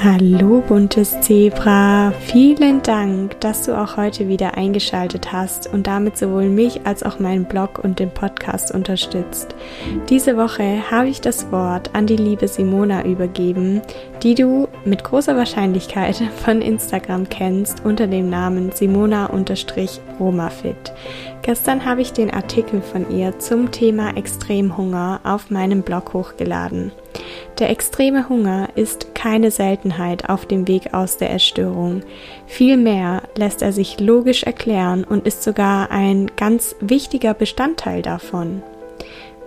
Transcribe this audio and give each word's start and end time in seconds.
Hallo 0.00 0.62
buntes 0.66 1.20
Zebra, 1.20 2.12
vielen 2.20 2.82
Dank, 2.82 3.38
dass 3.40 3.66
du 3.66 3.80
auch 3.80 3.96
heute 3.96 4.26
wieder 4.26 4.56
eingeschaltet 4.56 5.32
hast 5.32 5.72
und 5.72 5.86
damit 5.86 6.18
sowohl 6.18 6.48
mich 6.48 6.84
als 6.86 7.04
auch 7.04 7.20
meinen 7.20 7.44
Blog 7.44 7.78
und 7.78 8.00
den 8.00 8.10
Podcast 8.10 8.72
unterstützt. 8.72 9.54
Diese 10.08 10.36
Woche 10.36 10.90
habe 10.90 11.08
ich 11.08 11.20
das 11.20 11.52
Wort 11.52 11.94
an 11.94 12.08
die 12.08 12.16
liebe 12.16 12.48
Simona 12.48 13.04
übergeben, 13.04 13.80
die 14.24 14.34
du 14.34 14.66
mit 14.84 15.04
großer 15.04 15.36
Wahrscheinlichkeit 15.36 16.16
von 16.44 16.62
Instagram 16.62 17.28
kennst 17.28 17.84
unter 17.84 18.08
dem 18.08 18.28
Namen 18.28 18.72
Simona-Romafit. 18.72 20.92
Gestern 21.42 21.84
habe 21.84 22.02
ich 22.02 22.12
den 22.12 22.32
Artikel 22.32 22.82
von 22.82 23.08
ihr 23.10 23.38
zum 23.38 23.70
Thema 23.70 24.16
Extremhunger 24.16 25.20
auf 25.22 25.50
meinem 25.50 25.82
Blog 25.82 26.12
hochgeladen. 26.12 26.90
Der 27.58 27.70
extreme 27.70 28.28
Hunger 28.28 28.68
ist 28.74 29.11
keine 29.22 29.52
Seltenheit 29.52 30.28
auf 30.28 30.46
dem 30.46 30.66
Weg 30.66 30.94
aus 30.94 31.16
der 31.16 31.32
Essstörung. 31.32 32.02
Vielmehr 32.46 33.22
lässt 33.36 33.62
er 33.62 33.72
sich 33.72 34.00
logisch 34.00 34.42
erklären 34.42 35.04
und 35.04 35.28
ist 35.28 35.44
sogar 35.44 35.92
ein 35.92 36.32
ganz 36.36 36.74
wichtiger 36.80 37.32
Bestandteil 37.32 38.02
davon. 38.02 38.64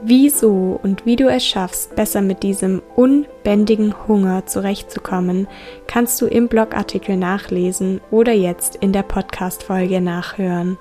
Wieso 0.02 0.80
und 0.82 1.06
wie 1.06 1.18
du 1.18 1.28
es 1.28 1.46
schaffst, 1.46 1.94
besser 1.94 2.22
mit 2.22 2.42
diesem 2.42 2.82
unbändigen 2.96 3.94
Hunger 4.08 4.46
zurechtzukommen, 4.46 5.46
kannst 5.88 6.22
du 6.22 6.26
im 6.26 6.48
Blogartikel 6.48 7.18
nachlesen 7.18 8.00
oder 8.12 8.32
jetzt 8.32 8.78
in 8.78 8.94
der 8.94 9.04
Podcast-Folge 9.04 10.00
nachhören. 10.00 10.78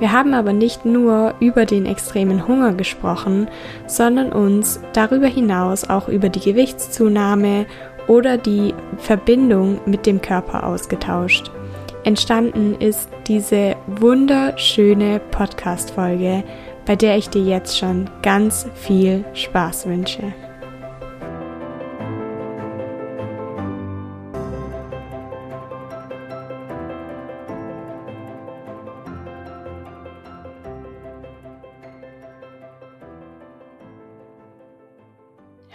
Wir 0.00 0.10
haben 0.10 0.34
aber 0.34 0.52
nicht 0.52 0.84
nur 0.84 1.34
über 1.38 1.64
den 1.64 1.86
extremen 1.86 2.48
Hunger 2.48 2.72
gesprochen, 2.72 3.46
sondern 3.86 4.32
uns 4.32 4.80
darüber 4.94 5.28
hinaus 5.28 5.88
auch 5.88 6.08
über 6.08 6.28
die 6.28 6.40
Gewichtszunahme 6.40 7.66
oder 8.08 8.38
die 8.38 8.74
Verbindung 8.98 9.80
mit 9.86 10.06
dem 10.06 10.20
Körper 10.20 10.66
ausgetauscht. 10.66 11.50
Entstanden 12.04 12.76
ist 12.80 13.08
diese 13.26 13.74
wunderschöne 13.86 15.20
Podcast-Folge, 15.32 16.44
bei 16.84 16.94
der 16.94 17.16
ich 17.16 17.28
dir 17.28 17.42
jetzt 17.42 17.76
schon 17.76 18.08
ganz 18.22 18.68
viel 18.76 19.24
Spaß 19.34 19.86
wünsche. 19.86 20.32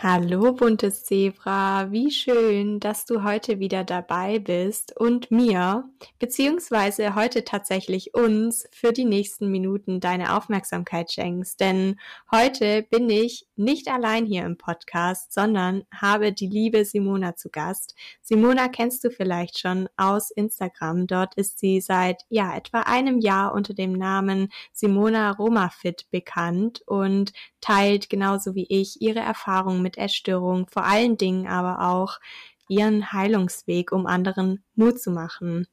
Hallo 0.03 0.53
buntes 0.53 1.03
Zebra, 1.03 1.91
wie 1.91 2.09
schön, 2.09 2.79
dass 2.79 3.05
du 3.05 3.23
heute 3.23 3.59
wieder 3.59 3.83
dabei 3.83 4.39
bist 4.39 4.99
und 4.99 5.29
mir, 5.29 5.87
beziehungsweise 6.17 7.13
heute 7.13 7.43
tatsächlich 7.43 8.15
uns, 8.15 8.67
für 8.71 8.93
die 8.93 9.05
nächsten 9.05 9.51
Minuten 9.51 9.99
deine 9.99 10.35
Aufmerksamkeit 10.35 11.11
schenkst. 11.11 11.59
Denn 11.59 11.99
heute 12.31 12.81
bin 12.81 13.11
ich 13.11 13.45
nicht 13.55 13.89
allein 13.89 14.25
hier 14.25 14.43
im 14.43 14.57
Podcast, 14.57 15.33
sondern 15.33 15.83
habe 15.95 16.33
die 16.33 16.47
liebe 16.47 16.83
Simona 16.83 17.35
zu 17.35 17.49
Gast. 17.51 17.93
Simona 18.23 18.69
kennst 18.69 19.03
du 19.03 19.11
vielleicht 19.11 19.59
schon 19.59 19.87
aus 19.97 20.31
Instagram. 20.31 21.05
Dort 21.05 21.35
ist 21.35 21.59
sie 21.59 21.79
seit 21.79 22.23
ja 22.29 22.55
etwa 22.57 22.79
einem 22.79 23.19
Jahr 23.19 23.53
unter 23.53 23.75
dem 23.75 23.93
Namen 23.93 24.49
Simona 24.73 25.29
Romafit 25.29 26.09
bekannt 26.09 26.81
und 26.87 27.33
teilt 27.61 28.09
genauso 28.09 28.55
wie 28.55 28.65
ich 28.67 28.99
ihre 28.99 29.19
Erfahrungen 29.19 29.83
mit 29.83 29.90
Essstörungen, 29.97 30.67
vor 30.67 30.85
allen 30.85 31.17
Dingen 31.17 31.47
aber 31.47 31.89
auch 31.89 32.19
ihren 32.67 33.11
Heilungsweg, 33.11 33.91
um 33.91 34.05
anderen 34.05 34.63
Mut 34.75 34.99
zu 35.01 35.11
machen. 35.11 35.67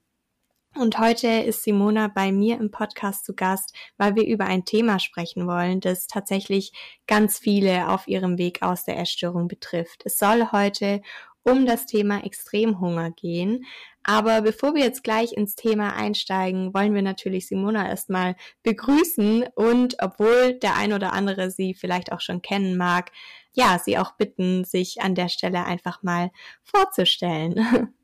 Und 0.76 0.98
heute 0.98 1.26
ist 1.28 1.64
Simona 1.64 2.08
bei 2.08 2.30
mir 2.30 2.58
im 2.58 2.70
Podcast 2.70 3.24
zu 3.24 3.34
Gast, 3.34 3.74
weil 3.96 4.14
wir 4.14 4.26
über 4.26 4.44
ein 4.44 4.64
Thema 4.64 5.00
sprechen 5.00 5.46
wollen, 5.46 5.80
das 5.80 6.06
tatsächlich 6.06 6.72
ganz 7.06 7.38
viele 7.38 7.88
auf 7.88 8.06
ihrem 8.06 8.38
Weg 8.38 8.62
aus 8.62 8.84
der 8.84 8.98
Essstörung 8.98 9.48
betrifft. 9.48 10.02
Es 10.04 10.18
soll 10.18 10.52
heute 10.52 11.00
um 11.42 11.66
das 11.66 11.86
Thema 11.86 12.24
Extremhunger 12.24 13.10
gehen. 13.10 13.64
Aber 14.08 14.40
bevor 14.40 14.74
wir 14.74 14.82
jetzt 14.82 15.04
gleich 15.04 15.34
ins 15.34 15.54
Thema 15.54 15.94
einsteigen, 15.94 16.72
wollen 16.72 16.94
wir 16.94 17.02
natürlich 17.02 17.46
Simona 17.46 17.86
erstmal 17.86 18.36
begrüßen 18.62 19.44
und 19.54 19.96
obwohl 20.00 20.54
der 20.54 20.76
ein 20.76 20.94
oder 20.94 21.12
andere 21.12 21.50
sie 21.50 21.74
vielleicht 21.74 22.10
auch 22.10 22.22
schon 22.22 22.40
kennen 22.40 22.78
mag, 22.78 23.12
ja, 23.52 23.78
sie 23.78 23.98
auch 23.98 24.12
bitten, 24.12 24.64
sich 24.64 25.02
an 25.02 25.14
der 25.14 25.28
Stelle 25.28 25.66
einfach 25.66 26.02
mal 26.02 26.30
vorzustellen. 26.62 27.92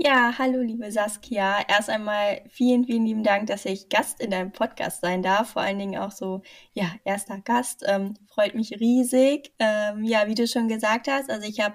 Ja, 0.00 0.32
hallo 0.38 0.60
liebe 0.60 0.92
Saskia. 0.92 1.58
Erst 1.66 1.90
einmal 1.90 2.42
vielen, 2.48 2.84
vielen 2.84 3.04
lieben 3.04 3.24
Dank, 3.24 3.48
dass 3.48 3.64
ich 3.64 3.88
Gast 3.88 4.20
in 4.20 4.30
deinem 4.30 4.52
Podcast 4.52 5.00
sein 5.00 5.22
darf. 5.22 5.54
Vor 5.54 5.62
allen 5.62 5.80
Dingen 5.80 6.00
auch 6.00 6.12
so, 6.12 6.42
ja, 6.72 6.92
erster 7.04 7.40
Gast. 7.40 7.84
Ähm, 7.84 8.14
freut 8.28 8.54
mich 8.54 8.78
riesig. 8.78 9.52
Ähm, 9.58 10.04
ja, 10.04 10.28
wie 10.28 10.36
du 10.36 10.46
schon 10.46 10.68
gesagt 10.68 11.08
hast, 11.08 11.28
also 11.28 11.48
ich 11.48 11.58
habe 11.58 11.74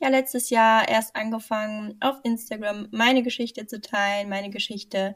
ja 0.00 0.08
letztes 0.08 0.50
Jahr 0.50 0.88
erst 0.88 1.16
angefangen, 1.16 1.96
auf 2.00 2.16
Instagram 2.22 2.88
meine 2.90 3.22
Geschichte 3.22 3.66
zu 3.66 3.80
teilen, 3.80 4.28
meine 4.28 4.50
Geschichte 4.50 5.14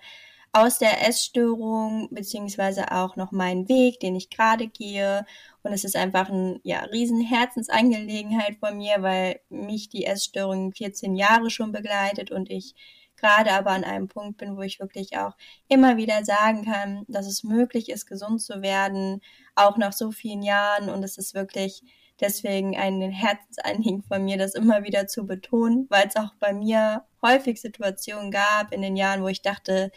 aus 0.52 0.78
der 0.78 1.06
Essstörung, 1.06 2.08
beziehungsweise 2.10 2.90
auch 2.90 3.14
noch 3.16 3.30
meinen 3.30 3.68
Weg, 3.68 4.00
den 4.00 4.16
ich 4.16 4.30
gerade 4.30 4.66
gehe. 4.66 5.24
Und 5.62 5.72
es 5.72 5.84
ist 5.84 5.96
einfach 5.96 6.28
ein 6.28 6.60
ja, 6.64 6.80
riesen 6.84 7.20
Herzensangelegenheit 7.20 8.56
von 8.58 8.76
mir, 8.76 9.02
weil 9.02 9.40
mich 9.48 9.88
die 9.88 10.06
Essstörung 10.06 10.72
14 10.72 11.14
Jahre 11.14 11.50
schon 11.50 11.70
begleitet 11.70 12.32
und 12.32 12.50
ich 12.50 12.74
gerade 13.16 13.52
aber 13.52 13.70
an 13.70 13.84
einem 13.84 14.08
Punkt 14.08 14.38
bin, 14.38 14.56
wo 14.56 14.62
ich 14.62 14.80
wirklich 14.80 15.18
auch 15.18 15.36
immer 15.68 15.96
wieder 15.96 16.24
sagen 16.24 16.64
kann, 16.64 17.04
dass 17.06 17.26
es 17.26 17.44
möglich 17.44 17.90
ist, 17.90 18.06
gesund 18.06 18.40
zu 18.40 18.62
werden, 18.62 19.20
auch 19.54 19.76
nach 19.76 19.92
so 19.92 20.10
vielen 20.10 20.42
Jahren. 20.42 20.88
Und 20.88 21.04
es 21.04 21.18
ist 21.18 21.34
wirklich 21.34 21.82
deswegen 22.20 22.76
ein 22.76 23.00
Herzensanliegen 23.00 24.02
von 24.02 24.24
mir, 24.24 24.36
das 24.38 24.54
immer 24.54 24.84
wieder 24.84 25.06
zu 25.06 25.26
betonen, 25.26 25.86
weil 25.88 26.06
es 26.06 26.16
auch 26.16 26.34
bei 26.38 26.52
mir 26.52 27.04
häufig 27.22 27.60
Situationen 27.60 28.30
gab 28.30 28.72
in 28.72 28.82
den 28.82 28.96
Jahren, 28.96 29.22
wo 29.22 29.28
ich 29.28 29.42
dachte, 29.42 29.90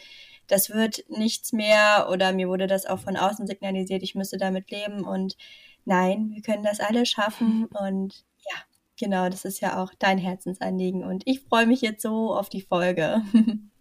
das 0.46 0.70
wird 0.70 1.04
nichts 1.08 1.52
mehr 1.52 2.08
oder 2.10 2.32
mir 2.32 2.48
wurde 2.48 2.66
das 2.66 2.86
auch 2.86 2.98
von 2.98 3.16
außen 3.16 3.46
signalisiert, 3.46 4.02
ich 4.02 4.14
müsste 4.14 4.36
damit 4.36 4.70
leben. 4.70 5.04
Und 5.04 5.36
nein, 5.84 6.30
wir 6.34 6.42
können 6.42 6.64
das 6.64 6.80
alle 6.80 7.06
schaffen. 7.06 7.66
Und 7.80 8.24
ja, 8.50 8.56
genau, 8.98 9.28
das 9.28 9.44
ist 9.44 9.60
ja 9.60 9.82
auch 9.82 9.92
dein 9.98 10.18
Herzensanliegen. 10.18 11.04
Und 11.04 11.22
ich 11.26 11.40
freue 11.40 11.66
mich 11.66 11.80
jetzt 11.80 12.02
so 12.02 12.34
auf 12.34 12.48
die 12.48 12.62
Folge. 12.62 13.22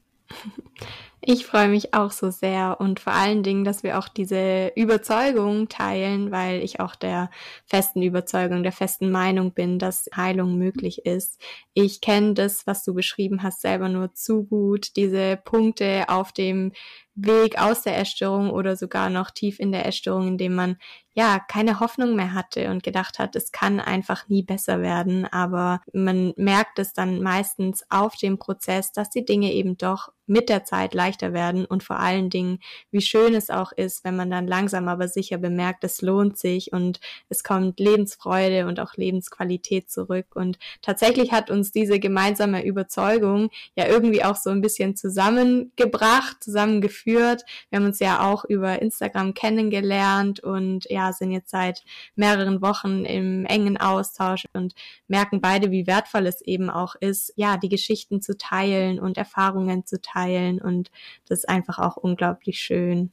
Ich 1.25 1.45
freue 1.45 1.69
mich 1.69 1.93
auch 1.93 2.11
so 2.11 2.31
sehr 2.31 2.81
und 2.81 2.99
vor 2.99 3.13
allen 3.13 3.43
Dingen, 3.43 3.63
dass 3.63 3.81
wir 3.81 3.97
auch 3.97 4.09
diese 4.09 4.73
Überzeugung 4.75 5.69
teilen, 5.69 6.31
weil 6.31 6.61
ich 6.61 6.81
auch 6.81 6.95
der 6.95 7.29
festen 7.65 8.01
Überzeugung, 8.01 8.61
der 8.61 8.73
festen 8.73 9.09
Meinung 9.09 9.53
bin, 9.53 9.79
dass 9.79 10.09
Heilung 10.13 10.57
möglich 10.57 11.05
ist. 11.05 11.41
Ich 11.73 12.01
kenne 12.01 12.33
das, 12.33 12.67
was 12.67 12.83
du 12.83 12.93
beschrieben 12.93 13.41
hast, 13.41 13.61
selber 13.61 13.87
nur 13.87 14.13
zu 14.13 14.43
gut. 14.43 14.97
Diese 14.97 15.37
Punkte 15.37 16.09
auf 16.09 16.33
dem 16.33 16.73
Weg 17.15 17.57
aus 17.57 17.83
der 17.83 17.97
Essstörung 17.97 18.49
oder 18.49 18.75
sogar 18.75 19.09
noch 19.09 19.31
tief 19.31 19.61
in 19.61 19.71
der 19.71 19.85
Essstörung, 19.85 20.27
in 20.27 20.37
dem 20.37 20.55
man 20.55 20.77
ja 21.13 21.39
keine 21.39 21.79
Hoffnung 21.79 22.15
mehr 22.15 22.33
hatte 22.33 22.69
und 22.69 22.83
gedacht 22.83 23.19
hat, 23.19 23.35
es 23.35 23.51
kann 23.51 23.79
einfach 23.79 24.27
nie 24.29 24.43
besser 24.43 24.81
werden. 24.81 25.25
Aber 25.25 25.81
man 25.93 26.33
merkt 26.37 26.79
es 26.79 26.93
dann 26.93 27.21
meistens 27.21 27.83
auf 27.89 28.15
dem 28.15 28.39
Prozess, 28.39 28.91
dass 28.91 29.09
die 29.09 29.25
Dinge 29.25 29.51
eben 29.53 29.77
doch 29.77 30.11
mit 30.25 30.49
der 30.49 30.63
Zeit 30.63 30.93
leichter 30.93 31.33
werden 31.33 31.65
und 31.65 31.83
vor 31.83 31.99
allen 31.99 32.29
Dingen, 32.29 32.59
wie 32.91 33.01
schön 33.01 33.33
es 33.33 33.49
auch 33.49 33.71
ist, 33.71 34.03
wenn 34.03 34.15
man 34.15 34.31
dann 34.31 34.47
langsam 34.47 34.87
aber 34.87 35.07
sicher 35.07 35.37
bemerkt, 35.37 35.83
es 35.83 36.01
lohnt 36.01 36.37
sich 36.37 36.71
und 36.71 36.99
es 37.29 37.43
kommt 37.43 37.79
Lebensfreude 37.79 38.65
und 38.67 38.79
auch 38.79 38.95
Lebensqualität 38.95 39.91
zurück. 39.91 40.27
Und 40.33 40.59
tatsächlich 40.81 41.31
hat 41.31 41.51
uns 41.51 41.71
diese 41.71 41.99
gemeinsame 41.99 42.65
Überzeugung 42.65 43.49
ja 43.75 43.87
irgendwie 43.87 44.23
auch 44.23 44.37
so 44.37 44.49
ein 44.49 44.61
bisschen 44.61 44.95
zusammengebracht, 44.95 46.41
zusammengeführt. 46.41 47.43
Wir 47.69 47.79
haben 47.79 47.85
uns 47.85 47.99
ja 47.99 48.31
auch 48.31 48.45
über 48.45 48.81
Instagram 48.81 49.33
kennengelernt 49.33 50.39
und 50.39 50.89
ja, 50.89 51.02
sind 51.11 51.31
jetzt 51.31 51.49
seit 51.49 51.83
mehreren 52.15 52.61
Wochen 52.61 53.03
im 53.03 53.45
engen 53.45 53.77
Austausch 53.77 54.45
und 54.53 54.73
merken 55.07 55.41
beide, 55.41 55.71
wie 55.71 55.87
wertvoll 55.87 56.27
es 56.27 56.41
eben 56.41 56.69
auch 56.69 56.95
ist, 56.95 57.33
ja, 57.35 57.57
die 57.57 57.69
Geschichten 57.69 58.21
zu 58.21 58.37
teilen 58.37 58.99
und 58.99 59.17
Erfahrungen 59.17 59.85
zu 59.85 59.99
teilen 60.01 60.61
und 60.61 60.91
das 61.27 61.39
ist 61.39 61.49
einfach 61.49 61.79
auch 61.79 61.97
unglaublich 61.97 62.59
schön. 62.59 63.11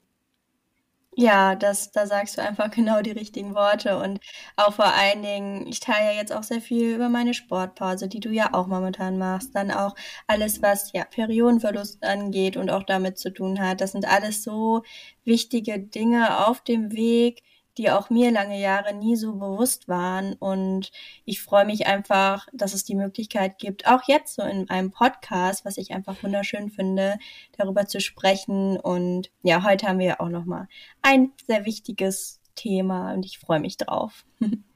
Ja, 1.17 1.57
das, 1.57 1.91
da 1.91 2.07
sagst 2.07 2.39
du 2.39 2.43
einfach 2.43 2.71
genau 2.71 3.03
die 3.03 3.11
richtigen 3.11 3.55
Worte 3.55 3.99
und 3.99 4.21
auch 4.57 4.75
vor 4.75 4.87
allen 4.95 5.23
Dingen, 5.23 5.67
ich 5.67 5.81
teile 5.81 6.07
ja 6.07 6.13
jetzt 6.13 6.33
auch 6.33 6.45
sehr 6.45 6.61
viel 6.61 6.95
über 6.95 7.09
meine 7.09 7.35
Sportpause, 7.35 8.09
die 8.09 8.21
du 8.21 8.31
ja 8.31 8.55
auch 8.55 8.69
momentan 8.69 9.19
machst, 9.19 9.55
dann 9.55 9.71
auch 9.73 9.95
alles, 10.29 10.63
was 10.63 10.93
ja 10.93 11.05
Periodenverlust 11.05 12.05
angeht 12.05 12.57
und 12.57 12.71
auch 12.71 12.85
damit 12.85 13.19
zu 13.19 13.33
tun 13.33 13.61
hat. 13.61 13.81
Das 13.81 13.93
sind 13.93 14.07
alles 14.07 14.45
so 14.45 14.83
wichtige 15.25 15.81
Dinge 15.81 16.47
auf 16.47 16.61
dem 16.63 16.93
Weg, 16.93 17.43
die 17.79 17.91
auch 17.91 18.11
mir 18.11 18.31
lange 18.31 18.61
Jahre 18.61 18.95
nie 18.95 19.17
so 19.17 19.35
bewusst 19.35 19.89
waren. 19.89 20.35
Und 20.35 20.91
ich 21.25 21.43
freue 21.43 21.65
mich 21.65 21.87
einfach, 21.87 22.47
dass 22.53 22.75
es 22.75 22.85
die 22.85 22.95
Möglichkeit 22.95 23.59
gibt, 23.59 23.87
auch 23.87 24.03
jetzt 24.07 24.35
so 24.35 24.43
in 24.43 24.69
einem 24.71 24.91
Podcast, 24.91 25.65
was 25.65 25.77
ich 25.77 25.93
einfach 25.93 26.23
wunderschön 26.23 26.71
finde, 26.71 27.19
darüber 27.57 27.87
zu 27.87 28.01
sprechen. 28.01 28.79
Und 28.79 29.31
ja, 29.43 29.65
heute 29.65 29.87
haben 29.87 29.99
wir 29.99 30.07
ja 30.07 30.21
auch 30.21 30.29
nochmal 30.29 30.69
ein 31.03 31.33
sehr 31.47 31.65
wichtiges 31.65 32.41
Thema 32.55 33.13
und 33.13 33.25
ich 33.25 33.39
freue 33.39 33.61
mich 33.61 33.77
drauf. 33.77 34.25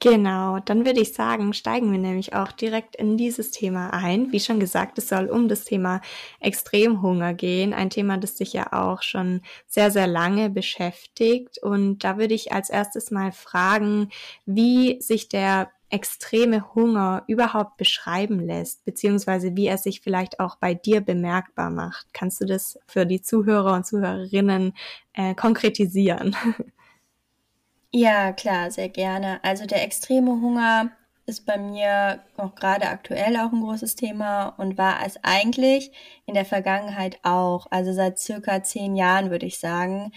Genau, 0.00 0.60
dann 0.60 0.86
würde 0.86 1.00
ich 1.00 1.12
sagen, 1.12 1.52
steigen 1.52 1.90
wir 1.90 1.98
nämlich 1.98 2.32
auch 2.32 2.52
direkt 2.52 2.94
in 2.94 3.16
dieses 3.16 3.50
Thema 3.50 3.90
ein. 3.92 4.30
Wie 4.30 4.38
schon 4.38 4.60
gesagt, 4.60 4.96
es 4.98 5.08
soll 5.08 5.26
um 5.28 5.48
das 5.48 5.64
Thema 5.64 6.00
Extremhunger 6.38 7.34
gehen, 7.34 7.74
ein 7.74 7.90
Thema, 7.90 8.16
das 8.16 8.38
sich 8.38 8.52
ja 8.52 8.72
auch 8.72 9.02
schon 9.02 9.42
sehr, 9.66 9.90
sehr 9.90 10.06
lange 10.06 10.50
beschäftigt. 10.50 11.58
Und 11.60 12.04
da 12.04 12.16
würde 12.16 12.34
ich 12.34 12.52
als 12.52 12.70
erstes 12.70 13.10
mal 13.10 13.32
fragen, 13.32 14.10
wie 14.46 15.00
sich 15.02 15.28
der 15.28 15.68
extreme 15.90 16.74
Hunger 16.76 17.24
überhaupt 17.26 17.76
beschreiben 17.76 18.38
lässt, 18.38 18.84
beziehungsweise 18.84 19.56
wie 19.56 19.66
er 19.66 19.78
sich 19.78 20.00
vielleicht 20.00 20.38
auch 20.38 20.56
bei 20.56 20.74
dir 20.74 21.00
bemerkbar 21.00 21.70
macht. 21.70 22.06
Kannst 22.12 22.40
du 22.40 22.44
das 22.44 22.78
für 22.86 23.04
die 23.04 23.22
Zuhörer 23.22 23.74
und 23.74 23.84
Zuhörerinnen 23.84 24.74
äh, 25.14 25.34
konkretisieren? 25.34 26.36
Ja, 27.92 28.32
klar, 28.32 28.70
sehr 28.70 28.88
gerne. 28.90 29.42
Also 29.42 29.64
der 29.66 29.82
extreme 29.82 30.32
Hunger 30.42 30.90
ist 31.26 31.46
bei 31.46 31.56
mir 31.58 32.22
auch 32.36 32.54
gerade 32.54 32.88
aktuell 32.88 33.36
auch 33.36 33.52
ein 33.52 33.60
großes 33.62 33.96
Thema 33.96 34.48
und 34.58 34.76
war 34.78 35.04
es 35.06 35.18
eigentlich 35.22 35.90
in 36.26 36.34
der 36.34 36.44
Vergangenheit 36.44 37.18
auch, 37.22 37.66
also 37.70 37.92
seit 37.92 38.18
circa 38.18 38.62
zehn 38.62 38.94
Jahren 38.96 39.30
würde 39.30 39.46
ich 39.46 39.58
sagen. 39.58 40.12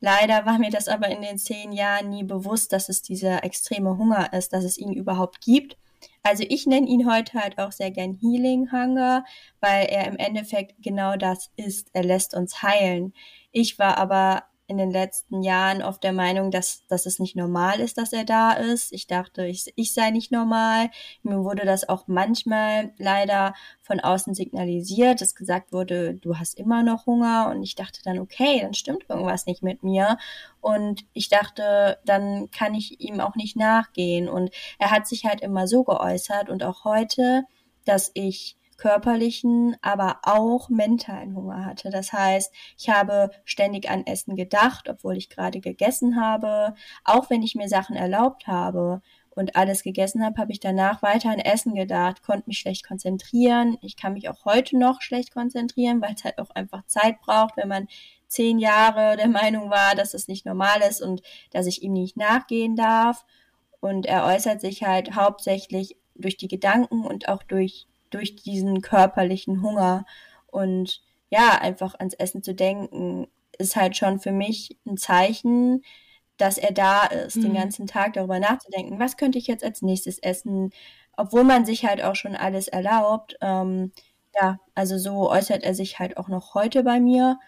Leider 0.00 0.46
war 0.46 0.58
mir 0.58 0.70
das 0.70 0.88
aber 0.88 1.08
in 1.08 1.22
den 1.22 1.38
zehn 1.38 1.72
Jahren 1.72 2.10
nie 2.10 2.24
bewusst, 2.24 2.72
dass 2.72 2.88
es 2.88 3.02
dieser 3.02 3.44
extreme 3.44 3.98
Hunger 3.98 4.32
ist, 4.32 4.52
dass 4.52 4.64
es 4.64 4.78
ihn 4.78 4.92
überhaupt 4.92 5.40
gibt. 5.40 5.76
Also 6.22 6.44
ich 6.48 6.66
nenne 6.66 6.88
ihn 6.88 7.10
heute 7.10 7.34
halt 7.40 7.58
auch 7.58 7.72
sehr 7.72 7.90
gern 7.90 8.14
Healing 8.14 8.70
Hunger, 8.72 9.24
weil 9.60 9.86
er 9.86 10.06
im 10.06 10.16
Endeffekt 10.16 10.76
genau 10.82 11.16
das 11.16 11.50
ist. 11.56 11.90
Er 11.94 12.04
lässt 12.04 12.34
uns 12.34 12.62
heilen. 12.62 13.12
Ich 13.50 13.78
war 13.78 13.98
aber 13.98 14.44
in 14.68 14.76
den 14.76 14.90
letzten 14.90 15.42
Jahren 15.42 15.82
oft 15.82 16.04
der 16.04 16.12
Meinung, 16.12 16.50
dass, 16.50 16.86
dass 16.88 17.06
es 17.06 17.18
nicht 17.18 17.34
normal 17.34 17.80
ist, 17.80 17.96
dass 17.96 18.12
er 18.12 18.24
da 18.24 18.52
ist. 18.52 18.92
Ich 18.92 19.06
dachte, 19.06 19.46
ich, 19.46 19.72
ich 19.76 19.94
sei 19.94 20.10
nicht 20.10 20.30
normal. 20.30 20.90
Mir 21.22 21.42
wurde 21.42 21.64
das 21.64 21.88
auch 21.88 22.06
manchmal 22.06 22.92
leider 22.98 23.54
von 23.80 23.98
außen 23.98 24.34
signalisiert, 24.34 25.22
dass 25.22 25.34
gesagt 25.34 25.72
wurde, 25.72 26.14
du 26.14 26.36
hast 26.36 26.58
immer 26.58 26.82
noch 26.82 27.06
Hunger. 27.06 27.48
Und 27.50 27.62
ich 27.62 27.76
dachte 27.76 28.00
dann, 28.04 28.18
okay, 28.18 28.60
dann 28.60 28.74
stimmt 28.74 29.06
irgendwas 29.08 29.46
nicht 29.46 29.62
mit 29.62 29.82
mir. 29.82 30.18
Und 30.60 31.06
ich 31.14 31.30
dachte, 31.30 31.98
dann 32.04 32.50
kann 32.50 32.74
ich 32.74 33.00
ihm 33.00 33.20
auch 33.20 33.36
nicht 33.36 33.56
nachgehen. 33.56 34.28
Und 34.28 34.50
er 34.78 34.90
hat 34.90 35.08
sich 35.08 35.24
halt 35.24 35.40
immer 35.40 35.66
so 35.66 35.82
geäußert 35.82 36.50
und 36.50 36.62
auch 36.62 36.84
heute, 36.84 37.44
dass 37.86 38.10
ich 38.12 38.58
körperlichen, 38.78 39.76
aber 39.82 40.20
auch 40.22 40.70
mentalen 40.70 41.36
Hunger 41.36 41.66
hatte. 41.66 41.90
Das 41.90 42.12
heißt, 42.12 42.52
ich 42.78 42.88
habe 42.88 43.30
ständig 43.44 43.90
an 43.90 44.06
Essen 44.06 44.36
gedacht, 44.36 44.88
obwohl 44.88 45.16
ich 45.16 45.28
gerade 45.28 45.60
gegessen 45.60 46.20
habe. 46.20 46.74
Auch 47.04 47.28
wenn 47.28 47.42
ich 47.42 47.54
mir 47.54 47.68
Sachen 47.68 47.96
erlaubt 47.96 48.46
habe 48.46 49.02
und 49.30 49.56
alles 49.56 49.82
gegessen 49.82 50.24
habe, 50.24 50.40
habe 50.40 50.52
ich 50.52 50.60
danach 50.60 51.02
weiter 51.02 51.30
an 51.30 51.40
Essen 51.40 51.74
gedacht, 51.74 52.22
konnte 52.22 52.44
mich 52.46 52.58
schlecht 52.58 52.86
konzentrieren. 52.86 53.76
Ich 53.82 53.96
kann 53.96 54.14
mich 54.14 54.28
auch 54.28 54.44
heute 54.44 54.78
noch 54.78 55.02
schlecht 55.02 55.34
konzentrieren, 55.34 56.00
weil 56.00 56.14
es 56.14 56.24
halt 56.24 56.38
auch 56.38 56.50
einfach 56.50 56.86
Zeit 56.86 57.20
braucht, 57.20 57.56
wenn 57.56 57.68
man 57.68 57.88
zehn 58.28 58.58
Jahre 58.58 59.16
der 59.16 59.28
Meinung 59.28 59.70
war, 59.70 59.94
dass 59.94 60.14
es 60.14 60.28
nicht 60.28 60.46
normal 60.46 60.80
ist 60.88 61.02
und 61.02 61.22
dass 61.50 61.66
ich 61.66 61.82
ihm 61.82 61.92
nicht 61.92 62.16
nachgehen 62.16 62.76
darf. 62.76 63.26
Und 63.80 64.06
er 64.06 64.24
äußert 64.24 64.60
sich 64.60 64.84
halt 64.84 65.14
hauptsächlich 65.14 65.96
durch 66.14 66.36
die 66.36 66.48
Gedanken 66.48 67.04
und 67.04 67.28
auch 67.28 67.42
durch 67.42 67.86
durch 68.10 68.36
diesen 68.36 68.80
körperlichen 68.82 69.62
Hunger. 69.62 70.04
Und 70.46 71.02
ja, 71.30 71.58
einfach 71.60 71.94
ans 71.98 72.14
Essen 72.14 72.42
zu 72.42 72.54
denken, 72.54 73.28
ist 73.58 73.76
halt 73.76 73.96
schon 73.96 74.20
für 74.20 74.32
mich 74.32 74.78
ein 74.86 74.96
Zeichen, 74.96 75.82
dass 76.36 76.56
er 76.58 76.72
da 76.72 77.04
ist, 77.06 77.36
mhm. 77.36 77.42
den 77.42 77.54
ganzen 77.54 77.86
Tag 77.86 78.14
darüber 78.14 78.38
nachzudenken, 78.38 78.98
was 78.98 79.16
könnte 79.16 79.38
ich 79.38 79.46
jetzt 79.46 79.64
als 79.64 79.82
nächstes 79.82 80.18
essen, 80.20 80.70
obwohl 81.16 81.44
man 81.44 81.66
sich 81.66 81.84
halt 81.84 82.02
auch 82.02 82.14
schon 82.14 82.36
alles 82.36 82.68
erlaubt. 82.68 83.36
Ähm, 83.40 83.92
ja, 84.40 84.60
also 84.74 84.98
so 84.98 85.30
äußert 85.30 85.64
er 85.64 85.74
sich 85.74 85.98
halt 85.98 86.16
auch 86.16 86.28
noch 86.28 86.54
heute 86.54 86.84
bei 86.84 87.00
mir. 87.00 87.38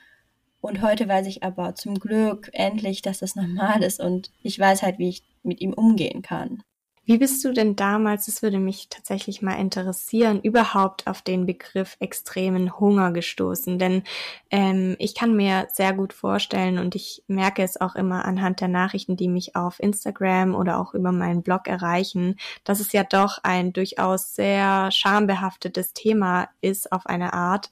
Und 0.61 0.83
heute 0.83 1.09
weiß 1.09 1.27
ich 1.27 1.43
aber 1.43 1.75
zum 1.75 1.99
Glück 1.99 2.51
endlich, 2.53 3.01
dass 3.01 3.21
das 3.21 3.35
normal 3.35 3.83
ist 3.83 4.01
und 4.01 4.31
ich 4.43 4.59
weiß 4.59 4.83
halt, 4.83 4.99
wie 4.99 5.09
ich 5.09 5.23
mit 5.43 5.61
ihm 5.61 5.73
umgehen 5.73 6.21
kann. 6.21 6.62
Wie 7.11 7.19
bist 7.19 7.45
du 7.45 7.53
denn 7.53 7.75
damals, 7.75 8.27
das 8.27 8.41
würde 8.41 8.61
mich 8.61 8.89
tatsächlich 8.89 9.43
mal 9.43 9.55
interessieren, 9.55 10.41
überhaupt 10.41 11.09
auf 11.09 11.23
den 11.23 11.45
Begriff 11.45 11.97
extremen 11.99 12.79
Hunger 12.79 13.11
gestoßen? 13.11 13.81
Denn 13.81 14.05
ähm, 14.53 14.95
ich 15.01 15.17
kann 15.17 15.35
mir 15.35 15.67
sehr 15.73 15.93
gut 15.93 16.12
vorstellen 16.12 16.79
und 16.79 16.95
ich 16.95 17.25
merke 17.27 17.65
es 17.65 17.81
auch 17.81 17.97
immer 17.97 18.25
anhand 18.27 18.61
der 18.61 18.69
Nachrichten, 18.69 19.17
die 19.17 19.27
mich 19.27 19.57
auf 19.57 19.81
Instagram 19.81 20.55
oder 20.55 20.79
auch 20.79 20.95
über 20.95 21.11
meinen 21.11 21.43
Blog 21.43 21.67
erreichen, 21.67 22.37
dass 22.62 22.79
es 22.79 22.93
ja 22.93 23.03
doch 23.03 23.39
ein 23.43 23.73
durchaus 23.73 24.37
sehr 24.37 24.93
schambehaftetes 24.93 25.95
Thema 25.95 26.49
ist 26.61 26.93
auf 26.93 27.07
eine 27.07 27.33
Art, 27.33 27.71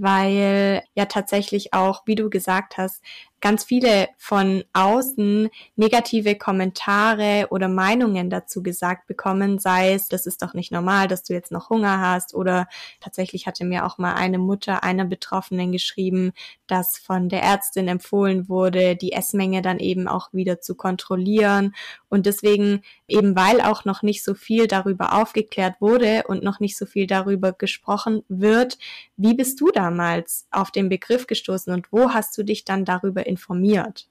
weil 0.00 0.82
ja 0.94 1.06
tatsächlich 1.06 1.74
auch, 1.74 2.02
wie 2.06 2.14
du 2.14 2.30
gesagt 2.30 2.76
hast, 2.76 3.02
ganz 3.40 3.64
viele 3.64 4.08
von 4.16 4.64
außen 4.72 5.48
negative 5.76 6.34
Kommentare 6.36 7.46
oder 7.50 7.68
Meinungen 7.68 8.30
dazu 8.30 8.62
gesagt 8.62 9.06
bekommen, 9.06 9.58
sei 9.58 9.94
es, 9.94 10.08
das 10.08 10.26
ist 10.26 10.42
doch 10.42 10.54
nicht 10.54 10.72
normal, 10.72 11.08
dass 11.08 11.22
du 11.22 11.34
jetzt 11.34 11.52
noch 11.52 11.70
Hunger 11.70 12.00
hast 12.00 12.34
oder 12.34 12.66
tatsächlich 13.00 13.46
hatte 13.46 13.64
mir 13.64 13.86
auch 13.86 13.98
mal 13.98 14.14
eine 14.14 14.38
Mutter 14.38 14.82
einer 14.82 15.04
Betroffenen 15.04 15.72
geschrieben, 15.72 16.32
dass 16.66 16.98
von 16.98 17.28
der 17.28 17.42
Ärztin 17.42 17.88
empfohlen 17.88 18.48
wurde, 18.48 18.96
die 18.96 19.12
Essmenge 19.12 19.62
dann 19.62 19.78
eben 19.78 20.08
auch 20.08 20.32
wieder 20.32 20.60
zu 20.60 20.74
kontrollieren 20.74 21.74
und 22.08 22.26
deswegen 22.26 22.82
eben 23.06 23.36
weil 23.36 23.60
auch 23.60 23.84
noch 23.84 24.02
nicht 24.02 24.24
so 24.24 24.34
viel 24.34 24.66
darüber 24.66 25.14
aufgeklärt 25.14 25.80
wurde 25.80 26.24
und 26.28 26.42
noch 26.42 26.60
nicht 26.60 26.76
so 26.76 26.86
viel 26.86 27.06
darüber 27.06 27.52
gesprochen 27.52 28.22
wird, 28.28 28.78
wie 29.16 29.34
bist 29.34 29.60
du 29.60 29.70
damals 29.70 30.46
auf 30.50 30.70
den 30.70 30.88
Begriff 30.88 31.26
gestoßen 31.26 31.72
und 31.72 31.92
wo 31.92 32.10
hast 32.10 32.36
du 32.38 32.42
dich 32.42 32.64
dann 32.64 32.84
darüber 32.84 33.26
informiert? 33.26 34.08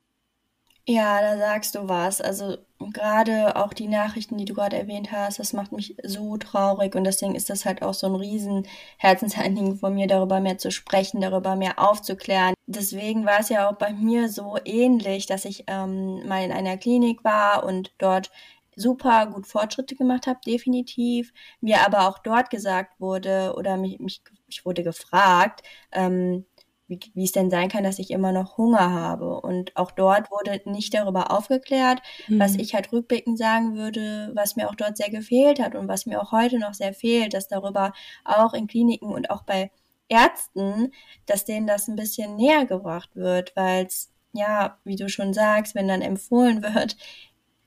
Ja, 0.89 1.19
da 1.21 1.37
sagst 1.37 1.75
du 1.75 1.89
was. 1.89 2.21
Also 2.21 2.57
gerade 2.79 3.57
auch 3.57 3.73
die 3.73 3.87
Nachrichten, 3.89 4.37
die 4.37 4.45
du 4.45 4.53
gerade 4.53 4.77
erwähnt 4.77 5.11
hast, 5.11 5.37
das 5.37 5.51
macht 5.51 5.73
mich 5.73 5.97
so 6.03 6.37
traurig 6.37 6.95
und 6.95 7.03
deswegen 7.03 7.35
ist 7.35 7.49
das 7.49 7.65
halt 7.65 7.81
auch 7.81 7.93
so 7.93 8.07
ein 8.07 8.15
riesen 8.15 8.65
Herzensanliegen 8.97 9.75
von 9.77 9.93
mir, 9.95 10.07
darüber 10.07 10.39
mehr 10.39 10.57
zu 10.57 10.71
sprechen, 10.71 11.19
darüber 11.19 11.57
mehr 11.57 11.77
aufzuklären. 11.77 12.53
Deswegen 12.67 13.25
war 13.25 13.39
es 13.41 13.49
ja 13.49 13.69
auch 13.69 13.75
bei 13.75 13.91
mir 13.91 14.29
so 14.29 14.57
ähnlich, 14.63 15.25
dass 15.25 15.43
ich 15.43 15.65
ähm, 15.67 16.25
mal 16.25 16.43
in 16.45 16.53
einer 16.53 16.77
Klinik 16.77 17.21
war 17.25 17.65
und 17.65 17.91
dort 17.97 18.31
super 18.77 19.25
gut 19.27 19.45
Fortschritte 19.47 19.95
gemacht 19.95 20.25
habe, 20.27 20.39
definitiv. 20.45 21.33
Mir 21.59 21.85
aber 21.85 22.07
auch 22.07 22.19
dort 22.19 22.49
gesagt 22.49 22.99
wurde 23.01 23.53
oder 23.57 23.75
mich, 23.75 23.99
mich 23.99 24.21
ich 24.47 24.65
wurde 24.65 24.83
gefragt, 24.83 25.63
ähm, 25.91 26.45
wie, 26.87 26.99
wie 27.13 27.23
es 27.23 27.31
denn 27.31 27.49
sein 27.49 27.69
kann, 27.69 27.83
dass 27.83 27.99
ich 27.99 28.11
immer 28.11 28.31
noch 28.31 28.57
Hunger 28.57 28.91
habe. 28.91 29.39
Und 29.41 29.75
auch 29.75 29.91
dort 29.91 30.31
wurde 30.31 30.61
nicht 30.65 30.93
darüber 30.93 31.31
aufgeklärt, 31.31 32.01
mhm. 32.27 32.39
was 32.39 32.55
ich 32.55 32.73
halt 32.73 32.91
rückblickend 32.91 33.37
sagen 33.37 33.75
würde, 33.75 34.31
was 34.33 34.55
mir 34.55 34.69
auch 34.69 34.75
dort 34.75 34.97
sehr 34.97 35.09
gefehlt 35.09 35.59
hat 35.59 35.75
und 35.75 35.87
was 35.87 36.05
mir 36.05 36.21
auch 36.21 36.31
heute 36.31 36.59
noch 36.59 36.73
sehr 36.73 36.93
fehlt, 36.93 37.33
dass 37.33 37.47
darüber 37.47 37.93
auch 38.23 38.53
in 38.53 38.67
Kliniken 38.67 39.11
und 39.11 39.29
auch 39.29 39.43
bei 39.43 39.71
Ärzten, 40.09 40.93
dass 41.25 41.45
denen 41.45 41.67
das 41.67 41.87
ein 41.87 41.97
bisschen 41.97 42.35
näher 42.37 42.65
gebracht 42.65 43.15
wird, 43.15 43.55
weil 43.55 43.85
es, 43.85 44.13
ja, 44.33 44.77
wie 44.85 44.95
du 44.95 45.09
schon 45.09 45.33
sagst, 45.33 45.75
wenn 45.75 45.87
dann 45.87 46.01
empfohlen 46.01 46.63
wird, 46.63 46.95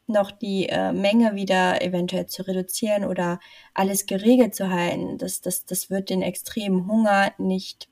noch 0.06 0.32
die 0.32 0.68
äh, 0.68 0.92
Menge 0.92 1.36
wieder 1.36 1.82
eventuell 1.82 2.26
zu 2.26 2.42
reduzieren 2.44 3.04
oder 3.04 3.38
alles 3.74 4.06
geregelt 4.06 4.56
zu 4.56 4.68
halten, 4.68 5.18
das, 5.18 5.40
das, 5.40 5.66
das 5.66 5.88
wird 5.88 6.10
den 6.10 6.22
extremen 6.22 6.88
Hunger 6.88 7.32
nicht 7.38 7.89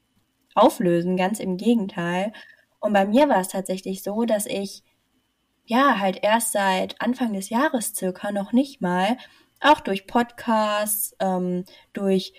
auflösen, 0.58 1.16
ganz 1.16 1.40
im 1.40 1.56
Gegenteil. 1.56 2.32
Und 2.80 2.92
bei 2.92 3.06
mir 3.06 3.28
war 3.28 3.40
es 3.40 3.48
tatsächlich 3.48 4.02
so, 4.02 4.24
dass 4.24 4.46
ich 4.46 4.82
ja 5.64 5.98
halt 5.98 6.20
erst 6.22 6.52
seit 6.52 7.00
Anfang 7.00 7.32
des 7.32 7.50
Jahres 7.50 7.94
circa 7.94 8.32
noch 8.32 8.52
nicht 8.52 8.80
mal, 8.80 9.16
auch 9.60 9.80
durch 9.80 10.06
Podcasts, 10.06 11.14
ähm, 11.20 11.64
durch 11.92 12.32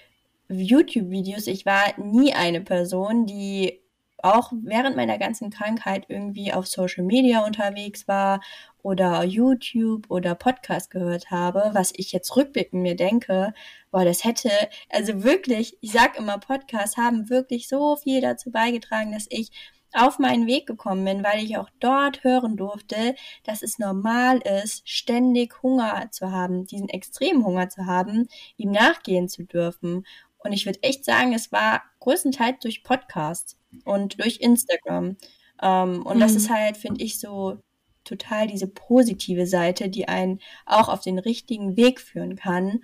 YouTube-Videos, 0.49 1.47
ich 1.47 1.65
war 1.65 1.99
nie 1.99 2.33
eine 2.33 2.61
Person, 2.61 3.25
die 3.25 3.81
auch 4.23 4.51
während 4.63 4.95
meiner 4.95 5.17
ganzen 5.17 5.49
Krankheit 5.49 6.05
irgendwie 6.07 6.53
auf 6.53 6.67
Social 6.67 7.03
Media 7.03 7.45
unterwegs 7.45 8.07
war 8.07 8.41
oder 8.81 9.23
YouTube 9.23 10.09
oder 10.09 10.35
Podcast 10.35 10.91
gehört 10.91 11.31
habe, 11.31 11.71
was 11.73 11.91
ich 11.95 12.11
jetzt 12.11 12.35
rückblickend 12.35 12.81
mir 12.81 12.95
denke, 12.95 13.53
boah, 13.91 14.05
das 14.05 14.23
hätte, 14.23 14.51
also 14.89 15.23
wirklich, 15.23 15.77
ich 15.81 15.91
sag 15.91 16.17
immer, 16.17 16.37
Podcasts 16.37 16.97
haben 16.97 17.29
wirklich 17.29 17.67
so 17.67 17.95
viel 17.97 18.21
dazu 18.21 18.51
beigetragen, 18.51 19.11
dass 19.11 19.25
ich 19.29 19.51
auf 19.93 20.19
meinen 20.19 20.47
Weg 20.47 20.67
gekommen 20.67 21.03
bin, 21.03 21.23
weil 21.23 21.43
ich 21.43 21.57
auch 21.57 21.69
dort 21.79 22.23
hören 22.23 22.57
durfte, 22.57 23.15
dass 23.43 23.63
es 23.63 23.79
normal 23.79 24.39
ist, 24.39 24.87
ständig 24.87 25.61
Hunger 25.63 26.09
zu 26.11 26.31
haben, 26.31 26.65
diesen 26.65 26.89
extremen 26.89 27.43
Hunger 27.43 27.69
zu 27.69 27.85
haben, 27.85 28.27
ihm 28.57 28.71
nachgehen 28.71 29.27
zu 29.29 29.43
dürfen. 29.43 30.05
Und 30.37 30.53
ich 30.53 30.65
würde 30.65 30.83
echt 30.83 31.05
sagen, 31.05 31.33
es 31.33 31.51
war 31.51 31.81
größtenteils 31.99 32.59
durch 32.61 32.83
Podcasts 32.83 33.58
und 33.85 34.21
durch 34.21 34.39
Instagram. 34.41 35.17
Ähm, 35.61 36.05
und 36.05 36.17
mhm. 36.17 36.19
das 36.19 36.35
ist 36.35 36.49
halt, 36.49 36.77
finde 36.77 37.03
ich, 37.03 37.19
so 37.19 37.59
total 38.03 38.47
diese 38.47 38.67
positive 38.67 39.45
Seite, 39.45 39.89
die 39.89 40.07
einen 40.07 40.39
auch 40.65 40.89
auf 40.89 41.01
den 41.01 41.19
richtigen 41.19 41.77
Weg 41.77 41.99
führen 41.99 42.35
kann. 42.35 42.81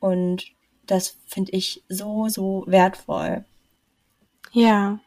Und 0.00 0.44
das 0.86 1.18
finde 1.26 1.52
ich 1.52 1.84
so, 1.88 2.28
so 2.28 2.64
wertvoll. 2.66 3.44
Ja, 4.52 5.00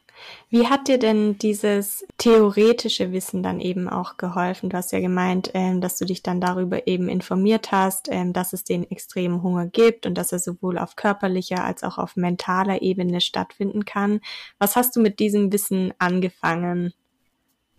wie 0.49 0.67
hat 0.67 0.87
dir 0.87 0.97
denn 0.97 1.37
dieses 1.37 2.05
theoretische 2.17 3.11
Wissen 3.11 3.43
dann 3.43 3.59
eben 3.59 3.89
auch 3.89 4.17
geholfen? 4.17 4.69
Du 4.69 4.77
hast 4.77 4.91
ja 4.91 4.99
gemeint, 4.99 5.51
ähm, 5.53 5.81
dass 5.81 5.97
du 5.97 6.05
dich 6.05 6.23
dann 6.23 6.41
darüber 6.41 6.87
eben 6.87 7.09
informiert 7.09 7.71
hast, 7.71 8.07
ähm, 8.11 8.33
dass 8.33 8.53
es 8.53 8.63
den 8.63 8.89
extremen 8.89 9.43
Hunger 9.43 9.67
gibt 9.67 10.05
und 10.05 10.15
dass 10.15 10.31
er 10.31 10.39
sowohl 10.39 10.77
auf 10.77 10.95
körperlicher 10.95 11.63
als 11.63 11.83
auch 11.83 11.97
auf 11.97 12.15
mentaler 12.15 12.81
Ebene 12.81 13.21
stattfinden 13.21 13.85
kann. 13.85 14.19
Was 14.59 14.75
hast 14.75 14.95
du 14.95 15.01
mit 15.01 15.19
diesem 15.19 15.51
Wissen 15.51 15.93
angefangen? 15.99 16.93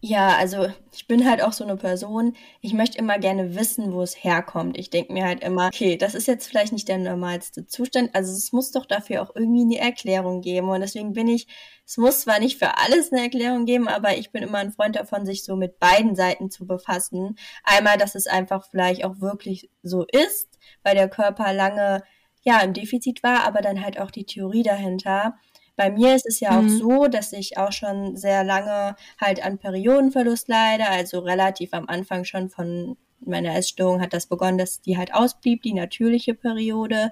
Ja, 0.03 0.37
also 0.37 0.69
ich 0.95 1.07
bin 1.07 1.29
halt 1.29 1.43
auch 1.43 1.53
so 1.55 1.65
eine 1.65 1.77
Person, 1.77 2.37
ich 2.61 2.75
möchte 2.75 2.99
immer 2.99 3.19
gerne 3.19 3.57
wissen, 3.57 3.93
wo 3.93 4.03
es 4.03 4.23
herkommt. 4.23 4.79
Ich 4.79 4.91
denke 4.91 5.13
mir 5.13 5.25
halt 5.25 5.43
immer, 5.43 5.69
okay, 5.69 5.97
das 5.97 6.15
ist 6.15 6.29
jetzt 6.29 6.47
vielleicht 6.47 6.73
nicht 6.73 6.87
der 6.89 6.99
normalste 6.99 7.67
Zustand, 7.67 8.15
also 8.15 8.31
es 8.33 8.53
muss 8.53 8.71
doch 8.71 8.85
dafür 8.87 9.23
auch 9.23 9.35
irgendwie 9.35 9.63
eine 9.63 9.79
Erklärung 9.79 10.43
geben. 10.43 10.69
Und 10.69 10.81
deswegen 10.81 11.13
bin 11.15 11.29
ich, 11.29 11.49
es 11.87 11.97
muss 11.97 12.21
zwar 12.21 12.39
nicht 12.41 12.59
für 12.59 12.77
alles 12.79 13.11
eine 13.11 13.23
Erklärung 13.23 13.65
geben, 13.65 13.89
aber 13.89 14.17
ich 14.17 14.31
bin 14.31 14.43
immer 14.43 14.59
ein 14.59 14.73
Freund 14.73 14.97
davon, 14.97 15.25
sich 15.25 15.45
so 15.45 15.57
mit 15.57 15.79
beiden 15.81 16.15
Seiten 16.15 16.51
zu 16.51 16.67
befassen. 16.67 17.37
Einmal, 17.65 17.97
dass 17.97 18.15
es 18.15 18.27
einfach 18.27 18.67
vielleicht 18.71 19.05
auch 19.05 19.21
wirklich 19.21 19.71
so 19.83 20.05
ist, 20.05 20.59
weil 20.83 20.95
der 20.95 21.09
Körper 21.09 21.53
lange 21.53 22.03
ja 22.43 22.61
im 22.61 22.75
Defizit 22.75 23.23
war, 23.23 23.45
aber 23.45 23.61
dann 23.61 23.83
halt 23.83 23.99
auch 23.99 24.11
die 24.11 24.27
Theorie 24.27 24.63
dahinter. 24.63 25.37
Bei 25.77 25.91
mir 25.91 26.15
ist 26.15 26.27
es 26.27 26.41
ja 26.41 26.53
mhm. 26.53 26.67
auch 26.67 26.71
so, 26.71 27.07
dass 27.07 27.33
ich 27.33 27.59
auch 27.59 27.73
schon 27.73 28.17
sehr 28.17 28.45
lange 28.45 28.97
halt 29.21 29.45
an 29.45 29.59
Periodenverlust 29.59 30.49
leide, 30.49 30.89
also 30.89 31.21
relativ 31.21 31.73
am 31.73 31.89
Anfang 31.89 32.25
schon 32.25 32.49
von 32.49 32.97
meiner 33.21 33.55
Essstörung 33.55 34.01
hat 34.01 34.13
das 34.13 34.27
begonnen, 34.27 34.59
dass 34.59 34.81
die 34.81 34.97
halt 34.97 35.15
ausblieb, 35.15 35.63
die 35.63 35.75
natürliche 35.75 36.35
Periode. 36.35 37.11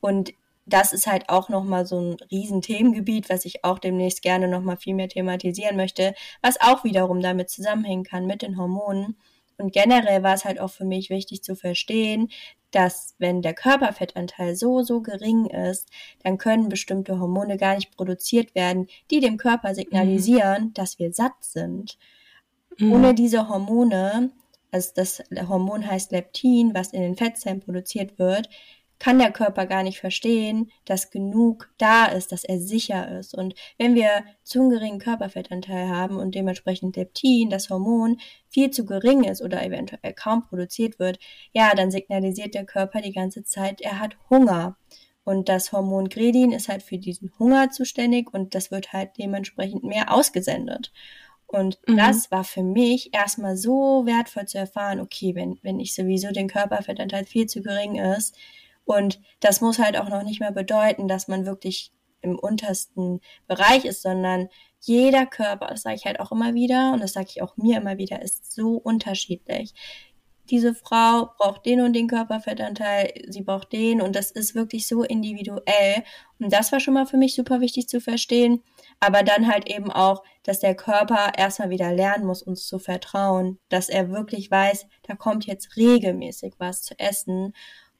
Und 0.00 0.32
das 0.66 0.92
ist 0.92 1.06
halt 1.06 1.28
auch 1.28 1.48
nochmal 1.48 1.86
so 1.86 2.00
ein 2.00 2.16
riesen 2.30 2.62
Themengebiet, 2.62 3.28
was 3.28 3.44
ich 3.44 3.64
auch 3.64 3.78
demnächst 3.78 4.22
gerne 4.22 4.48
nochmal 4.48 4.76
viel 4.76 4.94
mehr 4.94 5.08
thematisieren 5.08 5.76
möchte, 5.76 6.14
was 6.42 6.60
auch 6.60 6.84
wiederum 6.84 7.20
damit 7.20 7.50
zusammenhängen 7.50 8.04
kann 8.04 8.26
mit 8.26 8.42
den 8.42 8.56
Hormonen. 8.56 9.16
Und 9.60 9.72
generell 9.72 10.22
war 10.22 10.34
es 10.34 10.44
halt 10.44 10.60
auch 10.60 10.70
für 10.70 10.84
mich 10.84 11.10
wichtig 11.10 11.42
zu 11.42 11.54
verstehen, 11.54 12.28
dass 12.70 13.14
wenn 13.18 13.42
der 13.42 13.54
Körperfettanteil 13.54 14.54
so, 14.54 14.82
so 14.82 15.00
gering 15.00 15.46
ist, 15.46 15.88
dann 16.22 16.38
können 16.38 16.68
bestimmte 16.68 17.18
Hormone 17.18 17.56
gar 17.56 17.74
nicht 17.74 17.96
produziert 17.96 18.54
werden, 18.54 18.86
die 19.10 19.20
dem 19.20 19.36
Körper 19.36 19.74
signalisieren, 19.74 20.66
mhm. 20.66 20.74
dass 20.74 20.98
wir 20.98 21.12
satt 21.12 21.34
sind. 21.40 21.98
Mhm. 22.78 22.92
Ohne 22.92 23.14
diese 23.14 23.48
Hormone, 23.48 24.30
also 24.70 24.90
das 24.94 25.22
Hormon 25.48 25.86
heißt 25.86 26.12
Leptin, 26.12 26.74
was 26.74 26.92
in 26.92 27.02
den 27.02 27.16
Fettzellen 27.16 27.60
produziert 27.60 28.18
wird, 28.18 28.48
kann 29.00 29.18
der 29.18 29.32
Körper 29.32 29.66
gar 29.66 29.82
nicht 29.82 29.98
verstehen, 29.98 30.70
dass 30.84 31.10
genug 31.10 31.70
da 31.78 32.04
ist, 32.04 32.30
dass 32.32 32.44
er 32.44 32.60
sicher 32.60 33.18
ist. 33.18 33.34
Und 33.34 33.54
wenn 33.78 33.94
wir 33.94 34.24
zu 34.44 34.60
einen 34.60 34.70
geringen 34.70 34.98
Körperfettanteil 35.00 35.88
haben 35.88 36.18
und 36.18 36.34
dementsprechend 36.34 36.96
Leptin, 36.96 37.48
das 37.50 37.70
Hormon, 37.70 38.18
viel 38.48 38.70
zu 38.70 38.84
gering 38.84 39.24
ist 39.24 39.42
oder 39.42 39.64
eventuell 39.64 40.12
kaum 40.12 40.46
produziert 40.46 40.98
wird, 40.98 41.18
ja, 41.52 41.74
dann 41.74 41.90
signalisiert 41.90 42.54
der 42.54 42.66
Körper 42.66 43.00
die 43.00 43.12
ganze 43.12 43.42
Zeit, 43.42 43.80
er 43.80 43.98
hat 43.98 44.16
Hunger. 44.28 44.76
Und 45.24 45.48
das 45.48 45.72
Hormon 45.72 46.08
Gredin 46.08 46.52
ist 46.52 46.68
halt 46.68 46.82
für 46.82 46.98
diesen 46.98 47.32
Hunger 47.38 47.70
zuständig 47.70 48.32
und 48.32 48.54
das 48.54 48.70
wird 48.70 48.92
halt 48.92 49.12
dementsprechend 49.18 49.82
mehr 49.82 50.12
ausgesendet. 50.12 50.92
Und 51.46 51.78
mhm. 51.86 51.96
das 51.96 52.30
war 52.30 52.44
für 52.44 52.62
mich 52.62 53.14
erstmal 53.14 53.56
so 53.56 54.04
wertvoll 54.04 54.46
zu 54.46 54.58
erfahren, 54.58 55.00
okay, 55.00 55.34
wenn, 55.34 55.58
wenn 55.62 55.80
ich 55.80 55.94
sowieso 55.94 56.30
den 56.32 56.48
Körperfettanteil 56.48 57.24
viel 57.24 57.46
zu 57.46 57.62
gering 57.62 57.96
ist, 57.96 58.36
und 58.84 59.20
das 59.40 59.60
muss 59.60 59.78
halt 59.78 59.96
auch 59.96 60.08
noch 60.08 60.22
nicht 60.22 60.40
mehr 60.40 60.52
bedeuten, 60.52 61.08
dass 61.08 61.28
man 61.28 61.46
wirklich 61.46 61.92
im 62.22 62.38
untersten 62.38 63.20
Bereich 63.46 63.84
ist, 63.84 64.02
sondern 64.02 64.48
jeder 64.80 65.26
Körper, 65.26 65.68
das 65.68 65.82
sage 65.82 65.96
ich 65.96 66.06
halt 66.06 66.20
auch 66.20 66.32
immer 66.32 66.54
wieder 66.54 66.92
und 66.92 67.02
das 67.02 67.12
sage 67.12 67.28
ich 67.30 67.42
auch 67.42 67.56
mir 67.56 67.78
immer 67.78 67.98
wieder, 67.98 68.22
ist 68.22 68.52
so 68.52 68.76
unterschiedlich. 68.76 69.74
Diese 70.50 70.74
Frau 70.74 71.30
braucht 71.38 71.64
den 71.64 71.80
und 71.80 71.92
den 71.92 72.08
Körperfettanteil, 72.08 73.12
sie 73.28 73.42
braucht 73.42 73.72
den 73.72 74.00
und 74.00 74.16
das 74.16 74.32
ist 74.32 74.56
wirklich 74.56 74.88
so 74.88 75.04
individuell. 75.04 76.02
Und 76.40 76.52
das 76.52 76.72
war 76.72 76.80
schon 76.80 76.94
mal 76.94 77.06
für 77.06 77.18
mich 77.18 77.36
super 77.36 77.60
wichtig 77.60 77.86
zu 77.86 78.00
verstehen. 78.00 78.60
Aber 78.98 79.22
dann 79.22 79.46
halt 79.46 79.70
eben 79.70 79.92
auch, 79.92 80.24
dass 80.42 80.58
der 80.58 80.74
Körper 80.74 81.32
erstmal 81.36 81.70
wieder 81.70 81.92
lernen 81.92 82.26
muss, 82.26 82.42
uns 82.42 82.66
zu 82.66 82.80
vertrauen, 82.80 83.60
dass 83.68 83.88
er 83.88 84.10
wirklich 84.10 84.50
weiß, 84.50 84.86
da 85.04 85.14
kommt 85.14 85.46
jetzt 85.46 85.76
regelmäßig 85.76 86.54
was 86.58 86.82
zu 86.82 86.98
essen 86.98 87.52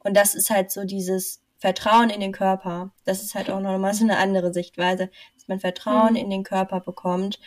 und 0.02 0.16
das 0.16 0.34
ist 0.34 0.50
halt 0.50 0.70
so 0.70 0.84
dieses 0.84 1.42
Vertrauen 1.58 2.10
in 2.10 2.20
den 2.20 2.32
Körper. 2.32 2.90
Das 3.04 3.22
ist 3.22 3.34
halt 3.34 3.50
auch 3.50 3.60
nochmal 3.60 3.94
so 3.94 4.04
eine 4.04 4.16
andere 4.16 4.52
Sichtweise, 4.52 5.10
dass 5.34 5.46
man 5.46 5.60
Vertrauen 5.60 6.12
mhm. 6.12 6.16
in 6.16 6.30
den 6.30 6.42
Körper 6.42 6.80
bekommt. 6.80 7.38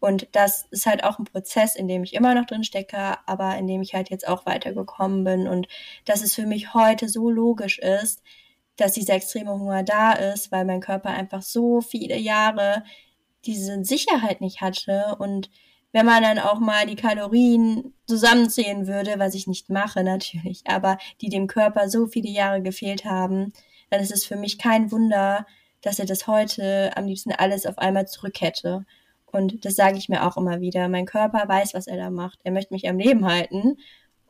Und 0.00 0.28
das 0.32 0.66
ist 0.70 0.86
halt 0.86 1.04
auch 1.04 1.18
ein 1.18 1.26
Prozess, 1.26 1.76
in 1.76 1.86
dem 1.86 2.02
ich 2.02 2.14
immer 2.14 2.34
noch 2.34 2.46
drin 2.46 2.64
stecke, 2.64 3.18
aber 3.26 3.58
in 3.58 3.66
dem 3.66 3.82
ich 3.82 3.92
halt 3.94 4.08
jetzt 4.08 4.26
auch 4.26 4.46
weitergekommen 4.46 5.24
bin. 5.24 5.46
Und 5.46 5.68
dass 6.06 6.22
es 6.22 6.34
für 6.34 6.46
mich 6.46 6.72
heute 6.72 7.06
so 7.08 7.30
logisch 7.30 7.78
ist, 7.78 8.22
dass 8.76 8.92
dieser 8.92 9.14
extreme 9.14 9.52
Hunger 9.52 9.82
da 9.82 10.12
ist, 10.12 10.50
weil 10.50 10.64
mein 10.64 10.80
Körper 10.80 11.10
einfach 11.10 11.42
so 11.42 11.82
viele 11.82 12.16
Jahre 12.16 12.82
diese 13.44 13.84
Sicherheit 13.84 14.40
nicht 14.40 14.62
hatte 14.62 15.16
und 15.18 15.50
wenn 15.92 16.06
man 16.06 16.22
dann 16.22 16.38
auch 16.38 16.60
mal 16.60 16.86
die 16.86 16.96
Kalorien 16.96 17.94
zusammenzählen 18.06 18.86
würde, 18.86 19.18
was 19.18 19.34
ich 19.34 19.46
nicht 19.46 19.70
mache 19.70 20.04
natürlich, 20.04 20.62
aber 20.66 20.98
die 21.20 21.28
dem 21.28 21.46
Körper 21.46 21.88
so 21.88 22.06
viele 22.06 22.30
Jahre 22.30 22.62
gefehlt 22.62 23.04
haben, 23.04 23.52
dann 23.90 24.00
ist 24.00 24.12
es 24.12 24.24
für 24.24 24.36
mich 24.36 24.58
kein 24.58 24.92
Wunder, 24.92 25.46
dass 25.82 25.98
er 25.98 26.06
das 26.06 26.26
heute 26.26 26.96
am 26.96 27.06
liebsten 27.06 27.32
alles 27.32 27.66
auf 27.66 27.78
einmal 27.78 28.06
zurück 28.06 28.40
hätte. 28.40 28.84
Und 29.26 29.64
das 29.64 29.76
sage 29.76 29.96
ich 29.96 30.08
mir 30.08 30.26
auch 30.26 30.36
immer 30.36 30.60
wieder. 30.60 30.88
Mein 30.88 31.06
Körper 31.06 31.48
weiß, 31.48 31.74
was 31.74 31.86
er 31.86 31.96
da 31.96 32.10
macht. 32.10 32.38
Er 32.44 32.52
möchte 32.52 32.74
mich 32.74 32.88
am 32.88 32.98
Leben 32.98 33.26
halten. 33.26 33.78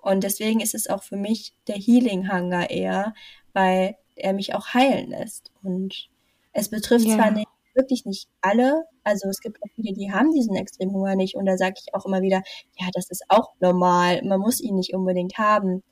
Und 0.00 0.24
deswegen 0.24 0.60
ist 0.60 0.74
es 0.74 0.88
auch 0.88 1.02
für 1.02 1.16
mich 1.16 1.54
der 1.66 1.76
Healing-Hunger 1.76 2.70
eher, 2.70 3.14
weil 3.52 3.96
er 4.14 4.32
mich 4.32 4.54
auch 4.54 4.74
heilen 4.74 5.10
lässt. 5.10 5.50
Und 5.62 6.08
es 6.52 6.68
betrifft 6.68 7.06
ja. 7.06 7.16
zwar 7.16 7.30
nicht 7.30 7.48
wirklich 7.74 8.04
nicht 8.04 8.28
alle. 8.40 8.84
Also 9.04 9.28
es 9.28 9.40
gibt 9.40 9.62
auch 9.62 9.68
viele, 9.74 9.92
die 9.94 10.12
haben 10.12 10.32
diesen 10.32 10.56
Extremhunger 10.56 11.16
nicht. 11.16 11.36
Und 11.36 11.46
da 11.46 11.56
sage 11.56 11.74
ich 11.78 11.94
auch 11.94 12.06
immer 12.06 12.22
wieder, 12.22 12.42
ja, 12.78 12.88
das 12.92 13.10
ist 13.10 13.24
auch 13.28 13.54
normal. 13.60 14.22
Man 14.24 14.40
muss 14.40 14.60
ihn 14.60 14.76
nicht 14.76 14.94
unbedingt 14.94 15.38
haben. 15.38 15.82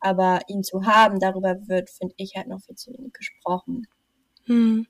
Aber 0.00 0.40
ihn 0.48 0.62
zu 0.62 0.84
haben, 0.84 1.18
darüber 1.18 1.56
wird, 1.66 1.90
finde 1.90 2.14
ich, 2.18 2.34
halt 2.36 2.46
noch 2.46 2.60
viel 2.60 2.76
zu 2.76 2.92
wenig 2.92 3.12
gesprochen. 3.12 3.86
Hm. 4.44 4.86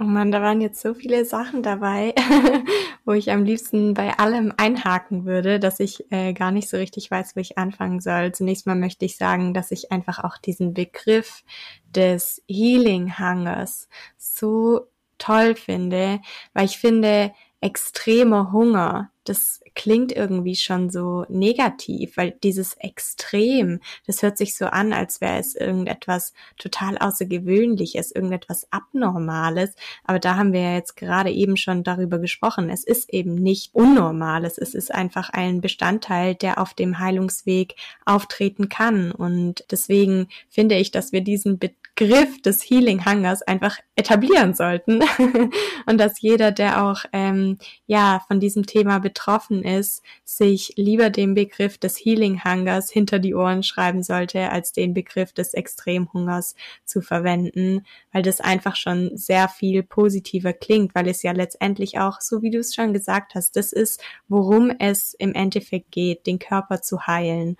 Oh 0.00 0.04
man, 0.04 0.30
da 0.30 0.40
waren 0.40 0.60
jetzt 0.60 0.80
so 0.80 0.94
viele 0.94 1.24
Sachen 1.24 1.64
dabei, 1.64 2.14
wo 3.04 3.12
ich 3.14 3.32
am 3.32 3.44
liebsten 3.44 3.94
bei 3.94 4.16
allem 4.16 4.52
einhaken 4.56 5.24
würde, 5.24 5.58
dass 5.58 5.80
ich 5.80 6.06
äh, 6.12 6.32
gar 6.34 6.52
nicht 6.52 6.68
so 6.68 6.76
richtig 6.76 7.10
weiß, 7.10 7.34
wo 7.34 7.40
ich 7.40 7.58
anfangen 7.58 7.98
soll. 7.98 8.30
Zunächst 8.30 8.64
mal 8.66 8.76
möchte 8.76 9.04
ich 9.04 9.16
sagen, 9.16 9.54
dass 9.54 9.72
ich 9.72 9.90
einfach 9.90 10.22
auch 10.22 10.38
diesen 10.38 10.72
Begriff 10.72 11.42
des 11.90 12.44
Healing 12.46 13.18
Hungers 13.18 13.88
so 14.16 14.86
toll 15.18 15.54
finde, 15.54 16.20
weil 16.54 16.66
ich 16.66 16.78
finde, 16.78 17.32
extremer 17.60 18.52
Hunger, 18.52 19.10
das 19.24 19.60
klingt 19.74 20.12
irgendwie 20.12 20.54
schon 20.54 20.90
so 20.90 21.26
negativ, 21.28 22.16
weil 22.16 22.32
dieses 22.42 22.74
Extrem, 22.74 23.80
das 24.06 24.22
hört 24.22 24.38
sich 24.38 24.56
so 24.56 24.66
an, 24.66 24.92
als 24.92 25.20
wäre 25.20 25.38
es 25.38 25.54
irgendetwas 25.54 26.32
total 26.56 26.96
Außergewöhnliches, 26.98 28.12
irgendetwas 28.12 28.66
Abnormales. 28.70 29.74
Aber 30.04 30.18
da 30.18 30.36
haben 30.36 30.52
wir 30.52 30.60
ja 30.60 30.74
jetzt 30.74 30.96
gerade 30.96 31.30
eben 31.30 31.56
schon 31.56 31.82
darüber 31.82 32.18
gesprochen. 32.18 32.70
Es 32.70 32.84
ist 32.84 33.12
eben 33.12 33.34
nicht 33.34 33.74
Unnormales. 33.74 34.56
Es 34.56 34.74
ist 34.74 34.94
einfach 34.94 35.30
ein 35.30 35.60
Bestandteil, 35.60 36.34
der 36.34 36.58
auf 36.58 36.74
dem 36.74 36.98
Heilungsweg 36.98 37.74
auftreten 38.06 38.68
kann. 38.68 39.12
Und 39.12 39.64
deswegen 39.70 40.28
finde 40.48 40.76
ich, 40.76 40.90
dass 40.90 41.12
wir 41.12 41.20
diesen 41.20 41.58
Begriff 41.98 42.40
des 42.42 42.62
Healing 42.62 43.04
Hungers 43.04 43.42
einfach 43.42 43.78
etablieren 43.96 44.54
sollten 44.54 45.00
und 45.86 45.98
dass 45.98 46.20
jeder, 46.20 46.52
der 46.52 46.84
auch 46.84 47.04
ähm, 47.12 47.58
ja 47.86 48.22
von 48.28 48.38
diesem 48.38 48.66
Thema 48.66 49.00
betroffen 49.00 49.64
ist, 49.64 50.02
sich 50.24 50.74
lieber 50.76 51.10
den 51.10 51.34
Begriff 51.34 51.76
des 51.76 51.96
Healing 51.96 52.44
Hungers 52.44 52.90
hinter 52.90 53.18
die 53.18 53.34
Ohren 53.34 53.64
schreiben 53.64 54.04
sollte, 54.04 54.50
als 54.50 54.72
den 54.72 54.94
Begriff 54.94 55.32
des 55.32 55.54
Extremhungers 55.54 56.54
zu 56.84 57.00
verwenden, 57.00 57.84
weil 58.12 58.22
das 58.22 58.40
einfach 58.40 58.76
schon 58.76 59.16
sehr 59.16 59.48
viel 59.48 59.82
positiver 59.82 60.52
klingt, 60.52 60.94
weil 60.94 61.08
es 61.08 61.24
ja 61.24 61.32
letztendlich 61.32 61.98
auch, 61.98 62.20
so 62.20 62.42
wie 62.42 62.50
du 62.50 62.60
es 62.60 62.76
schon 62.76 62.92
gesagt 62.92 63.34
hast, 63.34 63.56
das 63.56 63.72
ist, 63.72 64.00
worum 64.28 64.70
es 64.78 65.14
im 65.14 65.34
Endeffekt 65.34 65.90
geht, 65.90 66.28
den 66.28 66.38
Körper 66.38 66.80
zu 66.80 67.08
heilen. 67.08 67.56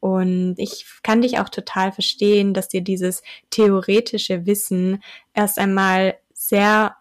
Und 0.00 0.54
ich 0.56 0.86
kann 1.02 1.20
dich 1.20 1.38
auch 1.38 1.50
total 1.50 1.92
verstehen, 1.92 2.54
dass 2.54 2.68
dir 2.68 2.80
dieses 2.80 3.22
theoretische 3.50 4.46
Wissen 4.46 5.02
erst 5.34 5.58
einmal 5.58 6.18
sehr 6.32 6.96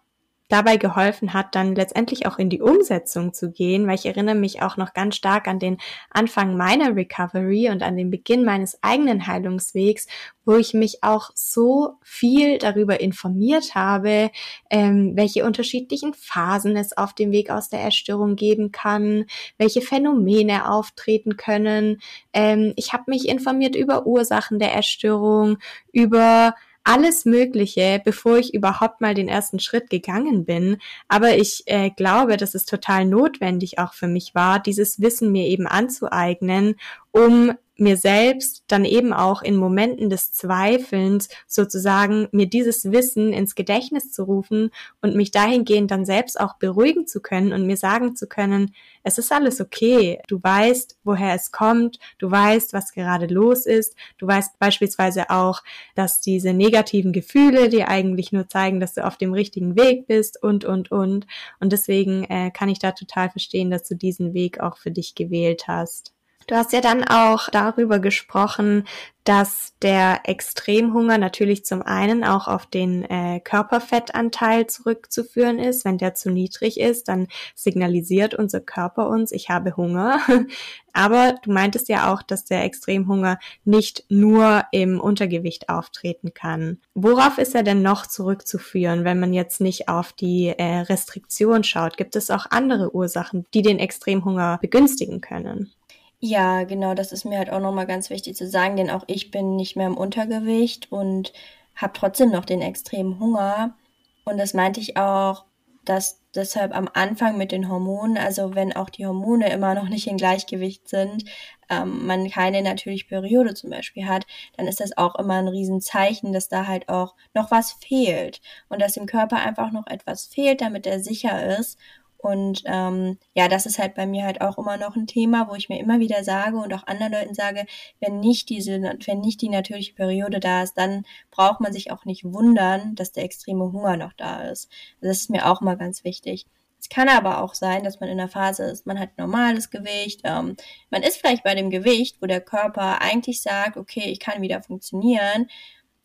dabei 0.49 0.77
geholfen 0.77 1.33
hat, 1.33 1.55
dann 1.55 1.75
letztendlich 1.75 2.25
auch 2.25 2.39
in 2.39 2.49
die 2.49 2.61
Umsetzung 2.61 3.33
zu 3.33 3.51
gehen, 3.51 3.87
weil 3.87 3.95
ich 3.95 4.07
erinnere 4.07 4.35
mich 4.35 4.61
auch 4.61 4.77
noch 4.77 4.93
ganz 4.93 5.15
stark 5.15 5.47
an 5.47 5.59
den 5.59 5.77
Anfang 6.09 6.57
meiner 6.57 6.95
Recovery 6.95 7.69
und 7.69 7.83
an 7.83 7.95
den 7.95 8.09
Beginn 8.09 8.43
meines 8.43 8.81
eigenen 8.81 9.27
Heilungswegs, 9.27 10.07
wo 10.45 10.55
ich 10.55 10.73
mich 10.73 11.03
auch 11.03 11.29
so 11.35 11.99
viel 12.01 12.57
darüber 12.57 12.99
informiert 12.99 13.75
habe, 13.75 14.31
ähm, 14.71 15.11
welche 15.15 15.45
unterschiedlichen 15.45 16.15
Phasen 16.15 16.75
es 16.75 16.97
auf 16.97 17.13
dem 17.13 17.31
Weg 17.31 17.51
aus 17.51 17.69
der 17.69 17.81
Erstörung 17.81 18.35
geben 18.35 18.71
kann, 18.71 19.25
welche 19.59 19.81
Phänomene 19.81 20.71
auftreten 20.71 21.37
können. 21.37 22.01
Ähm, 22.33 22.73
ich 22.75 22.91
habe 22.91 23.03
mich 23.07 23.29
informiert 23.29 23.75
über 23.75 24.07
Ursachen 24.07 24.57
der 24.57 24.73
Erstörung, 24.73 25.59
über 25.91 26.55
alles 26.89 27.23
Mögliche, 27.23 28.01
bevor 28.03 28.39
ich 28.39 28.55
überhaupt 28.55 28.99
mal 28.99 29.13
den 29.13 29.27
ersten 29.27 29.59
Schritt 29.59 29.91
gegangen 29.91 30.43
bin. 30.43 30.77
Aber 31.07 31.37
ich 31.37 31.61
äh, 31.67 31.91
glaube, 31.91 32.35
dass 32.35 32.55
es 32.55 32.65
total 32.65 33.05
notwendig 33.05 33.77
auch 33.77 33.93
für 33.93 34.07
mich 34.07 34.33
war, 34.33 34.59
dieses 34.59 34.99
Wissen 34.99 35.31
mir 35.31 35.45
eben 35.45 35.67
anzueignen, 35.67 36.77
um 37.11 37.53
mir 37.79 37.97
selbst 37.97 38.63
dann 38.67 38.85
eben 38.85 39.13
auch 39.13 39.41
in 39.41 39.55
Momenten 39.55 40.09
des 40.09 40.31
Zweifelns 40.31 41.29
sozusagen 41.47 42.27
mir 42.31 42.47
dieses 42.47 42.91
Wissen 42.91 43.33
ins 43.33 43.55
Gedächtnis 43.55 44.11
zu 44.11 44.23
rufen 44.23 44.71
und 45.01 45.15
mich 45.15 45.31
dahingehend 45.31 45.91
dann 45.91 46.05
selbst 46.05 46.39
auch 46.39 46.55
beruhigen 46.55 47.07
zu 47.07 47.21
können 47.21 47.53
und 47.53 47.65
mir 47.65 47.77
sagen 47.77 48.15
zu 48.15 48.27
können, 48.27 48.73
es 49.03 49.17
ist 49.17 49.31
alles 49.31 49.61
okay. 49.61 50.19
Du 50.27 50.41
weißt, 50.41 50.97
woher 51.03 51.33
es 51.33 51.51
kommt. 51.51 51.99
Du 52.17 52.29
weißt, 52.29 52.73
was 52.73 52.91
gerade 52.93 53.27
los 53.27 53.65
ist. 53.65 53.95
Du 54.17 54.27
weißt 54.27 54.59
beispielsweise 54.59 55.29
auch, 55.29 55.63
dass 55.95 56.21
diese 56.21 56.53
negativen 56.53 57.13
Gefühle 57.13 57.69
dir 57.69 57.87
eigentlich 57.87 58.31
nur 58.31 58.47
zeigen, 58.47 58.79
dass 58.79 58.93
du 58.93 59.05
auf 59.05 59.17
dem 59.17 59.33
richtigen 59.33 59.75
Weg 59.75 60.07
bist 60.07 60.41
und, 60.41 60.65
und, 60.65 60.91
und. 60.91 61.27
Und 61.59 61.71
deswegen 61.71 62.23
äh, 62.25 62.51
kann 62.51 62.69
ich 62.69 62.79
da 62.79 62.91
total 62.91 63.29
verstehen, 63.29 63.71
dass 63.71 63.83
du 63.83 63.95
diesen 63.95 64.33
Weg 64.33 64.59
auch 64.59 64.77
für 64.77 64.91
dich 64.91 65.15
gewählt 65.15 65.67
hast. 65.67 66.13
Du 66.49 66.55
hast 66.55 66.73
ja 66.73 66.81
dann 66.81 67.03
auch 67.03 67.47
darüber 67.51 67.99
gesprochen, 67.99 68.85
dass 69.23 69.75
der 69.83 70.21
Extremhunger 70.23 71.19
natürlich 71.19 71.63
zum 71.63 71.83
einen 71.83 72.23
auch 72.23 72.47
auf 72.47 72.65
den 72.65 73.03
äh, 73.03 73.39
Körperfettanteil 73.39 74.65
zurückzuführen 74.65 75.59
ist. 75.59 75.85
Wenn 75.85 75.99
der 75.99 76.15
zu 76.15 76.31
niedrig 76.31 76.79
ist, 76.79 77.07
dann 77.07 77.27
signalisiert 77.53 78.33
unser 78.33 78.61
Körper 78.61 79.09
uns, 79.09 79.31
ich 79.31 79.51
habe 79.51 79.77
Hunger. 79.77 80.21
Aber 80.91 81.35
du 81.43 81.51
meintest 81.51 81.87
ja 81.87 82.11
auch, 82.11 82.23
dass 82.23 82.45
der 82.45 82.63
Extremhunger 82.63 83.37
nicht 83.63 84.05
nur 84.09 84.63
im 84.71 84.99
Untergewicht 84.99 85.69
auftreten 85.69 86.33
kann. 86.33 86.79
Worauf 86.95 87.37
ist 87.37 87.53
er 87.53 87.61
denn 87.61 87.83
noch 87.83 88.07
zurückzuführen, 88.07 89.03
wenn 89.03 89.19
man 89.19 89.33
jetzt 89.33 89.61
nicht 89.61 89.87
auf 89.87 90.13
die 90.13 90.47
äh, 90.47 90.79
Restriktion 90.79 91.63
schaut? 91.63 91.95
Gibt 91.95 92.15
es 92.15 92.31
auch 92.31 92.47
andere 92.49 92.95
Ursachen, 92.95 93.45
die 93.53 93.61
den 93.61 93.77
Extremhunger 93.77 94.57
begünstigen 94.59 95.21
können? 95.21 95.71
Ja, 96.21 96.63
genau, 96.65 96.93
das 96.95 97.11
ist 97.13 97.23
mir 97.25 97.37
halt 97.37 97.49
auch 97.49 97.61
nochmal 97.61 97.87
ganz 97.87 98.09
wichtig 98.09 98.35
zu 98.35 98.47
sagen, 98.47 98.75
denn 98.75 98.89
auch 98.89 99.03
ich 99.07 99.31
bin 99.31 99.55
nicht 99.55 99.75
mehr 99.77 99.87
im 99.87 99.95
Untergewicht 99.97 100.91
und 100.91 101.31
habe 101.75 101.93
trotzdem 101.95 102.29
noch 102.31 102.43
den 102.45 102.61
extremen 102.61 103.19
Hunger. 103.19 103.77
Und 104.25 104.37
das 104.37 104.53
meinte 104.53 104.81
ich 104.81 104.97
auch, 104.97 105.45
dass 105.85 106.21
deshalb 106.35 106.75
am 106.75 106.89
Anfang 106.93 107.37
mit 107.37 107.51
den 107.53 107.69
Hormonen, 107.69 108.17
also 108.17 108.53
wenn 108.53 108.75
auch 108.75 108.89
die 108.89 109.05
Hormone 109.07 109.49
immer 109.51 109.73
noch 109.75 109.87
nicht 109.87 110.07
in 110.07 110.17
Gleichgewicht 110.17 110.89
sind, 110.89 111.23
ähm, 111.69 112.05
man 112.05 112.29
keine 112.29 112.61
natürliche 112.61 113.07
Periode 113.07 113.53
zum 113.53 113.69
Beispiel 113.69 114.05
hat, 114.05 114.27
dann 114.57 114.67
ist 114.67 114.81
das 114.81 114.97
auch 114.97 115.15
immer 115.15 115.35
ein 115.35 115.47
Riesenzeichen, 115.47 116.33
dass 116.33 116.49
da 116.49 116.67
halt 116.67 116.89
auch 116.89 117.15
noch 117.33 117.49
was 117.49 117.71
fehlt 117.73 118.41
und 118.67 118.81
dass 118.81 118.93
dem 118.93 119.05
Körper 119.05 119.37
einfach 119.37 119.71
noch 119.71 119.87
etwas 119.87 120.25
fehlt, 120.25 120.61
damit 120.61 120.85
er 120.85 120.99
sicher 120.99 121.57
ist 121.57 121.79
und 122.21 122.63
ähm, 122.65 123.17
ja, 123.33 123.47
das 123.47 123.65
ist 123.65 123.79
halt 123.79 123.95
bei 123.95 124.05
mir 124.05 124.25
halt 124.25 124.41
auch 124.41 124.57
immer 124.57 124.75
noch 124.75 124.97
ein 124.97 125.07
Thema, 125.07 125.47
wo 125.49 125.55
ich 125.55 125.69
mir 125.69 125.79
immer 125.79 125.99
wieder 125.99 126.23
sage 126.25 126.57
und 126.57 126.73
auch 126.73 126.85
anderen 126.85 127.13
Leuten 127.13 127.33
sage, 127.33 127.65
wenn 128.01 128.19
nicht 128.19 128.49
diese, 128.49 128.81
wenn 128.81 129.21
nicht 129.21 129.41
die 129.41 129.47
natürliche 129.47 129.93
Periode 129.93 130.41
da 130.41 130.63
ist, 130.63 130.77
dann 130.77 131.05
braucht 131.31 131.61
man 131.61 131.71
sich 131.71 131.91
auch 131.91 132.03
nicht 132.03 132.25
wundern, 132.25 132.93
dass 132.95 133.13
der 133.13 133.23
extreme 133.23 133.71
Hunger 133.71 133.95
noch 133.95 134.11
da 134.13 134.41
ist. 134.41 134.69
Also 134.95 135.07
das 135.11 135.21
ist 135.21 135.29
mir 135.29 135.49
auch 135.49 135.61
mal 135.61 135.77
ganz 135.77 136.03
wichtig. 136.03 136.45
Es 136.81 136.89
kann 136.89 137.07
aber 137.07 137.41
auch 137.41 137.53
sein, 137.53 137.83
dass 137.85 138.01
man 138.01 138.09
in 138.09 138.17
der 138.17 138.27
Phase 138.27 138.63
ist, 138.63 138.85
man 138.85 138.99
hat 138.99 139.17
normales 139.17 139.69
Gewicht, 139.69 140.21
ähm, 140.25 140.57
man 140.89 141.03
ist 141.03 141.17
vielleicht 141.17 141.43
bei 141.43 141.55
dem 141.55 141.69
Gewicht, 141.69 142.17
wo 142.21 142.25
der 142.25 142.41
Körper 142.41 143.01
eigentlich 143.01 143.41
sagt, 143.41 143.77
okay, 143.77 144.09
ich 144.09 144.19
kann 144.19 144.41
wieder 144.41 144.61
funktionieren, 144.61 145.47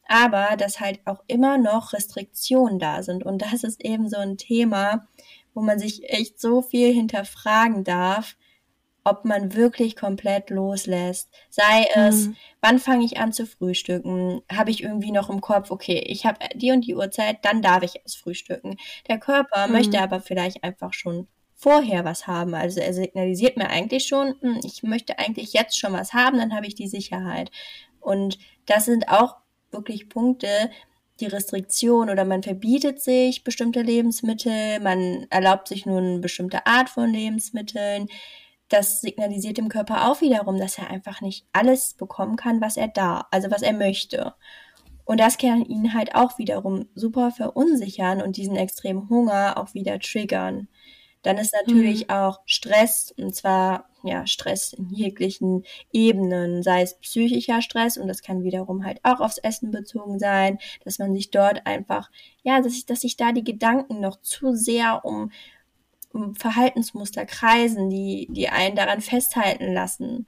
aber 0.07 0.57
dass 0.57 0.81
halt 0.81 1.01
auch 1.07 1.25
immer 1.27 1.59
noch 1.59 1.93
Restriktionen 1.93 2.79
da 2.79 3.03
sind. 3.03 3.25
Und 3.25 3.43
das 3.43 3.65
ist 3.65 3.85
eben 3.85 4.09
so 4.09 4.19
ein 4.19 4.37
Thema, 4.37 5.07
wo 5.55 5.63
man 5.63 5.79
sich 5.79 6.11
echt 6.11 6.41
so 6.41 6.63
viel 6.63 6.93
hinterfragen 6.93 7.85
darf, 7.85 8.37
ob 9.05 9.25
man 9.25 9.55
wirklich 9.55 9.97
komplett 9.97 10.51
loslässt. 10.51 11.31
Sei 11.51 11.87
es, 11.95 12.29
mhm. 12.29 12.37
wann 12.61 12.79
fange 12.79 13.05
ich 13.05 13.19
an 13.19 13.33
zu 13.33 13.47
frühstücken? 13.47 14.41
Habe 14.51 14.71
ich 14.71 14.83
irgendwie 14.83 15.13
noch 15.13 15.29
im 15.29 15.43
Kopf, 15.43 15.71
okay, 15.71 16.03
ich 16.07 16.25
habe 16.25 16.39
die 16.55 16.73
und 16.73 16.87
die 16.87 16.95
Uhrzeit, 16.95 17.45
dann 17.45 17.61
darf 17.61 17.83
ich 17.83 17.97
erst 17.97 18.17
frühstücken. 18.17 18.77
Der 19.09 19.19
Körper 19.19 19.67
mhm. 19.67 19.75
möchte 19.75 20.01
aber 20.01 20.21
vielleicht 20.21 20.65
einfach 20.65 20.95
schon 20.95 21.29
vorher 21.55 22.05
was 22.05 22.27
haben. 22.27 22.55
Also 22.55 22.81
er 22.81 22.95
signalisiert 22.95 23.57
mir 23.57 23.69
eigentlich 23.69 24.07
schon, 24.07 24.35
hm, 24.41 24.61
ich 24.65 24.83
möchte 24.83 25.19
eigentlich 25.19 25.53
jetzt 25.53 25.79
schon 25.79 25.93
was 25.93 26.13
haben, 26.15 26.39
dann 26.39 26.55
habe 26.55 26.67
ich 26.67 26.75
die 26.75 26.89
Sicherheit. 26.89 27.51
Und 28.01 28.39
das 28.67 28.87
sind 28.87 29.09
auch 29.09 29.37
wirklich 29.71 30.09
Punkte, 30.09 30.71
die 31.21 31.27
Restriktion 31.27 32.11
oder 32.11 32.25
man 32.25 32.43
verbietet 32.43 33.01
sich 33.01 33.45
bestimmte 33.45 33.83
Lebensmittel, 33.83 34.81
man 34.81 35.27
erlaubt 35.31 35.69
sich 35.69 35.87
nur 35.87 35.99
eine 35.99 36.19
bestimmte 36.19 36.67
Art 36.67 36.89
von 36.89 37.13
Lebensmitteln. 37.13 38.09
Das 38.69 39.01
signalisiert 39.01 39.59
dem 39.59 39.69
Körper 39.69 40.11
auch 40.11 40.21
wiederum, 40.21 40.59
dass 40.59 40.79
er 40.79 40.91
einfach 40.91 41.21
nicht 41.21 41.47
alles 41.53 41.95
bekommen 41.95 42.37
kann, 42.37 42.61
was 42.61 42.77
er 42.77 42.89
da, 42.89 43.27
also 43.31 43.51
was 43.51 43.63
er 43.63 43.75
möchte. 43.75 44.35
Und 45.05 45.21
das 45.21 45.39
kann 45.39 45.65
ihn 45.65 45.93
halt 45.95 46.15
auch 46.15 46.39
wiederum 46.39 46.87
super 46.95 47.31
verunsichern 47.31 48.23
und 48.23 48.37
diesen 48.37 48.57
extremen 48.57 49.09
Hunger 49.11 49.59
auch 49.59 49.75
wieder 49.75 49.99
triggern. 50.01 50.69
Dann 51.25 51.39
ist 51.39 51.55
natürlich 51.55 52.09
mhm. 52.09 52.15
auch 52.15 52.41
Stress, 52.45 53.13
und 53.17 53.35
zwar 53.35 53.89
ja, 54.05 54.27
Stress 54.27 54.75
in 54.75 54.91
jeglichen 54.91 55.65
Ebenen, 55.91 56.63
sei 56.63 56.83
es 56.83 56.95
psychischer 57.01 57.63
Stress 57.63 57.97
und 57.97 58.07
das 58.07 58.23
kann 58.23 58.45
wiederum 58.45 58.85
halt 58.85 59.01
auch 59.03 59.21
aufs 59.21 59.39
Essen 59.39 59.71
bezogen 59.71 60.19
sein, 60.19 60.59
dass 60.85 60.99
man 60.99 61.15
sich 61.15 61.31
dort 61.31 61.67
einfach, 61.67 62.11
ja, 62.43 62.61
dass 62.61 62.75
sich, 62.75 62.87
dass 62.87 63.01
sich 63.01 63.17
da 63.17 63.33
die 63.33 63.43
Gedanken 63.43 64.01
noch 64.01 64.21
zu 64.21 64.55
sehr 64.55 65.05
um, 65.05 65.33
um 66.13 66.35
Verhaltensmuster 66.35 67.25
kreisen, 67.25 67.89
die, 67.89 68.29
die 68.31 68.51
einen 68.51 68.77
daran 68.77 69.01
festhalten 69.01 69.73
lassen. 69.73 70.27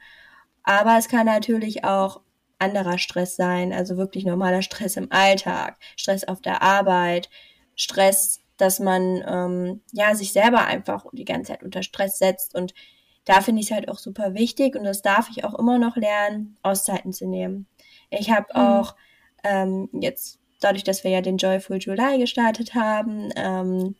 Aber 0.62 0.96
es 0.96 1.09
kann 1.09 1.26
natürlich 1.26 1.85
auch 1.85 2.22
anderer 2.59 2.96
Stress 2.96 3.37
sein, 3.37 3.74
also 3.74 3.98
wirklich 3.98 4.24
normaler 4.24 4.62
Stress 4.62 4.96
im 4.96 5.12
Alltag, 5.12 5.76
Stress 5.96 6.24
auf 6.24 6.40
der 6.40 6.62
Arbeit, 6.62 7.28
Stress 7.74 8.40
dass 8.56 8.80
man 8.80 9.22
ähm, 9.26 9.82
ja 9.92 10.14
sich 10.14 10.32
selber 10.32 10.66
einfach 10.66 11.06
die 11.12 11.24
ganze 11.24 11.52
Zeit 11.52 11.62
unter 11.62 11.82
Stress 11.82 12.18
setzt 12.18 12.54
und 12.54 12.74
da 13.24 13.40
finde 13.40 13.60
ich 13.60 13.70
es 13.70 13.74
halt 13.74 13.88
auch 13.88 13.98
super 13.98 14.34
wichtig 14.34 14.76
und 14.76 14.84
das 14.84 15.02
darf 15.02 15.28
ich 15.30 15.44
auch 15.44 15.54
immer 15.58 15.78
noch 15.78 15.96
lernen, 15.96 16.56
Auszeiten 16.62 17.12
zu 17.12 17.26
nehmen. 17.26 17.66
Ich 18.08 18.30
habe 18.30 18.46
mhm. 18.54 18.60
auch 18.60 18.94
ähm, 19.42 19.88
jetzt 19.92 20.38
dadurch, 20.60 20.84
dass 20.84 21.04
wir 21.04 21.10
ja 21.10 21.20
den 21.20 21.36
Joyful 21.36 21.78
July 21.78 22.18
gestartet 22.18 22.74
haben, 22.74 23.30
ähm, 23.36 23.96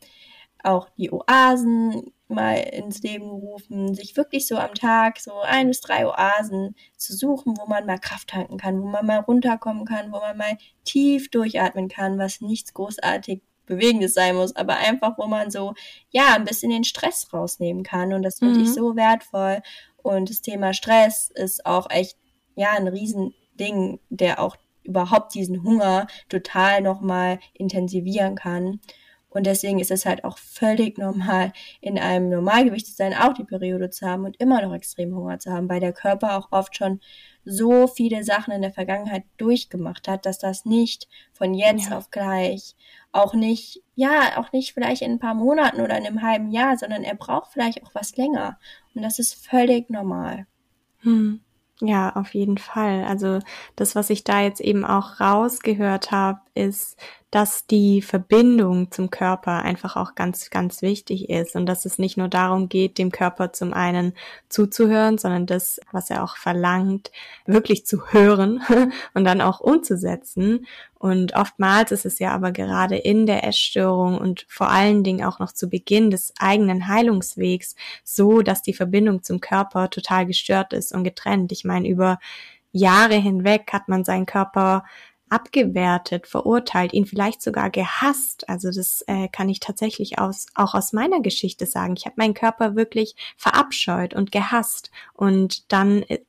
auch 0.63 0.89
die 0.97 1.11
Oasen 1.11 2.13
mal 2.29 2.55
ins 2.55 3.01
Leben 3.01 3.29
gerufen, 3.29 3.95
sich 3.95 4.17
wirklich 4.17 4.47
so 4.47 4.57
am 4.57 4.73
Tag 4.73 5.19
so 5.19 5.39
ein 5.41 5.67
bis 5.67 5.81
drei 5.81 6.05
Oasen 6.05 6.75
zu 6.97 7.15
suchen, 7.15 7.55
wo 7.57 7.67
man 7.67 7.85
mal 7.85 7.99
Kraft 7.99 8.29
tanken 8.29 8.57
kann, 8.57 8.81
wo 8.81 8.87
man 8.87 9.05
mal 9.05 9.19
runterkommen 9.19 9.85
kann, 9.85 10.11
wo 10.11 10.19
man 10.19 10.37
mal 10.37 10.57
tief 10.83 11.29
durchatmen 11.29 11.87
kann, 11.87 12.17
was 12.17 12.41
nichts 12.41 12.73
großartig 12.73 13.41
Bewegendes 13.67 14.15
sein 14.15 14.35
muss, 14.35 14.55
aber 14.55 14.77
einfach, 14.77 15.17
wo 15.17 15.27
man 15.27 15.51
so, 15.51 15.75
ja, 16.09 16.33
ein 16.35 16.45
bisschen 16.45 16.71
den 16.71 16.83
Stress 16.83 17.31
rausnehmen 17.31 17.83
kann. 17.83 18.13
Und 18.13 18.23
das 18.23 18.39
finde 18.39 18.59
mhm. 18.59 18.65
ich 18.65 18.73
so 18.73 18.95
wertvoll. 18.95 19.61
Und 19.97 20.29
das 20.29 20.41
Thema 20.41 20.73
Stress 20.73 21.29
ist 21.35 21.65
auch 21.65 21.89
echt, 21.91 22.17
ja, 22.55 22.71
ein 22.71 22.87
Riesending, 22.87 23.99
der 24.09 24.41
auch 24.41 24.55
überhaupt 24.83 25.35
diesen 25.35 25.63
Hunger 25.63 26.07
total 26.29 26.81
nochmal 26.81 27.39
intensivieren 27.53 28.35
kann. 28.35 28.79
Und 29.29 29.45
deswegen 29.45 29.79
ist 29.79 29.91
es 29.91 30.05
halt 30.05 30.23
auch 30.23 30.37
völlig 30.37 30.97
normal, 30.97 31.51
in 31.81 31.99
einem 31.99 32.29
Normalgewicht 32.29 32.87
zu 32.87 32.93
sein, 32.93 33.13
auch 33.13 33.33
die 33.33 33.43
Periode 33.43 33.89
zu 33.89 34.07
haben 34.07 34.25
und 34.25 34.39
immer 34.39 34.61
noch 34.61 34.73
extrem 34.73 35.13
Hunger 35.13 35.37
zu 35.37 35.51
haben, 35.51 35.69
weil 35.69 35.81
der 35.81 35.93
Körper 35.93 36.37
auch 36.37 36.47
oft 36.51 36.75
schon 36.75 37.01
so 37.47 37.87
viele 37.87 38.23
Sachen 38.23 38.53
in 38.53 38.61
der 38.61 38.73
Vergangenheit 38.73 39.23
durchgemacht 39.37 40.07
hat, 40.07 40.25
dass 40.25 40.37
das 40.37 40.65
nicht 40.65 41.07
von 41.33 41.53
jetzt 41.53 41.89
ja. 41.89 41.97
auf 41.97 42.11
gleich, 42.11 42.75
auch 43.11 43.33
nicht, 43.33 43.81
ja, 43.95 44.37
auch 44.37 44.51
nicht 44.51 44.73
vielleicht 44.73 45.01
in 45.01 45.13
ein 45.13 45.19
paar 45.19 45.33
Monaten 45.33 45.81
oder 45.81 45.97
in 45.97 46.05
einem 46.05 46.21
halben 46.21 46.51
Jahr, 46.51 46.77
sondern 46.77 47.03
er 47.03 47.15
braucht 47.15 47.51
vielleicht 47.51 47.83
auch 47.83 47.95
was 47.95 48.17
länger. 48.17 48.59
Und 48.93 49.01
das 49.01 49.17
ist 49.19 49.33
völlig 49.33 49.89
normal. 49.89 50.45
Hm. 50.99 51.41
Ja, 51.79 52.15
auf 52.15 52.33
jeden 52.33 52.57
Fall. 52.57 53.03
Also 53.03 53.37
das, 53.75 53.95
was 53.95 54.09
ich 54.09 54.23
da 54.23 54.41
jetzt 54.41 54.61
eben 54.61 54.83
auch 54.83 55.19
rausgehört 55.19 56.09
habe, 56.11 56.39
ist, 56.55 56.97
dass 57.29 57.67
die 57.67 58.01
Verbindung 58.01 58.89
zum 58.89 59.11
Körper 59.11 59.61
einfach 59.61 59.95
auch 59.95 60.15
ganz, 60.15 60.49
ganz 60.49 60.81
wichtig 60.81 61.29
ist 61.29 61.55
und 61.55 61.67
dass 61.67 61.85
es 61.85 61.99
nicht 61.99 62.17
nur 62.17 62.29
darum 62.29 62.67
geht, 62.67 62.97
dem 62.97 63.11
Körper 63.11 63.53
zum 63.53 63.73
einen 63.73 64.13
zuzuhören, 64.49 65.19
sondern 65.19 65.45
das, 65.45 65.79
was 65.91 66.09
er 66.09 66.23
auch 66.23 66.37
verlangt, 66.37 67.11
wirklich 67.45 67.85
zu 67.85 68.07
hören 68.11 68.61
und 69.13 69.23
dann 69.25 69.41
auch 69.41 69.59
umzusetzen. 69.59 70.65
Und 70.99 71.35
oftmals 71.35 71.91
ist 71.91 72.05
es 72.05 72.19
ja 72.19 72.33
aber 72.33 72.51
gerade 72.51 72.97
in 72.97 73.25
der 73.25 73.45
Essstörung 73.45 74.17
und 74.17 74.45
vor 74.49 74.69
allen 74.69 75.03
Dingen 75.03 75.25
auch 75.25 75.39
noch 75.39 75.51
zu 75.51 75.69
Beginn 75.69 76.09
des 76.09 76.33
eigenen 76.39 76.87
Heilungswegs 76.87 77.75
so, 78.03 78.41
dass 78.41 78.61
die 78.61 78.73
Verbindung 78.73 79.23
zum 79.23 79.39
Körper 79.39 79.89
total 79.89 80.25
gestört 80.25 80.73
ist 80.73 80.93
und 80.93 81.03
getrennt. 81.03 81.51
Ich 81.51 81.63
meine, 81.65 81.87
über 81.87 82.19
Jahre 82.71 83.15
hinweg 83.15 83.71
hat 83.71 83.87
man 83.87 84.03
seinen 84.03 84.25
Körper 84.25 84.83
abgewertet, 85.29 86.25
verurteilt, 86.27 86.93
ihn 86.93 87.05
vielleicht 87.05 87.41
sogar 87.41 87.69
gehasst. 87.69 88.47
Also 88.49 88.71
das 88.71 89.03
äh, 89.07 89.27
kann 89.27 89.49
ich 89.49 89.59
tatsächlich 89.59 90.19
aus, 90.19 90.47
auch 90.55 90.73
aus 90.73 90.93
meiner 90.93 91.21
Geschichte 91.21 91.65
sagen. 91.65 91.95
Ich 91.97 92.05
habe 92.05 92.15
meinen 92.17 92.33
Körper 92.33 92.75
wirklich 92.75 93.15
verabscheut 93.35 94.13
und 94.13 94.31
gehasst. 94.31 94.89
Und 95.13 95.71
dann 95.71 96.03
äh, 96.03 96.19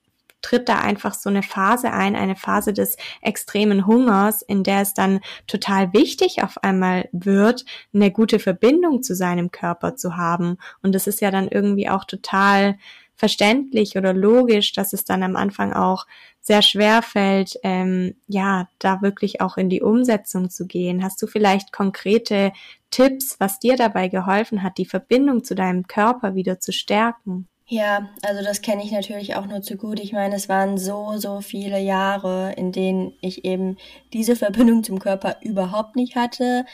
tritt 0.43 0.69
da 0.69 0.81
einfach 0.81 1.15
so 1.15 1.29
eine 1.29 1.43
Phase 1.43 1.93
ein, 1.93 2.17
eine 2.17 2.37
Phase 2.37 2.73
des 2.73 2.97
extremen 3.23 3.87
Hungers, 3.87 4.43
in 4.43 4.63
der 4.63 4.83
es 4.83 4.95
dann 4.95 5.21
total 5.47 5.93
wichtig 5.93 6.43
auf 6.43 6.63
einmal 6.63 7.09
wird, 7.13 7.65
eine 7.93 8.11
gute 8.11 8.39
Verbindung 8.39 9.03
zu 9.03 9.15
seinem 9.15 9.51
Körper 9.51 9.97
zu 9.97 10.17
haben. 10.17 10.59
Und 10.83 10.95
das 10.95 11.07
ist 11.07 11.21
ja 11.21 11.31
dann 11.31 11.49
irgendwie 11.49 11.89
auch 11.89 12.05
total 12.05 12.79
verständlich 13.19 13.97
oder 13.97 14.15
logisch, 14.15 14.73
dass 14.73 14.93
es 14.93 15.05
dann 15.05 15.25
am 15.25 15.35
Anfang 15.35 15.73
auch 15.73 16.07
sehr 16.41 16.63
schwer 16.63 17.03
fällt, 17.03 17.59
ähm, 17.65 18.15
ja, 18.29 18.69
da 18.79 19.03
wirklich 19.03 19.41
auch 19.41 19.57
in 19.57 19.69
die 19.69 19.83
Umsetzung 19.83 20.51
zu 20.51 20.67
gehen. 20.67 21.03
Hast 21.03 21.21
du 21.21 21.27
vielleicht 21.27 21.73
konkrete 21.73 22.53
Tipps, 22.91 23.37
was 23.41 23.59
dir 23.59 23.77
dabei 23.77 24.07
geholfen 24.07 24.63
hat, 24.63 24.79
die 24.79 24.87
Verbindung 24.87 25.43
zu 25.43 25.57
deinem 25.57 25.89
Körper 25.89 26.37
wieder 26.37 26.61
zu 26.61 26.73
stärken? 26.73 27.49
Ja, 27.71 28.09
also 28.23 28.43
das 28.43 28.63
kenne 28.63 28.83
ich 28.83 28.93
natürlich 28.93 29.35
auch 29.37 29.45
nur 29.45 29.61
zu 29.61 29.77
gut. 29.77 30.01
Ich 30.01 30.13
meine, 30.15 30.35
es 30.35 30.49
waren 30.49 30.79
so, 30.79 31.19
so 31.19 31.43
viele 31.43 31.79
Jahre, 31.79 32.55
in 32.57 32.73
denen 32.73 33.13
ich 33.21 33.45
eben 33.45 33.77
diese 34.15 34.37
Verbindung 34.37 34.83
zum 34.85 34.99
Körper 34.99 35.37
überhaupt 35.43 35.95
nicht 35.95 36.17
hatte. 36.17 36.65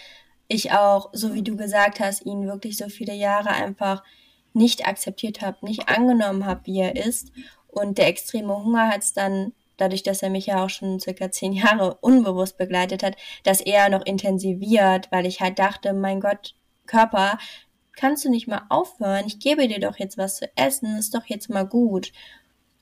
Ich 0.47 0.71
auch, 0.71 1.11
so 1.13 1.35
wie 1.35 1.43
du 1.43 1.57
gesagt 1.57 1.99
hast, 1.99 2.25
ihn 2.27 2.47
wirklich 2.47 2.77
so 2.77 2.89
viele 2.89 3.13
Jahre 3.15 3.49
einfach 3.49 4.05
nicht 4.53 4.87
akzeptiert 4.87 5.43
habe, 5.43 5.67
nicht 5.67 5.89
angenommen 5.89 6.47
habe, 6.47 6.61
wie 6.67 6.79
er 6.81 6.95
ist. 6.95 7.33
Und 7.67 7.99
der 7.99 8.07
extreme 8.07 8.57
Hunger 8.57 8.89
hat 8.89 9.03
es 9.03 9.13
dann, 9.13 9.53
dadurch, 9.77 10.05
dass 10.05 10.23
er 10.23 10.31
mich 10.31 10.47
ja 10.47 10.65
auch 10.65 10.71
schon 10.71 11.01
circa 11.01 11.33
zehn 11.33 11.53
Jahre 11.55 11.97
unbewusst 12.03 12.57
begleitet 12.57 13.03
hat, 13.03 13.17
das 13.43 13.61
eher 13.61 13.89
noch 13.89 14.07
intensiviert, 14.07 15.11
weil 15.11 15.27
ich 15.27 15.41
halt 15.41 15.59
dachte, 15.59 15.93
mein 15.93 16.21
Gott, 16.21 16.55
Körper, 16.87 17.39
kannst 17.97 18.25
du 18.25 18.31
nicht 18.31 18.49
mal 18.49 18.63
aufhören? 18.69 19.27
Ich 19.27 19.39
gebe 19.39 19.69
dir 19.69 19.81
doch 19.81 19.99
jetzt 19.99 20.19
was 20.19 20.37
zu 20.37 20.49
essen, 20.57 20.97
ist 20.97 21.15
doch 21.15 21.27
jetzt 21.27 21.51
mal 21.51 21.67
gut. 21.67 22.13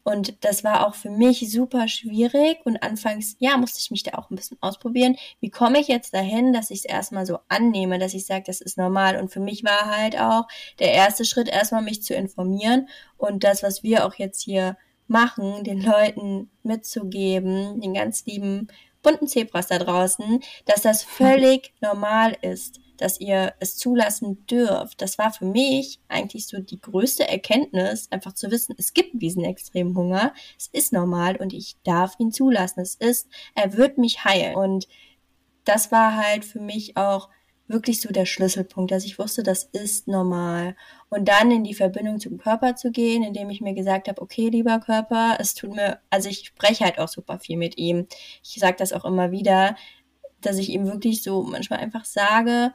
Und 0.04 0.44
das 0.44 0.64
war 0.64 0.86
auch 0.86 0.94
für 0.94 1.10
mich 1.10 1.48
super 1.52 1.86
schwierig 1.86 2.58
und 2.64 2.82
anfangs, 2.82 3.36
ja, 3.38 3.56
musste 3.56 3.78
ich 3.78 3.90
mich 3.92 4.02
da 4.02 4.18
auch 4.18 4.30
ein 4.30 4.36
bisschen 4.36 4.58
ausprobieren. 4.60 5.16
Wie 5.40 5.50
komme 5.50 5.78
ich 5.78 5.86
jetzt 5.86 6.12
dahin, 6.12 6.52
dass 6.52 6.70
ich 6.70 6.80
es 6.80 6.84
erstmal 6.84 7.24
so 7.24 7.38
annehme, 7.48 7.98
dass 7.98 8.14
ich 8.14 8.26
sage, 8.26 8.42
das 8.46 8.60
ist 8.60 8.78
normal. 8.78 9.20
Und 9.20 9.30
für 9.30 9.38
mich 9.38 9.62
war 9.62 9.86
halt 9.86 10.18
auch 10.18 10.48
der 10.80 10.92
erste 10.92 11.24
Schritt, 11.24 11.48
erstmal 11.48 11.82
mich 11.82 12.02
zu 12.02 12.14
informieren 12.14 12.88
und 13.16 13.44
das, 13.44 13.62
was 13.62 13.84
wir 13.84 14.04
auch 14.04 14.14
jetzt 14.14 14.42
hier 14.42 14.76
machen, 15.06 15.62
den 15.62 15.80
Leuten 15.80 16.50
mitzugeben, 16.64 17.80
den 17.80 17.94
ganz 17.94 18.24
lieben 18.26 18.68
bunten 19.02 19.28
Zebras 19.28 19.68
da 19.68 19.78
draußen, 19.78 20.40
dass 20.64 20.82
das 20.82 21.02
völlig 21.04 21.72
normal 21.80 22.36
ist 22.40 22.80
dass 22.96 23.20
ihr 23.20 23.54
es 23.60 23.76
zulassen 23.76 24.46
dürft. 24.46 25.00
Das 25.02 25.18
war 25.18 25.32
für 25.32 25.44
mich 25.44 26.00
eigentlich 26.08 26.46
so 26.46 26.58
die 26.60 26.80
größte 26.80 27.28
Erkenntnis, 27.28 28.08
einfach 28.10 28.32
zu 28.32 28.50
wissen, 28.50 28.74
es 28.78 28.94
gibt 28.94 29.20
diesen 29.20 29.44
extremen 29.44 29.96
Hunger, 29.96 30.34
es 30.58 30.68
ist 30.72 30.92
normal 30.92 31.36
und 31.36 31.52
ich 31.52 31.76
darf 31.84 32.14
ihn 32.18 32.32
zulassen. 32.32 32.80
Es 32.80 32.94
ist, 32.94 33.28
er 33.54 33.76
wird 33.76 33.98
mich 33.98 34.24
heilen. 34.24 34.56
Und 34.56 34.88
das 35.64 35.92
war 35.92 36.16
halt 36.16 36.44
für 36.44 36.60
mich 36.60 36.96
auch 36.96 37.28
wirklich 37.68 38.00
so 38.00 38.10
der 38.10 38.26
Schlüsselpunkt, 38.26 38.90
dass 38.90 39.04
ich 39.04 39.18
wusste, 39.18 39.42
das 39.42 39.64
ist 39.64 40.06
normal. 40.08 40.76
Und 41.08 41.28
dann 41.28 41.50
in 41.50 41.64
die 41.64 41.74
Verbindung 41.74 42.20
zum 42.20 42.38
Körper 42.38 42.76
zu 42.76 42.90
gehen, 42.90 43.22
indem 43.22 43.50
ich 43.50 43.60
mir 43.60 43.74
gesagt 43.74 44.08
habe, 44.08 44.20
okay, 44.20 44.48
lieber 44.48 44.78
Körper, 44.78 45.36
es 45.40 45.54
tut 45.54 45.74
mir, 45.74 46.00
also 46.10 46.28
ich 46.28 46.46
spreche 46.46 46.84
halt 46.84 46.98
auch 46.98 47.08
super 47.08 47.38
viel 47.38 47.56
mit 47.56 47.78
ihm. 47.78 48.06
Ich 48.42 48.60
sage 48.60 48.76
das 48.78 48.92
auch 48.92 49.04
immer 49.04 49.30
wieder, 49.30 49.76
dass 50.46 50.58
ich 50.58 50.70
ihm 50.70 50.86
wirklich 50.86 51.22
so 51.22 51.42
manchmal 51.42 51.80
einfach 51.80 52.04
sage, 52.04 52.72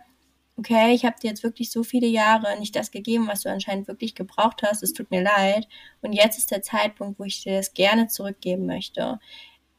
okay, 0.57 0.93
ich 0.93 1.05
habe 1.05 1.15
dir 1.21 1.29
jetzt 1.29 1.43
wirklich 1.43 1.71
so 1.71 1.83
viele 1.83 2.07
Jahre 2.07 2.59
nicht 2.59 2.75
das 2.75 2.91
gegeben, 2.91 3.27
was 3.27 3.41
du 3.41 3.49
anscheinend 3.49 3.87
wirklich 3.87 4.15
gebraucht 4.15 4.63
hast, 4.63 4.81
es 4.83 4.93
tut 4.93 5.11
mir 5.11 5.21
leid. 5.21 5.67
Und 6.01 6.13
jetzt 6.13 6.37
ist 6.37 6.51
der 6.51 6.63
Zeitpunkt, 6.63 7.19
wo 7.19 7.23
ich 7.23 7.43
dir 7.43 7.57
das 7.57 7.73
gerne 7.73 8.07
zurückgeben 8.07 8.65
möchte. 8.65 9.19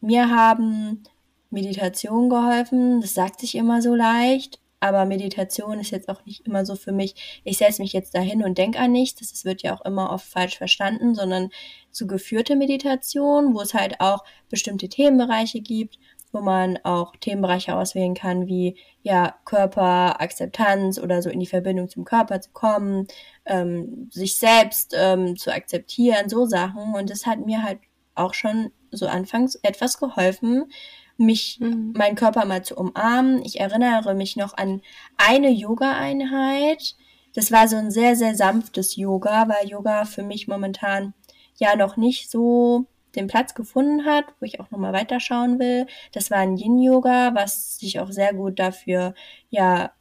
Mir 0.00 0.30
haben 0.30 1.02
Meditation 1.50 2.28
geholfen, 2.30 3.00
das 3.00 3.14
sagt 3.14 3.40
sich 3.40 3.56
immer 3.56 3.82
so 3.82 3.94
leicht, 3.94 4.60
aber 4.80 5.04
Meditation 5.06 5.80
ist 5.80 5.90
jetzt 5.90 6.08
auch 6.08 6.24
nicht 6.24 6.46
immer 6.46 6.64
so 6.64 6.76
für 6.76 6.92
mich, 6.92 7.40
ich 7.42 7.58
setze 7.58 7.82
mich 7.82 7.92
jetzt 7.92 8.14
dahin 8.14 8.44
und 8.44 8.58
denke 8.58 8.78
an 8.78 8.92
nichts, 8.92 9.30
das 9.30 9.44
wird 9.44 9.62
ja 9.62 9.74
auch 9.76 9.84
immer 9.84 10.10
oft 10.12 10.26
falsch 10.26 10.56
verstanden, 10.56 11.16
sondern 11.16 11.50
so 11.90 12.06
geführte 12.06 12.54
Meditation, 12.54 13.54
wo 13.54 13.60
es 13.60 13.74
halt 13.74 14.00
auch 14.00 14.22
bestimmte 14.48 14.88
Themenbereiche 14.88 15.60
gibt 15.60 15.98
wo 16.32 16.40
man 16.40 16.78
auch 16.84 17.16
Themenbereiche 17.16 17.76
auswählen 17.76 18.14
kann, 18.14 18.46
wie 18.46 18.76
ja 19.02 19.34
Körperakzeptanz 19.44 20.98
oder 20.98 21.22
so 21.22 21.30
in 21.30 21.40
die 21.40 21.46
Verbindung 21.46 21.88
zum 21.88 22.04
Körper 22.04 22.40
zu 22.40 22.50
kommen, 22.52 23.06
ähm, 23.46 24.08
sich 24.12 24.36
selbst 24.36 24.94
ähm, 24.96 25.36
zu 25.36 25.52
akzeptieren, 25.52 26.28
so 26.28 26.46
Sachen. 26.46 26.94
Und 26.94 27.10
das 27.10 27.26
hat 27.26 27.44
mir 27.44 27.62
halt 27.62 27.78
auch 28.14 28.34
schon 28.34 28.70
so 28.90 29.06
anfangs 29.06 29.56
etwas 29.62 29.98
geholfen, 29.98 30.70
mich, 31.16 31.58
mhm. 31.60 31.92
meinen 31.96 32.16
Körper 32.16 32.44
mal 32.44 32.62
zu 32.62 32.76
umarmen. 32.76 33.44
Ich 33.44 33.60
erinnere 33.60 34.14
mich 34.14 34.36
noch 34.36 34.56
an 34.56 34.82
eine 35.16 35.50
Yoga-Einheit. 35.50 36.96
Das 37.34 37.52
war 37.52 37.68
so 37.68 37.76
ein 37.76 37.90
sehr, 37.90 38.16
sehr 38.16 38.34
sanftes 38.34 38.96
Yoga, 38.96 39.48
weil 39.48 39.68
Yoga 39.68 40.04
für 40.04 40.22
mich 40.22 40.48
momentan 40.48 41.14
ja 41.56 41.76
noch 41.76 41.96
nicht 41.96 42.30
so 42.30 42.86
den 43.14 43.26
Platz 43.26 43.54
gefunden 43.54 44.04
hat, 44.04 44.24
wo 44.40 44.46
ich 44.46 44.60
auch 44.60 44.70
nochmal 44.70 44.92
weiterschauen 44.92 45.58
will. 45.58 45.86
Das 46.12 46.30
war 46.30 46.38
ein 46.38 46.56
Yin-Yoga, 46.56 47.34
was 47.34 47.78
sich 47.78 48.00
auch 48.00 48.10
sehr 48.10 48.34
gut 48.34 48.58
dafür, 48.58 49.14
ja, 49.50 49.92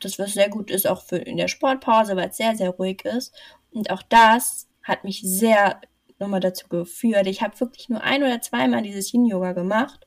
das 0.00 0.18
was 0.18 0.34
sehr 0.34 0.48
gut 0.48 0.70
ist, 0.70 0.86
auch 0.86 1.02
für 1.02 1.16
in 1.16 1.36
der 1.36 1.48
Sportpause, 1.48 2.16
weil 2.16 2.28
es 2.28 2.36
sehr, 2.36 2.56
sehr 2.56 2.70
ruhig 2.70 3.04
ist. 3.04 3.34
Und 3.72 3.90
auch 3.90 4.02
das 4.02 4.68
hat 4.82 5.04
mich 5.04 5.22
sehr 5.22 5.80
nochmal 6.18 6.40
dazu 6.40 6.68
geführt. 6.68 7.26
Ich 7.26 7.42
habe 7.42 7.58
wirklich 7.60 7.88
nur 7.88 8.02
ein 8.02 8.22
oder 8.22 8.40
zweimal 8.40 8.82
dieses 8.82 9.12
Yin-Yoga 9.12 9.52
gemacht 9.52 10.06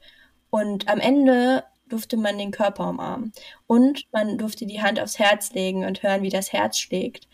und 0.50 0.88
am 0.88 1.00
Ende 1.00 1.64
durfte 1.90 2.18
man 2.18 2.38
den 2.38 2.52
Körper 2.52 2.90
umarmen 2.90 3.32
und 3.66 4.04
man 4.12 4.38
durfte 4.38 4.66
die 4.66 4.82
Hand 4.82 5.00
aufs 5.00 5.20
Herz 5.20 5.54
legen 5.54 5.86
und 5.86 6.04
hören, 6.04 6.22
wie 6.22 6.30
das 6.30 6.52
Herz 6.54 6.78
schlägt. 6.78 7.28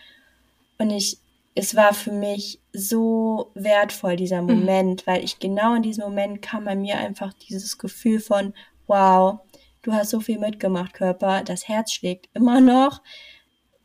Und 0.78 0.92
ich 0.92 1.18
es 1.56 1.76
war 1.76 1.94
für 1.94 2.12
mich 2.12 2.62
so 2.72 3.52
wertvoll, 3.54 4.16
dieser 4.16 4.42
mhm. 4.42 4.48
Moment, 4.60 5.06
mhm. 5.06 5.12
weil 5.12 5.24
ich 5.24 5.40
genau 5.40 5.76
in 5.76 5.84
diesem 5.84 6.04
Moment 6.04 6.42
kam 6.42 6.66
bei 6.66 6.76
mir 6.76 6.98
einfach 6.98 7.34
dieses 7.34 7.78
Gefühl 7.78 8.20
von, 8.20 8.54
wow, 8.88 9.40
du 9.82 9.94
hast 9.94 10.10
so 10.10 10.20
viel 10.20 10.40
mitgemacht, 10.40 10.94
Körper, 10.94 11.44
das 11.44 11.68
Herz 11.68 11.92
schlägt 11.92 12.30
immer 12.34 12.62
noch, 12.62 13.02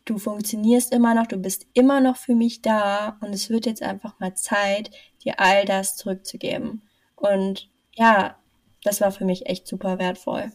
du 0.04 0.18
funktionierst 0.18 0.92
immer 0.92 1.14
noch, 1.14 1.26
du 1.26 1.36
bist 1.36 1.66
immer 1.74 2.00
noch 2.00 2.16
für 2.16 2.34
mich 2.34 2.62
da 2.62 3.18
und 3.20 3.34
es 3.34 3.50
wird 3.50 3.66
jetzt 3.66 3.82
einfach 3.82 4.18
mal 4.18 4.34
Zeit, 4.34 4.90
dir 5.22 5.38
all 5.38 5.64
das 5.64 5.96
zurückzugeben. 5.96 6.82
Und 7.16 7.68
ja, 7.94 8.38
das 8.82 9.00
war 9.00 9.10
für 9.10 9.24
mich 9.24 9.46
echt 9.46 9.66
super 9.66 9.98
wertvoll. 9.98 10.52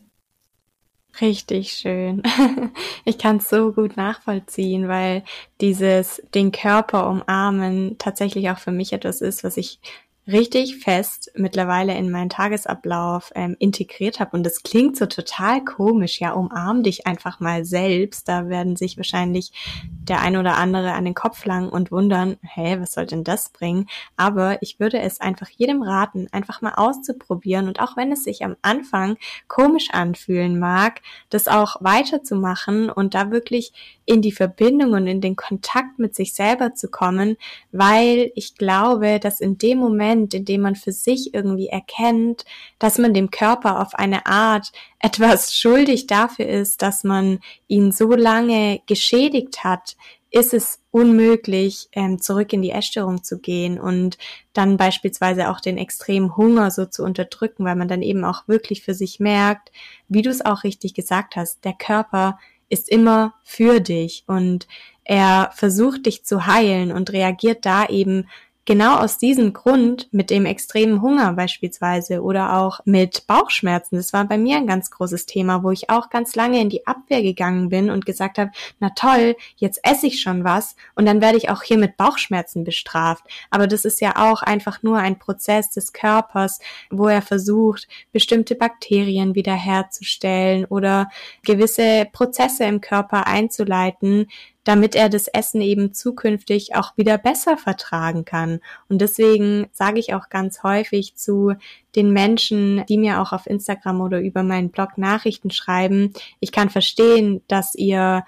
Richtig 1.21 1.73
schön. 1.73 2.23
Ich 3.05 3.17
kann 3.17 3.37
es 3.37 3.49
so 3.49 3.73
gut 3.73 3.97
nachvollziehen, 3.97 4.87
weil 4.87 5.23
dieses 5.59 6.21
den 6.33 6.53
Körper 6.53 7.09
umarmen 7.09 7.97
tatsächlich 7.97 8.49
auch 8.49 8.57
für 8.59 8.71
mich 8.71 8.93
etwas 8.93 9.19
ist, 9.19 9.43
was 9.43 9.57
ich 9.57 9.79
richtig 10.25 10.77
fest 10.77 11.31
mittlerweile 11.35 11.97
in 11.97 12.09
meinen 12.09 12.29
Tagesablauf 12.29 13.31
ähm, 13.35 13.57
integriert 13.59 14.19
habe. 14.19 14.37
Und 14.37 14.43
das 14.43 14.63
klingt 14.63 14.95
so 14.95 15.05
total 15.05 15.63
komisch. 15.63 16.21
Ja, 16.21 16.31
umarm 16.31 16.83
dich 16.83 17.05
einfach 17.05 17.39
mal 17.39 17.65
selbst. 17.65 18.29
Da 18.29 18.47
werden 18.47 18.75
sich 18.77 18.95
wahrscheinlich 18.95 19.51
der 19.83 20.21
ein 20.21 20.37
oder 20.37 20.55
andere 20.55 20.93
an 20.93 21.05
den 21.05 21.13
Kopf 21.13 21.45
langen 21.45 21.69
und 21.69 21.91
wundern, 21.91 22.37
hä, 22.41 22.77
was 22.79 22.93
soll 22.93 23.05
denn 23.05 23.23
das 23.23 23.49
bringen? 23.49 23.87
Aber 24.15 24.61
ich 24.61 24.79
würde 24.79 24.99
es 24.99 25.19
einfach 25.19 25.49
jedem 25.49 25.81
raten, 25.81 26.27
einfach 26.31 26.61
mal 26.61 26.73
auszuprobieren. 26.75 27.67
Und 27.67 27.81
auch 27.81 27.97
wenn 27.97 28.11
es 28.11 28.23
sich 28.23 28.45
am 28.45 28.55
Anfang 28.61 29.17
komisch 29.49 29.89
anfühlen 29.91 30.57
mag, 30.57 31.01
das 31.29 31.49
auch 31.49 31.77
weiterzumachen 31.81 32.89
und 32.89 33.13
da 33.13 33.29
wirklich 33.31 33.73
in 34.05 34.21
die 34.21 34.31
Verbindung 34.31 34.93
und 34.93 35.07
in 35.07 35.21
den 35.21 35.35
Kontakt 35.35 35.99
mit 35.99 36.15
sich 36.15 36.33
selber 36.33 36.73
zu 36.73 36.89
kommen, 36.89 37.37
weil 37.71 38.31
ich 38.35 38.55
glaube, 38.55 39.19
dass 39.19 39.39
in 39.39 39.57
dem 39.57 39.77
Moment, 39.77 40.33
in 40.33 40.45
dem 40.45 40.61
man 40.61 40.75
für 40.75 40.91
sich 40.91 41.33
irgendwie 41.33 41.67
erkennt, 41.67 42.45
dass 42.79 42.97
man 42.97 43.13
dem 43.13 43.31
Körper 43.31 43.81
auf 43.81 43.95
eine 43.95 44.25
Art 44.25 44.71
etwas 44.99 45.53
schuldig 45.53 46.07
dafür 46.07 46.47
ist, 46.47 46.81
dass 46.81 47.03
man 47.03 47.39
ihn 47.67 47.91
so 47.91 48.11
lange 48.11 48.81
geschädigt 48.87 49.63
hat, 49.63 49.95
ist 50.33 50.53
es 50.55 50.81
unmöglich, 50.89 51.89
ähm, 51.91 52.19
zurück 52.19 52.53
in 52.53 52.63
die 52.63 52.71
Essstörung 52.71 53.23
zu 53.23 53.37
gehen 53.37 53.79
und 53.79 54.17
dann 54.53 54.77
beispielsweise 54.77 55.49
auch 55.49 55.59
den 55.59 55.77
extremen 55.77 56.35
Hunger 56.35 56.71
so 56.71 56.87
zu 56.87 57.03
unterdrücken, 57.03 57.65
weil 57.65 57.75
man 57.75 57.87
dann 57.87 58.01
eben 58.01 58.25
auch 58.25 58.47
wirklich 58.47 58.81
für 58.81 58.95
sich 58.95 59.19
merkt, 59.19 59.71
wie 60.07 60.23
du 60.23 60.31
es 60.31 60.43
auch 60.43 60.63
richtig 60.63 60.95
gesagt 60.95 61.35
hast, 61.35 61.63
der 61.65 61.73
Körper 61.73 62.39
ist 62.69 62.89
immer 62.89 63.33
für 63.43 63.79
dich. 63.79 64.23
Und 64.27 64.67
er 65.03 65.51
versucht 65.53 66.05
dich 66.05 66.23
zu 66.23 66.45
heilen 66.45 66.91
und 66.91 67.11
reagiert 67.11 67.65
da 67.65 67.85
eben 67.87 68.27
genau 68.65 68.97
aus 68.97 69.17
diesem 69.17 69.53
Grund 69.53 70.07
mit 70.11 70.29
dem 70.29 70.45
extremen 70.45 71.01
Hunger 71.01 71.33
beispielsweise 71.33 72.21
oder 72.21 72.57
auch 72.57 72.79
mit 72.85 73.27
Bauchschmerzen. 73.27 73.97
Das 73.97 74.13
war 74.13 74.25
bei 74.25 74.37
mir 74.37 74.57
ein 74.57 74.67
ganz 74.67 74.89
großes 74.89 75.25
Thema, 75.25 75.63
wo 75.63 75.71
ich 75.71 75.89
auch 75.89 76.09
ganz 76.09 76.35
lange 76.35 76.61
in 76.61 76.69
die 76.69 76.87
Abwehr 76.87 77.21
gegangen 77.21 77.69
bin 77.69 77.89
und 77.89 78.05
gesagt 78.05 78.37
habe, 78.37 78.51
na 78.79 78.89
toll, 78.91 79.35
jetzt 79.57 79.79
esse 79.83 80.07
ich 80.07 80.21
schon 80.21 80.43
was 80.43 80.75
und 80.95 81.05
dann 81.05 81.21
werde 81.21 81.37
ich 81.37 81.49
auch 81.49 81.63
hier 81.63 81.77
mit 81.77 81.97
Bauchschmerzen 81.97 82.63
bestraft. 82.63 83.25
Aber 83.49 83.67
das 83.67 83.85
ist 83.85 83.99
ja 84.01 84.13
auch 84.15 84.41
einfach 84.41 84.81
nur 84.83 84.97
ein 84.97 85.19
Prozess 85.19 85.69
des 85.69 85.91
Körpers, 85.91 86.59
wo 86.89 87.07
er 87.07 87.21
versucht, 87.21 87.87
bestimmte 88.11 88.55
Bakterien 88.55 89.35
wiederherzustellen 89.35 90.65
oder 90.65 91.09
gewisse 91.43 92.07
Prozesse 92.11 92.63
im 92.63 92.79
Körper 92.79 93.27
einzuleiten, 93.27 94.27
damit 94.63 94.95
er 94.95 95.09
das 95.09 95.27
Essen 95.27 95.61
eben 95.61 95.93
zukünftig 95.93 96.75
auch 96.75 96.95
wieder 96.97 97.17
besser 97.17 97.57
vertragen 97.57 98.25
kann. 98.25 98.59
Und 98.89 99.01
deswegen 99.01 99.67
sage 99.71 99.99
ich 99.99 100.13
auch 100.13 100.29
ganz 100.29 100.63
häufig 100.63 101.15
zu 101.15 101.53
den 101.95 102.11
Menschen, 102.11 102.83
die 102.87 102.97
mir 102.97 103.21
auch 103.21 103.33
auf 103.33 103.47
Instagram 103.47 104.01
oder 104.01 104.19
über 104.21 104.43
meinen 104.43 104.69
Blog 104.69 104.97
Nachrichten 104.97 105.51
schreiben, 105.51 106.13
ich 106.39 106.51
kann 106.51 106.69
verstehen, 106.69 107.41
dass 107.47 107.75
ihr 107.75 108.25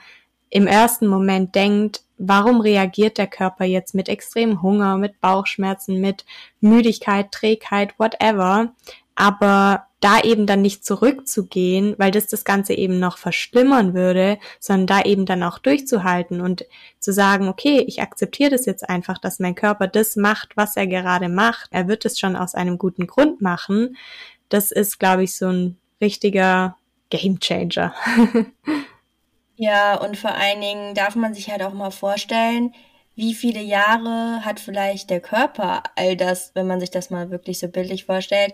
im 0.49 0.67
ersten 0.67 1.07
Moment 1.07 1.55
denkt, 1.55 2.03
warum 2.17 2.61
reagiert 2.61 3.17
der 3.17 3.27
Körper 3.27 3.65
jetzt 3.65 3.93
mit 3.93 4.07
extremem 4.09 4.61
Hunger, 4.61 4.97
mit 4.97 5.19
Bauchschmerzen, 5.19 5.99
mit 5.99 6.25
Müdigkeit, 6.61 7.31
Trägheit, 7.31 7.97
whatever. 7.99 8.73
Aber 9.15 9.87
da 10.05 10.19
eben 10.19 10.45
dann 10.45 10.61
nicht 10.61 10.85
zurückzugehen, 10.85 11.95
weil 11.97 12.11
das 12.11 12.27
das 12.27 12.45
Ganze 12.45 12.75
eben 12.75 12.99
noch 12.99 13.17
verschlimmern 13.17 13.95
würde, 13.95 14.37
sondern 14.59 14.85
da 14.85 15.01
eben 15.01 15.25
dann 15.25 15.41
auch 15.41 15.57
durchzuhalten 15.57 16.41
und 16.41 16.63
zu 16.99 17.11
sagen, 17.11 17.47
okay, 17.47 17.83
ich 17.87 18.03
akzeptiere 18.03 18.51
das 18.51 18.67
jetzt 18.67 18.87
einfach, 18.87 19.17
dass 19.17 19.39
mein 19.39 19.55
Körper 19.55 19.87
das 19.87 20.15
macht, 20.15 20.55
was 20.55 20.75
er 20.75 20.85
gerade 20.85 21.27
macht. 21.27 21.69
Er 21.71 21.87
wird 21.87 22.05
es 22.05 22.19
schon 22.19 22.35
aus 22.35 22.53
einem 22.53 22.77
guten 22.77 23.07
Grund 23.07 23.41
machen. 23.41 23.97
Das 24.47 24.71
ist, 24.71 24.99
glaube 24.99 25.23
ich, 25.23 25.35
so 25.35 25.47
ein 25.47 25.79
richtiger 25.99 26.77
Game 27.09 27.39
Changer. 27.39 27.95
ja, 29.55 29.95
und 29.95 30.17
vor 30.17 30.35
allen 30.35 30.61
Dingen 30.61 30.93
darf 30.93 31.15
man 31.15 31.33
sich 31.33 31.49
halt 31.49 31.63
auch 31.63 31.73
mal 31.73 31.89
vorstellen, 31.89 32.75
wie 33.15 33.33
viele 33.33 33.61
Jahre 33.61 34.43
hat 34.43 34.59
vielleicht 34.59 35.09
der 35.09 35.21
Körper 35.21 35.81
all 35.95 36.15
das, 36.17 36.51
wenn 36.53 36.67
man 36.67 36.79
sich 36.79 36.91
das 36.91 37.09
mal 37.09 37.31
wirklich 37.31 37.59
so 37.59 37.69
bildlich 37.69 38.05
vorstellt, 38.05 38.53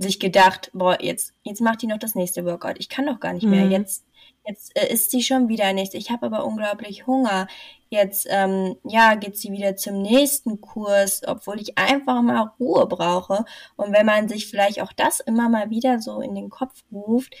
sich 0.00 0.18
gedacht, 0.18 0.70
boah, 0.72 0.98
jetzt, 1.00 1.34
jetzt 1.42 1.60
macht 1.60 1.82
die 1.82 1.86
noch 1.86 1.98
das 1.98 2.14
nächste 2.14 2.44
Workout. 2.46 2.76
Ich 2.78 2.88
kann 2.88 3.06
doch 3.06 3.20
gar 3.20 3.34
nicht 3.34 3.46
mehr. 3.46 3.66
Mhm. 3.66 3.72
Jetzt, 3.72 4.04
jetzt 4.46 4.76
äh, 4.76 4.90
isst 4.90 5.10
sie 5.10 5.22
schon 5.22 5.48
wieder 5.48 5.72
nichts. 5.74 5.94
Ich 5.94 6.10
habe 6.10 6.26
aber 6.26 6.46
unglaublich 6.46 7.06
Hunger. 7.06 7.46
Jetzt, 7.90 8.26
ähm, 8.30 8.76
ja, 8.84 9.14
geht 9.14 9.36
sie 9.36 9.52
wieder 9.52 9.76
zum 9.76 10.00
nächsten 10.00 10.62
Kurs, 10.62 11.20
obwohl 11.26 11.60
ich 11.60 11.76
einfach 11.76 12.22
mal 12.22 12.50
Ruhe 12.58 12.86
brauche. 12.86 13.44
Und 13.76 13.92
wenn 13.92 14.06
man 14.06 14.28
sich 14.28 14.46
vielleicht 14.46 14.80
auch 14.80 14.92
das 14.94 15.20
immer 15.20 15.50
mal 15.50 15.68
wieder 15.68 16.00
so 16.00 16.22
in 16.22 16.34
den 16.34 16.48
Kopf 16.48 16.82
ruft, 16.90 17.34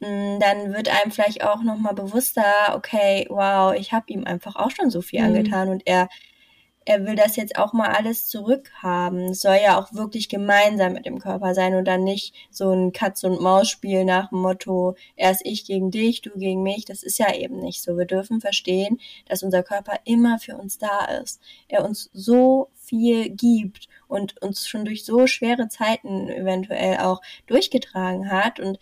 mm, 0.00 0.40
dann 0.40 0.74
wird 0.74 0.88
einem 0.88 1.12
vielleicht 1.12 1.44
auch 1.44 1.62
nochmal 1.62 1.94
bewusster, 1.94 2.74
okay, 2.74 3.26
wow, 3.30 3.74
ich 3.74 3.92
habe 3.92 4.06
ihm 4.08 4.24
einfach 4.24 4.56
auch 4.56 4.72
schon 4.72 4.90
so 4.90 5.02
viel 5.02 5.20
mhm. 5.20 5.26
angetan 5.26 5.68
und 5.68 5.82
er 5.86 6.08
er 6.84 7.06
will 7.06 7.16
das 7.16 7.36
jetzt 7.36 7.56
auch 7.56 7.72
mal 7.72 7.88
alles 7.88 8.26
zurückhaben. 8.28 9.30
Es 9.30 9.40
soll 9.40 9.58
ja 9.62 9.78
auch 9.78 9.92
wirklich 9.92 10.28
gemeinsam 10.28 10.92
mit 10.94 11.06
dem 11.06 11.18
Körper 11.18 11.54
sein 11.54 11.74
und 11.74 11.84
dann 11.86 12.04
nicht 12.04 12.34
so 12.50 12.70
ein 12.70 12.92
Katz- 12.92 13.24
und 13.24 13.40
Maus-Spiel 13.40 14.04
nach 14.04 14.30
dem 14.30 14.40
Motto, 14.40 14.96
erst 15.16 15.44
ich 15.44 15.64
gegen 15.64 15.90
dich, 15.90 16.22
du 16.22 16.30
gegen 16.30 16.62
mich. 16.62 16.84
Das 16.84 17.02
ist 17.02 17.18
ja 17.18 17.34
eben 17.34 17.58
nicht 17.58 17.82
so. 17.82 17.96
Wir 17.96 18.06
dürfen 18.06 18.40
verstehen, 18.40 19.00
dass 19.28 19.42
unser 19.42 19.62
Körper 19.62 19.98
immer 20.04 20.38
für 20.38 20.56
uns 20.56 20.78
da 20.78 21.04
ist. 21.22 21.40
Er 21.68 21.84
uns 21.84 22.10
so 22.12 22.68
viel 22.74 23.30
gibt 23.30 23.88
und 24.08 24.40
uns 24.42 24.68
schon 24.68 24.84
durch 24.84 25.04
so 25.04 25.26
schwere 25.26 25.68
Zeiten 25.68 26.28
eventuell 26.28 26.98
auch 26.98 27.20
durchgetragen 27.46 28.30
hat 28.30 28.60
und 28.60 28.78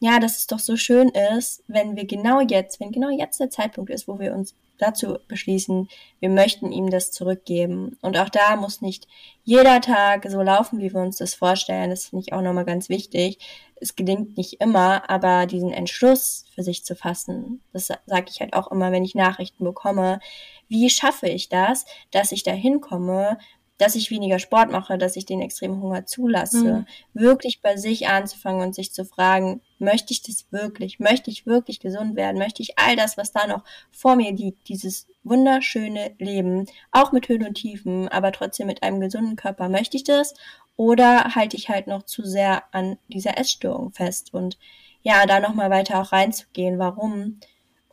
ja, 0.00 0.18
dass 0.18 0.38
es 0.38 0.48
doch 0.48 0.58
so 0.58 0.76
schön 0.76 1.10
ist, 1.10 1.62
wenn 1.68 1.94
wir 1.94 2.06
genau 2.06 2.40
jetzt, 2.40 2.80
wenn 2.80 2.90
genau 2.90 3.10
jetzt 3.10 3.38
der 3.38 3.50
Zeitpunkt 3.50 3.88
ist, 3.88 4.08
wo 4.08 4.18
wir 4.18 4.34
uns 4.34 4.56
dazu 4.78 5.18
beschließen, 5.28 5.88
wir 6.20 6.28
möchten 6.28 6.72
ihm 6.72 6.90
das 6.90 7.10
zurückgeben. 7.10 7.96
Und 8.02 8.18
auch 8.18 8.28
da 8.28 8.56
muss 8.56 8.80
nicht 8.80 9.06
jeder 9.44 9.80
Tag 9.80 10.26
so 10.28 10.42
laufen, 10.42 10.80
wie 10.80 10.92
wir 10.92 11.00
uns 11.00 11.16
das 11.16 11.34
vorstellen. 11.34 11.90
Das 11.90 12.06
finde 12.06 12.24
ich 12.26 12.32
auch 12.32 12.42
nochmal 12.42 12.64
ganz 12.64 12.88
wichtig. 12.88 13.38
Es 13.76 13.96
gelingt 13.96 14.36
nicht 14.36 14.60
immer, 14.60 15.08
aber 15.10 15.46
diesen 15.46 15.72
Entschluss 15.72 16.44
für 16.54 16.62
sich 16.62 16.84
zu 16.84 16.94
fassen, 16.94 17.62
das 17.72 17.88
sage 18.06 18.26
ich 18.28 18.40
halt 18.40 18.54
auch 18.54 18.70
immer, 18.70 18.92
wenn 18.92 19.04
ich 19.04 19.14
Nachrichten 19.14 19.64
bekomme. 19.64 20.20
Wie 20.68 20.88
schaffe 20.88 21.28
ich 21.28 21.48
das, 21.48 21.84
dass 22.12 22.32
ich 22.32 22.44
da 22.44 22.52
hinkomme, 22.52 23.38
dass 23.82 23.96
ich 23.96 24.12
weniger 24.12 24.38
Sport 24.38 24.70
mache, 24.70 24.96
dass 24.96 25.16
ich 25.16 25.26
den 25.26 25.40
extremen 25.40 25.82
Hunger 25.82 26.06
zulasse, 26.06 26.64
mhm. 26.64 26.86
wirklich 27.14 27.62
bei 27.62 27.76
sich 27.76 28.06
anzufangen 28.06 28.62
und 28.62 28.74
sich 28.76 28.92
zu 28.92 29.04
fragen, 29.04 29.60
möchte 29.80 30.12
ich 30.12 30.22
das 30.22 30.46
wirklich? 30.52 31.00
Möchte 31.00 31.30
ich 31.30 31.46
wirklich 31.46 31.80
gesund 31.80 32.14
werden? 32.14 32.38
Möchte 32.38 32.62
ich 32.62 32.78
all 32.78 32.94
das, 32.94 33.16
was 33.16 33.32
da 33.32 33.48
noch 33.48 33.64
vor 33.90 34.14
mir 34.14 34.30
liegt, 34.32 34.68
dieses 34.68 35.08
wunderschöne 35.24 36.14
Leben, 36.18 36.66
auch 36.92 37.10
mit 37.10 37.28
Höhen 37.28 37.44
und 37.44 37.54
Tiefen, 37.54 38.08
aber 38.08 38.30
trotzdem 38.30 38.68
mit 38.68 38.84
einem 38.84 39.00
gesunden 39.00 39.34
Körper, 39.34 39.68
möchte 39.68 39.96
ich 39.96 40.04
das? 40.04 40.34
Oder 40.76 41.34
halte 41.34 41.56
ich 41.56 41.68
halt 41.68 41.88
noch 41.88 42.04
zu 42.04 42.24
sehr 42.24 42.62
an 42.72 42.98
dieser 43.08 43.36
Essstörung 43.36 43.92
fest? 43.92 44.32
Und 44.32 44.58
ja, 45.02 45.26
da 45.26 45.40
nochmal 45.40 45.70
weiter 45.70 46.00
auch 46.00 46.12
reinzugehen, 46.12 46.78
warum 46.78 47.40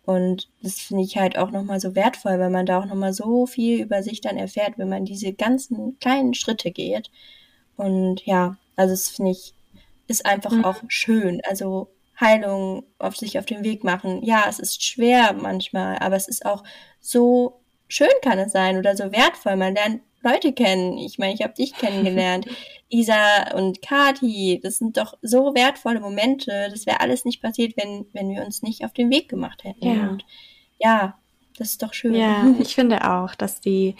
und 0.06 0.50
das 0.62 0.80
finde 0.80 1.04
ich 1.04 1.18
halt 1.18 1.38
auch 1.38 1.52
nochmal 1.52 1.80
so 1.80 1.96
wertvoll, 1.96 2.40
weil 2.40 2.50
man 2.50 2.66
da 2.66 2.80
auch 2.80 2.86
nochmal 2.86 3.14
so 3.14 3.46
viel 3.46 3.82
über 3.82 4.04
sich 4.04 4.22
dann 4.22 4.38
erfährt, 4.38 4.78
wenn 4.78 4.90
man 4.90 5.06
diese 5.06 5.34
ganzen 5.34 6.00
kleinen 6.00 6.34
Schritte 6.34 6.72
geht. 6.72 7.12
Und 7.78 8.26
ja, 8.26 8.58
also 8.76 8.94
das 8.94 9.10
finde 9.10 9.32
ich, 9.32 9.54
ist 10.08 10.26
einfach 10.26 10.52
mhm. 10.52 10.66
auch 10.66 10.82
schön. 10.88 11.42
Also 11.48 11.90
Heilung 12.20 12.84
auf 12.98 13.16
sich 13.16 13.40
auf 13.40 13.46
den 13.46 13.64
Weg 13.64 13.84
machen. 13.84 14.24
Ja, 14.24 14.46
es 14.50 14.60
ist 14.60 14.84
schwer 14.84 15.34
manchmal, 15.34 16.00
aber 16.00 16.16
es 16.16 16.28
ist 16.28 16.46
auch 16.46 16.64
so 17.00 17.62
schön 17.88 18.10
kann 18.22 18.40
es 18.40 18.52
sein 18.52 18.78
oder 18.78 18.96
so 18.96 19.12
wertvoll. 19.12 19.56
Man 19.56 19.76
lernt 19.76 20.02
Leute 20.22 20.54
kennen. 20.54 20.98
Ich 20.98 21.18
meine, 21.18 21.34
ich 21.34 21.42
habe 21.42 21.54
dich 21.54 21.74
kennengelernt. 21.74 22.48
Isa 22.90 23.56
und 23.56 23.82
Kati, 23.82 24.60
das 24.64 24.78
sind 24.78 24.98
doch 24.98 25.14
so 25.22 25.54
wertvolle 25.54 26.00
Momente. 26.00 26.70
Das 26.72 26.86
wäre 26.86 27.02
alles 27.02 27.24
nicht 27.24 27.42
passiert, 27.42 27.74
wenn, 27.78 28.08
wenn 28.14 28.30
wir 28.30 28.44
uns 28.44 28.64
nicht 28.64 28.84
auf 28.84 28.94
den 28.94 29.12
Weg 29.12 29.30
gemacht 29.30 29.64
hätten. 29.64 29.86
Ja. 29.86 30.10
Und 30.10 30.26
ja, 30.80 31.20
das 31.58 31.70
ist 31.72 31.84
doch 31.84 31.94
schön. 31.94 32.16
Ja, 32.16 32.46
ich 32.60 32.76
finde 32.76 33.10
auch, 33.10 33.36
dass 33.36 33.62
die, 33.62 33.96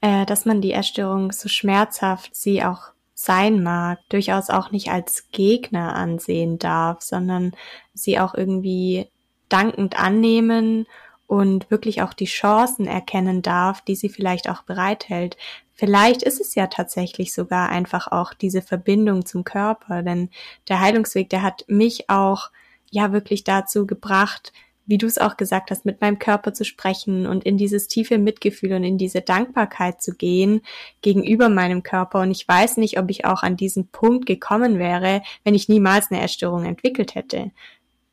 äh, 0.00 0.26
dass 0.26 0.44
man 0.44 0.60
die 0.60 0.72
Erstörung 0.72 1.30
so 1.30 1.48
schmerzhaft 1.48 2.34
sie 2.34 2.64
auch 2.64 2.92
sein 3.14 3.62
mag, 3.62 4.00
durchaus 4.08 4.50
auch 4.50 4.72
nicht 4.72 4.90
als 4.90 5.28
Gegner 5.30 5.94
ansehen 5.94 6.58
darf, 6.58 7.02
sondern 7.02 7.52
sie 7.94 8.18
auch 8.18 8.34
irgendwie 8.34 9.06
dankend 9.48 9.98
annehmen 9.98 10.86
und 11.26 11.70
wirklich 11.70 12.02
auch 12.02 12.12
die 12.12 12.26
Chancen 12.26 12.86
erkennen 12.86 13.42
darf, 13.42 13.80
die 13.80 13.96
sie 13.96 14.08
vielleicht 14.08 14.48
auch 14.48 14.62
bereithält. 14.62 15.36
Vielleicht 15.72 16.22
ist 16.22 16.40
es 16.40 16.54
ja 16.54 16.66
tatsächlich 16.66 17.32
sogar 17.32 17.70
einfach 17.70 18.08
auch 18.08 18.34
diese 18.34 18.62
Verbindung 18.62 19.24
zum 19.24 19.44
Körper, 19.44 20.02
denn 20.02 20.30
der 20.68 20.80
Heilungsweg, 20.80 21.30
der 21.30 21.42
hat 21.42 21.64
mich 21.68 22.10
auch 22.10 22.50
ja 22.90 23.12
wirklich 23.12 23.44
dazu 23.44 23.86
gebracht, 23.86 24.52
wie 24.84 24.98
du 24.98 25.06
es 25.06 25.18
auch 25.18 25.36
gesagt 25.36 25.70
hast, 25.70 25.84
mit 25.84 26.00
meinem 26.00 26.18
Körper 26.18 26.52
zu 26.52 26.64
sprechen 26.64 27.26
und 27.26 27.44
in 27.44 27.56
dieses 27.56 27.88
tiefe 27.88 28.18
Mitgefühl 28.18 28.72
und 28.74 28.84
in 28.84 28.98
diese 28.98 29.20
Dankbarkeit 29.20 30.02
zu 30.02 30.14
gehen 30.14 30.62
gegenüber 31.00 31.48
meinem 31.48 31.82
Körper. 31.82 32.20
Und 32.20 32.30
ich 32.30 32.46
weiß 32.46 32.76
nicht, 32.78 32.98
ob 32.98 33.10
ich 33.10 33.24
auch 33.24 33.42
an 33.42 33.56
diesen 33.56 33.88
Punkt 33.88 34.26
gekommen 34.26 34.78
wäre, 34.78 35.22
wenn 35.44 35.54
ich 35.54 35.68
niemals 35.68 36.10
eine 36.10 36.20
Essstörung 36.20 36.64
entwickelt 36.64 37.14
hätte. 37.14 37.52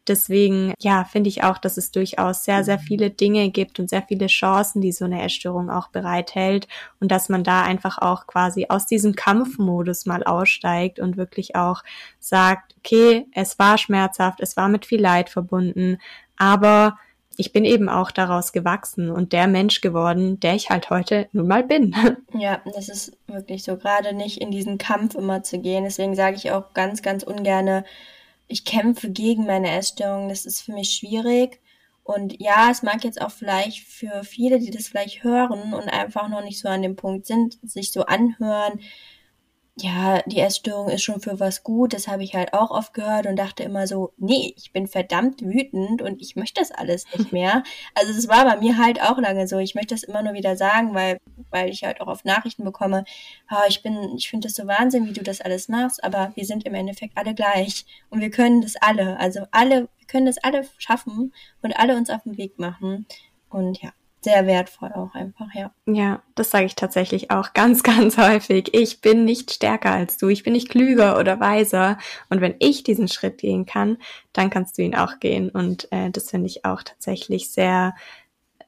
Deswegen, 0.09 0.73
ja, 0.79 1.03
finde 1.03 1.29
ich 1.29 1.43
auch, 1.43 1.59
dass 1.59 1.77
es 1.77 1.91
durchaus 1.91 2.43
sehr, 2.43 2.63
sehr 2.63 2.79
viele 2.79 3.11
Dinge 3.11 3.49
gibt 3.51 3.79
und 3.79 3.89
sehr 3.89 4.01
viele 4.01 4.27
Chancen, 4.27 4.81
die 4.81 4.91
so 4.91 5.05
eine 5.05 5.21
Essstörung 5.21 5.69
auch 5.69 5.89
bereithält 5.89 6.67
und 6.99 7.11
dass 7.11 7.29
man 7.29 7.43
da 7.43 7.61
einfach 7.61 7.99
auch 7.99 8.25
quasi 8.27 8.65
aus 8.69 8.87
diesem 8.87 9.15
Kampfmodus 9.15 10.07
mal 10.07 10.23
aussteigt 10.23 10.99
und 10.99 11.15
wirklich 11.15 11.55
auch 11.55 11.83
sagt, 12.19 12.75
okay, 12.79 13.27
es 13.33 13.59
war 13.59 13.77
schmerzhaft, 13.77 14.39
es 14.41 14.57
war 14.57 14.67
mit 14.67 14.87
viel 14.87 14.99
Leid 14.99 15.29
verbunden, 15.29 15.99
aber 16.35 16.97
ich 17.39 17.53
bin 17.53 17.63
eben 17.63 17.87
auch 17.87 18.11
daraus 18.11 18.51
gewachsen 18.51 19.09
und 19.09 19.31
der 19.31 19.47
Mensch 19.47 19.79
geworden, 19.79 20.41
der 20.41 20.55
ich 20.55 20.69
halt 20.69 20.89
heute 20.89 21.29
nun 21.31 21.47
mal 21.47 21.63
bin. 21.63 21.95
Ja, 22.37 22.61
das 22.73 22.89
ist 22.89 23.17
wirklich 23.27 23.63
so, 23.63 23.77
gerade 23.77 24.13
nicht 24.13 24.39
in 24.41 24.51
diesen 24.51 24.77
Kampf 24.77 25.15
immer 25.15 25.43
zu 25.43 25.59
gehen. 25.59 25.83
Deswegen 25.83 26.15
sage 26.15 26.35
ich 26.35 26.51
auch 26.51 26.73
ganz, 26.73 27.01
ganz 27.01 27.23
ungerne, 27.23 27.85
ich 28.49 28.65
kämpfe 28.65 29.09
gegen 29.11 29.45
meine 29.45 29.69
Essstörung. 29.71 30.27
Das 30.27 30.45
ist 30.45 30.61
für 30.61 30.73
mich 30.73 30.91
schwierig. 30.91 31.61
Und 32.03 32.41
ja, 32.41 32.69
es 32.71 32.81
mag 32.81 33.03
jetzt 33.03 33.21
auch 33.21 33.31
vielleicht 33.31 33.87
für 33.87 34.23
viele, 34.23 34.59
die 34.59 34.71
das 34.71 34.87
vielleicht 34.87 35.23
hören 35.23 35.73
und 35.73 35.87
einfach 35.89 36.27
noch 36.27 36.43
nicht 36.43 36.59
so 36.59 36.67
an 36.67 36.81
dem 36.81 36.95
Punkt 36.95 37.27
sind, 37.27 37.59
sich 37.61 37.91
so 37.91 38.05
anhören, 38.05 38.79
ja, 39.81 40.21
die 40.25 40.39
Essstörung 40.39 40.89
ist 40.89 41.03
schon 41.03 41.21
für 41.21 41.39
was 41.39 41.63
gut, 41.63 41.93
das 41.93 42.07
habe 42.07 42.23
ich 42.23 42.35
halt 42.35 42.53
auch 42.53 42.71
oft 42.71 42.93
gehört 42.93 43.25
und 43.25 43.35
dachte 43.35 43.63
immer 43.63 43.87
so, 43.87 44.13
nee, 44.17 44.53
ich 44.55 44.71
bin 44.71 44.87
verdammt 44.87 45.41
wütend 45.41 46.01
und 46.01 46.21
ich 46.21 46.35
möchte 46.35 46.61
das 46.61 46.71
alles 46.71 47.05
nicht 47.15 47.31
mehr. 47.33 47.63
Also 47.95 48.11
es 48.11 48.27
war 48.27 48.45
bei 48.45 48.57
mir 48.57 48.77
halt 48.77 49.01
auch 49.01 49.17
lange 49.17 49.47
so. 49.47 49.57
Ich 49.57 49.75
möchte 49.75 49.95
das 49.95 50.03
immer 50.03 50.23
nur 50.23 50.33
wieder 50.33 50.55
sagen, 50.55 50.93
weil, 50.93 51.19
weil 51.49 51.69
ich 51.69 51.83
halt 51.83 52.01
auch 52.01 52.07
oft 52.07 52.25
Nachrichten 52.25 52.63
bekomme, 52.63 53.05
oh, 53.51 53.67
ich 53.67 53.81
bin, 53.83 54.15
ich 54.17 54.29
finde 54.29 54.47
das 54.47 54.55
so 54.55 54.67
Wahnsinn, 54.67 55.07
wie 55.07 55.13
du 55.13 55.23
das 55.23 55.41
alles 55.41 55.67
machst, 55.67 56.03
aber 56.03 56.31
wir 56.35 56.45
sind 56.45 56.65
im 56.65 56.75
Endeffekt 56.75 57.17
alle 57.17 57.33
gleich 57.33 57.85
und 58.09 58.21
wir 58.21 58.31
können 58.31 58.61
das 58.61 58.75
alle. 58.75 59.19
Also 59.19 59.41
alle, 59.51 59.89
wir 59.97 60.07
können 60.07 60.25
das 60.25 60.37
alle 60.37 60.67
schaffen 60.77 61.33
und 61.61 61.77
alle 61.77 61.95
uns 61.95 62.09
auf 62.09 62.23
den 62.23 62.37
Weg 62.37 62.59
machen. 62.59 63.05
Und 63.49 63.81
ja, 63.81 63.91
sehr 64.21 64.45
wertvoll 64.47 64.91
auch 64.93 65.13
einfach, 65.13 65.47
ja. 65.53 65.71
Ja, 65.85 66.21
das 66.35 66.51
sage 66.51 66.65
ich 66.65 66.75
tatsächlich 66.75 67.31
auch 67.31 67.53
ganz, 67.53 67.83
ganz 67.83 68.17
häufig. 68.17 68.73
Ich 68.73 69.01
bin 69.01 69.25
nicht 69.25 69.51
stärker 69.51 69.91
als 69.91 70.17
du, 70.17 70.27
ich 70.27 70.43
bin 70.43 70.53
nicht 70.53 70.69
klüger 70.69 71.17
oder 71.17 71.39
weiser. 71.39 71.97
Und 72.29 72.41
wenn 72.41 72.55
ich 72.59 72.83
diesen 72.83 73.07
Schritt 73.07 73.37
gehen 73.37 73.65
kann, 73.65 73.97
dann 74.33 74.49
kannst 74.49 74.77
du 74.77 74.81
ihn 74.81 74.95
auch 74.95 75.19
gehen. 75.19 75.49
Und 75.49 75.91
äh, 75.91 76.09
das 76.11 76.29
finde 76.29 76.47
ich 76.47 76.65
auch 76.65 76.83
tatsächlich 76.83 77.49
sehr, 77.49 77.95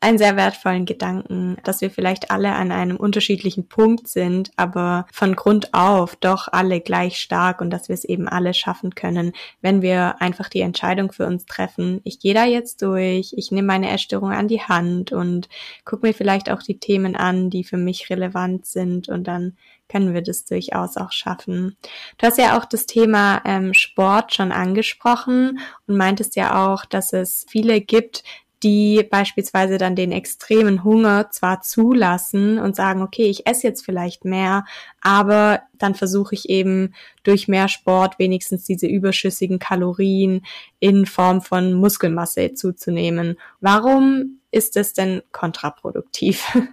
einen 0.02 0.18
sehr 0.18 0.36
wertvollen 0.36 0.86
Gedanken, 0.86 1.58
dass 1.64 1.82
wir 1.82 1.92
vielleicht 1.92 2.32
alle 2.32 2.54
an 2.54 2.72
einem 2.72 2.98
unterschiedlichen 2.98 3.68
Punkt 3.68 4.08
sind, 4.08 4.52
aber 4.56 5.06
von 5.14 5.36
Grund 5.36 5.74
auf 5.76 6.16
doch 6.16 6.48
alle 6.52 6.82
gleich 6.82 7.18
stark 7.18 7.62
und 7.62 7.70
dass 7.70 7.88
wir 7.88 7.94
es 7.94 8.04
eben 8.04 8.28
alle 8.28 8.56
schaffen 8.56 8.96
können, 8.96 9.32
wenn 9.62 9.84
wir 9.84 10.20
einfach 10.20 10.50
die 10.50 10.62
Entscheidung 10.62 11.12
für 11.12 11.28
uns 11.28 11.46
treffen. 11.46 12.02
Ich 12.04 12.20
gehe 12.20 12.34
da 12.34 12.46
jetzt 12.46 12.82
durch, 12.82 13.34
ich 13.38 13.52
nehme 13.52 13.68
meine 13.68 13.92
Essstörung 13.92 14.32
an 14.32 14.48
die 14.48 14.62
Hand 14.62 15.12
und 15.12 15.48
gucke 15.86 16.08
mir 16.08 16.14
vielleicht 16.14 16.50
auch 16.50 16.64
die 16.64 16.80
Themen 16.80 17.16
an, 17.16 17.52
die 17.52 17.64
für 17.64 17.78
mich 17.78 18.10
relevant 18.10 18.66
sind 18.66 19.08
und 19.08 19.26
dann 19.26 19.56
können 19.88 20.14
wir 20.14 20.22
das 20.22 20.46
durchaus 20.46 20.98
auch 20.98 21.12
schaffen. 21.12 21.76
Du 22.18 22.26
hast 22.26 22.38
ja 22.38 22.58
auch 22.58 22.66
das 22.66 22.86
Thema 22.86 23.42
ähm, 23.46 23.74
Sport 23.74 24.34
schon 24.34 24.52
angesprochen 24.52 25.60
und 25.86 25.98
meintest 25.98 26.36
ja 26.38 26.66
auch, 26.66 26.86
dass 26.86 27.14
es 27.14 27.46
viele 27.50 27.82
gibt, 27.82 28.24
die 28.64 29.08
beispielsweise 29.10 29.78
dann 29.78 29.96
den 29.96 30.12
extremen 30.12 30.84
Hunger 30.84 31.32
zwar 31.32 31.62
zulassen 31.62 32.60
und 32.60 32.76
sagen, 32.76 33.02
okay, 33.02 33.24
ich 33.24 33.48
esse 33.48 33.68
jetzt 33.68 33.84
vielleicht 33.84 34.26
mehr, 34.26 34.66
aber 35.02 35.62
dann 35.78 35.96
versuche 35.96 36.36
ich 36.36 36.50
eben 36.50 36.94
durch 37.24 37.48
mehr 37.48 37.68
Sport 37.68 38.20
wenigstens 38.20 38.66
diese 38.66 38.88
überschüssigen 38.88 39.60
Kalorien 39.60 40.46
in 40.80 41.06
Form 41.06 41.42
von 41.42 41.74
Muskelmasse 41.74 42.54
zuzunehmen. 42.54 43.38
Warum 43.60 44.40
ist 44.52 44.78
es 44.78 44.94
denn 44.94 45.22
kontraproduktiv? 45.32 46.46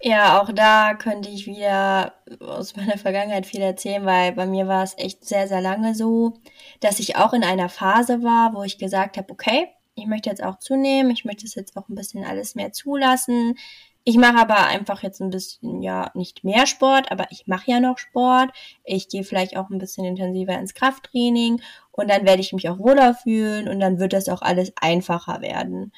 Ja, 0.00 0.40
auch 0.40 0.52
da 0.52 0.94
könnte 0.94 1.28
ich 1.28 1.48
wieder 1.48 2.12
aus 2.38 2.76
meiner 2.76 2.98
Vergangenheit 2.98 3.46
viel 3.46 3.60
erzählen, 3.60 4.06
weil 4.06 4.30
bei 4.30 4.46
mir 4.46 4.68
war 4.68 4.84
es 4.84 4.96
echt 4.96 5.24
sehr, 5.24 5.48
sehr 5.48 5.60
lange 5.60 5.96
so, 5.96 6.34
dass 6.78 7.00
ich 7.00 7.16
auch 7.16 7.32
in 7.32 7.42
einer 7.42 7.68
Phase 7.68 8.22
war, 8.22 8.54
wo 8.54 8.62
ich 8.62 8.78
gesagt 8.78 9.16
habe, 9.16 9.32
okay, 9.32 9.66
ich 9.98 10.06
möchte 10.06 10.30
jetzt 10.30 10.42
auch 10.42 10.58
zunehmen, 10.58 11.10
ich 11.10 11.24
möchte 11.24 11.46
es 11.46 11.54
jetzt 11.54 11.76
auch 11.76 11.88
ein 11.88 11.94
bisschen 11.94 12.24
alles 12.24 12.54
mehr 12.54 12.72
zulassen. 12.72 13.56
Ich 14.04 14.16
mache 14.16 14.38
aber 14.38 14.66
einfach 14.68 15.02
jetzt 15.02 15.20
ein 15.20 15.28
bisschen, 15.28 15.82
ja, 15.82 16.10
nicht 16.14 16.42
mehr 16.42 16.66
Sport, 16.66 17.12
aber 17.12 17.26
ich 17.30 17.46
mache 17.46 17.70
ja 17.70 17.78
noch 17.78 17.98
Sport. 17.98 18.50
Ich 18.84 19.08
gehe 19.08 19.22
vielleicht 19.22 19.56
auch 19.56 19.68
ein 19.68 19.78
bisschen 19.78 20.06
intensiver 20.06 20.58
ins 20.58 20.72
Krafttraining 20.72 21.60
und 21.92 22.08
dann 22.08 22.24
werde 22.24 22.40
ich 22.40 22.54
mich 22.54 22.70
auch 22.70 22.78
wohler 22.78 23.12
fühlen 23.14 23.68
und 23.68 23.80
dann 23.80 23.98
wird 23.98 24.14
das 24.14 24.30
auch 24.30 24.40
alles 24.40 24.72
einfacher 24.80 25.42
werden. 25.42 25.92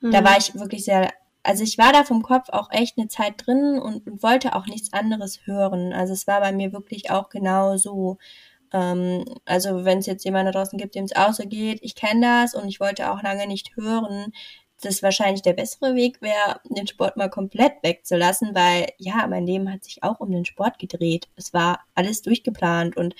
Mhm. 0.00 0.12
Da 0.12 0.22
war 0.22 0.36
ich 0.38 0.54
wirklich 0.54 0.84
sehr, 0.84 1.12
also 1.42 1.64
ich 1.64 1.76
war 1.76 1.92
da 1.92 2.04
vom 2.04 2.22
Kopf 2.22 2.50
auch 2.50 2.70
echt 2.70 2.98
eine 2.98 3.08
Zeit 3.08 3.34
drin 3.44 3.80
und, 3.80 4.06
und 4.06 4.22
wollte 4.22 4.54
auch 4.54 4.66
nichts 4.66 4.92
anderes 4.92 5.40
hören. 5.46 5.92
Also 5.92 6.12
es 6.12 6.28
war 6.28 6.40
bei 6.40 6.52
mir 6.52 6.72
wirklich 6.72 7.10
auch 7.10 7.30
genau 7.30 7.76
so. 7.78 8.18
Ähm, 8.72 9.24
also 9.44 9.84
wenn 9.84 9.98
es 9.98 10.06
jetzt 10.06 10.24
jemand 10.24 10.48
da 10.48 10.52
draußen 10.52 10.78
gibt, 10.78 10.94
dem 10.94 11.04
es 11.04 11.16
auch 11.16 11.32
so 11.32 11.46
geht, 11.46 11.80
ich 11.82 11.94
kenne 11.94 12.20
das 12.42 12.54
und 12.54 12.68
ich 12.68 12.80
wollte 12.80 13.10
auch 13.10 13.22
lange 13.22 13.46
nicht 13.46 13.76
hören, 13.76 14.32
dass 14.82 15.02
wahrscheinlich 15.02 15.42
der 15.42 15.54
bessere 15.54 15.94
Weg 15.94 16.20
wäre, 16.20 16.60
den 16.64 16.86
Sport 16.86 17.16
mal 17.16 17.30
komplett 17.30 17.74
wegzulassen, 17.82 18.54
weil 18.54 18.88
ja, 18.98 19.26
mein 19.26 19.46
Leben 19.46 19.72
hat 19.72 19.84
sich 19.84 20.02
auch 20.02 20.20
um 20.20 20.30
den 20.30 20.44
Sport 20.44 20.78
gedreht. 20.78 21.28
Es 21.36 21.54
war 21.54 21.80
alles 21.94 22.22
durchgeplant 22.22 22.96
und 22.96 23.14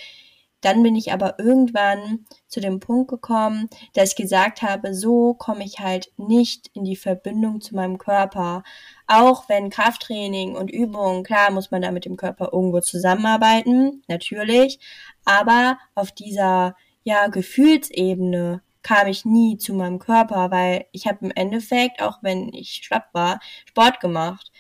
dann 0.67 0.83
bin 0.83 0.97
ich 0.97 1.13
aber 1.13 1.39
irgendwann 1.39 2.27
zu 2.49 2.61
dem 2.61 2.81
Punkt 2.81 3.09
gekommen, 3.09 3.71
dass 3.95 4.11
ich 4.11 4.17
gesagt 4.17 4.63
habe, 4.63 4.95
so 4.97 5.33
komme 5.35 5.65
ich 5.65 5.79
halt 5.79 6.11
nicht 6.17 6.71
in 6.75 6.83
die 6.83 6.97
Verbindung 6.97 7.61
zu 7.61 7.77
meinem 7.77 7.99
Körper. 7.99 8.65
Auch 9.07 9.49
wenn 9.49 9.71
Krafttraining 9.71 10.57
und 10.57 10.69
Übungen, 10.69 11.23
klar 11.23 11.53
muss 11.53 11.71
man 11.71 11.83
da 11.83 11.93
mit 11.93 12.05
dem 12.05 12.17
Körper 12.17 12.51
irgendwo 12.53 12.81
zusammenarbeiten, 12.81 14.03
natürlich, 14.09 14.81
aber 15.25 15.79
auf 15.95 16.11
dieser 16.11 16.75
ja 17.05 17.29
Gefühlsebene 17.29 18.61
kam 18.83 19.07
ich 19.07 19.25
nie 19.25 19.59
zu 19.59 19.73
meinem 19.73 20.01
Körper, 20.01 20.51
weil 20.51 20.87
ich 20.91 21.07
habe 21.07 21.27
im 21.27 21.31
Endeffekt, 21.31 22.03
auch 22.03 22.19
wenn 22.23 22.53
ich 22.53 22.83
schlapp 22.85 23.09
war, 23.13 23.39
Sport 23.67 24.01
gemacht. 24.01 24.51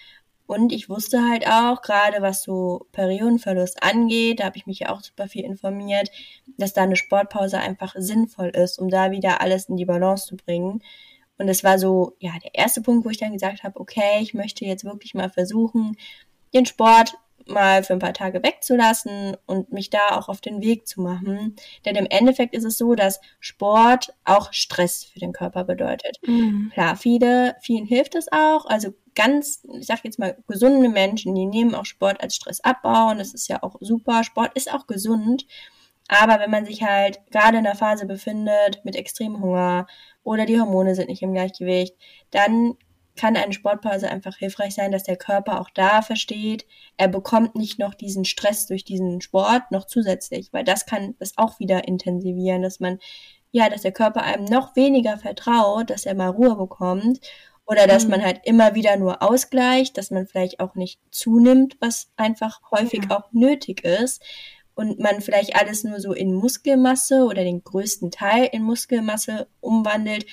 Und 0.46 0.72
ich 0.72 0.88
wusste 0.88 1.28
halt 1.28 1.46
auch, 1.46 1.82
gerade 1.82 2.22
was 2.22 2.42
so 2.42 2.86
Periodenverlust 2.92 3.82
angeht, 3.82 4.40
da 4.40 4.44
habe 4.44 4.56
ich 4.56 4.66
mich 4.66 4.80
ja 4.80 4.90
auch 4.90 5.00
super 5.00 5.28
viel 5.28 5.44
informiert, 5.44 6.10
dass 6.56 6.72
da 6.72 6.82
eine 6.82 6.96
Sportpause 6.96 7.58
einfach 7.58 7.94
sinnvoll 7.98 8.48
ist, 8.48 8.78
um 8.78 8.88
da 8.88 9.10
wieder 9.10 9.40
alles 9.40 9.68
in 9.68 9.76
die 9.76 9.84
Balance 9.84 10.26
zu 10.26 10.36
bringen. 10.36 10.82
Und 11.38 11.48
es 11.48 11.64
war 11.64 11.78
so, 11.78 12.14
ja, 12.18 12.32
der 12.42 12.54
erste 12.54 12.80
Punkt, 12.80 13.04
wo 13.04 13.10
ich 13.10 13.18
dann 13.18 13.32
gesagt 13.32 13.64
habe, 13.64 13.78
okay, 13.80 14.20
ich 14.20 14.34
möchte 14.34 14.64
jetzt 14.64 14.84
wirklich 14.84 15.14
mal 15.14 15.30
versuchen, 15.30 15.96
den 16.54 16.64
Sport 16.64 17.14
mal 17.46 17.82
für 17.82 17.92
ein 17.92 17.98
paar 17.98 18.12
Tage 18.12 18.42
wegzulassen 18.42 19.36
und 19.46 19.72
mich 19.72 19.90
da 19.90 20.10
auch 20.10 20.28
auf 20.28 20.40
den 20.40 20.60
Weg 20.60 20.86
zu 20.86 21.00
machen. 21.00 21.56
Denn 21.84 21.96
im 21.96 22.06
Endeffekt 22.06 22.54
ist 22.54 22.64
es 22.64 22.78
so, 22.78 22.94
dass 22.94 23.20
Sport 23.40 24.12
auch 24.24 24.52
Stress 24.52 25.04
für 25.04 25.18
den 25.18 25.32
Körper 25.32 25.64
bedeutet. 25.64 26.18
Mhm. 26.26 26.70
Klar, 26.74 26.96
viele, 26.96 27.56
vielen 27.60 27.86
hilft 27.86 28.14
es 28.14 28.30
auch. 28.32 28.66
Also 28.66 28.94
ganz, 29.14 29.62
ich 29.78 29.86
sag 29.86 30.04
jetzt 30.04 30.18
mal, 30.18 30.36
gesunde 30.46 30.88
Menschen, 30.88 31.34
die 31.34 31.46
nehmen 31.46 31.74
auch 31.74 31.86
Sport 31.86 32.20
als 32.20 32.36
Stressabbau 32.36 33.10
und 33.10 33.18
das 33.18 33.34
ist 33.34 33.48
ja 33.48 33.62
auch 33.62 33.76
super. 33.80 34.24
Sport 34.24 34.52
ist 34.54 34.72
auch 34.72 34.86
gesund. 34.86 35.46
Aber 36.08 36.38
wenn 36.38 36.50
man 36.50 36.64
sich 36.64 36.82
halt 36.82 37.20
gerade 37.32 37.58
in 37.58 37.64
der 37.64 37.74
Phase 37.74 38.06
befindet 38.06 38.84
mit 38.84 38.94
extremem 38.94 39.40
Hunger 39.40 39.86
oder 40.22 40.46
die 40.46 40.60
Hormone 40.60 40.94
sind 40.94 41.08
nicht 41.08 41.22
im 41.22 41.32
Gleichgewicht, 41.32 41.96
dann 42.30 42.76
kann 43.16 43.36
eine 43.36 43.52
Sportpause 43.52 44.10
einfach 44.10 44.36
hilfreich 44.36 44.74
sein, 44.74 44.92
dass 44.92 45.04
der 45.04 45.16
Körper 45.16 45.60
auch 45.60 45.70
da 45.70 46.02
versteht, 46.02 46.66
er 46.96 47.08
bekommt 47.08 47.54
nicht 47.54 47.78
noch 47.78 47.94
diesen 47.94 48.24
Stress 48.24 48.66
durch 48.66 48.84
diesen 48.84 49.20
Sport 49.20 49.70
noch 49.70 49.86
zusätzlich, 49.86 50.52
weil 50.52 50.64
das 50.64 50.86
kann 50.86 51.14
das 51.18 51.36
auch 51.36 51.58
wieder 51.58 51.88
intensivieren, 51.88 52.62
dass 52.62 52.80
man, 52.80 52.98
ja, 53.50 53.68
dass 53.68 53.82
der 53.82 53.92
Körper 53.92 54.22
einem 54.22 54.44
noch 54.44 54.76
weniger 54.76 55.18
vertraut, 55.18 55.90
dass 55.90 56.06
er 56.06 56.14
mal 56.14 56.28
Ruhe 56.28 56.56
bekommt 56.56 57.20
oder 57.66 57.86
dass 57.86 58.04
mhm. 58.04 58.12
man 58.12 58.24
halt 58.24 58.40
immer 58.44 58.74
wieder 58.74 58.96
nur 58.96 59.22
ausgleicht, 59.22 59.98
dass 59.98 60.10
man 60.10 60.26
vielleicht 60.26 60.60
auch 60.60 60.74
nicht 60.74 61.00
zunimmt, 61.10 61.76
was 61.80 62.10
einfach 62.16 62.60
häufig 62.70 63.04
ja. 63.10 63.16
auch 63.16 63.32
nötig 63.32 63.84
ist 63.84 64.22
und 64.74 65.00
man 65.00 65.20
vielleicht 65.20 65.56
alles 65.56 65.82
nur 65.82 66.00
so 66.00 66.12
in 66.12 66.34
Muskelmasse 66.34 67.24
oder 67.24 67.42
den 67.42 67.64
größten 67.64 68.10
Teil 68.10 68.48
in 68.52 68.62
Muskelmasse 68.62 69.48
umwandelt 69.60 70.26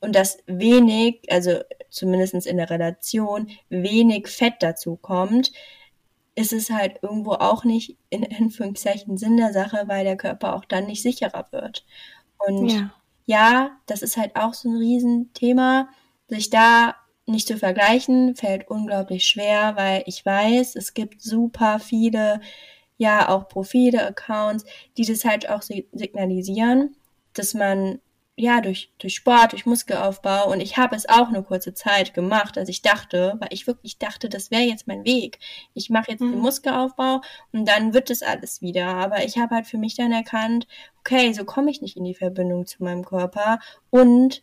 und 0.00 0.14
dass 0.14 0.38
wenig, 0.46 1.20
also 1.30 1.60
zumindest 1.90 2.46
in 2.46 2.56
der 2.56 2.70
Relation, 2.70 3.50
wenig 3.68 4.28
Fett 4.28 4.54
dazu 4.60 4.96
kommt, 4.96 5.52
ist 6.34 6.52
es 6.52 6.70
halt 6.70 7.00
irgendwo 7.02 7.32
auch 7.32 7.64
nicht 7.64 7.96
in 8.08 8.24
Anführungszeichen 8.24 9.18
Sinn 9.18 9.36
der 9.36 9.52
Sache, 9.52 9.84
weil 9.86 10.04
der 10.04 10.16
Körper 10.16 10.54
auch 10.54 10.64
dann 10.64 10.86
nicht 10.86 11.02
sicherer 11.02 11.46
wird. 11.50 11.84
Und 12.38 12.70
ja, 12.70 12.92
ja, 13.26 13.70
das 13.86 14.02
ist 14.02 14.16
halt 14.16 14.36
auch 14.36 14.54
so 14.54 14.68
ein 14.68 14.76
Riesenthema, 14.76 15.88
sich 16.28 16.50
da 16.50 16.96
nicht 17.26 17.46
zu 17.46 17.56
vergleichen, 17.56 18.34
fällt 18.34 18.68
unglaublich 18.68 19.26
schwer, 19.26 19.76
weil 19.76 20.02
ich 20.06 20.24
weiß, 20.24 20.74
es 20.76 20.94
gibt 20.94 21.22
super 21.22 21.78
viele, 21.78 22.40
ja, 22.96 23.28
auch 23.28 23.48
Profile, 23.48 24.04
Accounts, 24.06 24.64
die 24.96 25.04
das 25.04 25.24
halt 25.24 25.48
auch 25.48 25.62
signalisieren, 25.62 26.96
dass 27.34 27.54
man 27.54 28.00
ja, 28.40 28.60
durch, 28.60 28.90
durch 28.98 29.14
Sport, 29.14 29.52
durch 29.52 29.66
Muskelaufbau. 29.66 30.50
Und 30.50 30.60
ich 30.60 30.76
habe 30.76 30.96
es 30.96 31.08
auch 31.08 31.28
eine 31.28 31.42
kurze 31.42 31.74
Zeit 31.74 32.14
gemacht, 32.14 32.56
als 32.56 32.68
ich 32.68 32.82
dachte, 32.82 33.36
weil 33.38 33.48
ich 33.52 33.66
wirklich 33.66 33.98
dachte, 33.98 34.28
das 34.28 34.50
wäre 34.50 34.62
jetzt 34.62 34.86
mein 34.86 35.04
Weg. 35.04 35.38
Ich 35.74 35.90
mache 35.90 36.10
jetzt 36.10 36.20
mhm. 36.20 36.32
den 36.32 36.40
Muskelaufbau 36.40 37.20
und 37.52 37.68
dann 37.68 37.92
wird 37.92 38.10
es 38.10 38.22
alles 38.22 38.62
wieder. 38.62 38.86
Aber 38.86 39.24
ich 39.24 39.38
habe 39.38 39.54
halt 39.54 39.66
für 39.66 39.78
mich 39.78 39.94
dann 39.94 40.12
erkannt, 40.12 40.66
okay, 41.00 41.32
so 41.32 41.44
komme 41.44 41.70
ich 41.70 41.82
nicht 41.82 41.96
in 41.96 42.04
die 42.04 42.14
Verbindung 42.14 42.66
zu 42.66 42.82
meinem 42.82 43.04
Körper. 43.04 43.58
Und 43.90 44.42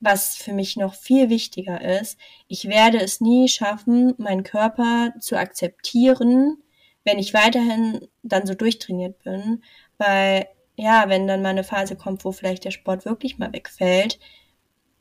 was 0.00 0.36
für 0.36 0.52
mich 0.52 0.76
noch 0.76 0.94
viel 0.94 1.30
wichtiger 1.30 1.80
ist, 2.00 2.18
ich 2.48 2.68
werde 2.68 2.98
es 2.98 3.20
nie 3.20 3.48
schaffen, 3.48 4.14
meinen 4.18 4.42
Körper 4.42 5.14
zu 5.20 5.36
akzeptieren, 5.38 6.62
wenn 7.04 7.18
ich 7.18 7.32
weiterhin 7.32 8.08
dann 8.22 8.46
so 8.46 8.54
durchtrainiert 8.54 9.22
bin, 9.22 9.62
weil 9.98 10.46
ja, 10.76 11.08
wenn 11.08 11.26
dann 11.26 11.42
mal 11.42 11.50
eine 11.50 11.64
Phase 11.64 11.96
kommt, 11.96 12.24
wo 12.24 12.32
vielleicht 12.32 12.64
der 12.64 12.70
Sport 12.70 13.04
wirklich 13.04 13.38
mal 13.38 13.52
wegfällt, 13.52 14.18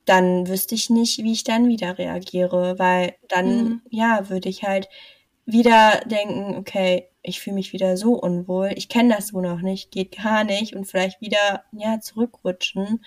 dann 0.06 0.48
wüsste 0.48 0.76
ich 0.76 0.90
nicht, 0.90 1.24
wie 1.24 1.34
ich 1.34 1.44
dann 1.44 1.68
wieder 1.68 1.98
reagiere, 1.98 2.80
weil 2.80 3.16
dann, 3.28 3.64
mhm. 3.64 3.82
ja, 3.90 4.30
würde 4.30 4.50
ich 4.50 4.64
halt 4.64 4.88
wieder 5.46 6.02
denken, 6.06 6.56
okay, 6.56 7.10
ich 7.22 7.40
fühle 7.40 7.56
mich 7.56 7.74
wieder 7.74 7.98
so 7.98 8.14
unwohl, 8.14 8.72
ich 8.76 8.88
kenne 8.88 9.16
das 9.16 9.28
so 9.28 9.42
noch 9.42 9.62
nicht, 9.62 9.92
geht 9.92 10.18
gar 10.18 10.44
nicht 10.44 10.76
und 10.76 10.86
vielleicht 10.86 11.22
wieder, 11.22 11.64
ja, 11.72 12.00
zurückrutschen. 12.00 13.04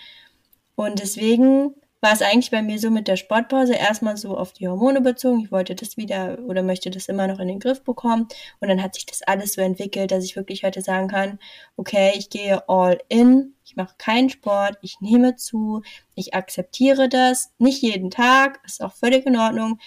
Und 0.75 1.01
deswegen 1.01 1.75
war 2.01 2.13
es 2.13 2.23
eigentlich 2.23 2.51
bei 2.51 2.63
mir 2.63 2.79
so 2.79 2.91
mit 2.91 3.09
der 3.09 3.17
Sportpause 3.17 3.75
erstmal 3.75 4.17
so 4.17 4.37
auf 4.37 4.53
die 4.53 4.69
Hormone 4.69 5.01
bezogen. 5.01 5.41
Ich 5.41 5.51
wollte 5.51 5.75
das 5.75 5.97
wieder 5.97 6.39
oder 6.47 6.63
möchte 6.63 6.91
das 6.91 7.09
immer 7.09 7.27
noch 7.27 7.41
in 7.41 7.49
den 7.49 7.59
Griff 7.59 7.83
bekommen. 7.83 8.29
Und 8.61 8.69
dann 8.69 8.83
hat 8.83 8.95
sich 8.95 9.07
das 9.07 9.23
alles 9.23 9.55
so 9.55 9.61
entwickelt, 9.61 10.13
dass 10.13 10.25
ich 10.25 10.37
wirklich 10.37 10.63
heute 10.63 10.81
sagen 10.81 11.09
kann, 11.09 11.39
okay, 11.77 12.13
ich 12.15 12.31
gehe 12.31 12.69
all 12.69 12.99
in, 13.09 13.55
ich 13.65 13.75
mache 13.75 13.97
keinen 13.99 14.31
Sport, 14.31 14.79
ich 14.81 15.01
nehme 15.01 15.35
zu, 15.35 15.83
ich 16.15 16.35
akzeptiere 16.35 17.09
das. 17.09 17.53
Nicht 17.59 17.83
jeden 17.83 18.11
Tag, 18.11 18.61
ist 18.65 18.83
auch 18.83 18.93
völlig 18.93 19.27
in 19.27 19.37
Ordnung. 19.37 19.79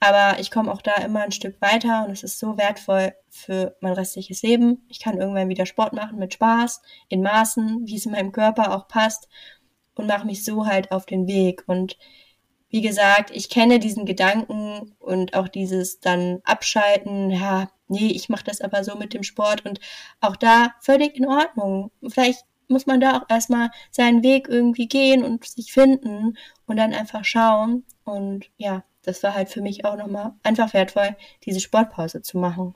Aber 0.00 0.38
ich 0.38 0.52
komme 0.52 0.72
auch 0.72 0.80
da 0.80 0.94
immer 1.02 1.22
ein 1.22 1.32
Stück 1.32 1.60
weiter 1.60 2.04
und 2.04 2.12
es 2.12 2.22
ist 2.22 2.38
so 2.38 2.56
wertvoll 2.56 3.14
für 3.30 3.76
mein 3.80 3.94
restliches 3.94 4.42
Leben. 4.42 4.86
Ich 4.88 5.00
kann 5.00 5.18
irgendwann 5.18 5.48
wieder 5.48 5.66
Sport 5.66 5.92
machen 5.92 6.20
mit 6.20 6.34
Spaß, 6.34 6.82
in 7.08 7.20
Maßen, 7.20 7.80
wie 7.84 7.96
es 7.96 8.06
in 8.06 8.12
meinem 8.12 8.30
Körper 8.30 8.76
auch 8.76 8.86
passt 8.86 9.28
und 9.98 10.06
mache 10.06 10.26
mich 10.26 10.44
so 10.44 10.66
halt 10.66 10.92
auf 10.92 11.06
den 11.06 11.26
Weg. 11.26 11.64
Und 11.66 11.96
wie 12.70 12.82
gesagt, 12.82 13.30
ich 13.30 13.48
kenne 13.48 13.78
diesen 13.78 14.04
Gedanken 14.06 14.94
und 14.98 15.34
auch 15.34 15.48
dieses 15.48 16.00
dann 16.00 16.40
Abschalten, 16.44 17.30
ja, 17.30 17.70
nee, 17.88 18.08
ich 18.08 18.28
mache 18.28 18.44
das 18.44 18.60
aber 18.60 18.84
so 18.84 18.96
mit 18.96 19.14
dem 19.14 19.22
Sport 19.22 19.64
und 19.64 19.80
auch 20.20 20.36
da 20.36 20.74
völlig 20.80 21.16
in 21.16 21.26
Ordnung. 21.26 21.90
Vielleicht 22.08 22.44
muss 22.68 22.86
man 22.86 23.00
da 23.00 23.18
auch 23.18 23.24
erstmal 23.28 23.70
seinen 23.90 24.22
Weg 24.22 24.48
irgendwie 24.48 24.88
gehen 24.88 25.24
und 25.24 25.44
sich 25.46 25.72
finden 25.72 26.36
und 26.66 26.76
dann 26.76 26.92
einfach 26.92 27.24
schauen. 27.24 27.84
Und 28.04 28.50
ja, 28.58 28.84
das 29.02 29.22
war 29.22 29.34
halt 29.34 29.48
für 29.48 29.62
mich 29.62 29.84
auch 29.84 29.96
nochmal 29.96 30.32
einfach 30.42 30.74
wertvoll, 30.74 31.16
diese 31.44 31.60
Sportpause 31.60 32.20
zu 32.22 32.38
machen. 32.38 32.74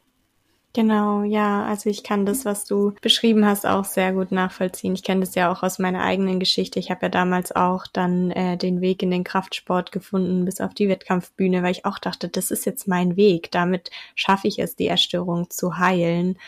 Genau, 0.74 1.22
ja, 1.22 1.66
also 1.66 1.90
ich 1.90 2.02
kann 2.02 2.24
das, 2.24 2.46
was 2.46 2.64
du 2.64 2.94
beschrieben 3.02 3.44
hast, 3.44 3.66
auch 3.66 3.84
sehr 3.84 4.14
gut 4.14 4.32
nachvollziehen. 4.32 4.94
Ich 4.94 5.02
kenne 5.02 5.20
das 5.20 5.34
ja 5.34 5.52
auch 5.52 5.62
aus 5.62 5.78
meiner 5.78 6.02
eigenen 6.02 6.40
Geschichte. 6.40 6.78
Ich 6.78 6.90
habe 6.90 7.02
ja 7.02 7.08
damals 7.10 7.54
auch 7.54 7.86
dann 7.86 8.30
äh, 8.30 8.56
den 8.56 8.80
Weg 8.80 9.02
in 9.02 9.10
den 9.10 9.22
Kraftsport 9.22 9.92
gefunden 9.92 10.46
bis 10.46 10.62
auf 10.62 10.72
die 10.72 10.88
Wettkampfbühne, 10.88 11.62
weil 11.62 11.72
ich 11.72 11.84
auch 11.84 11.98
dachte, 11.98 12.28
das 12.28 12.50
ist 12.50 12.64
jetzt 12.64 12.88
mein 12.88 13.16
Weg. 13.16 13.50
Damit 13.50 13.90
schaffe 14.14 14.48
ich 14.48 14.58
es, 14.60 14.74
die 14.74 14.86
Erstörung 14.86 15.50
zu 15.50 15.76
heilen. 15.76 16.38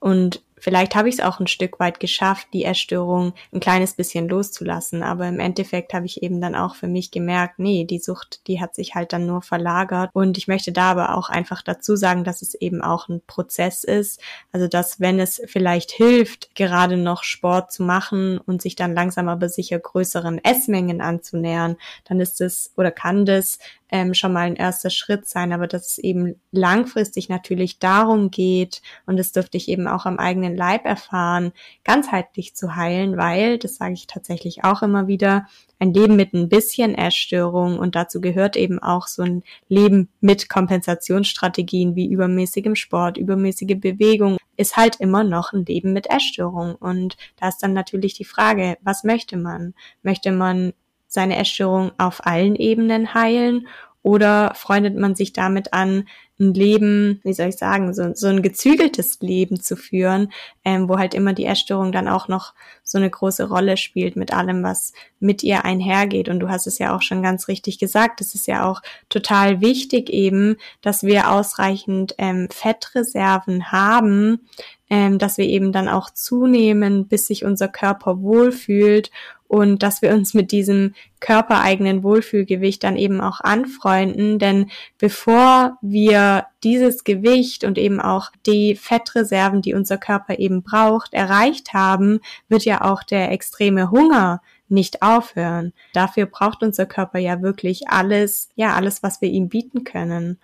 Und 0.00 0.42
vielleicht 0.60 0.94
habe 0.94 1.08
ich 1.08 1.16
es 1.16 1.20
auch 1.20 1.40
ein 1.40 1.46
Stück 1.46 1.80
weit 1.80 2.00
geschafft, 2.00 2.48
die 2.52 2.64
Erstörung 2.64 3.34
ein 3.52 3.60
kleines 3.60 3.94
bisschen 3.94 4.28
loszulassen. 4.28 5.02
Aber 5.02 5.28
im 5.28 5.40
Endeffekt 5.40 5.94
habe 5.94 6.06
ich 6.06 6.22
eben 6.22 6.40
dann 6.40 6.54
auch 6.54 6.74
für 6.74 6.88
mich 6.88 7.10
gemerkt, 7.10 7.58
nee, 7.58 7.84
die 7.84 7.98
Sucht, 7.98 8.46
die 8.46 8.60
hat 8.60 8.74
sich 8.74 8.94
halt 8.94 9.12
dann 9.12 9.26
nur 9.26 9.42
verlagert. 9.42 10.10
Und 10.12 10.38
ich 10.38 10.48
möchte 10.48 10.72
da 10.72 10.90
aber 10.90 11.16
auch 11.16 11.28
einfach 11.30 11.62
dazu 11.62 11.96
sagen, 11.96 12.24
dass 12.24 12.42
es 12.42 12.54
eben 12.54 12.82
auch 12.82 13.08
ein 13.08 13.22
Prozess 13.26 13.84
ist. 13.84 14.20
Also, 14.52 14.68
dass 14.68 15.00
wenn 15.00 15.20
es 15.20 15.40
vielleicht 15.46 15.90
hilft, 15.90 16.54
gerade 16.54 16.96
noch 16.96 17.22
Sport 17.22 17.72
zu 17.72 17.82
machen 17.82 18.38
und 18.38 18.62
sich 18.62 18.76
dann 18.76 18.94
langsam 18.94 19.28
aber 19.28 19.48
sicher 19.48 19.78
größeren 19.78 20.42
Essmengen 20.44 21.00
anzunähern, 21.00 21.76
dann 22.04 22.20
ist 22.20 22.40
es 22.40 22.72
oder 22.76 22.90
kann 22.90 23.26
das 23.26 23.58
ähm, 23.90 24.14
schon 24.14 24.32
mal 24.32 24.46
ein 24.46 24.56
erster 24.56 24.90
Schritt 24.90 25.26
sein, 25.26 25.52
aber 25.52 25.66
dass 25.66 25.90
es 25.90 25.98
eben 25.98 26.36
langfristig 26.52 27.28
natürlich 27.28 27.78
darum 27.78 28.30
geht, 28.30 28.82
und 29.06 29.18
das 29.18 29.32
dürfte 29.32 29.56
ich 29.56 29.68
eben 29.68 29.86
auch 29.86 30.06
am 30.06 30.18
eigenen 30.18 30.56
Leib 30.56 30.84
erfahren, 30.84 31.52
ganzheitlich 31.84 32.54
zu 32.54 32.76
heilen, 32.76 33.16
weil, 33.16 33.58
das 33.58 33.76
sage 33.76 33.94
ich 33.94 34.06
tatsächlich 34.06 34.64
auch 34.64 34.82
immer 34.82 35.06
wieder, 35.06 35.46
ein 35.78 35.94
Leben 35.94 36.16
mit 36.16 36.34
ein 36.34 36.48
bisschen 36.48 36.94
Essstörung 36.94 37.78
und 37.78 37.94
dazu 37.94 38.20
gehört 38.20 38.56
eben 38.56 38.78
auch 38.80 39.06
so 39.06 39.22
ein 39.22 39.42
Leben 39.68 40.08
mit 40.20 40.48
Kompensationsstrategien 40.48 41.94
wie 41.94 42.10
übermäßigem 42.10 42.74
Sport, 42.74 43.16
übermäßige 43.16 43.78
Bewegung, 43.78 44.38
ist 44.56 44.76
halt 44.76 44.96
immer 44.96 45.24
noch 45.24 45.52
ein 45.52 45.64
Leben 45.64 45.92
mit 45.92 46.10
Essstörung. 46.10 46.74
Und 46.74 47.16
da 47.36 47.48
ist 47.48 47.62
dann 47.62 47.72
natürlich 47.72 48.14
die 48.14 48.24
Frage, 48.24 48.76
was 48.82 49.04
möchte 49.04 49.36
man? 49.36 49.74
Möchte 50.02 50.32
man 50.32 50.72
seine 51.08 51.36
Essstörung 51.36 51.92
auf 51.98 52.24
allen 52.24 52.54
Ebenen 52.54 53.14
heilen? 53.14 53.66
Oder 54.02 54.54
freundet 54.54 54.96
man 54.96 55.16
sich 55.16 55.32
damit 55.32 55.72
an, 55.72 56.04
ein 56.40 56.54
Leben, 56.54 57.20
wie 57.24 57.32
soll 57.32 57.48
ich 57.48 57.56
sagen, 57.56 57.92
so, 57.92 58.14
so 58.14 58.28
ein 58.28 58.42
gezügeltes 58.42 59.18
Leben 59.20 59.60
zu 59.60 59.76
führen, 59.76 60.32
ähm, 60.64 60.88
wo 60.88 60.98
halt 60.98 61.14
immer 61.14 61.32
die 61.32 61.46
Essstörung 61.46 61.90
dann 61.90 62.06
auch 62.08 62.28
noch 62.28 62.54
so 62.84 62.98
eine 62.98 63.10
große 63.10 63.48
Rolle 63.48 63.76
spielt 63.76 64.14
mit 64.14 64.32
allem, 64.32 64.62
was 64.62 64.92
mit 65.20 65.42
ihr 65.42 65.64
einhergeht. 65.64 66.28
Und 66.28 66.40
du 66.40 66.48
hast 66.48 66.66
es 66.66 66.78
ja 66.78 66.94
auch 66.94 67.02
schon 67.02 67.22
ganz 67.22 67.48
richtig 67.48 67.78
gesagt, 67.78 68.20
es 68.20 68.34
ist 68.34 68.46
ja 68.46 68.68
auch 68.68 68.82
total 69.08 69.60
wichtig 69.60 70.10
eben, 70.10 70.56
dass 70.80 71.02
wir 71.02 71.30
ausreichend 71.30 72.14
ähm, 72.18 72.48
Fettreserven 72.50 73.72
haben, 73.72 74.48
ähm, 74.90 75.18
dass 75.18 75.38
wir 75.38 75.46
eben 75.46 75.72
dann 75.72 75.88
auch 75.88 76.10
zunehmen, 76.10 77.08
bis 77.08 77.26
sich 77.26 77.44
unser 77.44 77.68
Körper 77.68 78.20
wohlfühlt 78.22 79.10
und 79.48 79.82
dass 79.82 80.02
wir 80.02 80.12
uns 80.12 80.34
mit 80.34 80.52
diesem 80.52 80.94
körpereigenen 81.20 82.02
Wohlfühlgewicht 82.02 82.84
dann 82.84 82.96
eben 82.96 83.20
auch 83.20 83.40
anfreunden, 83.40 84.38
denn 84.38 84.70
bevor 84.98 85.78
wir 85.80 86.46
dieses 86.62 87.02
Gewicht 87.02 87.64
und 87.64 87.78
eben 87.78 87.98
auch 88.00 88.30
die 88.46 88.76
Fettreserven, 88.76 89.62
die 89.62 89.74
unser 89.74 89.96
Körper 89.96 90.38
eben 90.38 90.62
braucht, 90.62 91.14
erreicht 91.14 91.72
haben, 91.72 92.20
wird 92.48 92.64
ja 92.64 92.82
auch 92.82 93.02
der 93.02 93.32
extreme 93.32 93.90
Hunger 93.90 94.42
nicht 94.70 95.02
aufhören. 95.02 95.72
Dafür 95.92 96.26
braucht 96.26 96.62
unser 96.62 96.86
Körper 96.86 97.18
ja 97.18 97.42
wirklich 97.42 97.88
alles, 97.88 98.48
ja, 98.54 98.74
alles, 98.74 99.02
was 99.02 99.20
wir 99.20 99.28
ihm 99.28 99.48
bieten 99.48 99.84
können. 99.84 100.38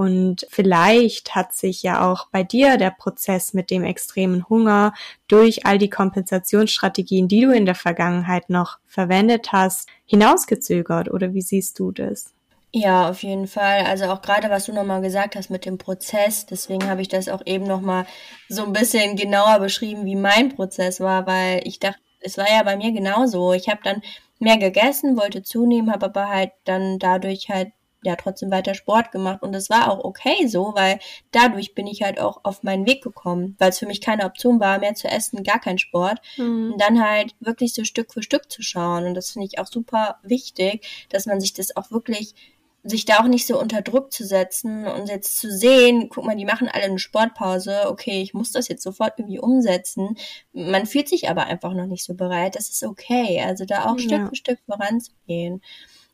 Und 0.00 0.46
vielleicht 0.48 1.34
hat 1.34 1.52
sich 1.52 1.82
ja 1.82 2.10
auch 2.10 2.28
bei 2.32 2.42
dir 2.42 2.78
der 2.78 2.90
Prozess 2.90 3.52
mit 3.52 3.70
dem 3.70 3.84
extremen 3.84 4.48
Hunger 4.48 4.94
durch 5.28 5.66
all 5.66 5.76
die 5.76 5.90
Kompensationsstrategien, 5.90 7.28
die 7.28 7.42
du 7.42 7.50
in 7.52 7.66
der 7.66 7.74
Vergangenheit 7.74 8.48
noch 8.48 8.78
verwendet 8.86 9.52
hast, 9.52 9.90
hinausgezögert. 10.06 11.10
Oder 11.10 11.34
wie 11.34 11.42
siehst 11.42 11.78
du 11.78 11.92
das? 11.92 12.32
Ja, 12.72 13.10
auf 13.10 13.22
jeden 13.22 13.48
Fall. 13.48 13.84
Also 13.84 14.06
auch 14.06 14.22
gerade, 14.22 14.48
was 14.48 14.66
du 14.66 14.72
nochmal 14.72 15.02
gesagt 15.02 15.36
hast 15.36 15.50
mit 15.50 15.66
dem 15.66 15.76
Prozess, 15.76 16.46
deswegen 16.46 16.88
habe 16.88 17.02
ich 17.02 17.08
das 17.08 17.28
auch 17.28 17.42
eben 17.44 17.66
nochmal 17.66 18.06
so 18.48 18.64
ein 18.64 18.72
bisschen 18.72 19.16
genauer 19.16 19.58
beschrieben, 19.58 20.06
wie 20.06 20.16
mein 20.16 20.54
Prozess 20.54 21.00
war, 21.00 21.26
weil 21.26 21.60
ich 21.66 21.80
dachte, 21.80 22.00
es 22.20 22.38
war 22.38 22.50
ja 22.50 22.62
bei 22.62 22.76
mir 22.76 22.92
genauso. 22.92 23.52
Ich 23.52 23.68
habe 23.68 23.80
dann 23.82 24.02
mehr 24.38 24.58
gegessen, 24.58 25.16
wollte 25.16 25.42
zunehmen, 25.42 25.92
habe 25.92 26.06
aber 26.06 26.28
halt 26.28 26.52
dann 26.64 26.98
dadurch 26.98 27.48
halt 27.48 27.72
ja 28.02 28.16
trotzdem 28.16 28.50
weiter 28.50 28.74
Sport 28.74 29.12
gemacht 29.12 29.42
und 29.42 29.54
es 29.54 29.68
war 29.68 29.90
auch 29.90 30.04
okay 30.04 30.46
so, 30.46 30.72
weil 30.74 30.98
dadurch 31.32 31.74
bin 31.74 31.86
ich 31.86 32.02
halt 32.02 32.18
auch 32.18 32.40
auf 32.44 32.62
meinen 32.62 32.86
Weg 32.86 33.02
gekommen, 33.02 33.56
weil 33.58 33.70
es 33.70 33.78
für 33.78 33.86
mich 33.86 34.00
keine 34.00 34.24
Option 34.24 34.58
war, 34.58 34.78
mehr 34.78 34.94
zu 34.94 35.08
essen, 35.08 35.42
gar 35.42 35.60
kein 35.60 35.78
Sport 35.78 36.18
mhm. 36.38 36.72
und 36.72 36.80
dann 36.80 37.02
halt 37.04 37.34
wirklich 37.40 37.74
so 37.74 37.84
Stück 37.84 38.12
für 38.12 38.22
Stück 38.22 38.50
zu 38.50 38.62
schauen 38.62 39.04
und 39.06 39.14
das 39.14 39.32
finde 39.32 39.48
ich 39.48 39.58
auch 39.58 39.66
super 39.66 40.18
wichtig, 40.22 41.06
dass 41.10 41.26
man 41.26 41.40
sich 41.40 41.52
das 41.52 41.76
auch 41.76 41.90
wirklich 41.90 42.34
sich 42.82 43.04
da 43.04 43.20
auch 43.20 43.28
nicht 43.28 43.46
so 43.46 43.60
unter 43.60 43.82
Druck 43.82 44.12
zu 44.12 44.24
setzen 44.24 44.86
und 44.86 45.08
jetzt 45.08 45.38
zu 45.38 45.50
sehen, 45.50 46.08
guck 46.08 46.24
mal, 46.24 46.36
die 46.36 46.44
machen 46.44 46.68
alle 46.68 46.84
eine 46.84 46.98
Sportpause, 46.98 47.88
okay, 47.88 48.22
ich 48.22 48.32
muss 48.32 48.52
das 48.52 48.68
jetzt 48.68 48.82
sofort 48.82 49.18
irgendwie 49.18 49.38
umsetzen. 49.38 50.16
Man 50.52 50.86
fühlt 50.86 51.08
sich 51.08 51.28
aber 51.28 51.44
einfach 51.44 51.74
noch 51.74 51.86
nicht 51.86 52.04
so 52.04 52.14
bereit, 52.14 52.56
das 52.56 52.70
ist 52.70 52.82
okay. 52.82 53.42
Also 53.44 53.64
da 53.66 53.86
auch 53.86 53.98
ja. 53.98 54.02
Stück 54.02 54.28
für 54.28 54.36
Stück 54.36 54.58
voranzugehen. 54.66 55.62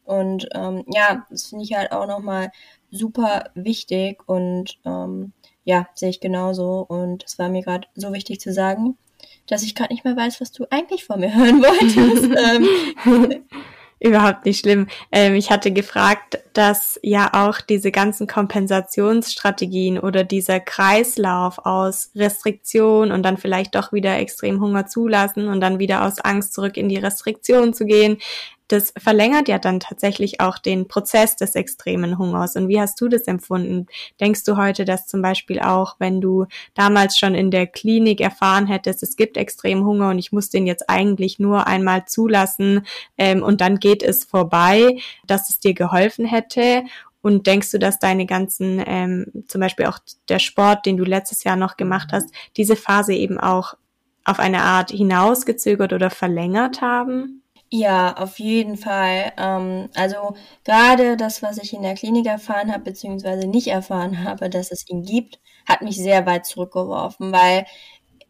Und 0.05 0.49
ähm, 0.55 0.85
ja, 0.89 1.27
das 1.31 1.47
finde 1.47 1.65
ich 1.65 1.75
halt 1.75 1.93
auch 1.93 2.07
nochmal 2.07 2.51
super 2.91 3.51
wichtig 3.55 4.23
und 4.29 4.79
ähm, 4.85 5.33
ja, 5.65 5.89
sehe 5.95 6.11
ich 6.11 6.21
genauso. 6.21 6.87
Und 6.89 7.25
es 7.25 7.39
war 7.39 7.49
mir 7.49 7.63
gerade 7.63 7.89
so 7.95 8.13
wichtig 8.13 8.41
zu 8.41 8.53
sagen. 8.53 8.97
dass 9.49 9.63
ich 9.63 9.75
gerade 9.77 9.93
nicht 9.93 10.05
mehr 10.05 10.17
weiß, 10.17 10.41
was 10.41 10.53
du 10.53 10.67
eigentlich 10.71 11.05
von 11.05 11.21
mir 11.21 11.35
hören 11.35 11.63
wolltest. 11.63 12.25
ähm, 13.15 13.45
Überhaupt 13.99 14.45
nicht 14.45 14.61
schlimm. 14.61 14.89
Ähm, 15.11 15.35
ich 15.35 15.51
hatte 15.51 15.73
gefragt, 15.73 16.39
dass 16.53 17.01
ja 17.03 17.31
auch 17.33 17.63
diese 17.63 17.91
ganzen 17.91 18.27
Kompensationsstrategien 18.27 19.99
oder 19.99 20.23
dieser 20.23 20.61
Kreislauf 20.61 21.59
aus 21.65 22.11
Restriktion 22.15 23.11
und 23.11 23.23
dann 23.23 23.39
vielleicht 23.39 23.75
doch 23.75 23.95
wieder 23.95 24.19
extrem 24.19 24.61
Hunger 24.61 24.87
zulassen 24.87 25.49
und 25.49 25.61
dann 25.61 25.79
wieder 25.79 26.05
aus 26.05 26.19
Angst 26.21 26.53
zurück 26.53 26.77
in 26.77 26.91
die 26.91 26.99
Restriktion 26.99 27.73
zu 27.73 27.87
gehen, 27.87 28.19
das 28.69 28.93
verlängert 28.99 29.49
ja 29.49 29.59
dann 29.59 29.81
tatsächlich 29.81 30.41
auch 30.41 30.59
den 30.59 30.89
Prozess 30.89 31.37
des 31.37 31.55
extremen 31.55 32.19
Hungers. 32.19 32.57
Und 32.57 32.69
wie 32.69 32.81
hast 32.81 33.01
du 33.01 33.09
das 33.09 33.23
empfunden? 33.23 33.87
Denkst 34.21 34.45
du 34.45 34.57
heute, 34.57 34.85
dass 34.85 35.07
zum 35.07 35.23
Beispiel 35.23 35.61
auch, 35.61 35.97
wenn 35.99 36.21
du 36.21 36.47
damals 36.75 37.17
schon 37.17 37.35
in 37.35 37.51
der 37.51 37.67
Klinik 37.67 38.21
erfahren 38.21 38.67
hättest, 38.67 39.03
es 39.03 39.17
gibt 39.17 39.37
extremen 39.37 39.85
Hunger 39.85 40.11
und 40.11 40.19
ich 40.19 40.33
muss 40.33 40.51
den 40.51 40.67
jetzt 40.67 40.91
eigentlich 40.91 41.39
nur 41.39 41.67
einmal 41.67 42.07
zulassen 42.07 42.87
ähm, 43.19 43.43
und 43.43 43.61
dann 43.61 43.79
geht 43.79 44.03
es 44.03 44.25
vorbei, 44.25 44.99
dass 45.27 45.49
es 45.49 45.61
dir 45.61 45.75
geholfen 45.75 46.27
hätte? 46.27 46.85
Und 47.23 47.47
denkst 47.49 47.73
du, 47.73 47.79
dass 47.79 47.99
deine 47.99 48.25
ganzen, 48.25 48.81
ähm, 48.87 49.27
zum 49.49 49.61
Beispiel 49.61 49.87
auch 49.87 49.99
der 50.29 50.39
Sport, 50.39 50.87
den 50.87 50.97
du 50.97 51.05
letztes 51.05 51.43
Jahr 51.43 51.57
noch 51.57 51.77
gemacht 51.77 52.11
hast, 52.13 52.31
diese 52.57 52.77
Phase 52.77 53.15
eben 53.15 53.41
auch 53.41 53.75
auf 54.25 54.39
eine 54.39 54.63
Art 54.63 54.91
hinausgezögert 54.91 55.93
oder 55.93 56.11
verlängert 56.11 56.83
haben? 56.83 57.43
Ja, 57.73 58.17
auf 58.17 58.39
jeden 58.39 58.77
Fall. 58.77 59.33
Ähm, 59.37 59.89
also 59.95 60.37
gerade 60.65 61.17
das, 61.17 61.43
was 61.43 61.59
ich 61.59 61.73
in 61.73 61.83
der 61.83 61.95
Klinik 61.95 62.27
erfahren 62.27 62.73
habe, 62.73 62.85
beziehungsweise 62.85 63.47
nicht 63.49 63.67
erfahren 63.69 64.25
habe, 64.25 64.49
dass 64.51 64.71
es 64.71 64.89
ihn 64.89 65.03
gibt, 65.03 65.41
hat 65.67 65.83
mich 65.83 65.97
sehr 65.97 66.27
weit 66.27 66.47
zurückgeworfen, 66.47 67.33
weil 67.33 67.67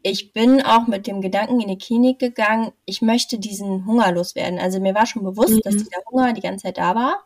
ich 0.01 0.33
bin 0.33 0.61
auch 0.61 0.87
mit 0.87 1.07
dem 1.07 1.21
Gedanken 1.21 1.59
in 1.59 1.67
die 1.67 1.77
Klinik 1.77 2.19
gegangen, 2.19 2.71
ich 2.85 3.01
möchte 3.01 3.39
diesen 3.39 3.85
Hunger 3.85 4.11
loswerden. 4.11 4.59
Also 4.59 4.79
mir 4.79 4.95
war 4.95 5.05
schon 5.05 5.23
bewusst, 5.23 5.53
mhm. 5.53 5.61
dass 5.63 5.75
dieser 5.75 6.01
Hunger 6.09 6.33
die 6.33 6.41
ganze 6.41 6.63
Zeit 6.63 6.77
da 6.77 6.95
war. 6.95 7.23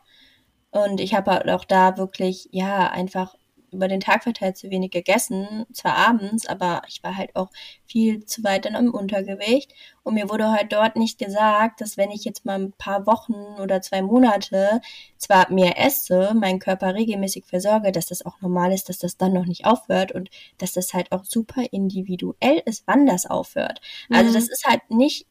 Und 0.72 0.99
ich 1.01 1.14
habe 1.14 1.32
halt 1.32 1.49
auch 1.49 1.66
da 1.66 1.97
wirklich, 1.97 2.49
ja, 2.51 2.89
einfach 2.89 3.36
über 3.72 3.88
den 3.88 3.99
Tag 3.99 4.24
verteilt 4.24 4.57
zu 4.57 4.69
wenig 4.69 4.91
gegessen, 4.91 5.65
zwar 5.72 5.95
abends, 5.95 6.45
aber 6.45 6.82
ich 6.88 7.03
war 7.03 7.17
halt 7.17 7.36
auch 7.36 7.49
viel 7.86 8.26
zu 8.26 8.43
weit 8.43 8.65
dann 8.65 8.76
im 8.76 8.93
Untergewicht. 8.93 9.74
Und 10.03 10.15
mir 10.15 10.30
wurde 10.30 10.51
halt 10.51 10.74
dort 10.74 10.95
nicht 10.95 11.19
gesagt, 11.19 11.82
dass 11.82 11.97
wenn 11.97 12.09
ich 12.11 12.24
jetzt 12.26 12.45
mal 12.45 12.59
ein 12.59 12.72
paar 12.74 13.05
Wochen 13.05 13.34
oder 13.61 13.82
zwei 13.82 14.01
Monate 14.01 14.82
zwar 15.17 15.51
mehr 15.51 15.80
esse, 15.80 16.34
meinen 16.34 16.59
Körper 16.59 16.95
regelmäßig 16.95 17.45
versorge, 17.45 17.91
dass 17.91 18.07
das 18.07 18.26
auch 18.26 18.41
normal 18.41 18.72
ist, 18.74 18.89
dass 18.89 18.97
das 18.97 19.17
dann 19.17 19.34
noch 19.34 19.45
nicht 19.45 19.65
aufhört 19.65 20.11
und 20.11 20.30
dass 20.57 20.74
das 20.74 20.93
halt 20.93 21.11
auch 21.11 21.24
super 21.24 21.63
individuell 21.72 22.61
ist, 22.65 22.84
wann 22.88 23.05
das 23.05 23.26
aufhört. 23.26 23.82
Also 24.09 24.24
mhm. 24.24 24.32
Also 24.32 24.34
das 24.39 24.49
ist 24.49 24.65
halt 24.65 24.89
nicht 24.89 25.26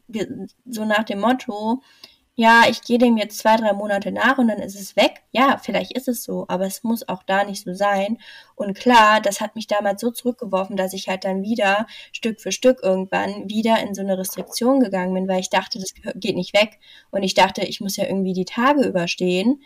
so 0.66 0.84
nach 0.84 1.04
dem 1.04 1.20
Motto, 1.20 1.80
ja, 2.40 2.62
ich 2.70 2.80
gehe 2.80 2.96
dem 2.96 3.18
jetzt 3.18 3.36
zwei, 3.36 3.56
drei 3.56 3.74
Monate 3.74 4.12
nach 4.12 4.38
und 4.38 4.48
dann 4.48 4.60
ist 4.60 4.74
es 4.74 4.96
weg. 4.96 5.20
Ja, 5.30 5.58
vielleicht 5.62 5.92
ist 5.92 6.08
es 6.08 6.24
so, 6.24 6.46
aber 6.48 6.64
es 6.64 6.82
muss 6.82 7.06
auch 7.06 7.22
da 7.22 7.44
nicht 7.44 7.64
so 7.64 7.74
sein. 7.74 8.16
Und 8.54 8.74
klar, 8.74 9.20
das 9.20 9.42
hat 9.42 9.56
mich 9.56 9.66
damals 9.66 10.00
so 10.00 10.10
zurückgeworfen, 10.10 10.74
dass 10.74 10.94
ich 10.94 11.08
halt 11.08 11.24
dann 11.24 11.42
wieder 11.42 11.86
Stück 12.12 12.40
für 12.40 12.50
Stück 12.50 12.82
irgendwann 12.82 13.50
wieder 13.50 13.78
in 13.82 13.94
so 13.94 14.00
eine 14.00 14.16
Restriktion 14.16 14.80
gegangen 14.80 15.12
bin, 15.12 15.28
weil 15.28 15.40
ich 15.40 15.50
dachte, 15.50 15.78
das 15.78 15.92
geht 16.14 16.34
nicht 16.34 16.54
weg. 16.54 16.78
Und 17.10 17.24
ich 17.24 17.34
dachte, 17.34 17.60
ich 17.60 17.82
muss 17.82 17.98
ja 17.98 18.04
irgendwie 18.04 18.32
die 18.32 18.46
Tage 18.46 18.86
überstehen 18.86 19.60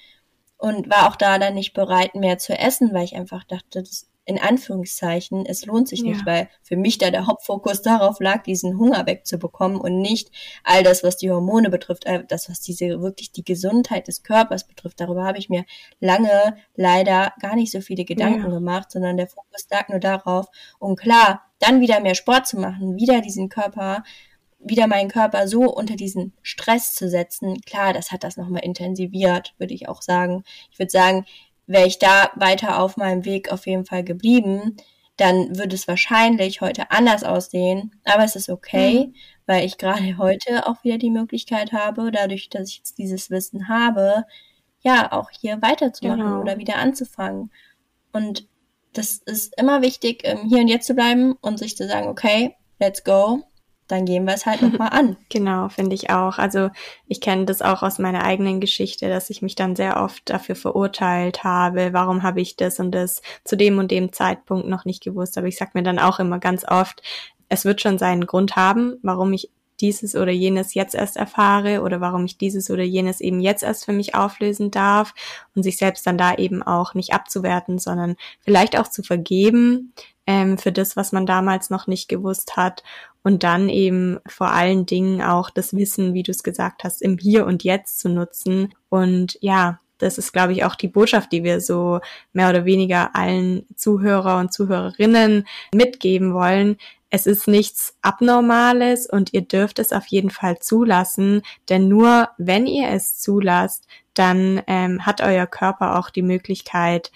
und 0.59 0.91
war 0.91 1.09
auch 1.09 1.17
da 1.17 1.39
dann 1.39 1.55
nicht 1.55 1.75
bereit, 1.75 2.17
mehr 2.17 2.39
zu 2.39 2.59
essen, 2.59 2.93
weil 2.93 3.05
ich 3.05 3.15
einfach 3.15 3.45
dachte, 3.45 3.85
das 3.85 4.09
in 4.27 4.39
Anführungszeichen, 4.39 5.45
es 5.45 5.67
lohnt 5.67 5.89
sich 5.89 6.03
nicht, 6.03 6.21
ja. 6.21 6.27
weil 6.27 6.49
für 6.63 6.77
mich 6.77 6.99
da 6.99 7.11
der 7.11 7.27
Hauptfokus 7.27 7.83
darauf 7.83 8.21
lag, 8.21 8.43
diesen 8.43 8.79
Hunger 8.79 9.07
wegzubekommen 9.07 9.79
und 9.79 10.01
nicht 10.01 10.31
all 10.63 10.83
das, 10.83 11.05
was 11.05 11.17
die 11.19 11.31
Hormone 11.31 11.69
betrifft, 11.69 12.07
äh, 12.07 12.25
das, 12.27 12.49
was 12.49 12.61
diese 12.61 13.03
wirklich 13.03 13.33
die 13.33 13.45
Gesundheit 13.45 14.09
des 14.09 14.23
Körpers 14.23 14.67
betrifft. 14.67 15.01
Darüber 15.01 15.25
habe 15.25 15.39
ich 15.39 15.51
mir 15.51 15.65
lange 16.01 16.57
leider 16.75 17.35
gar 17.41 17.55
nicht 17.55 17.71
so 17.71 17.81
viele 17.81 18.05
Gedanken 18.05 18.45
ja. 18.45 18.55
gemacht, 18.55 18.91
sondern 18.91 19.17
der 19.17 19.29
Fokus 19.29 19.67
lag 19.71 19.89
nur 19.89 20.01
darauf, 20.01 20.47
um 20.79 20.97
klar, 20.97 21.43
dann 21.59 21.81
wieder 21.81 22.01
mehr 22.01 22.15
Sport 22.15 22.47
zu 22.47 22.59
machen, 22.59 22.97
wieder 22.97 23.21
diesen 23.21 23.49
Körper 23.49 24.03
wieder 24.67 24.87
meinen 24.87 25.11
Körper 25.11 25.47
so 25.47 25.71
unter 25.71 25.95
diesen 25.95 26.33
Stress 26.41 26.95
zu 26.95 27.09
setzen, 27.11 27.61
klar, 27.67 27.93
das 27.93 28.11
hat 28.11 28.25
das 28.25 28.39
nochmal 28.39 28.65
intensiviert, 28.65 29.55
würde 29.59 29.75
ich 29.75 29.91
auch 29.91 30.01
sagen. 30.01 30.43
Ich 30.71 30.79
würde 30.79 30.91
sagen, 30.91 31.27
wäre 31.67 31.87
ich 31.87 31.99
da 31.99 32.31
weiter 32.37 32.81
auf 32.81 32.97
meinem 32.97 33.25
Weg 33.25 33.53
auf 33.53 33.67
jeden 33.67 33.85
Fall 33.87 34.05
geblieben, 34.05 34.77
dann 35.17 35.57
würde 35.57 35.75
es 35.75 35.87
wahrscheinlich 35.89 36.61
heute 36.61 36.91
anders 36.91 37.25
aussehen. 37.25 37.93
Aber 38.05 38.25
es 38.25 38.37
ist 38.37 38.49
okay, 38.49 39.07
mhm. 39.07 39.15
weil 39.47 39.65
ich 39.65 39.79
gerade 39.79 40.17
heute 40.19 40.67
auch 40.67 40.83
wieder 40.85 40.99
die 40.99 41.11
Möglichkeit 41.11 41.73
habe, 41.73 42.11
dadurch, 42.11 42.49
dass 42.49 42.69
ich 42.69 42.79
jetzt 42.79 42.99
dieses 42.99 43.31
Wissen 43.31 43.69
habe, 43.69 44.25
ja, 44.81 45.13
auch 45.13 45.31
hier 45.31 45.63
weiterzumachen 45.63 46.21
genau. 46.21 46.41
oder 46.41 46.59
wieder 46.59 46.77
anzufangen. 46.77 47.51
Und 48.13 48.47
das 48.93 49.17
ist 49.17 49.59
immer 49.59 49.83
wichtig, 49.83 50.23
hier 50.23 50.59
und 50.59 50.69
jetzt 50.69 50.87
zu 50.87 50.95
bleiben 50.95 51.33
und 51.41 51.59
sich 51.59 51.77
zu 51.77 51.89
sagen, 51.89 52.09
okay, 52.09 52.55
let's 52.79 53.03
go 53.03 53.45
dann 53.89 54.07
gehen 54.07 54.27
wir 54.27 54.35
es 54.35 54.47
halt 54.47 54.63
nochmal 54.63 54.91
an. 54.91 55.17
Genau, 55.29 55.69
finde 55.69 55.95
ich 55.95 56.11
auch. 56.11 56.39
Also 56.39 56.71
ich 57.07 57.21
kenne 57.21 57.45
das 57.45 57.61
auch 57.61 57.83
aus 57.83 57.99
meiner 57.99 58.25
eigenen 58.25 58.61
Geschichte, 58.61 59.09
dass 59.09 59.31
ich 59.31 59.43
mich 59.43 59.55
dann 59.55 59.77
sehr 59.77 60.01
oft 60.03 60.29
dafür 60.31 60.55
verurteilt 60.55 61.45
habe, 61.45 61.93
warum 61.93 62.23
habe 62.23 62.41
ich 62.41 62.57
das 62.57 62.79
und 62.79 62.93
das 62.93 63.21
zu 63.45 63.57
dem 63.57 63.79
und 63.79 63.91
dem 63.91 64.13
Zeitpunkt 64.13 64.69
noch 64.69 64.85
nicht 64.85 65.03
gewusst. 65.03 65.37
Aber 65.39 65.49
ich 65.49 65.57
sag 65.57 65.75
mir 65.75 65.83
dann 65.83 65.99
auch 65.99 66.21
immer 66.21 66.39
ganz 66.39 66.65
oft, 66.67 67.03
es 67.49 67.65
wird 67.65 67.81
schon 67.81 67.99
seinen 67.99 68.27
Grund 68.27 68.57
haben, 68.57 68.99
warum 69.03 69.33
ich 69.33 69.51
dieses 69.81 70.15
oder 70.15 70.33
jenes 70.33 70.75
jetzt 70.75 70.95
erst 70.95 71.17
erfahre 71.17 71.83
oder 71.83 72.01
warum 72.01 72.25
ich 72.25 72.39
dieses 72.39 72.71
oder 72.71 72.83
jenes 72.83 73.21
eben 73.21 73.41
jetzt 73.41 73.63
erst 73.63 73.85
für 73.85 73.93
mich 73.93 74.15
auflösen 74.15 74.71
darf 74.71 75.15
und 75.55 75.63
sich 75.63 75.77
selbst 75.77 76.07
dann 76.07 76.19
da 76.19 76.35
eben 76.35 76.63
auch 76.63 76.95
nicht 76.95 77.13
abzuwerten, 77.13 77.79
sondern 77.79 78.17
vielleicht 78.41 78.79
auch 78.79 78.89
zu 78.89 79.03
vergeben 79.03 79.93
ähm, 80.27 80.59
für 80.59 80.73
das, 80.73 80.97
was 80.97 81.13
man 81.13 81.27
damals 81.27 81.71
noch 81.71 81.87
nicht 81.87 82.09
gewusst 82.09 82.57
hat 82.57 82.83
und 83.23 83.43
dann 83.43 83.69
eben 83.69 84.19
vor 84.27 84.51
allen 84.51 84.87
Dingen 84.87 85.23
auch 85.23 85.51
das 85.51 85.75
Wissen, 85.75 86.15
wie 86.15 86.23
du 86.23 86.31
es 86.31 86.43
gesagt 86.43 86.85
hast, 86.85 87.03
im 87.03 87.19
Hier 87.19 87.47
und 87.47 87.65
Jetzt 87.65 87.99
zu 87.99 88.09
nutzen. 88.09 88.75
Und 88.91 89.39
ja, 89.41 89.81
das 89.99 90.19
ist, 90.19 90.33
glaube 90.33 90.53
ich, 90.53 90.65
auch 90.65 90.75
die 90.75 90.89
Botschaft, 90.89 91.33
die 91.33 91.45
wir 91.45 91.61
so 91.61 92.01
mehr 92.33 92.51
oder 92.51 92.67
weniger 92.67 93.17
allen 93.17 93.67
Zuhörer 93.77 94.39
und 94.39 94.53
Zuhörerinnen 94.53 95.47
mitgeben 95.73 96.35
wollen. 96.35 96.77
Es 97.15 97.27
ist 97.27 97.47
nichts 97.47 97.97
Abnormales 98.03 99.07
und 99.09 99.33
ihr 99.35 99.43
dürft 99.43 99.79
es 99.79 99.93
auf 99.93 100.05
jeden 100.09 100.31
Fall 100.31 100.59
zulassen, 100.59 101.43
denn 101.69 101.87
nur 101.87 102.31
wenn 102.39 102.67
ihr 102.67 102.89
es 102.89 103.21
zulasst, 103.21 103.87
dann 104.15 104.61
ähm, 104.67 105.07
hat 105.07 105.21
euer 105.21 105.47
Körper 105.47 105.97
auch 105.97 106.11
die 106.11 106.23
Möglichkeit 106.23 107.13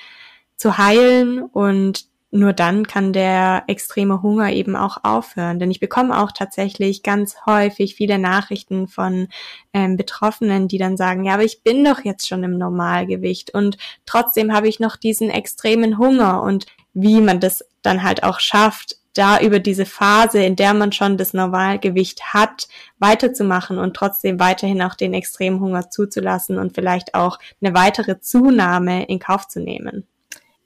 zu 0.55 0.79
heilen 0.79 1.43
und 1.43 2.07
nur 2.31 2.53
dann 2.53 2.87
kann 2.87 3.13
der 3.13 3.65
extreme 3.67 4.23
Hunger 4.23 4.53
eben 4.53 4.77
auch 4.77 4.99
aufhören. 5.03 5.59
Denn 5.59 5.73
ich 5.73 5.81
bekomme 5.81 6.23
auch 6.23 6.31
tatsächlich 6.31 7.03
ganz 7.03 7.35
häufig 7.45 7.97
viele 7.97 8.21
Nachrichten 8.21 8.87
von 8.87 9.27
ähm, 9.73 9.97
Betroffenen, 9.97 10.69
die 10.69 10.79
dann 10.79 10.97
sagen, 10.97 11.25
ja, 11.25 11.35
aber 11.35 11.45
ich 11.45 11.65
bin 11.65 11.83
doch 11.83 12.05
jetzt 12.05 12.29
schon 12.29 12.45
im 12.45 12.57
Normalgewicht 12.57 13.53
und 13.53 13.79
trotzdem 14.07 14.55
habe 14.55 14.69
ich 14.69 14.79
noch 14.79 14.95
diesen 14.95 15.29
extremen 15.29 15.99
Hunger 15.99 16.41
und 16.45 16.67
wie 16.95 17.21
man 17.21 17.41
das 17.41 17.65
dann 17.83 18.05
halt 18.05 18.23
auch 18.23 18.39
schafft, 18.39 18.99
da 19.19 19.41
über 19.41 19.59
diese 19.59 19.87
Phase, 19.87 20.43
in 20.43 20.57
der 20.57 20.75
man 20.75 20.93
schon 20.93 21.17
das 21.17 21.35
Normalgewicht 21.35 22.33
hat, 22.33 22.69
weiterzumachen 22.99 23.79
und 23.79 23.95
trotzdem 23.95 24.39
weiterhin 24.39 24.81
auch 24.83 24.95
den 24.95 25.15
extremen 25.15 25.61
Hunger 25.61 25.91
zuzulassen 25.91 26.59
und 26.59 26.75
vielleicht 26.75 27.15
auch 27.15 27.39
eine 27.61 27.75
weitere 27.75 28.21
Zunahme 28.21 29.05
in 29.05 29.19
Kauf 29.19 29.49
zu 29.49 29.61
nehmen. 29.61 30.07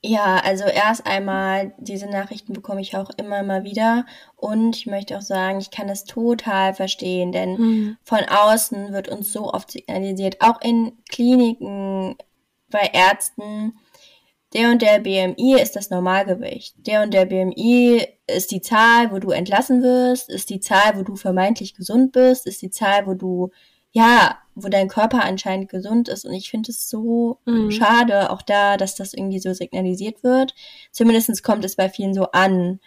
Ja, 0.05 0.41
also 0.45 0.65
erst 0.65 1.07
einmal, 1.07 1.75
diese 1.79 2.07
Nachrichten 2.07 2.53
bekomme 2.53 2.81
ich 2.81 2.97
auch 2.97 3.11
immer 3.19 3.45
mal 3.45 3.63
wieder. 3.63 4.05
Und 4.35 4.77
ich 4.77 4.87
möchte 4.87 5.17
auch 5.17 5.23
sagen, 5.23 5.61
ich 5.61 5.71
kann 5.71 5.87
das 5.87 6.05
total 6.05 6.75
verstehen, 6.75 7.31
denn 7.31 7.53
mhm. 7.53 7.97
von 8.03 8.25
außen 8.29 8.93
wird 8.93 9.09
uns 9.09 9.33
so 9.33 9.53
oft 9.53 9.71
signalisiert, 9.71 10.39
auch 10.41 10.61
in 10.61 10.99
Kliniken, 11.09 12.17
bei 12.69 12.91
Ärzten, 12.93 13.75
der 14.53 14.71
und 14.71 14.83
der 14.83 14.99
BMI 15.01 15.61
ist 15.61 15.77
das 15.77 15.91
Normalgewicht. 15.91 16.75
Der 16.87 17.03
und 17.03 17.15
der 17.15 17.27
BMI 17.27 18.07
ist 18.27 18.51
die 18.51 18.61
Zahl, 18.61 19.11
wo 19.11 19.19
du 19.19 19.31
entlassen 19.31 19.83
wirst, 19.83 20.29
ist 20.29 20.51
die 20.51 20.61
Zahl, 20.61 20.97
wo 20.97 21.03
du 21.03 21.17
vermeintlich 21.17 21.75
gesund 21.75 22.13
bist, 22.13 22.47
ist 22.47 22.63
die 22.63 22.71
Zahl, 22.71 23.07
wo 23.07 23.15
du 23.15 23.51
ja, 23.93 24.39
wo 24.55 24.69
dein 24.69 24.89
Körper 24.89 25.23
anscheinend 25.23 25.69
gesund 25.69 26.09
ist. 26.09 26.25
Und 26.25 26.33
ich 26.33 26.51
finde 26.51 26.71
es 26.71 26.89
so 26.89 27.39
mhm. 27.45 27.71
schade, 27.71 28.31
auch 28.31 28.43
da, 28.43 28.77
dass 28.77 28.95
das 28.95 29.15
irgendwie 29.15 29.39
so 29.39 29.53
signalisiert 29.53 30.25
wird. 30.25 30.55
Zumindest 30.91 31.43
kommt 31.43 31.65
es 31.65 31.77
bei 31.77 31.89
vielen 31.89 32.15
so 32.15 32.25
an. 32.33 32.81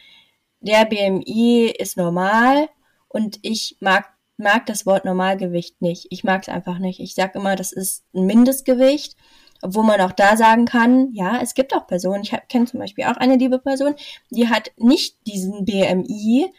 Der 0.62 0.86
BMI 0.86 1.74
ist 1.78 1.96
normal 1.96 2.70
und 3.08 3.40
ich 3.44 3.78
mag, 3.80 4.08
mag 4.38 4.66
das 4.66 4.86
Wort 4.86 5.06
Normalgewicht 5.06 5.82
nicht. 5.82 6.08
Ich 6.10 6.24
mag 6.24 6.42
es 6.42 6.50
einfach 6.50 6.80
nicht. 6.80 7.00
Ich 7.00 7.14
sag 7.14 7.36
immer, 7.36 7.56
das 7.56 7.72
ist 7.72 8.04
ein 8.14 8.26
Mindestgewicht. 8.26 9.16
Obwohl 9.62 9.86
man 9.86 10.02
auch 10.02 10.12
da 10.12 10.38
sagen 10.38 10.66
kann, 10.66 11.12
ja, 11.14 11.40
es 11.42 11.54
gibt 11.54 11.74
auch 11.74 11.88
Personen, 11.88 12.24
ich 12.24 12.34
kenne 12.50 12.66
zum 12.66 12.80
Beispiel 12.80 13.06
auch 13.06 13.18
eine 13.18 13.38
liebe 13.38 13.60
Person, 13.60 13.96
die 14.30 14.50
hat 14.50 14.72
nicht 14.78 15.18
diesen 15.26 15.66
BMI, 15.66 16.52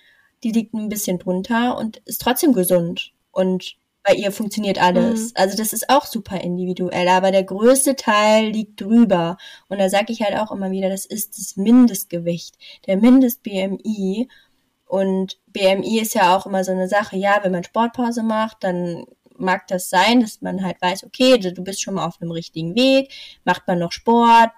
die 0.43 0.53
liegt 0.53 0.75
ein 0.75 0.89
bisschen 0.89 1.19
drunter 1.19 1.77
und 1.77 1.99
ist 2.05 2.21
trotzdem 2.21 2.53
gesund. 2.53 3.13
Und 3.31 3.77
bei 4.07 4.15
ihr 4.15 4.31
funktioniert 4.31 4.81
alles. 4.81 5.27
Mhm. 5.27 5.33
Also 5.35 5.57
das 5.57 5.73
ist 5.73 5.91
auch 5.91 6.07
super 6.07 6.41
individuell, 6.41 7.09
aber 7.09 7.33
der 7.33 7.45
größte 7.45 7.97
Teil 7.97 8.51
liegt 8.51 8.81
drüber. 8.81 9.37
Und 9.69 9.79
da 9.79 9.89
sage 9.89 10.13
ich 10.13 10.23
halt 10.23 10.37
auch 10.39 10.53
immer 10.53 10.71
wieder, 10.71 10.89
das 10.89 11.05
ist 11.07 11.39
das 11.39 11.57
Mindestgewicht, 11.57 12.57
der 12.87 12.99
Mindest-BMI. 12.99 14.29
Und 14.87 15.41
BMI 15.49 15.99
ist 16.01 16.15
ja 16.15 16.37
auch 16.37 16.47
immer 16.47 16.63
so 16.63 16.71
eine 16.71 16.89
Sache, 16.89 17.17
ja, 17.17 17.41
wenn 17.43 17.51
man 17.51 17.65
Sportpause 17.65 18.23
macht, 18.23 18.59
dann 18.63 19.07
mag 19.39 19.67
das 19.69 19.89
sein, 19.91 20.21
dass 20.21 20.41
man 20.43 20.65
halt 20.65 20.81
weiß, 20.81 21.05
okay, 21.05 21.39
du 21.39 21.63
bist 21.63 21.83
schon 21.83 21.95
mal 21.95 22.07
auf 22.07 22.21
einem 22.21 22.31
richtigen 22.31 22.75
Weg, 22.75 23.13
macht 23.45 23.67
man 23.67 23.79
noch 23.79 23.93
Sport, 23.93 24.53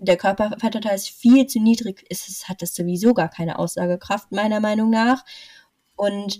der 0.00 0.16
Körperfettanteil 0.16 0.94
ist 0.94 1.10
viel 1.10 1.46
zu 1.46 1.60
niedrig, 1.60 2.04
ist 2.08 2.28
es, 2.28 2.48
hat 2.48 2.62
das 2.62 2.74
sowieso 2.74 3.12
gar 3.12 3.28
keine 3.28 3.58
Aussagekraft, 3.58 4.32
meiner 4.32 4.60
Meinung 4.60 4.90
nach. 4.90 5.24
Und 5.96 6.38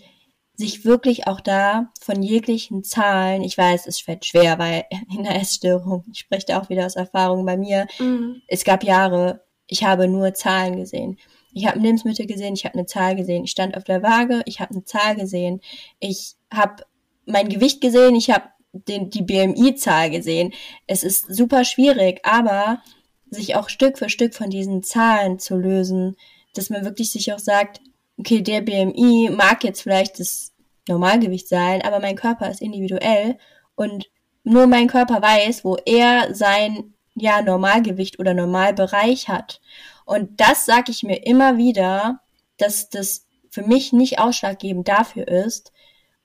sich 0.57 0.84
wirklich 0.84 1.26
auch 1.26 1.41
da 1.41 1.91
von 2.01 2.22
jeglichen 2.22 2.84
Zahlen, 2.84 3.43
ich 3.43 3.57
weiß, 3.57 3.86
es 3.86 4.01
fällt 4.01 4.24
schwer, 4.24 4.59
weil 4.59 4.84
in 5.14 5.24
der 5.24 5.36
Essstörung, 5.36 6.05
ich 6.12 6.20
spreche 6.20 6.47
da 6.47 6.61
auch 6.61 6.68
wieder 6.68 6.86
aus 6.86 6.97
Erfahrung 6.97 7.45
bei 7.45 7.57
mir, 7.57 7.86
mhm. 7.99 8.43
es 8.47 8.64
gab 8.64 8.82
Jahre, 8.84 9.45
ich 9.66 9.84
habe 9.84 10.09
nur 10.09 10.34
Zahlen 10.34 10.76
gesehen. 10.76 11.18
Ich 11.53 11.66
habe 11.66 11.80
Lebensmittel 11.80 12.26
gesehen, 12.26 12.55
ich 12.55 12.64
habe 12.64 12.74
eine 12.74 12.86
Zahl 12.86 13.16
gesehen. 13.16 13.45
Ich 13.45 13.51
stand 13.51 13.76
auf 13.76 13.84
der 13.84 14.03
Waage, 14.03 14.43
ich 14.47 14.61
habe 14.61 14.72
eine 14.72 14.84
Zahl 14.84 15.16
gesehen. 15.16 15.61
Ich 15.99 16.34
habe 16.53 16.84
mein 17.27 17.49
Gewicht 17.49 17.81
gesehen, 17.81 18.14
ich 18.14 18.31
habe 18.31 18.45
die 18.73 19.23
BMI-Zahl 19.23 20.11
gesehen. 20.11 20.53
Es 20.87 21.03
ist 21.03 21.35
super 21.35 21.64
schwierig, 21.64 22.21
aber 22.25 22.83
sich 23.31 23.57
auch 23.57 23.68
Stück 23.68 23.99
für 23.99 24.09
Stück 24.09 24.35
von 24.35 24.51
diesen 24.51 24.83
Zahlen 24.83 25.39
zu 25.39 25.57
lösen, 25.57 26.16
dass 26.55 26.71
man 26.71 26.85
wirklich 26.85 27.11
sich 27.11 27.33
auch 27.33 27.39
sagt, 27.39 27.81
okay, 28.18 28.43
der 28.43 28.61
BMI 28.61 29.31
mag 29.33 29.64
jetzt 29.64 29.83
vielleicht 29.83 30.21
das 30.21 30.53
Normalgewicht 30.89 31.49
sein, 31.49 31.83
aber 31.83 32.01
mein 32.01 32.16
Körper 32.16 32.51
ist 32.51 32.61
individuell 32.61 33.39
und 33.77 34.11
nur 34.43 34.66
mein 34.66 34.89
Körper 34.89 35.23
weiß, 35.23 35.64
wo 35.64 35.77
er 35.85 36.35
sein 36.35 36.95
ja 37.14 37.43
Normalgewicht 37.43 38.18
oder 38.18 38.35
Normalbereich 38.35 39.29
hat. 39.29 39.61
Und 40.05 40.41
das 40.41 40.66
sage 40.66 40.91
ich 40.91 41.03
mir 41.03 41.27
immer 41.27 41.57
wieder, 41.57 42.21
dass 42.57 42.89
das 42.89 43.27
für 43.51 43.62
mich 43.62 43.93
nicht 43.93 44.18
ausschlaggebend 44.18 44.89
dafür 44.89 45.29
ist, 45.29 45.73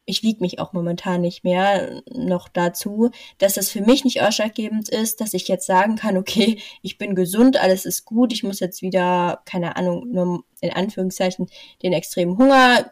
ich 0.05 0.23
wiege 0.23 0.41
mich 0.41 0.59
auch 0.59 0.73
momentan 0.73 1.21
nicht 1.21 1.43
mehr 1.43 2.01
noch 2.13 2.47
dazu, 2.47 3.09
dass 3.39 3.55
das 3.55 3.69
für 3.69 3.81
mich 3.81 4.03
nicht 4.03 4.21
ausschlaggebend 4.21 4.89
ist, 4.89 5.19
dass 5.19 5.33
ich 5.33 5.47
jetzt 5.47 5.65
sagen 5.65 5.95
kann, 5.95 6.17
okay, 6.17 6.59
ich 6.81 6.97
bin 6.97 7.15
gesund, 7.15 7.57
alles 7.57 7.85
ist 7.85 8.05
gut, 8.05 8.31
ich 8.31 8.43
muss 8.43 8.59
jetzt 8.59 8.81
wieder, 8.81 9.41
keine 9.45 9.75
Ahnung, 9.75 10.11
nur 10.11 10.43
in 10.61 10.73
Anführungszeichen 10.73 11.47
den 11.81 11.93
extremen 11.93 12.37
Hunger, 12.37 12.91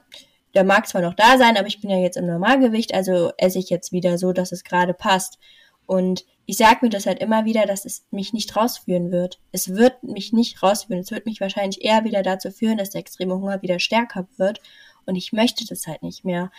der 0.55 0.63
mag 0.63 0.87
zwar 0.87 1.01
noch 1.01 1.13
da 1.13 1.37
sein, 1.37 1.57
aber 1.57 1.67
ich 1.67 1.81
bin 1.81 1.89
ja 1.89 1.97
jetzt 1.97 2.17
im 2.17 2.25
Normalgewicht, 2.25 2.93
also 2.93 3.31
esse 3.37 3.59
ich 3.59 3.69
jetzt 3.69 3.91
wieder 3.91 4.17
so, 4.17 4.33
dass 4.33 4.51
es 4.51 4.63
gerade 4.63 4.93
passt. 4.93 5.39
Und 5.85 6.25
ich 6.45 6.57
sage 6.57 6.79
mir 6.81 6.89
das 6.89 7.05
halt 7.05 7.19
immer 7.19 7.45
wieder, 7.45 7.65
dass 7.65 7.85
es 7.85 8.05
mich 8.11 8.33
nicht 8.33 8.55
rausführen 8.55 9.11
wird. 9.11 9.39
Es 9.51 9.69
wird 9.69 10.03
mich 10.03 10.33
nicht 10.33 10.61
rausführen. 10.61 11.01
Es 11.01 11.11
wird 11.11 11.25
mich 11.25 11.41
wahrscheinlich 11.41 11.83
eher 11.83 12.03
wieder 12.03 12.21
dazu 12.21 12.51
führen, 12.51 12.77
dass 12.77 12.91
der 12.91 13.01
extreme 13.01 13.35
Hunger 13.35 13.61
wieder 13.61 13.79
stärker 13.79 14.27
wird. 14.37 14.61
Und 15.05 15.15
ich 15.15 15.33
möchte 15.33 15.65
das 15.65 15.87
halt 15.87 16.03
nicht 16.03 16.23
mehr. 16.25 16.51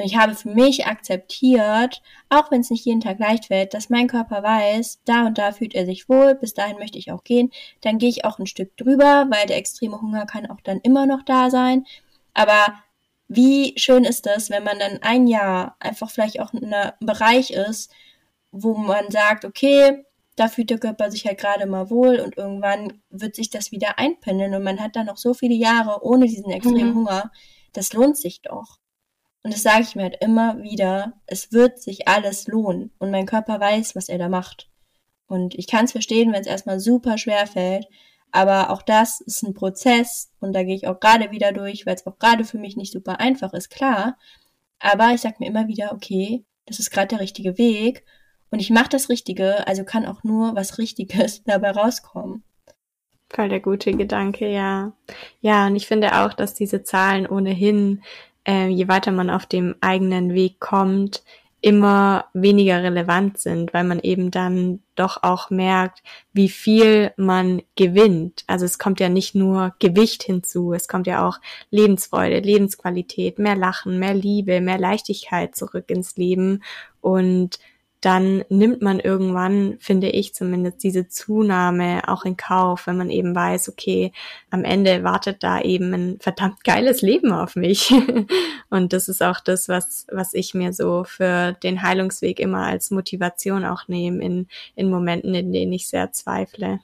Und 0.00 0.06
ich 0.06 0.16
habe 0.16 0.34
für 0.34 0.48
mich 0.48 0.86
akzeptiert, 0.86 2.00
auch 2.30 2.50
wenn 2.50 2.62
es 2.62 2.70
nicht 2.70 2.86
jeden 2.86 3.02
Tag 3.02 3.18
leicht 3.18 3.46
fällt, 3.46 3.74
dass 3.74 3.90
mein 3.90 4.08
Körper 4.08 4.42
weiß, 4.42 5.00
da 5.04 5.26
und 5.26 5.36
da 5.36 5.52
fühlt 5.52 5.74
er 5.74 5.84
sich 5.84 6.08
wohl, 6.08 6.34
bis 6.34 6.54
dahin 6.54 6.78
möchte 6.78 6.96
ich 6.96 7.12
auch 7.12 7.22
gehen. 7.22 7.50
Dann 7.82 7.98
gehe 7.98 8.08
ich 8.08 8.24
auch 8.24 8.38
ein 8.38 8.46
Stück 8.46 8.74
drüber, 8.78 9.26
weil 9.28 9.46
der 9.46 9.58
extreme 9.58 10.00
Hunger 10.00 10.24
kann 10.24 10.46
auch 10.46 10.62
dann 10.62 10.80
immer 10.80 11.04
noch 11.04 11.22
da 11.22 11.50
sein. 11.50 11.84
Aber 12.32 12.72
wie 13.28 13.74
schön 13.76 14.04
ist 14.04 14.24
das, 14.24 14.48
wenn 14.48 14.64
man 14.64 14.78
dann 14.78 15.02
ein 15.02 15.26
Jahr 15.26 15.76
einfach 15.80 16.10
vielleicht 16.10 16.40
auch 16.40 16.54
in 16.54 16.72
einem 16.72 16.92
Bereich 17.00 17.50
ist, 17.50 17.92
wo 18.52 18.78
man 18.78 19.10
sagt, 19.10 19.44
okay, 19.44 20.06
da 20.34 20.48
fühlt 20.48 20.70
der 20.70 20.78
Körper 20.78 21.10
sich 21.10 21.26
halt 21.26 21.38
gerade 21.38 21.66
mal 21.66 21.90
wohl 21.90 22.20
und 22.20 22.38
irgendwann 22.38 23.02
wird 23.10 23.36
sich 23.36 23.50
das 23.50 23.70
wieder 23.70 23.98
einpendeln 23.98 24.54
und 24.54 24.62
man 24.62 24.80
hat 24.80 24.96
dann 24.96 25.06
noch 25.06 25.18
so 25.18 25.34
viele 25.34 25.54
Jahre 25.54 26.02
ohne 26.02 26.24
diesen 26.24 26.50
extremen 26.50 26.92
mhm. 26.92 26.96
Hunger. 26.96 27.30
Das 27.74 27.92
lohnt 27.92 28.16
sich 28.16 28.40
doch. 28.40 28.80
Und 29.42 29.54
das 29.54 29.62
sage 29.62 29.82
ich 29.82 29.96
mir 29.96 30.02
halt 30.02 30.18
immer 30.20 30.62
wieder, 30.62 31.14
es 31.26 31.52
wird 31.52 31.80
sich 31.80 32.08
alles 32.08 32.46
lohnen. 32.46 32.92
Und 32.98 33.10
mein 33.10 33.26
Körper 33.26 33.58
weiß, 33.58 33.96
was 33.96 34.08
er 34.08 34.18
da 34.18 34.28
macht. 34.28 34.68
Und 35.26 35.54
ich 35.54 35.66
kann 35.66 35.84
es 35.84 35.92
verstehen, 35.92 36.32
wenn 36.32 36.40
es 36.40 36.46
erstmal 36.46 36.80
super 36.80 37.16
schwer 37.16 37.46
fällt. 37.46 37.86
Aber 38.32 38.70
auch 38.70 38.82
das 38.82 39.20
ist 39.20 39.42
ein 39.42 39.54
Prozess 39.54 40.30
und 40.40 40.52
da 40.52 40.62
gehe 40.62 40.76
ich 40.76 40.86
auch 40.86 41.00
gerade 41.00 41.30
wieder 41.30 41.52
durch, 41.52 41.84
weil 41.84 41.96
es 41.96 42.06
auch 42.06 42.18
gerade 42.18 42.44
für 42.44 42.58
mich 42.58 42.76
nicht 42.76 42.92
super 42.92 43.18
einfach 43.18 43.52
ist, 43.54 43.70
klar. 43.70 44.16
Aber 44.78 45.12
ich 45.12 45.20
sage 45.20 45.36
mir 45.40 45.46
immer 45.48 45.68
wieder, 45.68 45.92
okay, 45.92 46.44
das 46.66 46.78
ist 46.78 46.90
gerade 46.90 47.08
der 47.08 47.20
richtige 47.20 47.58
Weg 47.58 48.04
und 48.50 48.60
ich 48.60 48.70
mache 48.70 48.88
das 48.88 49.08
Richtige, 49.08 49.66
also 49.66 49.84
kann 49.84 50.06
auch 50.06 50.22
nur 50.22 50.54
was 50.54 50.78
Richtiges 50.78 51.42
dabei 51.46 51.72
rauskommen. 51.72 52.44
Voll 53.28 53.48
der 53.48 53.60
gute 53.60 53.92
Gedanke, 53.92 54.48
ja. 54.48 54.92
Ja, 55.40 55.66
und 55.66 55.76
ich 55.76 55.86
finde 55.86 56.20
auch, 56.20 56.32
dass 56.32 56.54
diese 56.54 56.82
Zahlen 56.82 57.28
ohnehin 57.28 58.02
äh, 58.50 58.68
je 58.68 58.88
weiter 58.88 59.12
man 59.12 59.30
auf 59.30 59.46
dem 59.46 59.76
eigenen 59.80 60.34
Weg 60.34 60.58
kommt, 60.58 61.22
immer 61.62 62.24
weniger 62.32 62.82
relevant 62.82 63.38
sind, 63.38 63.74
weil 63.74 63.84
man 63.84 64.00
eben 64.00 64.30
dann 64.30 64.80
doch 64.94 65.22
auch 65.22 65.50
merkt, 65.50 66.02
wie 66.32 66.48
viel 66.48 67.12
man 67.16 67.62
gewinnt. 67.76 68.44
Also 68.46 68.64
es 68.64 68.78
kommt 68.78 68.98
ja 68.98 69.10
nicht 69.10 69.34
nur 69.34 69.74
Gewicht 69.78 70.22
hinzu, 70.22 70.72
es 70.72 70.88
kommt 70.88 71.06
ja 71.06 71.28
auch 71.28 71.38
Lebensfreude, 71.70 72.40
Lebensqualität, 72.40 73.38
mehr 73.38 73.56
Lachen, 73.56 73.98
mehr 73.98 74.14
Liebe, 74.14 74.60
mehr 74.62 74.78
Leichtigkeit 74.78 75.54
zurück 75.54 75.90
ins 75.90 76.16
Leben 76.16 76.62
und 77.02 77.58
dann 78.00 78.44
nimmt 78.48 78.80
man 78.80 78.98
irgendwann, 78.98 79.76
finde 79.78 80.08
ich 80.08 80.34
zumindest, 80.34 80.82
diese 80.82 81.08
Zunahme 81.08 82.08
auch 82.08 82.24
in 82.24 82.36
Kauf, 82.36 82.86
wenn 82.86 82.96
man 82.96 83.10
eben 83.10 83.34
weiß, 83.34 83.68
okay, 83.68 84.12
am 84.48 84.64
Ende 84.64 85.04
wartet 85.04 85.42
da 85.42 85.60
eben 85.60 85.92
ein 85.92 86.18
verdammt 86.18 86.64
geiles 86.64 87.02
Leben 87.02 87.32
auf 87.32 87.56
mich. 87.56 87.92
Und 88.70 88.94
das 88.94 89.08
ist 89.08 89.22
auch 89.22 89.40
das, 89.40 89.68
was, 89.68 90.06
was 90.10 90.32
ich 90.32 90.54
mir 90.54 90.72
so 90.72 91.04
für 91.04 91.52
den 91.62 91.82
Heilungsweg 91.82 92.40
immer 92.40 92.66
als 92.66 92.90
Motivation 92.90 93.66
auch 93.66 93.86
nehme 93.86 94.24
in, 94.24 94.46
in 94.76 94.88
Momenten, 94.88 95.34
in 95.34 95.52
denen 95.52 95.72
ich 95.72 95.88
sehr 95.88 96.10
zweifle. 96.12 96.80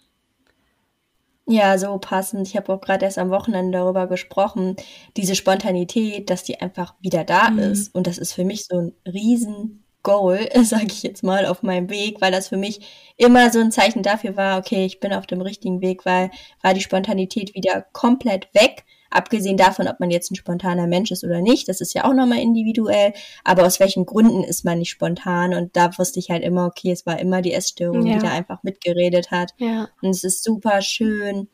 Ja, 1.48 1.78
so 1.78 1.96
passend. 1.98 2.48
Ich 2.48 2.56
habe 2.56 2.72
auch 2.72 2.80
gerade 2.80 3.04
erst 3.04 3.18
am 3.18 3.30
Wochenende 3.30 3.78
darüber 3.78 4.08
gesprochen, 4.08 4.76
diese 5.16 5.36
Spontanität, 5.36 6.28
dass 6.28 6.42
die 6.42 6.60
einfach 6.60 6.94
wieder 7.00 7.24
da 7.24 7.50
mhm. 7.50 7.60
ist. 7.60 7.94
Und 7.94 8.06
das 8.06 8.18
ist 8.18 8.32
für 8.32 8.44
mich 8.44 8.66
so 8.66 8.78
ein 8.78 8.92
riesen 9.06 9.84
Goal, 10.06 10.48
sage 10.62 10.86
ich 10.86 11.02
jetzt 11.02 11.24
mal, 11.24 11.46
auf 11.46 11.64
meinem 11.64 11.90
Weg, 11.90 12.20
weil 12.20 12.30
das 12.30 12.48
für 12.48 12.56
mich 12.56 12.80
immer 13.16 13.50
so 13.50 13.58
ein 13.58 13.72
Zeichen 13.72 14.04
dafür 14.04 14.36
war, 14.36 14.58
okay, 14.58 14.86
ich 14.86 15.00
bin 15.00 15.12
auf 15.12 15.26
dem 15.26 15.40
richtigen 15.40 15.80
Weg, 15.80 16.06
weil 16.06 16.30
war 16.62 16.74
die 16.74 16.80
Spontanität 16.80 17.56
wieder 17.56 17.84
komplett 17.92 18.48
weg. 18.54 18.84
Abgesehen 19.10 19.56
davon, 19.56 19.88
ob 19.88 19.98
man 19.98 20.10
jetzt 20.10 20.30
ein 20.30 20.36
spontaner 20.36 20.86
Mensch 20.86 21.10
ist 21.10 21.24
oder 21.24 21.40
nicht, 21.40 21.68
das 21.68 21.80
ist 21.80 21.92
ja 21.94 22.04
auch 22.04 22.12
nochmal 22.12 22.38
individuell. 22.38 23.14
Aber 23.42 23.66
aus 23.66 23.80
welchen 23.80 24.06
Gründen 24.06 24.44
ist 24.44 24.64
man 24.64 24.78
nicht 24.78 24.90
spontan? 24.90 25.54
Und 25.54 25.76
da 25.76 25.90
wusste 25.98 26.20
ich 26.20 26.30
halt 26.30 26.44
immer, 26.44 26.66
okay, 26.66 26.92
es 26.92 27.04
war 27.04 27.18
immer 27.18 27.42
die 27.42 27.52
Essstörung, 27.52 28.06
ja. 28.06 28.14
die 28.14 28.20
da 28.20 28.30
einfach 28.30 28.62
mitgeredet 28.62 29.32
hat. 29.32 29.54
Ja. 29.58 29.88
Und 30.02 30.10
es 30.10 30.22
ist 30.22 30.44
super 30.44 30.82
schön, 30.82 31.48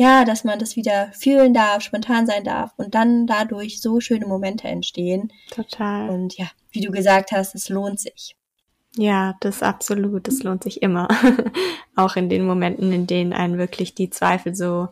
ja, 0.00 0.24
dass 0.24 0.44
man 0.44 0.58
das 0.58 0.76
wieder 0.76 1.10
fühlen 1.12 1.52
darf, 1.52 1.82
spontan 1.82 2.26
sein 2.26 2.42
darf 2.42 2.72
und 2.78 2.94
dann 2.94 3.26
dadurch 3.26 3.82
so 3.82 4.00
schöne 4.00 4.26
Momente 4.26 4.66
entstehen. 4.66 5.30
Total. 5.50 6.08
Und 6.08 6.38
ja, 6.38 6.46
wie 6.70 6.80
du 6.80 6.90
gesagt 6.90 7.32
hast, 7.32 7.54
es 7.54 7.68
lohnt 7.68 8.00
sich. 8.00 8.34
Ja, 8.96 9.36
das 9.40 9.62
absolut, 9.62 10.26
das 10.26 10.42
lohnt 10.42 10.64
sich 10.64 10.80
immer. 10.80 11.06
Auch 11.96 12.16
in 12.16 12.30
den 12.30 12.46
Momenten, 12.46 12.90
in 12.94 13.06
denen 13.06 13.34
einen 13.34 13.58
wirklich 13.58 13.94
die 13.94 14.08
Zweifel 14.08 14.54
so 14.54 14.88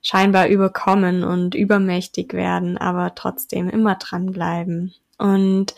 scheinbar 0.00 0.46
überkommen 0.46 1.24
und 1.24 1.56
übermächtig 1.56 2.32
werden, 2.32 2.78
aber 2.78 3.16
trotzdem 3.16 3.68
immer 3.68 3.96
dranbleiben. 3.96 4.94
Und 5.18 5.74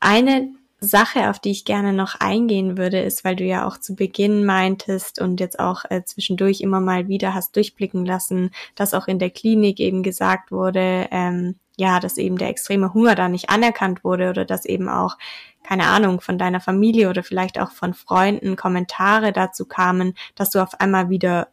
eine 0.00 0.48
Sache, 0.80 1.30
auf 1.30 1.38
die 1.38 1.50
ich 1.50 1.64
gerne 1.64 1.92
noch 1.92 2.20
eingehen 2.20 2.76
würde, 2.76 3.00
ist, 3.00 3.24
weil 3.24 3.36
du 3.36 3.44
ja 3.44 3.66
auch 3.66 3.78
zu 3.78 3.94
Beginn 3.94 4.44
meintest 4.44 5.20
und 5.20 5.40
jetzt 5.40 5.58
auch 5.58 5.84
äh, 5.88 6.04
zwischendurch 6.04 6.60
immer 6.60 6.80
mal 6.80 7.08
wieder 7.08 7.34
hast 7.34 7.56
durchblicken 7.56 8.04
lassen, 8.04 8.50
dass 8.74 8.94
auch 8.94 9.08
in 9.08 9.18
der 9.18 9.30
Klinik 9.30 9.80
eben 9.80 10.02
gesagt 10.02 10.52
wurde, 10.52 11.08
ähm, 11.10 11.56
ja, 11.78 12.00
dass 12.00 12.18
eben 12.18 12.38
der 12.38 12.48
extreme 12.48 12.94
Hunger 12.94 13.14
da 13.14 13.28
nicht 13.28 13.50
anerkannt 13.50 14.04
wurde 14.04 14.30
oder 14.30 14.44
dass 14.44 14.64
eben 14.64 14.88
auch, 14.88 15.16
keine 15.62 15.86
Ahnung, 15.86 16.20
von 16.20 16.38
deiner 16.38 16.60
Familie 16.60 17.10
oder 17.10 17.22
vielleicht 17.22 17.58
auch 17.58 17.70
von 17.70 17.94
Freunden 17.94 18.56
Kommentare 18.56 19.32
dazu 19.32 19.66
kamen, 19.66 20.14
dass 20.34 20.50
du 20.50 20.62
auf 20.62 20.80
einmal 20.80 21.10
wieder 21.10 21.48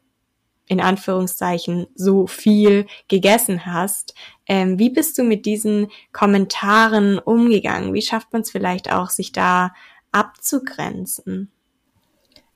in 0.68 0.80
Anführungszeichen 0.80 1.88
so 1.96 2.28
viel 2.28 2.88
gegessen 3.08 3.66
hast. 3.66 4.16
Ähm, 4.48 4.80
wie 4.80 4.90
bist 4.90 5.18
du 5.18 5.24
mit 5.24 5.46
diesen 5.46 5.88
Kommentaren 6.12 7.20
umgegangen? 7.20 7.94
Wie 7.94 8.02
schafft 8.02 8.32
man 8.34 8.44
es 8.44 8.52
vielleicht 8.52 8.92
auch, 8.92 9.10
sich 9.10 9.32
da 9.32 9.74
abzugrenzen? 10.12 11.52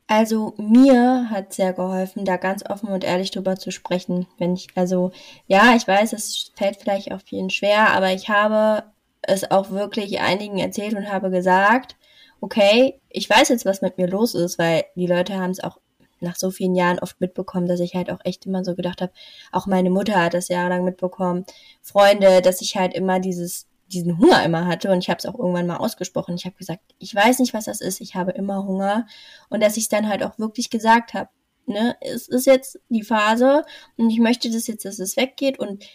Also 0.08 0.54
mir 0.58 1.30
hat 1.30 1.54
sehr 1.54 1.74
geholfen, 1.74 2.24
da 2.24 2.38
ganz 2.38 2.64
offen 2.68 2.90
und 2.90 3.04
ehrlich 3.04 3.32
drüber 3.32 3.58
zu 3.58 3.72
sprechen. 3.72 4.26
Wenn 4.38 4.54
ich, 4.54 4.70
also 4.76 5.12
ja, 5.48 5.76
ich 5.76 5.86
weiß, 5.86 6.14
es 6.14 6.52
fällt 6.56 6.78
vielleicht 6.78 7.12
auch 7.12 7.20
vielen 7.22 7.50
schwer, 7.50 7.90
aber 7.92 8.14
ich 8.14 8.30
habe 8.30 8.86
es 9.22 9.52
auch 9.52 9.72
wirklich 9.72 10.22
einigen 10.22 10.60
erzählt 10.60 10.94
und 10.94 11.12
habe 11.12 11.30
gesagt, 11.30 11.98
okay, 12.40 13.02
ich 13.10 13.30
weiß 13.30 13.50
jetzt, 13.50 13.66
was 13.66 13.82
mit 13.82 13.98
mir 13.98 14.08
los 14.08 14.34
ist, 14.34 14.58
weil 14.58 14.86
die 14.96 15.08
Leute 15.08 15.36
haben 15.36 15.52
es 15.52 15.62
auch 15.62 15.78
nach 16.22 16.36
so 16.36 16.52
vielen 16.52 16.76
Jahren 16.76 17.00
oft 17.00 17.20
mitbekommen, 17.22 17.68
dass 17.68 17.80
ich 17.80 17.96
halt 17.96 18.12
auch 18.12 18.20
echt 18.24 18.46
immer 18.46 18.64
so 18.64 18.76
gedacht 18.76 19.02
habe, 19.02 19.12
auch 19.52 19.68
meine 19.68 19.90
Mutter 19.90 20.24
hat 20.24 20.34
das 20.34 20.48
jahrelang 20.48 20.84
mitbekommen, 20.84 21.46
Freunde, 21.82 22.42
dass 22.42 22.62
ich 22.62 22.76
halt 22.78 22.94
immer 22.94 23.20
dieses 23.20 23.68
diesen 23.92 24.18
Hunger 24.18 24.44
immer 24.44 24.68
hatte 24.68 24.92
und 24.92 25.00
ich 25.00 25.10
habe 25.10 25.20
es 25.20 25.26
auch 25.26 25.38
irgendwann 25.38 25.68
mal 25.68 25.78
ausgesprochen. 25.78 26.36
Ich 26.36 26.46
habe 26.46 26.58
gesagt, 26.58 26.82
ich 27.00 27.14
weiß 27.14 27.40
nicht, 27.40 27.54
was 27.54 27.66
das 27.66 27.82
ist, 27.82 28.02
ich 28.02 28.16
habe 28.16 28.32
immer 28.32 28.66
Hunger 28.66 29.08
und 29.50 29.64
dass 29.64 29.78
ich 29.78 29.84
es 29.84 29.90
dann 29.90 30.10
halt 30.10 30.24
auch 30.24 30.38
wirklich 30.38 30.70
gesagt 30.70 31.14
habe. 31.14 31.30
Ne, 31.70 31.98
es 32.00 32.30
ist 32.30 32.46
jetzt 32.46 32.80
die 32.88 33.04
Phase 33.04 33.64
und 33.98 34.10
ich 34.10 34.20
möchte 34.20 34.50
das 34.50 34.68
jetzt, 34.68 34.86
dass 34.86 35.00
es 35.00 35.18
weggeht 35.18 35.60
und 35.60 35.86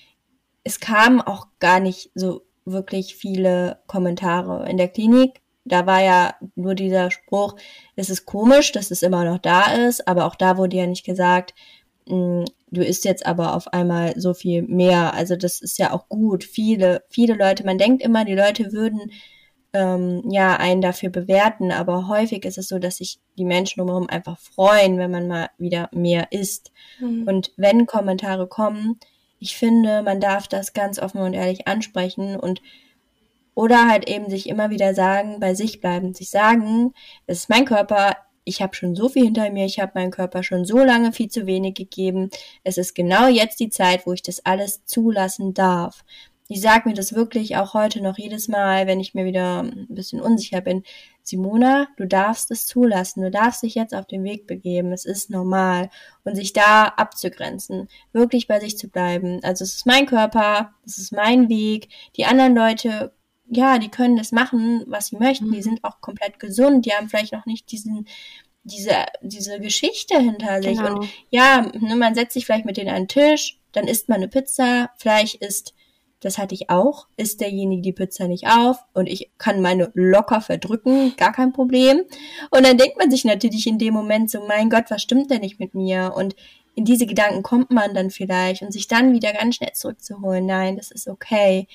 es 0.65 0.81
kamen 0.81 1.23
auch 1.23 1.47
gar 1.61 1.81
nicht 1.81 2.11
so 2.15 2.43
wirklich 2.65 3.17
viele 3.17 3.81
Kommentare 3.87 4.69
in 4.69 4.77
der 4.77 4.89
Klinik. 4.89 5.42
Da 5.65 5.87
war 5.87 6.03
ja 6.03 6.35
nur 6.57 6.75
dieser 6.75 7.11
Spruch, 7.11 7.57
es 7.95 8.11
ist 8.11 8.27
komisch, 8.27 8.73
dass 8.73 8.91
es 8.91 9.03
immer 9.03 9.25
noch 9.25 9.39
da 9.39 9.73
ist, 9.73 10.09
aber 10.09 10.27
auch 10.27 10.35
da 10.35 10.57
wurde 10.57 10.77
ja 10.77 10.87
nicht 10.87 11.05
gesagt, 11.05 11.55
hm, 12.09 12.45
du 12.71 12.83
isst 12.83 13.05
jetzt 13.05 13.27
aber 13.27 13.55
auf 13.55 13.73
einmal 13.73 14.19
so 14.19 14.35
viel 14.35 14.63
mehr. 14.63 15.15
Also 15.15 15.37
das 15.37 15.61
ist 15.61 15.79
ja 15.79 15.93
auch 15.93 16.09
gut. 16.09 16.45
Viele, 16.45 17.05
viele 17.09 17.35
Leute, 17.35 17.65
man 17.65 17.79
denkt 17.79 18.03
immer, 18.03 18.25
die 18.25 18.35
Leute 18.35 18.73
würden 18.73 19.13
ähm, 19.73 20.23
ja 20.31 20.57
einen 20.57 20.83
dafür 20.83 21.11
bewerten, 21.11 21.71
aber 21.73 22.09
häufig 22.09 22.45
ist 22.45 22.59
es 22.59 22.69
so, 22.69 22.79
dass 22.79 22.97
sich 22.97 23.21
die 23.39 23.45
Menschen 23.45 23.81
drumherum 23.81 24.09
einfach 24.09 24.39
freuen, 24.39 24.99
wenn 24.99 25.11
man 25.11 25.29
mal 25.29 25.51
wieder 25.59 25.89
mehr 25.93 26.29
isst. 26.31 26.73
Mhm. 27.01 27.27
Und 27.27 27.53
wenn 27.57 27.87
Kommentare 27.87 28.47
kommen, 28.47 28.99
ich 29.39 29.57
finde, 29.57 30.03
man 30.03 30.21
darf 30.21 30.47
das 30.47 30.73
ganz 30.73 30.99
offen 30.99 31.21
und 31.21 31.35
ehrlich 31.35 31.67
ansprechen 31.67 32.37
und 32.37 32.63
oder 33.55 33.89
halt 33.89 34.09
eben 34.09 34.31
sich 34.31 34.49
immer 34.49 34.71
wieder 34.71 34.95
sagen, 34.95 35.41
bei 35.41 35.55
sich 35.55 35.81
bleiben, 35.81 36.15
sich 36.15 36.31
sagen, 36.31 36.95
es 37.27 37.41
ist 37.41 37.49
mein 37.49 37.65
Körper, 37.65 38.17
ich 38.45 38.61
habe 38.63 38.75
schon 38.75 38.97
so 38.97 39.09
viel 39.09 39.25
hinter 39.25 39.51
mir, 39.51 39.67
ich 39.67 39.79
habe 39.79 39.93
meinem 39.95 40.11
Körper 40.11 40.43
schon 40.43 40.65
so 40.65 40.79
lange 40.79 41.13
viel 41.13 41.29
zu 41.29 41.47
wenig 41.47 41.75
gegeben. 41.75 42.31
Es 42.65 42.77
ist 42.79 42.95
genau 42.95 43.29
jetzt 43.29 43.61
die 43.61 43.71
Zeit, 43.71 44.07
wo 44.07 44.13
ich 44.13 44.23
das 44.23 44.45
alles 44.45 44.85
zulassen 44.85 45.55
darf. 45.55 46.05
Ich 46.49 46.61
sage 46.61 46.89
mir 46.89 46.95
das 46.95 47.15
wirklich 47.15 47.57
auch 47.57 47.73
heute 47.73 48.03
noch 48.03 48.19
jedes 48.19 48.49
Mal, 48.49 48.87
wenn 48.87 49.01
ich 49.01 49.15
mir 49.15 49.25
wieder 49.25 49.61
ein 49.63 49.87
bisschen 49.89 50.21
unsicher 50.21 50.61
bin. 50.61 50.83
Simona, 51.23 51.87
du 51.97 52.07
darfst 52.07 52.51
es 52.51 52.67
zulassen, 52.67 53.23
du 53.23 53.31
darfst 53.31 53.63
dich 53.63 53.75
jetzt 53.75 53.95
auf 53.95 54.07
den 54.07 54.25
Weg 54.25 54.47
begeben, 54.47 54.93
es 54.93 55.05
ist 55.05 55.31
normal. 55.31 55.89
Und 56.25 56.35
sich 56.35 56.53
da 56.53 56.87
abzugrenzen, 56.89 57.89
wirklich 58.13 58.49
bei 58.49 58.61
sich 58.61 58.77
zu 58.77 58.89
bleiben. 58.89 59.41
Also 59.43 59.65
es 59.65 59.75
ist 59.77 59.87
mein 59.87 60.05
Körper, 60.05 60.75
es 60.85 60.99
ist 60.99 61.13
mein 61.13 61.49
Weg. 61.49 61.89
Die 62.17 62.27
anderen 62.27 62.55
Leute 62.55 63.13
ja, 63.49 63.79
die 63.79 63.91
können 63.91 64.17
das 64.17 64.33
machen, 64.33 64.85
was 64.87 65.07
sie 65.09 65.17
möchten. 65.17 65.49
Mhm. 65.49 65.53
Die 65.53 65.63
sind 65.63 65.85
auch 65.85 66.01
komplett 66.01 66.39
gesund. 66.39 66.87
Die 66.87 66.93
haben 66.93 67.09
vielleicht 67.09 67.33
noch 67.33 67.47
nicht 67.47 67.71
diesen, 67.71 68.07
diese, 68.65 69.07
diese 69.21 69.61
Geschichte 69.61 70.19
hinter 70.19 70.63
sich. 70.63 70.79
Genau. 70.79 71.01
Und 71.01 71.09
ja, 71.31 71.71
ne, 71.79 71.97
man 71.97 72.15
setzt 72.15 72.35
sich 72.35 72.47
vielleicht 72.47 72.65
mit 72.65 72.77
denen 72.77 72.91
an 72.91 73.03
den 73.03 73.09
Tisch, 73.09 73.59
dann 73.73 73.89
isst 73.89 74.09
man 74.09 74.17
eine 74.19 74.29
Pizza. 74.29 74.91
Vielleicht 74.97 75.37
ist, 75.37 75.75
das 76.21 76.39
hatte 76.39 76.55
ich 76.55 76.71
auch, 76.71 77.09
isst 77.17 77.41
derjenige 77.41 77.83
die 77.83 77.93
Pizza 77.93 78.29
nicht 78.29 78.47
auf 78.47 78.79
und 78.95 79.09
ich 79.09 79.31
kann 79.39 79.61
meine 79.61 79.91
locker 79.95 80.41
verdrücken, 80.41 81.15
gar 81.17 81.33
kein 81.33 81.53
Problem. 81.53 82.03
Und 82.51 82.65
dann 82.65 82.79
denkt 82.79 82.99
man 82.99 83.11
sich 83.11 83.25
natürlich 83.25 83.67
in 83.67 83.79
dem 83.79 83.95
Moment 83.95 84.31
so, 84.31 84.47
mein 84.47 84.71
Gott, 84.71 84.85
was 84.89 85.03
stimmt 85.03 85.31
denn 85.31 85.41
nicht 85.41 85.59
mit 85.59 85.75
mir? 85.75 86.13
Und 86.17 86.37
in 86.75 86.85
diese 86.87 87.05
Gedanken 87.05 87.43
kommt 87.43 87.71
man 87.71 87.93
dann 87.93 88.09
vielleicht 88.11 88.63
und 88.63 88.73
sich 88.73 88.89
dann 88.89 89.13
wieder 89.13 89.33
ganz 89.33 89.57
schnell 89.57 89.73
zurückzuholen. 89.73 90.47
Nein, 90.47 90.77
das 90.77 90.91
ist 90.91 91.07
okay 91.07 91.67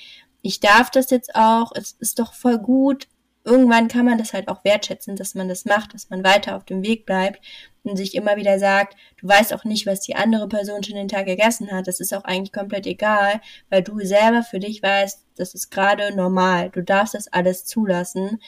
ich 0.42 0.60
darf 0.60 0.90
das 0.90 1.10
jetzt 1.10 1.34
auch, 1.34 1.72
es 1.74 1.92
ist 1.98 2.18
doch 2.18 2.32
voll 2.32 2.58
gut. 2.58 3.08
Irgendwann 3.44 3.88
kann 3.88 4.04
man 4.04 4.18
das 4.18 4.34
halt 4.34 4.48
auch 4.48 4.64
wertschätzen, 4.64 5.16
dass 5.16 5.34
man 5.34 5.48
das 5.48 5.64
macht, 5.64 5.94
dass 5.94 6.10
man 6.10 6.22
weiter 6.22 6.56
auf 6.56 6.64
dem 6.64 6.82
Weg 6.82 7.06
bleibt 7.06 7.40
und 7.82 7.96
sich 7.96 8.14
immer 8.14 8.36
wieder 8.36 8.58
sagt, 8.58 8.96
du 9.16 9.26
weißt 9.26 9.54
auch 9.54 9.64
nicht, 9.64 9.86
was 9.86 10.00
die 10.00 10.16
andere 10.16 10.48
Person 10.48 10.82
schon 10.82 10.96
den 10.96 11.08
Tag 11.08 11.26
gegessen 11.26 11.70
hat. 11.72 11.86
Das 11.86 12.00
ist 12.00 12.12
auch 12.12 12.24
eigentlich 12.24 12.52
komplett 12.52 12.86
egal, 12.86 13.40
weil 13.70 13.82
du 13.82 13.98
selber 14.00 14.42
für 14.42 14.58
dich 14.58 14.82
weißt, 14.82 15.24
das 15.36 15.54
ist 15.54 15.70
gerade 15.70 16.14
normal. 16.14 16.70
Du 16.70 16.82
darfst 16.82 17.14
das 17.14 17.28
alles 17.28 17.64
zulassen. 17.64 18.40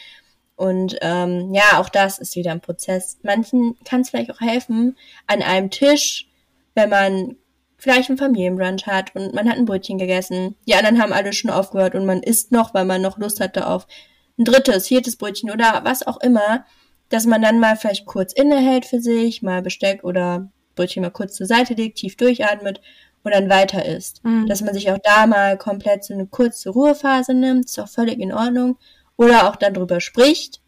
Und 0.57 0.99
ähm, 1.01 1.55
ja, 1.55 1.79
auch 1.79 1.89
das 1.89 2.19
ist 2.19 2.37
wieder 2.37 2.51
ein 2.51 2.61
Prozess. 2.61 3.19
Manchen 3.23 3.79
kann 3.85 4.03
es 4.03 4.11
vielleicht 4.11 4.31
auch 4.31 4.41
helfen, 4.41 4.99
an 5.27 5.41
einem 5.41 5.71
Tisch, 5.71 6.29
wenn 6.75 6.91
man 6.91 7.37
vielleicht 7.81 8.11
ein 8.11 8.19
Familienbrunch 8.19 8.87
hat 8.87 9.15
und 9.17 9.35
man 9.35 9.49
hat 9.49 9.57
ein 9.57 9.65
Brötchen 9.65 9.99
gegessen. 9.99 10.55
Die 10.69 10.75
anderen 10.75 11.01
haben 11.03 11.13
alle 11.13 11.33
schon 11.33 11.51
aufgehört 11.51 11.95
und 11.95 12.07
man 12.07 12.23
isst 12.23 12.53
noch, 12.53 12.75
weil 12.75 12.85
man 12.85 13.03
noch 13.03 13.19
Lust 13.19 13.41
hatte 13.41 13.67
auf 13.67 13.87
ein 14.39 14.45
drittes, 14.45 14.87
viertes 14.87 15.17
Brötchen 15.17 15.51
oder 15.51 15.81
was 15.85 16.07
auch 16.07 16.21
immer, 16.21 16.65
dass 17.09 17.27
man 17.27 17.43
dann 17.43 17.59
mal 17.59 17.77
vielleicht 17.77 18.07
kurz 18.07 18.33
innehält 18.33 18.85
für 18.85 19.01
sich, 19.01 19.43
mal 19.43 19.63
Besteck 19.63 20.05
oder 20.05 20.51
Brötchen 20.77 21.03
mal 21.03 21.11
kurz 21.11 21.35
zur 21.35 21.47
Seite 21.47 21.75
legt, 21.75 21.99
tief 21.99 22.17
durchatmet 22.17 22.81
und 23.25 23.35
dann 23.35 23.51
weiter 23.51 23.85
isst. 23.85 24.23
Mhm. 24.25 24.47
Dass 24.47 24.61
man 24.61 24.75
sich 24.75 24.91
auch 24.91 24.99
da 25.03 25.27
mal 25.27 25.59
komplett 25.59 26.05
so 26.05 26.15
eine 26.15 26.27
kurze 26.27 26.71
Ruhephase 26.71 27.35
nimmt, 27.35 27.65
ist 27.67 27.79
auch 27.81 27.89
völlig 27.89 28.21
in 28.21 28.33
Ordnung. 28.33 28.77
Oder 29.17 29.49
auch 29.49 29.57
dann 29.57 29.75
drüber 29.75 30.01
spricht, 30.01 30.63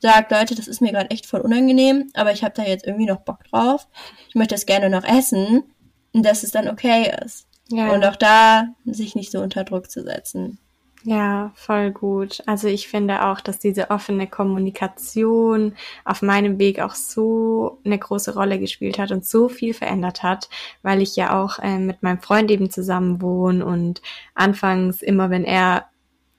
sagt, 0.00 0.30
Leute, 0.30 0.54
das 0.54 0.68
ist 0.68 0.80
mir 0.80 0.92
gerade 0.92 1.10
echt 1.10 1.26
voll 1.26 1.40
unangenehm, 1.40 2.10
aber 2.14 2.32
ich 2.32 2.44
habe 2.44 2.54
da 2.54 2.62
jetzt 2.62 2.86
irgendwie 2.86 3.06
noch 3.06 3.20
Bock 3.20 3.44
drauf. 3.44 3.88
Ich 4.28 4.34
möchte 4.34 4.54
das 4.54 4.64
gerne 4.64 4.88
noch 4.88 5.04
essen 5.04 5.64
dass 6.12 6.42
es 6.42 6.50
dann 6.50 6.68
okay 6.68 7.12
ist. 7.24 7.46
Ja. 7.70 7.92
Und 7.92 8.04
auch 8.04 8.16
da 8.16 8.68
sich 8.84 9.14
nicht 9.14 9.30
so 9.30 9.40
unter 9.40 9.64
Druck 9.64 9.90
zu 9.90 10.02
setzen. 10.02 10.58
Ja, 11.04 11.52
voll 11.54 11.92
gut. 11.92 12.42
Also 12.46 12.66
ich 12.66 12.88
finde 12.88 13.24
auch, 13.24 13.40
dass 13.40 13.58
diese 13.58 13.90
offene 13.90 14.26
Kommunikation 14.26 15.74
auf 16.04 16.22
meinem 16.22 16.58
Weg 16.58 16.80
auch 16.80 16.94
so 16.94 17.80
eine 17.84 17.98
große 17.98 18.34
Rolle 18.34 18.58
gespielt 18.58 18.98
hat 18.98 19.12
und 19.12 19.24
so 19.24 19.48
viel 19.48 19.74
verändert 19.74 20.22
hat, 20.22 20.48
weil 20.82 21.00
ich 21.00 21.14
ja 21.14 21.40
auch 21.40 21.60
äh, 21.60 21.78
mit 21.78 22.02
meinem 22.02 22.20
Freund 22.20 22.50
eben 22.50 22.70
zusammen 22.70 23.22
wohne 23.22 23.64
und 23.64 24.02
anfangs 24.34 25.00
immer, 25.00 25.30
wenn 25.30 25.44
er 25.44 25.86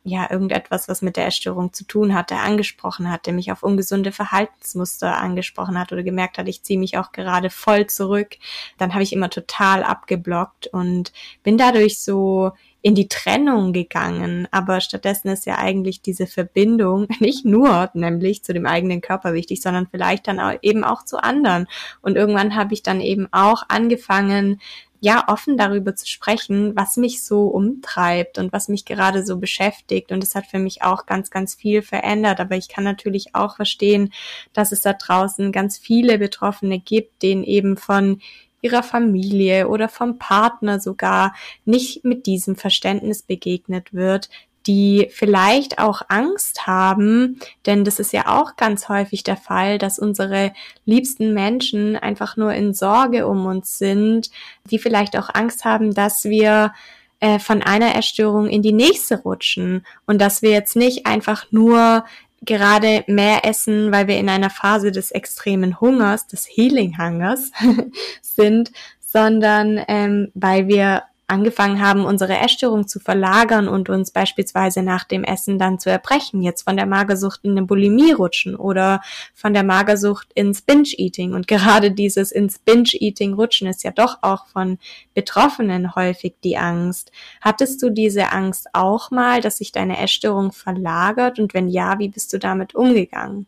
ja 0.04 0.32
irgendetwas, 0.32 0.88
was 0.88 1.02
mit 1.02 1.18
der 1.18 1.28
Essstörung 1.28 1.74
zu 1.74 1.84
tun 1.84 2.14
hatte, 2.14 2.38
angesprochen 2.38 3.12
hat, 3.12 3.26
der 3.26 3.34
mich 3.34 3.52
auf 3.52 3.64
ungesunde 3.64 4.12
Verhaltensmuster 4.12 5.18
angesprochen 5.18 5.78
hat 5.80 5.92
oder 5.92 6.04
gemerkt 6.04 6.38
hat, 6.38 6.48
ich 6.48 6.64
ziehe 6.64 6.80
mich 6.80 6.98
auch 6.98 7.12
gerade 7.12 7.50
voll 7.50 7.88
zurück, 7.88 8.38
dann 8.78 8.94
habe 8.94 9.04
ich 9.04 9.14
immer 9.14 9.30
total 9.30 9.84
abgeblockt 9.84 10.68
und 10.68 11.12
bin 11.44 11.58
dadurch 11.58 12.00
so 12.00 12.52
in 12.82 12.96
die 12.96 13.10
Trennung 13.10 13.74
gegangen. 13.74 14.48
Aber 14.52 14.80
stattdessen 14.80 15.28
ist 15.28 15.46
ja 15.46 15.58
eigentlich 15.58 16.02
diese 16.02 16.28
Verbindung 16.28 17.08
nicht 17.20 17.46
nur 17.46 17.90
nämlich 17.94 18.44
zu 18.44 18.54
dem 18.54 18.66
eigenen 18.66 19.02
Körper 19.02 19.34
wichtig, 19.34 19.62
sondern 19.62 19.88
vielleicht 19.88 20.28
dann 20.28 20.40
auch 20.40 20.54
eben 20.62 20.84
auch 20.84 21.04
zu 21.04 21.22
anderen. 21.22 21.68
Und 22.02 22.16
irgendwann 22.16 22.56
habe 22.56 22.74
ich 22.74 22.84
dann 22.84 23.02
eben 23.02 23.28
auch 23.32 23.64
angefangen, 23.68 24.62
ja, 25.02 25.24
offen 25.28 25.58
darüber 25.58 25.96
zu 25.96 26.08
sprechen, 26.08 26.76
was 26.76 26.98
mich 26.98 27.24
so 27.24 27.48
umtreibt 27.48 28.38
und 28.38 28.52
was 28.52 28.68
mich 28.68 28.86
gerade 28.86 29.26
so 29.26 29.38
beschäftigt. 29.38 30.12
Und 30.12 30.24
es 30.24 30.36
hat 30.36 30.48
für 30.48 30.60
mich 30.60 30.82
auch 30.82 31.06
ganz, 31.06 31.32
ganz 31.32 31.56
viel 31.56 31.82
verändert. 31.82 32.40
Aber 32.40 32.58
ich 32.58 32.68
kann 32.68 32.84
natürlich 32.84 33.36
auch 33.36 33.56
verstehen, 33.56 34.12
dass 34.54 34.72
es 34.72 34.82
da 34.82 34.94
draußen 34.94 35.52
ganz 35.52 35.78
viele 35.78 36.20
Betroffene 36.20 36.80
gibt, 36.80 37.24
denen 37.24 37.44
eben 37.44 37.78
von 37.78 38.22
ihrer 38.62 38.84
Familie 38.84 39.70
oder 39.70 39.88
vom 39.88 40.18
Partner 40.18 40.80
sogar 40.80 41.34
nicht 41.64 42.04
mit 42.04 42.26
diesem 42.26 42.58
Verständnis 42.58 43.22
begegnet 43.22 43.94
wird, 43.94 44.30
die 44.68 45.10
vielleicht 45.12 45.80
auch 45.80 46.02
Angst 46.10 46.68
haben, 46.68 47.40
denn 47.66 47.84
das 47.84 48.00
ist 48.00 48.14
ja 48.14 48.40
auch 48.40 48.56
ganz 48.56 48.90
häufig 48.90 49.24
der 49.24 49.38
Fall, 49.38 49.78
dass 49.78 50.00
unsere 50.00 50.54
liebsten 50.86 51.34
Menschen 51.34 51.96
einfach 51.96 52.38
nur 52.38 52.54
in 52.54 52.74
Sorge 52.74 53.28
um 53.28 53.46
uns 53.46 53.78
sind, 53.78 54.30
die 54.70 54.80
vielleicht 54.80 55.18
auch 55.18 55.30
Angst 55.34 55.66
haben, 55.66 55.94
dass 55.94 56.26
wir 56.26 56.74
äh, 57.20 57.40
von 57.40 57.62
einer 57.62 57.96
Erstörung 57.96 58.48
in 58.48 58.62
die 58.62 58.74
nächste 58.74 59.22
rutschen 59.22 59.86
und 60.06 60.22
dass 60.22 60.42
wir 60.42 60.52
jetzt 60.52 60.76
nicht 60.76 61.06
einfach 61.06 61.48
nur 61.52 62.06
gerade 62.42 63.04
mehr 63.08 63.46
essen, 63.46 63.92
weil 63.92 64.08
wir 64.08 64.18
in 64.18 64.30
einer 64.30 64.50
Phase 64.50 64.92
des 64.92 65.12
extremen 65.12 65.82
Hungers, 65.82 66.28
des 66.28 66.46
Healing 66.46 66.98
Hungers 66.98 67.52
sind, 68.22 68.72
sondern 69.02 69.84
ähm, 69.88 70.32
weil 70.34 70.68
wir 70.68 71.04
angefangen 71.30 71.82
haben, 71.82 72.06
unsere 72.06 72.38
Essstörung 72.38 72.88
zu 72.88 73.00
verlagern 73.00 73.68
und 73.68 73.90
uns 73.90 74.12
beispielsweise 74.12 74.84
nach 74.84 75.04
dem 75.04 75.24
Essen 75.24 75.60
dann 75.60 75.80
zu 75.80 75.90
erbrechen, 75.90 76.42
jetzt 76.42 76.64
von 76.64 76.76
der 76.76 76.86
Magersucht 76.86 77.42
in 77.44 77.52
eine 77.52 77.64
Bulimie 77.64 78.12
rutschen 78.12 78.56
oder 78.56 79.02
von 79.34 79.54
der 79.54 79.64
Magersucht 79.64 80.28
ins 80.34 80.62
Binge-Eating. 80.62 81.34
Und 81.34 81.48
gerade 81.50 81.92
dieses 81.92 82.32
ins 82.32 82.60
Binge-Eating 82.60 83.34
rutschen 83.34 83.68
ist 83.68 83.84
ja 83.84 83.92
doch 83.92 84.20
auch 84.22 84.48
von 84.48 84.78
Betroffenen 85.14 85.96
häufig 85.96 86.36
die 86.44 86.58
Angst. 86.58 87.12
Hattest 87.42 87.82
du 87.82 87.90
diese 87.90 88.32
Angst 88.32 88.68
auch 88.74 89.12
mal, 89.12 89.42
dass 89.42 89.58
sich 89.58 89.72
deine 89.72 90.00
Essstörung 90.00 90.52
verlagert? 90.52 91.40
Und 91.40 91.54
wenn 91.54 91.68
ja, 91.68 92.00
wie 92.00 92.10
bist 92.10 92.34
du 92.34 92.40
damit 92.40 92.76
umgegangen? 92.76 93.46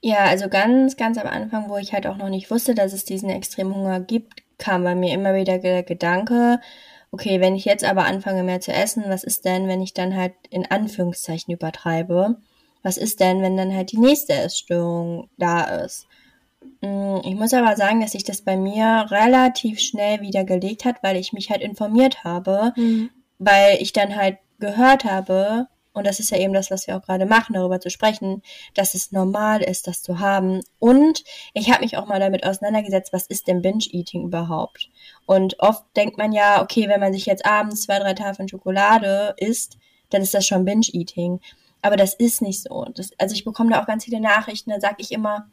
Ja, 0.00 0.24
also 0.24 0.50
ganz, 0.50 0.98
ganz 0.98 1.16
am 1.16 1.26
Anfang, 1.26 1.70
wo 1.70 1.78
ich 1.78 1.94
halt 1.94 2.06
auch 2.06 2.18
noch 2.18 2.28
nicht 2.28 2.50
wusste, 2.50 2.74
dass 2.74 2.92
es 2.92 3.06
diesen 3.06 3.30
extremen 3.30 3.74
Hunger 3.74 4.00
gibt, 4.00 4.43
kam 4.58 4.84
bei 4.84 4.94
mir 4.94 5.14
immer 5.14 5.34
wieder 5.34 5.58
der 5.58 5.82
Gedanke, 5.82 6.60
okay, 7.10 7.40
wenn 7.40 7.54
ich 7.54 7.64
jetzt 7.64 7.84
aber 7.84 8.04
anfange 8.04 8.42
mehr 8.42 8.60
zu 8.60 8.72
essen, 8.72 9.04
was 9.06 9.24
ist 9.24 9.44
denn, 9.44 9.68
wenn 9.68 9.80
ich 9.80 9.94
dann 9.94 10.16
halt 10.16 10.34
in 10.50 10.66
Anführungszeichen 10.66 11.54
übertreibe? 11.54 12.36
Was 12.82 12.96
ist 12.96 13.20
denn, 13.20 13.40
wenn 13.40 13.56
dann 13.56 13.74
halt 13.74 13.92
die 13.92 13.98
nächste 13.98 14.34
Essstörung 14.34 15.30
da 15.38 15.62
ist? 15.62 16.06
Mm, 16.80 17.18
ich 17.24 17.34
muss 17.34 17.54
aber 17.54 17.76
sagen, 17.76 18.00
dass 18.00 18.12
sich 18.12 18.24
das 18.24 18.42
bei 18.42 18.56
mir 18.56 19.06
relativ 19.10 19.80
schnell 19.80 20.20
wieder 20.20 20.44
gelegt 20.44 20.84
hat, 20.84 21.02
weil 21.02 21.16
ich 21.16 21.32
mich 21.32 21.50
halt 21.50 21.62
informiert 21.62 22.24
habe, 22.24 22.72
mhm. 22.76 23.10
weil 23.38 23.78
ich 23.80 23.92
dann 23.92 24.16
halt 24.16 24.38
gehört 24.58 25.04
habe, 25.04 25.68
und 25.94 26.06
das 26.06 26.18
ist 26.18 26.30
ja 26.30 26.38
eben 26.38 26.52
das, 26.52 26.70
was 26.72 26.86
wir 26.88 26.96
auch 26.96 27.02
gerade 27.02 27.24
machen, 27.24 27.54
darüber 27.54 27.80
zu 27.80 27.88
sprechen, 27.88 28.42
dass 28.74 28.94
es 28.94 29.12
normal 29.12 29.62
ist, 29.62 29.86
das 29.86 30.02
zu 30.02 30.18
haben. 30.18 30.60
Und 30.80 31.22
ich 31.54 31.70
habe 31.70 31.84
mich 31.84 31.96
auch 31.96 32.06
mal 32.06 32.18
damit 32.18 32.44
auseinandergesetzt, 32.44 33.12
was 33.12 33.26
ist 33.26 33.46
denn 33.46 33.62
Binge-Eating 33.62 34.24
überhaupt? 34.24 34.90
Und 35.24 35.60
oft 35.60 35.84
denkt 35.96 36.18
man 36.18 36.32
ja, 36.32 36.60
okay, 36.60 36.88
wenn 36.88 37.00
man 37.00 37.12
sich 37.12 37.26
jetzt 37.26 37.46
abends 37.46 37.82
zwei, 37.82 38.00
drei 38.00 38.12
Tafeln 38.12 38.48
Schokolade 38.48 39.34
isst, 39.38 39.78
dann 40.10 40.20
ist 40.20 40.34
das 40.34 40.46
schon 40.46 40.64
Binge-Eating. 40.64 41.40
Aber 41.80 41.96
das 41.96 42.14
ist 42.14 42.42
nicht 42.42 42.62
so. 42.62 42.86
Das, 42.92 43.10
also 43.18 43.34
ich 43.34 43.44
bekomme 43.44 43.70
da 43.70 43.80
auch 43.80 43.86
ganz 43.86 44.04
viele 44.04 44.20
Nachrichten, 44.20 44.70
da 44.70 44.80
sage 44.80 44.96
ich 44.98 45.12
immer, 45.12 45.48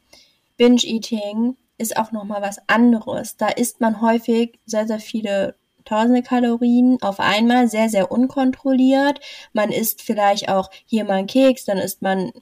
Binge-Eating 0.56 1.56
ist 1.78 1.96
auch 1.96 2.10
nochmal 2.10 2.42
was 2.42 2.58
anderes. 2.68 3.36
Da 3.36 3.46
isst 3.46 3.80
man 3.80 4.00
häufig 4.00 4.58
sehr, 4.66 4.88
sehr 4.88 4.98
viele 4.98 5.54
tausende 5.84 6.22
Kalorien 6.22 6.98
auf 7.02 7.20
einmal, 7.20 7.68
sehr, 7.68 7.88
sehr 7.88 8.10
unkontrolliert. 8.10 9.20
Man 9.52 9.70
isst 9.70 10.02
vielleicht 10.02 10.48
auch 10.48 10.70
hier 10.86 11.04
mal 11.04 11.14
einen 11.14 11.26
Keks, 11.26 11.64
dann 11.64 11.78
isst 11.78 12.02
man 12.02 12.32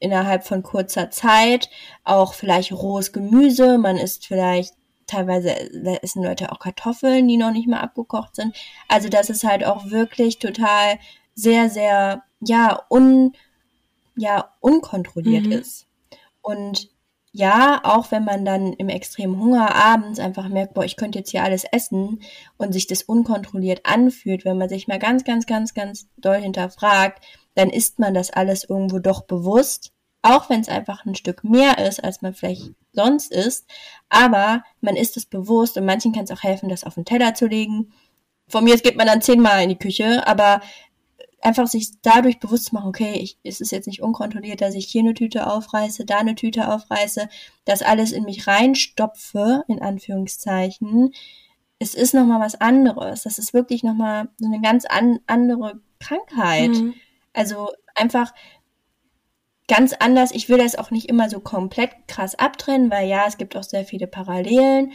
innerhalb 0.00 0.44
von 0.44 0.62
kurzer 0.62 1.10
Zeit 1.10 1.70
auch 2.04 2.34
vielleicht 2.34 2.72
rohes 2.72 3.12
Gemüse, 3.12 3.78
man 3.78 3.96
isst 3.96 4.26
vielleicht 4.26 4.74
teilweise 5.06 5.54
essen 6.02 6.22
Leute 6.22 6.52
auch 6.52 6.58
Kartoffeln, 6.58 7.26
die 7.26 7.36
noch 7.36 7.50
nicht 7.50 7.66
mal 7.66 7.80
abgekocht 7.80 8.36
sind. 8.36 8.54
Also 8.88 9.08
das 9.08 9.30
ist 9.30 9.42
halt 9.44 9.64
auch 9.64 9.90
wirklich 9.90 10.38
total 10.38 10.98
sehr, 11.34 11.70
sehr, 11.70 12.22
ja, 12.40 12.82
un, 12.90 13.32
ja, 14.16 14.52
unkontrolliert 14.60 15.46
mhm. 15.46 15.52
ist. 15.52 15.86
Und 16.42 16.90
ja, 17.32 17.80
auch 17.84 18.10
wenn 18.10 18.24
man 18.24 18.44
dann 18.44 18.72
im 18.72 18.88
extremen 18.88 19.38
Hunger 19.38 19.74
abends 19.74 20.18
einfach 20.18 20.48
merkt, 20.48 20.74
boah, 20.74 20.84
ich 20.84 20.96
könnte 20.96 21.18
jetzt 21.18 21.30
hier 21.30 21.44
alles 21.44 21.64
essen 21.64 22.20
und 22.56 22.72
sich 22.72 22.86
das 22.86 23.02
unkontrolliert 23.02 23.80
anfühlt, 23.84 24.44
wenn 24.44 24.58
man 24.58 24.68
sich 24.68 24.88
mal 24.88 24.98
ganz, 24.98 25.24
ganz, 25.24 25.46
ganz, 25.46 25.74
ganz 25.74 26.08
doll 26.16 26.40
hinterfragt, 26.40 27.24
dann 27.54 27.70
isst 27.70 27.98
man 27.98 28.14
das 28.14 28.30
alles 28.30 28.64
irgendwo 28.64 28.98
doch 28.98 29.22
bewusst, 29.22 29.92
auch 30.22 30.48
wenn 30.48 30.60
es 30.60 30.68
einfach 30.68 31.04
ein 31.04 31.14
Stück 31.14 31.44
mehr 31.44 31.78
ist, 31.78 32.02
als 32.02 32.22
man 32.22 32.34
vielleicht 32.34 32.72
sonst 32.92 33.30
isst, 33.30 33.66
aber 34.08 34.64
man 34.80 34.96
isst 34.96 35.16
es 35.16 35.26
bewusst 35.26 35.76
und 35.76 35.84
manchen 35.84 36.12
kann 36.12 36.24
es 36.24 36.30
auch 36.30 36.42
helfen, 36.42 36.68
das 36.68 36.84
auf 36.84 36.94
den 36.94 37.04
Teller 37.04 37.34
zu 37.34 37.46
legen. 37.46 37.92
Von 38.48 38.64
mir 38.64 38.76
geht 38.78 38.96
man 38.96 39.06
dann 39.06 39.22
zehnmal 39.22 39.62
in 39.62 39.68
die 39.68 39.78
Küche, 39.78 40.26
aber 40.26 40.60
einfach 41.40 41.66
sich 41.66 42.00
dadurch 42.02 42.40
bewusst 42.40 42.66
zu 42.66 42.74
machen, 42.74 42.88
okay, 42.88 43.14
ich, 43.14 43.38
es 43.44 43.60
ist 43.60 43.70
jetzt 43.70 43.86
nicht 43.86 44.02
unkontrolliert, 44.02 44.60
dass 44.60 44.74
ich 44.74 44.86
hier 44.86 45.02
eine 45.02 45.14
Tüte 45.14 45.50
aufreiße, 45.50 46.04
da 46.04 46.18
eine 46.18 46.34
Tüte 46.34 46.72
aufreiße, 46.72 47.28
das 47.64 47.82
alles 47.82 48.12
in 48.12 48.24
mich 48.24 48.46
reinstopfe, 48.46 49.64
in 49.68 49.80
Anführungszeichen. 49.80 51.12
Es 51.78 51.94
ist 51.94 52.14
nochmal 52.14 52.40
was 52.40 52.60
anderes. 52.60 53.22
Das 53.22 53.38
ist 53.38 53.54
wirklich 53.54 53.84
nochmal 53.84 54.28
so 54.38 54.46
eine 54.46 54.60
ganz 54.60 54.84
an, 54.84 55.20
andere 55.26 55.80
Krankheit. 56.00 56.70
Mhm. 56.70 56.94
Also 57.32 57.70
einfach 57.94 58.34
ganz 59.68 59.92
anders. 59.92 60.32
Ich 60.32 60.48
will 60.48 60.58
das 60.58 60.76
auch 60.76 60.90
nicht 60.90 61.08
immer 61.08 61.30
so 61.30 61.38
komplett 61.38 61.90
krass 62.08 62.34
abtrennen, 62.34 62.90
weil 62.90 63.08
ja, 63.08 63.26
es 63.28 63.36
gibt 63.36 63.56
auch 63.56 63.62
sehr 63.62 63.84
viele 63.84 64.08
Parallelen. 64.08 64.92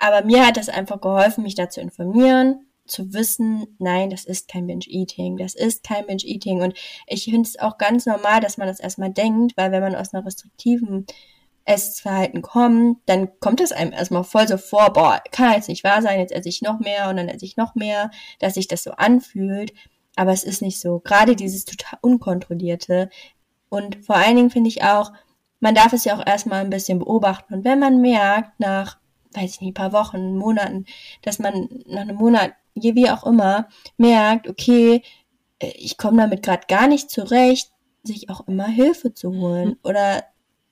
Aber 0.00 0.24
mir 0.24 0.44
hat 0.44 0.56
das 0.56 0.68
einfach 0.68 1.00
geholfen, 1.00 1.44
mich 1.44 1.54
da 1.54 1.70
zu 1.70 1.80
informieren 1.80 2.63
zu 2.86 3.12
wissen, 3.12 3.66
nein, 3.78 4.10
das 4.10 4.24
ist 4.24 4.48
kein 4.48 4.66
Binge-Eating, 4.66 5.36
das 5.36 5.54
ist 5.54 5.84
kein 5.84 6.06
Binge-Eating. 6.06 6.62
Und 6.62 6.74
ich 7.06 7.24
finde 7.24 7.48
es 7.48 7.58
auch 7.58 7.78
ganz 7.78 8.06
normal, 8.06 8.40
dass 8.40 8.58
man 8.58 8.68
das 8.68 8.80
erstmal 8.80 9.10
denkt, 9.10 9.56
weil 9.56 9.72
wenn 9.72 9.82
man 9.82 9.94
aus 9.94 10.12
einer 10.12 10.24
restriktiven 10.24 11.06
Essverhalten 11.64 12.42
kommt, 12.42 12.98
dann 13.06 13.28
kommt 13.40 13.60
es 13.60 13.72
einem 13.72 13.92
erstmal 13.92 14.24
voll 14.24 14.46
so 14.46 14.58
vor, 14.58 14.92
boah, 14.92 15.22
kann 15.30 15.52
jetzt 15.52 15.68
nicht 15.68 15.84
wahr 15.84 16.02
sein, 16.02 16.20
jetzt 16.20 16.32
esse 16.32 16.48
ich 16.48 16.62
noch 16.62 16.78
mehr 16.78 17.08
und 17.08 17.16
dann 17.16 17.28
esse 17.28 17.44
ich 17.44 17.56
noch 17.56 17.74
mehr, 17.74 18.10
dass 18.38 18.54
sich 18.54 18.68
das 18.68 18.82
so 18.82 18.92
anfühlt. 18.92 19.72
Aber 20.16 20.32
es 20.32 20.44
ist 20.44 20.62
nicht 20.62 20.78
so. 20.78 21.00
Gerade 21.00 21.34
dieses 21.36 21.64
total 21.64 21.98
unkontrollierte. 22.02 23.08
Und 23.68 24.04
vor 24.04 24.16
allen 24.16 24.36
Dingen 24.36 24.50
finde 24.50 24.68
ich 24.68 24.84
auch, 24.84 25.12
man 25.58 25.74
darf 25.74 25.92
es 25.92 26.04
ja 26.04 26.16
auch 26.16 26.24
erstmal 26.24 26.60
ein 26.60 26.70
bisschen 26.70 26.98
beobachten. 26.98 27.54
Und 27.54 27.64
wenn 27.64 27.78
man 27.78 28.00
merkt, 28.00 28.60
nach, 28.60 28.98
weiß 29.32 29.54
ich 29.54 29.60
nicht, 29.60 29.74
paar 29.74 29.92
Wochen, 29.92 30.36
Monaten, 30.36 30.84
dass 31.22 31.38
man 31.38 31.68
nach 31.86 32.02
einem 32.02 32.16
Monat 32.16 32.52
wie 32.74 33.10
auch 33.10 33.24
immer, 33.24 33.68
merkt, 33.96 34.48
okay, 34.48 35.02
äh, 35.58 35.72
ich 35.76 35.96
komme 35.96 36.18
damit 36.18 36.42
gerade 36.42 36.66
gar 36.68 36.88
nicht 36.88 37.10
zurecht, 37.10 37.70
sich 38.02 38.28
auch 38.30 38.46
immer 38.46 38.66
Hilfe 38.66 39.14
zu 39.14 39.34
holen 39.34 39.70
mhm. 39.70 39.78
oder 39.82 40.24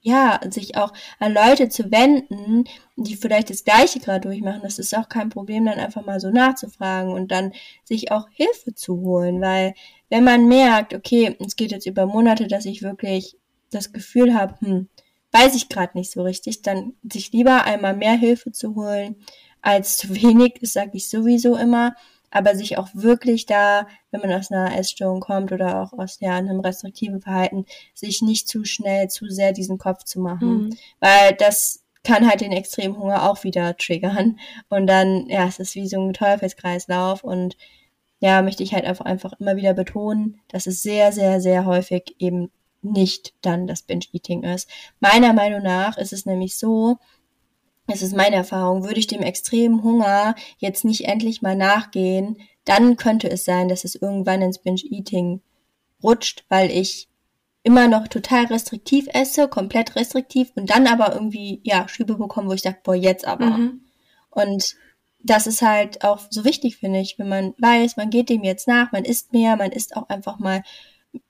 ja, 0.05 0.40
sich 0.50 0.76
auch 0.76 0.92
an 1.20 1.32
Leute 1.32 1.68
zu 1.68 1.92
wenden, 1.92 2.64
die 2.96 3.14
vielleicht 3.14 3.50
das 3.50 3.62
Gleiche 3.62 4.00
gerade 4.00 4.22
durchmachen. 4.22 4.62
Das 4.64 4.80
ist 4.80 4.96
auch 4.96 5.09
kein 5.09 5.28
Problem, 5.28 5.64
dann 5.64 5.78
einfach 5.78 6.05
mal 6.05 6.18
so 6.18 6.30
nachzufragen 6.30 7.12
und 7.12 7.30
dann 7.30 7.53
sich 7.84 8.11
auch 8.11 8.28
Hilfe 8.32 8.74
zu 8.74 9.00
holen, 9.00 9.40
weil 9.40 9.74
wenn 10.11 10.24
man 10.24 10.48
merkt, 10.48 10.92
okay, 10.92 11.36
es 11.38 11.55
geht 11.55 11.70
jetzt 11.70 11.86
über 11.86 12.07
Monate, 12.07 12.48
dass 12.48 12.66
ich 12.66 12.82
wirklich 12.82 13.36
das 13.70 13.92
Gefühl 13.92 14.34
habe, 14.34 14.57
hm, 14.59 14.88
weiß 15.30 15.55
ich 15.55 15.68
gerade 15.68 15.96
nicht 15.96 16.11
so 16.11 16.22
richtig, 16.22 16.62
dann 16.62 16.94
sich 17.11 17.32
lieber 17.32 17.64
einmal 17.64 17.96
mehr 17.96 18.14
Hilfe 18.14 18.50
zu 18.50 18.74
holen, 18.74 19.16
als 19.62 19.96
zu 19.96 20.14
wenig, 20.14 20.54
das 20.60 20.72
sage 20.72 20.90
ich 20.94 21.08
sowieso 21.08 21.56
immer, 21.56 21.94
aber 22.30 22.54
sich 22.54 22.78
auch 22.78 22.88
wirklich 22.94 23.46
da, 23.46 23.86
wenn 24.10 24.20
man 24.20 24.32
aus 24.32 24.50
einer 24.50 24.76
Essstörung 24.76 25.20
kommt 25.20 25.52
oder 25.52 25.82
auch 25.82 25.92
aus 25.92 26.18
ja, 26.20 26.34
einem 26.34 26.60
restriktiven 26.60 27.20
Verhalten, 27.20 27.66
sich 27.94 28.22
nicht 28.22 28.48
zu 28.48 28.64
schnell, 28.64 29.08
zu 29.08 29.26
sehr 29.28 29.52
diesen 29.52 29.78
Kopf 29.78 30.04
zu 30.04 30.18
machen, 30.20 30.64
mhm. 30.64 30.76
weil 31.00 31.34
das 31.38 31.84
kann 32.04 32.28
halt 32.28 32.40
den 32.40 32.52
extremen 32.52 32.98
Hunger 32.98 33.30
auch 33.30 33.44
wieder 33.44 33.76
triggern 33.76 34.40
und 34.68 34.86
dann, 34.86 35.26
ja, 35.28 35.46
es 35.46 35.58
ist 35.58 35.74
wie 35.74 35.86
so 35.86 36.00
ein 36.00 36.14
Teufelskreislauf 36.14 37.22
und 37.22 37.56
ja, 38.18 38.42
möchte 38.42 38.62
ich 38.62 38.72
halt 38.72 38.84
einfach, 38.84 39.04
einfach 39.04 39.34
immer 39.38 39.56
wieder 39.56 39.74
betonen, 39.74 40.40
dass 40.48 40.66
es 40.66 40.82
sehr, 40.82 41.12
sehr, 41.12 41.40
sehr 41.40 41.64
häufig 41.64 42.16
eben 42.18 42.50
nicht 42.80 43.34
dann 43.42 43.66
das 43.66 43.82
Binge-Eating 43.82 44.42
ist. 44.42 44.68
Meiner 45.00 45.32
Meinung 45.32 45.62
nach 45.62 45.98
ist 45.98 46.12
es 46.12 46.26
nämlich 46.26 46.56
so, 46.56 46.98
das 47.93 48.03
ist 48.03 48.16
meine 48.16 48.36
Erfahrung, 48.36 48.84
würde 48.84 48.99
ich 48.99 49.07
dem 49.07 49.22
extremen 49.22 49.82
Hunger 49.82 50.34
jetzt 50.59 50.84
nicht 50.84 51.05
endlich 51.05 51.43
mal 51.43 51.57
nachgehen, 51.57 52.38
dann 52.64 52.97
könnte 52.97 53.28
es 53.28 53.45
sein, 53.45 53.68
dass 53.68 53.84
es 53.84 53.95
irgendwann 53.95 54.43
ins 54.43 54.59
Binge-Eating 54.59 55.43
rutscht, 56.03 56.45
weil 56.49 56.70
ich 56.70 57.09
immer 57.62 57.88
noch 57.88 58.09
total 58.09 58.47
restriktiv 58.47 59.09
esse, 59.12 59.47
komplett 59.47 59.95
restriktiv 59.95 60.51
und 60.55 60.70
dann 60.70 60.86
aber 60.86 61.14
irgendwie, 61.14 61.61
ja, 61.64 61.86
Schübe 61.86 62.16
bekomme, 62.16 62.49
wo 62.49 62.55
ich 62.55 62.62
sage, 62.62 62.78
boah, 62.82 62.95
jetzt 62.95 63.26
aber. 63.26 63.47
Mhm. 63.47 63.82
Und 64.30 64.74
das 65.22 65.47
ist 65.47 65.62
halt 65.62 66.03
auch 66.03 66.20
so 66.30 66.45
wichtig, 66.45 66.78
finde 66.78 67.01
ich, 67.01 67.18
wenn 67.18 67.28
man 67.28 67.55
weiß, 67.59 67.97
man 67.97 68.11
geht 68.11 68.30
dem 68.30 68.43
jetzt 68.43 68.66
nach, 68.66 68.90
man 68.90 69.05
isst 69.05 69.32
mehr, 69.32 69.57
man 69.57 69.70
isst 69.70 69.97
auch 69.97 70.09
einfach 70.09 70.38
mal, 70.38 70.62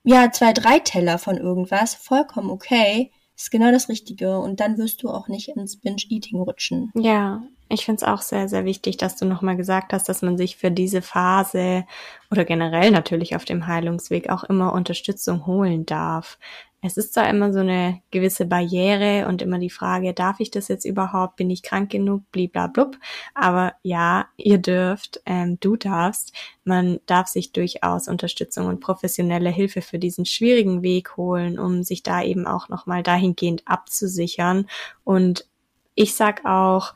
ja, 0.04 0.30
zwei, 0.30 0.52
drei 0.52 0.78
Teller 0.78 1.18
von 1.18 1.36
irgendwas, 1.36 1.94
vollkommen 1.94 2.50
okay 2.50 3.10
ist 3.42 3.50
genau 3.50 3.70
das 3.70 3.88
Richtige 3.88 4.38
und 4.38 4.60
dann 4.60 4.78
wirst 4.78 5.02
du 5.02 5.10
auch 5.10 5.28
nicht 5.28 5.48
ins 5.48 5.76
Binge-Eating 5.76 6.40
rutschen. 6.40 6.92
Ja, 6.94 7.42
ich 7.68 7.84
finde 7.84 8.04
es 8.04 8.08
auch 8.08 8.20
sehr, 8.20 8.48
sehr 8.48 8.64
wichtig, 8.64 8.98
dass 8.98 9.16
du 9.16 9.24
nochmal 9.24 9.56
gesagt 9.56 9.92
hast, 9.92 10.08
dass 10.08 10.22
man 10.22 10.36
sich 10.36 10.56
für 10.56 10.70
diese 10.70 11.02
Phase 11.02 11.84
oder 12.30 12.44
generell 12.44 12.90
natürlich 12.90 13.34
auf 13.34 13.44
dem 13.44 13.66
Heilungsweg 13.66 14.28
auch 14.28 14.44
immer 14.44 14.72
Unterstützung 14.72 15.46
holen 15.46 15.86
darf 15.86 16.38
es 16.84 16.96
ist 16.96 17.14
zwar 17.14 17.30
immer 17.30 17.52
so 17.52 17.60
eine 17.60 18.02
gewisse 18.10 18.44
Barriere 18.44 19.28
und 19.28 19.40
immer 19.40 19.60
die 19.60 19.70
Frage, 19.70 20.12
darf 20.14 20.40
ich 20.40 20.50
das 20.50 20.66
jetzt 20.66 20.84
überhaupt, 20.84 21.36
bin 21.36 21.48
ich 21.48 21.62
krank 21.62 21.90
genug, 21.90 22.28
bliblablub. 22.32 22.98
Aber 23.34 23.74
ja, 23.82 24.26
ihr 24.36 24.58
dürft, 24.58 25.22
ähm, 25.24 25.58
du 25.60 25.76
darfst, 25.76 26.32
man 26.64 26.98
darf 27.06 27.28
sich 27.28 27.52
durchaus 27.52 28.08
Unterstützung 28.08 28.66
und 28.66 28.80
professionelle 28.80 29.50
Hilfe 29.50 29.80
für 29.80 30.00
diesen 30.00 30.26
schwierigen 30.26 30.82
Weg 30.82 31.16
holen, 31.16 31.56
um 31.56 31.84
sich 31.84 32.02
da 32.02 32.20
eben 32.20 32.48
auch 32.48 32.68
nochmal 32.68 33.04
dahingehend 33.04 33.62
abzusichern. 33.64 34.66
Und 35.04 35.46
ich 35.94 36.14
sag 36.14 36.44
auch 36.44 36.94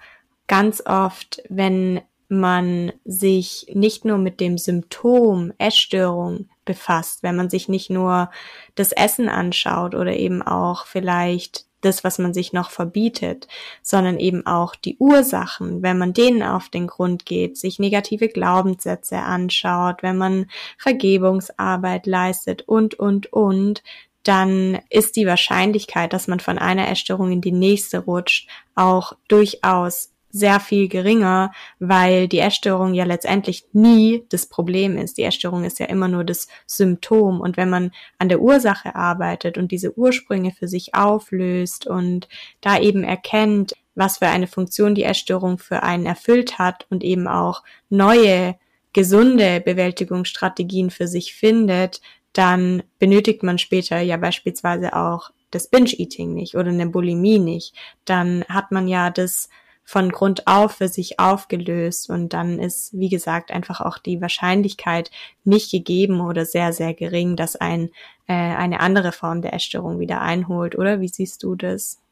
ganz 0.48 0.82
oft, 0.84 1.42
wenn 1.48 2.00
man 2.28 2.92
sich 3.04 3.66
nicht 3.72 4.04
nur 4.04 4.18
mit 4.18 4.40
dem 4.40 4.58
Symptom 4.58 5.52
Essstörung 5.58 6.48
befasst, 6.64 7.22
wenn 7.22 7.36
man 7.36 7.50
sich 7.50 7.68
nicht 7.68 7.90
nur 7.90 8.30
das 8.74 8.92
Essen 8.92 9.28
anschaut 9.28 9.94
oder 9.94 10.14
eben 10.14 10.42
auch 10.42 10.86
vielleicht 10.86 11.66
das, 11.80 12.04
was 12.04 12.18
man 12.18 12.34
sich 12.34 12.52
noch 12.52 12.70
verbietet, 12.70 13.46
sondern 13.82 14.18
eben 14.18 14.44
auch 14.46 14.74
die 14.74 14.96
Ursachen, 14.98 15.82
wenn 15.82 15.98
man 15.98 16.12
denen 16.12 16.42
auf 16.42 16.68
den 16.68 16.86
Grund 16.86 17.26
geht, 17.26 17.56
sich 17.56 17.78
negative 17.78 18.28
Glaubenssätze 18.28 19.18
anschaut, 19.18 20.02
wenn 20.02 20.18
man 20.18 20.46
Vergebungsarbeit 20.78 22.06
leistet 22.06 22.62
und, 22.62 22.94
und, 22.98 23.32
und, 23.32 23.82
dann 24.24 24.80
ist 24.90 25.14
die 25.14 25.26
Wahrscheinlichkeit, 25.26 26.12
dass 26.12 26.26
man 26.26 26.40
von 26.40 26.58
einer 26.58 26.88
Essstörung 26.88 27.30
in 27.30 27.40
die 27.40 27.52
nächste 27.52 28.00
rutscht, 28.00 28.48
auch 28.74 29.12
durchaus 29.28 30.10
sehr 30.36 30.60
viel 30.60 30.88
geringer, 30.88 31.52
weil 31.78 32.28
die 32.28 32.38
Essstörung 32.38 32.94
ja 32.94 33.04
letztendlich 33.04 33.64
nie 33.72 34.24
das 34.28 34.46
Problem 34.46 34.96
ist. 34.98 35.18
Die 35.18 35.22
Essstörung 35.22 35.64
ist 35.64 35.78
ja 35.78 35.86
immer 35.86 36.08
nur 36.08 36.24
das 36.24 36.48
Symptom. 36.66 37.40
Und 37.40 37.56
wenn 37.56 37.70
man 37.70 37.90
an 38.18 38.28
der 38.28 38.40
Ursache 38.40 38.94
arbeitet 38.94 39.56
und 39.56 39.72
diese 39.72 39.96
Ursprünge 39.96 40.52
für 40.52 40.68
sich 40.68 40.94
auflöst 40.94 41.86
und 41.86 42.28
da 42.60 42.78
eben 42.78 43.02
erkennt, 43.02 43.74
was 43.94 44.18
für 44.18 44.26
eine 44.26 44.46
Funktion 44.46 44.94
die 44.94 45.04
Essstörung 45.04 45.58
für 45.58 45.82
einen 45.82 46.06
erfüllt 46.06 46.58
hat 46.58 46.86
und 46.90 47.02
eben 47.02 47.26
auch 47.26 47.62
neue 47.88 48.56
gesunde 48.92 49.60
Bewältigungsstrategien 49.60 50.90
für 50.90 51.08
sich 51.08 51.34
findet, 51.34 52.00
dann 52.32 52.82
benötigt 52.98 53.42
man 53.42 53.58
später 53.58 54.00
ja 54.00 54.18
beispielsweise 54.18 54.94
auch 54.94 55.30
das 55.50 55.68
Binge-Eating 55.68 56.34
nicht 56.34 56.54
oder 56.54 56.68
eine 56.68 56.86
Bulimie 56.86 57.38
nicht. 57.38 57.74
Dann 58.04 58.44
hat 58.48 58.72
man 58.72 58.88
ja 58.88 59.10
das 59.10 59.48
von 59.86 60.10
Grund 60.10 60.46
auf 60.48 60.72
für 60.72 60.88
sich 60.88 61.20
aufgelöst 61.20 62.10
und 62.10 62.32
dann 62.32 62.58
ist, 62.58 62.92
wie 62.92 63.08
gesagt, 63.08 63.52
einfach 63.52 63.80
auch 63.80 63.98
die 63.98 64.20
Wahrscheinlichkeit 64.20 65.12
nicht 65.44 65.70
gegeben 65.70 66.20
oder 66.20 66.44
sehr, 66.44 66.72
sehr 66.72 66.92
gering, 66.92 67.36
dass 67.36 67.56
ein 67.56 67.90
äh, 68.26 68.32
eine 68.34 68.80
andere 68.80 69.12
Form 69.12 69.42
der 69.42 69.54
Essstörung 69.54 70.00
wieder 70.00 70.20
einholt, 70.20 70.76
oder? 70.76 71.00
Wie 71.00 71.08
siehst 71.08 71.44
du 71.44 71.54
das? 71.54 72.02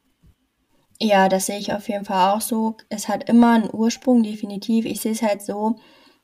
Ja, 1.01 1.29
das 1.29 1.47
sehe 1.47 1.59
ich 1.59 1.73
auf 1.73 1.89
jeden 1.89 2.05
Fall 2.05 2.33
auch 2.33 2.41
so. 2.41 2.77
Es 2.89 3.09
hat 3.09 3.29
immer 3.29 3.55
einen 3.55 3.71
Ursprung, 3.73 4.23
definitiv. 4.23 4.85
Ich 4.85 5.01
sehe 5.01 5.13
es 5.13 5.23
halt 5.23 5.43
so, 5.43 5.77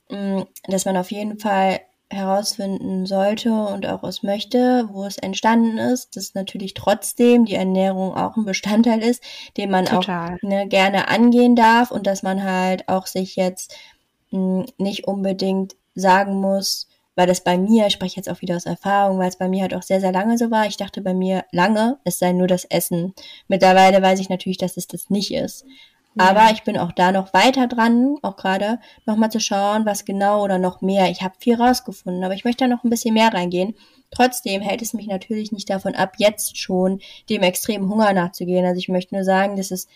mm, 0.08 0.42
dass 0.68 0.84
man 0.84 0.96
auf 0.96 1.10
jeden 1.10 1.40
Fall 1.40 1.80
herausfinden 2.10 3.06
sollte 3.06 3.52
und 3.52 3.86
auch 3.86 4.02
es 4.02 4.22
möchte, 4.22 4.88
wo 4.92 5.04
es 5.04 5.16
entstanden 5.16 5.78
ist, 5.78 6.16
dass 6.16 6.34
natürlich 6.34 6.74
trotzdem 6.74 7.44
die 7.44 7.54
Ernährung 7.54 8.14
auch 8.14 8.36
ein 8.36 8.44
Bestandteil 8.44 9.00
ist, 9.02 9.22
den 9.56 9.70
man 9.70 9.86
Total. 9.86 10.34
auch 10.34 10.42
ne, 10.42 10.66
gerne 10.66 11.08
angehen 11.08 11.54
darf 11.54 11.90
und 11.92 12.06
dass 12.06 12.22
man 12.22 12.42
halt 12.42 12.88
auch 12.88 13.06
sich 13.06 13.36
jetzt 13.36 13.76
mh, 14.30 14.64
hm, 14.64 14.66
nicht 14.78 15.06
unbedingt 15.06 15.76
sagen 15.94 16.40
muss, 16.40 16.88
weil 17.14 17.26
das 17.26 17.42
bei 17.42 17.58
mir, 17.58 17.86
ich 17.86 17.92
spreche 17.92 18.16
jetzt 18.16 18.30
auch 18.30 18.40
wieder 18.40 18.56
aus 18.56 18.66
Erfahrung, 18.66 19.18
weil 19.18 19.28
es 19.28 19.36
bei 19.36 19.48
mir 19.48 19.62
halt 19.62 19.74
auch 19.74 19.82
sehr, 19.82 20.00
sehr 20.00 20.12
lange 20.12 20.38
so 20.38 20.50
war. 20.50 20.66
Ich 20.66 20.76
dachte 20.76 21.02
bei 21.02 21.12
mir 21.12 21.44
lange, 21.52 21.98
es 22.04 22.18
sei 22.18 22.32
nur 22.32 22.46
das 22.46 22.64
Essen. 22.64 23.14
Mittlerweile 23.46 24.00
weiß 24.00 24.20
ich 24.20 24.30
natürlich, 24.30 24.58
dass 24.58 24.76
es 24.76 24.86
das 24.86 25.10
nicht 25.10 25.32
ist. 25.32 25.64
Aber 26.18 26.50
ich 26.52 26.64
bin 26.64 26.76
auch 26.76 26.92
da 26.92 27.12
noch 27.12 27.32
weiter 27.32 27.68
dran, 27.68 28.16
auch 28.22 28.36
gerade 28.36 28.80
nochmal 29.06 29.30
zu 29.30 29.40
schauen, 29.40 29.86
was 29.86 30.04
genau 30.04 30.42
oder 30.42 30.58
noch 30.58 30.80
mehr. 30.80 31.08
Ich 31.10 31.22
habe 31.22 31.34
viel 31.38 31.54
rausgefunden, 31.54 32.24
aber 32.24 32.34
ich 32.34 32.44
möchte 32.44 32.64
da 32.64 32.68
noch 32.68 32.82
ein 32.82 32.90
bisschen 32.90 33.14
mehr 33.14 33.32
reingehen. 33.32 33.74
Trotzdem 34.10 34.60
hält 34.60 34.82
es 34.82 34.92
mich 34.92 35.06
natürlich 35.06 35.52
nicht 35.52 35.70
davon 35.70 35.94
ab, 35.94 36.14
jetzt 36.18 36.58
schon 36.58 37.00
dem 37.28 37.42
extremen 37.42 37.88
Hunger 37.88 38.12
nachzugehen. 38.12 38.66
Also 38.66 38.78
ich 38.78 38.88
möchte 38.88 39.14
nur 39.14 39.22
sagen, 39.22 39.56
dass 39.56 39.70
es, 39.70 39.86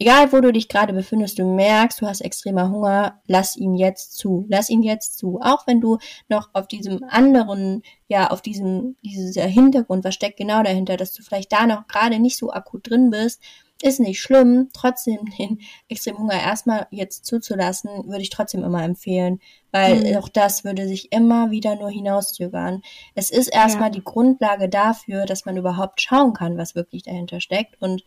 egal 0.00 0.32
wo 0.32 0.40
du 0.40 0.52
dich 0.52 0.68
gerade 0.68 0.92
befindest, 0.92 1.38
du 1.38 1.44
merkst, 1.44 2.00
du 2.00 2.08
hast 2.08 2.22
extremer 2.22 2.68
Hunger, 2.68 3.20
lass 3.28 3.56
ihn 3.56 3.76
jetzt 3.76 4.18
zu. 4.18 4.44
Lass 4.48 4.68
ihn 4.68 4.82
jetzt 4.82 5.16
zu. 5.16 5.38
Auch 5.40 5.68
wenn 5.68 5.80
du 5.80 5.98
noch 6.28 6.50
auf 6.54 6.66
diesem 6.66 7.04
anderen, 7.04 7.82
ja, 8.08 8.30
auf 8.30 8.42
diesem, 8.42 8.96
dieser 9.04 9.46
Hintergrund, 9.46 10.02
was 10.02 10.14
steckt 10.14 10.38
genau 10.38 10.64
dahinter, 10.64 10.96
dass 10.96 11.12
du 11.12 11.22
vielleicht 11.22 11.52
da 11.52 11.68
noch 11.68 11.86
gerade 11.86 12.18
nicht 12.18 12.36
so 12.36 12.52
akut 12.52 12.90
drin 12.90 13.10
bist, 13.10 13.40
ist 13.82 14.00
nicht 14.00 14.20
schlimm. 14.20 14.70
Trotzdem 14.72 15.18
den 15.38 15.60
Extremhunger 15.88 16.40
erstmal 16.40 16.86
jetzt 16.90 17.26
zuzulassen, 17.26 17.90
würde 18.06 18.22
ich 18.22 18.30
trotzdem 18.30 18.64
immer 18.64 18.82
empfehlen, 18.82 19.40
weil 19.70 20.10
mhm. 20.10 20.16
auch 20.16 20.28
das 20.28 20.64
würde 20.64 20.86
sich 20.86 21.12
immer 21.12 21.50
wieder 21.50 21.76
nur 21.76 21.90
hinauszögern. 21.90 22.82
Es 23.14 23.30
ist 23.30 23.48
erstmal 23.48 23.88
ja. 23.88 23.94
die 23.94 24.04
Grundlage 24.04 24.68
dafür, 24.68 25.26
dass 25.26 25.44
man 25.44 25.56
überhaupt 25.56 26.00
schauen 26.00 26.32
kann, 26.32 26.58
was 26.58 26.74
wirklich 26.74 27.02
dahinter 27.02 27.40
steckt. 27.40 27.80
Und 27.80 28.04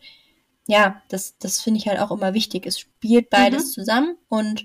ja, 0.66 1.02
das, 1.08 1.38
das 1.38 1.60
finde 1.60 1.78
ich 1.78 1.88
halt 1.88 2.00
auch 2.00 2.10
immer 2.10 2.34
wichtig. 2.34 2.66
Es 2.66 2.78
spielt 2.78 3.30
beides 3.30 3.68
mhm. 3.68 3.70
zusammen 3.70 4.16
und 4.28 4.62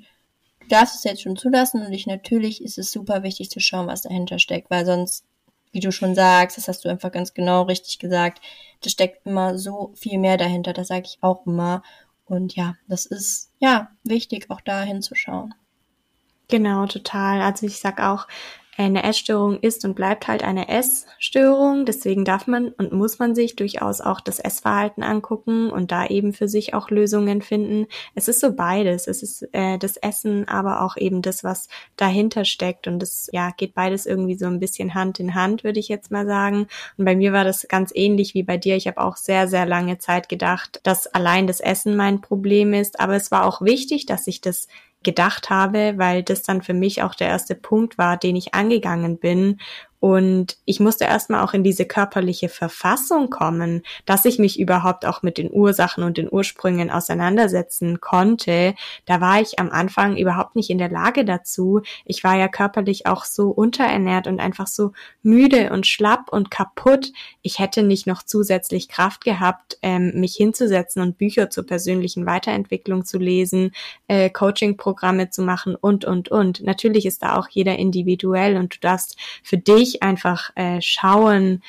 du 0.61 0.67
darfst 0.67 0.95
es 0.95 1.03
jetzt 1.03 1.21
schon 1.21 1.35
zulassen 1.35 1.85
und 1.85 1.93
ich 1.93 2.07
natürlich 2.07 2.63
ist 2.63 2.77
es 2.77 2.91
super 2.91 3.23
wichtig 3.23 3.49
zu 3.49 3.59
schauen, 3.59 3.87
was 3.87 4.03
dahinter 4.03 4.39
steckt, 4.39 4.69
weil 4.69 4.85
sonst 4.85 5.25
wie 5.71 5.79
du 5.79 5.91
schon 5.91 6.15
sagst, 6.15 6.57
das 6.57 6.67
hast 6.67 6.83
du 6.85 6.89
einfach 6.89 7.11
ganz 7.11 7.33
genau 7.33 7.63
richtig 7.63 7.99
gesagt, 7.99 8.41
da 8.81 8.89
steckt 8.89 9.25
immer 9.25 9.57
so 9.57 9.93
viel 9.95 10.17
mehr 10.19 10.37
dahinter, 10.37 10.73
das 10.73 10.89
sage 10.89 11.05
ich 11.05 11.17
auch 11.21 11.45
immer. 11.45 11.83
Und 12.25 12.55
ja, 12.55 12.75
das 12.87 13.05
ist 13.05 13.51
ja 13.59 13.89
wichtig, 14.03 14.49
auch 14.49 14.61
da 14.61 14.81
hinzuschauen. 14.81 15.53
Genau, 16.47 16.85
total. 16.85 17.41
Also 17.41 17.65
ich 17.65 17.79
sag 17.79 18.01
auch, 18.01 18.27
eine 18.85 19.03
Essstörung 19.03 19.59
ist 19.59 19.85
und 19.85 19.95
bleibt 19.95 20.27
halt 20.27 20.43
eine 20.43 20.67
Essstörung. 20.69 21.85
Deswegen 21.85 22.25
darf 22.25 22.47
man 22.47 22.69
und 22.69 22.91
muss 22.91 23.19
man 23.19 23.35
sich 23.35 23.55
durchaus 23.55 24.01
auch 24.01 24.21
das 24.21 24.39
Essverhalten 24.39 25.03
angucken 25.03 25.69
und 25.69 25.91
da 25.91 26.05
eben 26.07 26.33
für 26.33 26.47
sich 26.47 26.73
auch 26.73 26.89
Lösungen 26.89 27.41
finden. 27.41 27.87
Es 28.15 28.27
ist 28.27 28.39
so 28.39 28.53
beides. 28.53 29.07
Es 29.07 29.23
ist 29.23 29.47
äh, 29.53 29.77
das 29.77 29.97
Essen, 29.97 30.47
aber 30.47 30.81
auch 30.81 30.97
eben 30.97 31.21
das, 31.21 31.43
was 31.43 31.67
dahinter 31.97 32.45
steckt. 32.45 32.87
Und 32.87 32.99
das 32.99 33.29
ja 33.31 33.51
geht 33.55 33.73
beides 33.73 34.05
irgendwie 34.05 34.35
so 34.35 34.47
ein 34.47 34.59
bisschen 34.59 34.93
Hand 34.93 35.19
in 35.19 35.35
Hand, 35.35 35.63
würde 35.63 35.79
ich 35.79 35.87
jetzt 35.87 36.11
mal 36.11 36.25
sagen. 36.25 36.67
Und 36.97 37.05
bei 37.05 37.15
mir 37.15 37.33
war 37.33 37.43
das 37.43 37.67
ganz 37.67 37.91
ähnlich 37.93 38.33
wie 38.33 38.43
bei 38.43 38.57
dir. 38.57 38.75
Ich 38.75 38.87
habe 38.87 39.01
auch 39.01 39.17
sehr, 39.17 39.47
sehr 39.47 39.65
lange 39.65 39.97
Zeit 39.97 40.29
gedacht, 40.29 40.79
dass 40.83 41.07
allein 41.07 41.47
das 41.47 41.59
Essen 41.59 41.95
mein 41.95 42.21
Problem 42.21 42.73
ist. 42.73 42.99
Aber 42.99 43.15
es 43.15 43.31
war 43.31 43.45
auch 43.45 43.61
wichtig, 43.61 44.05
dass 44.05 44.27
ich 44.27 44.41
das 44.41 44.67
gedacht 45.03 45.49
habe, 45.49 45.93
weil 45.97 46.23
das 46.23 46.43
dann 46.43 46.61
für 46.61 46.73
mich 46.73 47.01
auch 47.01 47.15
der 47.15 47.27
erste 47.27 47.55
Punkt 47.55 47.97
war, 47.97 48.17
den 48.17 48.35
ich 48.35 48.53
angegangen 48.53 49.17
bin 49.17 49.59
und 50.01 50.57
ich 50.65 50.79
musste 50.79 51.05
erstmal 51.05 51.41
auch 51.41 51.53
in 51.53 51.63
diese 51.63 51.85
körperliche 51.85 52.49
Verfassung 52.49 53.29
kommen, 53.29 53.83
dass 54.07 54.25
ich 54.25 54.39
mich 54.39 54.59
überhaupt 54.59 55.05
auch 55.05 55.21
mit 55.21 55.37
den 55.37 55.51
Ursachen 55.51 56.03
und 56.03 56.17
den 56.17 56.27
Ursprüngen 56.27 56.89
auseinandersetzen 56.89 58.01
konnte. 58.01 58.73
Da 59.05 59.21
war 59.21 59.41
ich 59.41 59.59
am 59.59 59.69
Anfang 59.69 60.17
überhaupt 60.17 60.55
nicht 60.55 60.71
in 60.71 60.79
der 60.79 60.89
Lage 60.89 61.23
dazu. 61.23 61.81
Ich 62.03 62.23
war 62.23 62.35
ja 62.35 62.47
körperlich 62.47 63.05
auch 63.05 63.25
so 63.25 63.49
unterernährt 63.51 64.25
und 64.25 64.39
einfach 64.39 64.65
so 64.65 64.93
müde 65.21 65.71
und 65.71 65.85
schlapp 65.85 66.29
und 66.31 66.49
kaputt. 66.49 67.11
Ich 67.43 67.59
hätte 67.59 67.83
nicht 67.83 68.07
noch 68.07 68.23
zusätzlich 68.23 68.89
Kraft 68.89 69.23
gehabt, 69.23 69.77
ähm, 69.83 70.13
mich 70.15 70.35
hinzusetzen 70.35 71.03
und 71.03 71.19
Bücher 71.19 71.51
zur 71.51 71.67
persönlichen 71.67 72.25
Weiterentwicklung 72.25 73.05
zu 73.05 73.19
lesen, 73.19 73.71
äh, 74.07 74.31
Coaching-Programme 74.31 75.29
zu 75.29 75.43
machen 75.43 75.75
und, 75.75 76.05
und, 76.05 76.29
und. 76.29 76.63
Natürlich 76.63 77.05
ist 77.05 77.21
da 77.21 77.37
auch 77.37 77.47
jeder 77.49 77.77
individuell 77.77 78.57
und 78.57 78.73
du 78.73 78.79
darfst 78.79 79.15
für 79.43 79.59
dich 79.59 79.90
dich 79.91 80.03
einfach 80.03 80.51
äh, 80.55 80.81
schauen, 80.81 81.61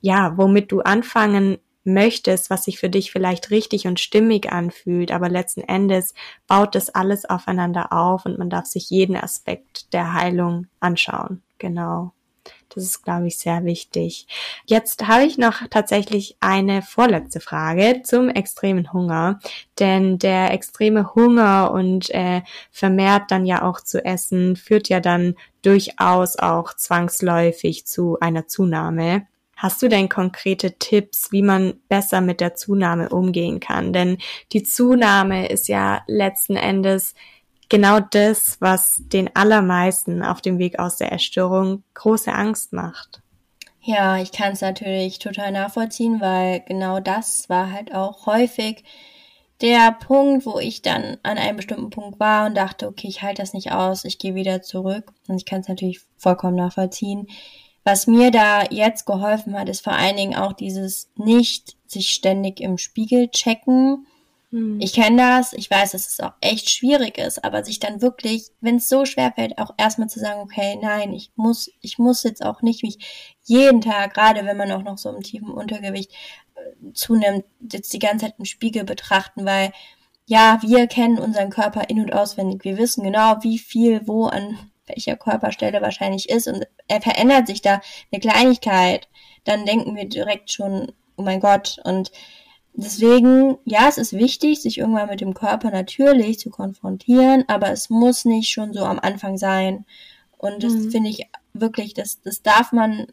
ja, 0.00 0.36
womit 0.36 0.70
du 0.72 0.80
anfangen 0.80 1.58
möchtest, 1.84 2.50
was 2.50 2.64
sich 2.64 2.78
für 2.78 2.88
dich 2.88 3.12
vielleicht 3.12 3.50
richtig 3.50 3.86
und 3.86 4.00
stimmig 4.00 4.50
anfühlt, 4.52 5.12
aber 5.12 5.28
letzten 5.28 5.60
Endes 5.60 6.14
baut 6.46 6.74
das 6.74 6.90
alles 6.90 7.24
aufeinander 7.28 7.92
auf 7.92 8.24
und 8.24 8.38
man 8.38 8.50
darf 8.50 8.66
sich 8.66 8.90
jeden 8.90 9.16
Aspekt 9.16 9.92
der 9.92 10.14
Heilung 10.14 10.66
anschauen. 10.80 11.42
Genau. 11.58 12.12
Das 12.74 12.82
ist, 12.82 13.04
glaube 13.04 13.28
ich, 13.28 13.38
sehr 13.38 13.64
wichtig. 13.64 14.26
Jetzt 14.66 15.06
habe 15.06 15.24
ich 15.24 15.38
noch 15.38 15.62
tatsächlich 15.70 16.36
eine 16.40 16.82
vorletzte 16.82 17.40
Frage 17.40 18.02
zum 18.02 18.28
extremen 18.28 18.92
Hunger. 18.92 19.38
Denn 19.78 20.18
der 20.18 20.52
extreme 20.52 21.14
Hunger 21.14 21.70
und 21.72 22.10
äh, 22.10 22.42
vermehrt 22.70 23.30
dann 23.30 23.46
ja 23.46 23.62
auch 23.62 23.80
zu 23.80 24.04
essen 24.04 24.56
führt 24.56 24.88
ja 24.88 25.00
dann 25.00 25.34
durchaus 25.62 26.36
auch 26.38 26.74
zwangsläufig 26.74 27.86
zu 27.86 28.18
einer 28.20 28.46
Zunahme. 28.46 29.26
Hast 29.56 29.82
du 29.82 29.88
denn 29.88 30.08
konkrete 30.08 30.78
Tipps, 30.78 31.30
wie 31.30 31.42
man 31.42 31.74
besser 31.88 32.20
mit 32.20 32.40
der 32.40 32.54
Zunahme 32.54 33.08
umgehen 33.08 33.60
kann? 33.60 33.92
Denn 33.92 34.18
die 34.52 34.64
Zunahme 34.64 35.48
ist 35.48 35.68
ja 35.68 36.02
letzten 36.06 36.56
Endes 36.56 37.14
genau 37.68 38.00
das, 38.00 38.56
was 38.60 39.02
den 39.06 39.34
allermeisten 39.34 40.22
auf 40.22 40.40
dem 40.40 40.58
Weg 40.58 40.78
aus 40.78 40.96
der 40.96 41.12
Erstörung 41.12 41.84
große 41.94 42.32
Angst 42.32 42.72
macht. 42.72 43.20
Ja, 43.80 44.18
ich 44.18 44.32
kann 44.32 44.52
es 44.52 44.62
natürlich 44.62 45.18
total 45.18 45.52
nachvollziehen, 45.52 46.20
weil 46.20 46.60
genau 46.60 47.00
das 47.00 47.50
war 47.50 47.70
halt 47.70 47.94
auch 47.94 48.26
häufig 48.26 48.82
der 49.60 49.92
Punkt, 49.92 50.46
wo 50.46 50.58
ich 50.58 50.82
dann 50.82 51.18
an 51.22 51.38
einem 51.38 51.56
bestimmten 51.56 51.90
Punkt 51.90 52.18
war 52.18 52.46
und 52.46 52.56
dachte, 52.56 52.88
okay, 52.88 53.08
ich 53.08 53.22
halte 53.22 53.42
das 53.42 53.52
nicht 53.52 53.72
aus, 53.72 54.04
ich 54.04 54.18
gehe 54.18 54.34
wieder 54.34 54.62
zurück. 54.62 55.12
Und 55.28 55.36
ich 55.36 55.46
kann 55.46 55.60
es 55.60 55.68
natürlich 55.68 56.00
vollkommen 56.16 56.56
nachvollziehen. 56.56 57.28
Was 57.84 58.06
mir 58.06 58.30
da 58.30 58.64
jetzt 58.70 59.04
geholfen 59.04 59.58
hat, 59.58 59.68
ist 59.68 59.84
vor 59.84 59.92
allen 59.92 60.16
Dingen 60.16 60.34
auch 60.34 60.54
dieses 60.54 61.10
nicht 61.16 61.76
sich 61.86 62.10
ständig 62.10 62.60
im 62.60 62.78
Spiegel 62.78 63.28
checken, 63.28 64.06
hm. 64.54 64.80
Ich 64.80 64.92
kenne 64.92 65.16
das, 65.16 65.52
ich 65.52 65.68
weiß, 65.68 65.92
dass 65.92 66.06
es 66.06 66.20
auch 66.20 66.34
echt 66.40 66.70
schwierig 66.70 67.18
ist, 67.18 67.42
aber 67.42 67.64
sich 67.64 67.80
dann 67.80 68.00
wirklich, 68.00 68.50
wenn 68.60 68.76
es 68.76 68.88
so 68.88 69.04
schwer 69.04 69.32
fällt, 69.32 69.58
auch 69.58 69.72
erstmal 69.76 70.08
zu 70.08 70.20
sagen, 70.20 70.40
okay, 70.40 70.78
nein, 70.80 71.12
ich 71.12 71.32
muss, 71.34 71.70
ich 71.80 71.98
muss 71.98 72.22
jetzt 72.22 72.44
auch 72.44 72.62
nicht 72.62 72.84
mich 72.84 72.98
jeden 73.42 73.80
Tag, 73.80 74.14
gerade 74.14 74.44
wenn 74.44 74.56
man 74.56 74.70
auch 74.70 74.82
noch 74.82 74.96
so 74.96 75.10
im 75.10 75.22
tiefen 75.22 75.50
Untergewicht 75.50 76.12
äh, 76.54 76.92
zunimmt, 76.92 77.44
jetzt 77.60 77.92
die 77.92 77.98
ganze 77.98 78.26
Zeit 78.26 78.36
im 78.38 78.44
Spiegel 78.44 78.84
betrachten, 78.84 79.44
weil 79.44 79.72
ja, 80.26 80.58
wir 80.62 80.86
kennen 80.86 81.18
unseren 81.18 81.50
Körper 81.50 81.90
in- 81.90 82.00
und 82.00 82.12
auswendig. 82.14 82.64
Wir 82.64 82.78
wissen 82.78 83.04
genau, 83.04 83.36
wie 83.42 83.58
viel 83.58 84.06
wo 84.06 84.26
an 84.26 84.56
welcher 84.86 85.16
Körperstelle 85.16 85.82
wahrscheinlich 85.82 86.28
ist 86.28 86.46
und 86.46 86.66
er 86.88 87.00
verändert 87.00 87.46
sich 87.46 87.60
da 87.60 87.80
eine 88.12 88.20
Kleinigkeit 88.20 89.08
dann 89.44 89.66
denken 89.66 89.94
wir 89.94 90.06
direkt 90.06 90.50
schon, 90.50 90.92
oh 91.16 91.22
mein 91.22 91.40
Gott. 91.40 91.78
Und 91.84 92.10
deswegen, 92.74 93.56
ja, 93.64 93.88
es 93.88 93.98
ist 93.98 94.12
wichtig, 94.12 94.60
sich 94.60 94.78
irgendwann 94.78 95.08
mit 95.08 95.20
dem 95.20 95.34
Körper 95.34 95.70
natürlich 95.70 96.38
zu 96.38 96.50
konfrontieren, 96.50 97.44
aber 97.48 97.70
es 97.70 97.90
muss 97.90 98.24
nicht 98.24 98.50
schon 98.50 98.72
so 98.72 98.84
am 98.84 98.98
Anfang 98.98 99.38
sein. 99.38 99.84
Und 100.36 100.62
das 100.62 100.74
mhm. 100.74 100.90
finde 100.90 101.10
ich 101.10 101.26
wirklich, 101.54 101.94
das, 101.94 102.20
das 102.20 102.42
darf 102.42 102.72
man 102.72 103.06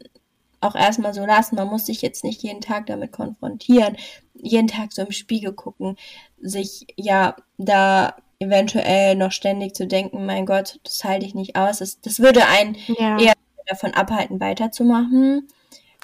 auch 0.60 0.74
erstmal 0.74 1.14
so 1.14 1.24
lassen. 1.24 1.56
Man 1.56 1.68
muss 1.68 1.86
sich 1.86 2.02
jetzt 2.02 2.24
nicht 2.24 2.42
jeden 2.42 2.60
Tag 2.60 2.86
damit 2.86 3.12
konfrontieren, 3.12 3.96
jeden 4.34 4.68
Tag 4.68 4.92
so 4.92 5.02
im 5.02 5.12
Spiegel 5.12 5.52
gucken, 5.52 5.96
sich 6.40 6.86
ja 6.96 7.36
da 7.58 8.16
eventuell 8.38 9.14
noch 9.14 9.32
ständig 9.32 9.74
zu 9.74 9.86
denken, 9.86 10.26
mein 10.26 10.46
Gott, 10.46 10.80
das 10.82 11.04
halte 11.04 11.24
ich 11.24 11.34
nicht 11.34 11.56
aus. 11.56 11.78
Das, 11.78 12.00
das 12.00 12.18
würde 12.18 12.46
einen 12.46 12.76
ja. 12.98 13.18
eher 13.18 13.34
davon 13.66 13.94
abhalten, 13.94 14.40
weiterzumachen. 14.40 15.48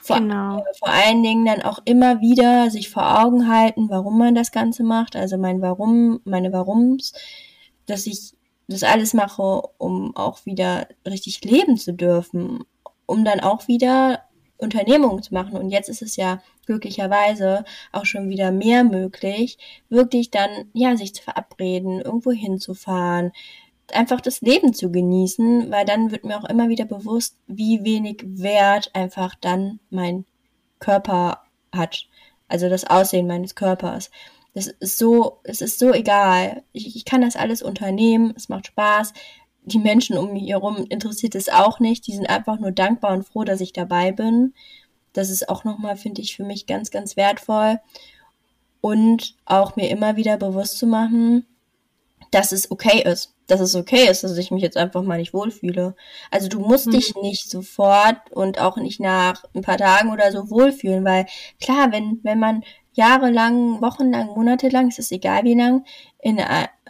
Vor, 0.02 0.18
genau. 0.18 0.64
vor 0.78 0.88
allen 0.88 1.22
Dingen 1.22 1.44
dann 1.44 1.62
auch 1.62 1.80
immer 1.84 2.20
wieder 2.20 2.70
sich 2.70 2.88
vor 2.88 3.20
Augen 3.20 3.48
halten, 3.48 3.90
warum 3.90 4.18
man 4.18 4.34
das 4.34 4.52
Ganze 4.52 4.82
macht. 4.82 5.16
Also 5.16 5.36
mein 5.36 5.60
Warum, 5.60 6.20
meine 6.24 6.52
Warums, 6.52 7.12
dass 7.86 8.06
ich 8.06 8.34
das 8.68 8.82
alles 8.82 9.14
mache, 9.14 9.62
um 9.78 10.14
auch 10.16 10.44
wieder 10.46 10.88
richtig 11.06 11.42
leben 11.44 11.76
zu 11.76 11.92
dürfen, 11.92 12.64
um 13.06 13.24
dann 13.24 13.40
auch 13.40 13.66
wieder 13.66 14.22
Unternehmungen 14.58 15.22
zu 15.22 15.32
machen. 15.32 15.56
Und 15.56 15.70
jetzt 15.70 15.88
ist 15.88 16.02
es 16.02 16.16
ja 16.16 16.42
glücklicherweise 16.66 17.64
auch 17.92 18.04
schon 18.04 18.28
wieder 18.28 18.52
mehr 18.52 18.84
möglich, 18.84 19.56
wirklich 19.88 20.30
dann, 20.30 20.50
ja, 20.74 20.96
sich 20.96 21.14
zu 21.14 21.22
verabreden, 21.22 22.00
irgendwo 22.00 22.30
hinzufahren, 22.32 23.32
einfach 23.94 24.20
das 24.20 24.40
Leben 24.40 24.74
zu 24.74 24.90
genießen, 24.90 25.70
weil 25.70 25.84
dann 25.84 26.10
wird 26.10 26.24
mir 26.24 26.38
auch 26.38 26.48
immer 26.48 26.68
wieder 26.68 26.84
bewusst, 26.84 27.36
wie 27.46 27.84
wenig 27.84 28.22
Wert 28.24 28.90
einfach 28.94 29.34
dann 29.40 29.80
mein 29.90 30.24
Körper 30.78 31.42
hat. 31.72 32.06
Also 32.48 32.68
das 32.68 32.84
Aussehen 32.84 33.26
meines 33.26 33.54
Körpers. 33.54 34.10
Das 34.54 34.66
ist 34.66 34.98
so, 34.98 35.38
es 35.44 35.60
ist 35.60 35.78
so 35.78 35.92
egal. 35.92 36.62
Ich, 36.72 36.96
ich 36.96 37.04
kann 37.04 37.20
das 37.20 37.36
alles 37.36 37.62
unternehmen, 37.62 38.32
es 38.36 38.48
macht 38.48 38.68
Spaß 38.68 39.12
die 39.68 39.78
Menschen 39.78 40.18
um 40.18 40.32
mich 40.32 40.48
herum 40.48 40.86
interessiert 40.88 41.34
es 41.34 41.48
auch 41.48 41.80
nicht. 41.80 42.06
Die 42.06 42.14
sind 42.14 42.28
einfach 42.28 42.58
nur 42.58 42.72
dankbar 42.72 43.12
und 43.12 43.24
froh, 43.24 43.44
dass 43.44 43.60
ich 43.60 43.72
dabei 43.72 44.12
bin. 44.12 44.54
Das 45.12 45.30
ist 45.30 45.48
auch 45.48 45.64
nochmal, 45.64 45.96
finde 45.96 46.22
ich, 46.22 46.36
für 46.36 46.44
mich 46.44 46.66
ganz, 46.66 46.90
ganz 46.90 47.16
wertvoll. 47.16 47.80
Und 48.80 49.34
auch 49.44 49.76
mir 49.76 49.90
immer 49.90 50.16
wieder 50.16 50.36
bewusst 50.36 50.78
zu 50.78 50.86
machen, 50.86 51.46
dass 52.30 52.52
es 52.52 52.70
okay 52.70 53.02
ist. 53.02 53.34
Dass 53.48 53.60
es 53.60 53.74
okay 53.74 54.08
ist, 54.08 54.22
dass 54.22 54.38
ich 54.38 54.52
mich 54.52 54.62
jetzt 54.62 54.76
einfach 54.76 55.02
mal 55.02 55.18
nicht 55.18 55.34
wohlfühle. 55.34 55.96
Also 56.30 56.48
du 56.48 56.60
musst 56.60 56.86
mhm. 56.86 56.92
dich 56.92 57.14
nicht 57.16 57.50
sofort 57.50 58.30
und 58.30 58.60
auch 58.60 58.76
nicht 58.76 59.00
nach 59.00 59.42
ein 59.54 59.62
paar 59.62 59.78
Tagen 59.78 60.12
oder 60.12 60.30
so 60.30 60.50
wohlfühlen, 60.50 61.04
weil 61.04 61.26
klar, 61.60 61.90
wenn, 61.90 62.20
wenn 62.22 62.38
man 62.38 62.62
jahrelang, 62.92 63.80
wochenlang, 63.80 64.26
monatelang, 64.26 64.88
ist 64.88 64.98
es 64.98 65.10
egal 65.12 65.44
wie 65.44 65.54
lang, 65.54 65.84
in 66.20 66.40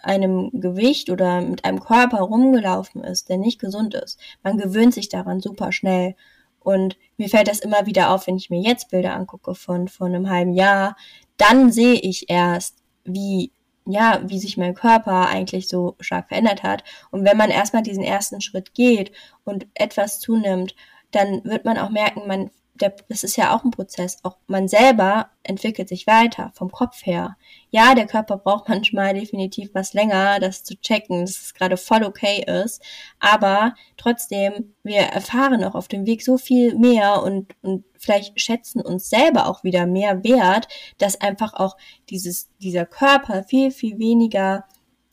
einem 0.03 0.51
Gewicht 0.53 1.11
oder 1.11 1.41
mit 1.43 1.65
einem 1.65 1.81
Körper 1.81 2.21
rumgelaufen 2.21 3.05
ist, 3.05 3.29
der 3.29 3.37
nicht 3.37 3.61
gesund 3.61 3.95
ist. 3.95 4.19
Man 4.43 4.57
gewöhnt 4.57 4.95
sich 4.95 5.09
daran 5.09 5.41
super 5.41 5.71
schnell. 5.71 6.17
Und 6.61 6.97
mir 7.17 7.29
fällt 7.29 7.49
das 7.49 7.61
immer 7.61 7.87
wieder 7.87 8.11
auf, 8.11 8.27
wenn 8.27 8.37
ich 8.37 8.51
mir 8.51 8.61
jetzt 8.61 8.91
Bilder 8.91 9.15
angucke 9.15 9.55
von, 9.55 9.89
von 9.89 10.15
einem 10.15 10.29
halben 10.29 10.53
Jahr, 10.53 10.97
dann 11.37 11.71
sehe 11.71 11.95
ich 11.95 12.29
erst, 12.29 12.77
wie, 13.05 13.53
ja, 13.91 14.21
wie 14.25 14.39
sich 14.39 14.57
mein 14.57 14.75
Körper 14.75 15.29
eigentlich 15.29 15.69
so 15.69 15.97
stark 16.01 16.29
verändert 16.29 16.63
hat. 16.63 16.85
Und 17.11 17.25
wenn 17.25 17.37
man 17.37 17.51
erstmal 17.51 17.83
diesen 17.83 18.05
ersten 18.05 18.41
Schritt 18.41 18.75
geht 18.75 19.13
und 19.45 19.67
etwas 19.75 20.21
zunimmt, 20.21 20.75
dann 21.11 21.43
wird 21.45 21.65
man 21.65 21.79
auch 21.79 21.91
merken, 21.91 22.27
man 22.27 22.51
der, 22.81 22.95
das 23.09 23.25
ist 23.25 23.37
ja 23.37 23.55
auch 23.55 23.65
ein 23.65 23.71
Prozess. 23.71 24.19
Auch 24.23 24.37
man 24.47 24.69
selber 24.69 25.31
entwickelt 25.43 25.89
sich 25.89 26.07
weiter 26.07 26.51
vom 26.55 26.71
Kopf 26.71 27.05
her. 27.05 27.37
Ja, 27.71 27.95
der 27.95 28.07
Körper 28.07 28.39
braucht 28.39 28.69
manchmal 28.69 29.15
definitiv 29.15 29.71
was 29.75 29.93
länger, 29.93 30.41
das 30.41 30.65
zu 30.65 30.81
checken, 30.81 31.23
dass 31.23 31.31
es 31.31 31.55
gerade 31.55 31.77
voll 31.77 32.05
okay 32.05 32.45
ist. 32.65 32.83
Aber 33.19 33.75
trotzdem, 33.97 34.75
wir 34.83 35.01
erfahren 35.01 35.65
auch 35.65 35.75
auf 35.75 35.89
dem 35.89 36.07
Weg 36.07 36.23
so 36.23 36.39
viel 36.39 36.77
mehr 36.77 37.23
und, 37.23 37.55
und 37.63 37.85
vielleicht 37.99 38.41
schätzen 38.41 38.81
uns 38.81 39.11
selber 39.11 39.47
auch 39.47 39.65
wieder 39.65 39.87
mehr 39.87 40.25
wert, 40.25 40.69
dass 40.99 41.21
einfach 41.21 41.55
auch 41.55 41.77
dieses, 42.11 42.49
dieser 42.59 42.87
Körper 42.87 43.45
viel, 43.45 43.71
viel 43.71 43.99
weniger, 43.99 44.65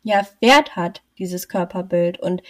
ja, 0.04 0.26
Wert 0.40 0.76
hat, 0.76 1.02
dieses 1.18 1.48
Körperbild. 1.48 2.20
Und 2.20 2.42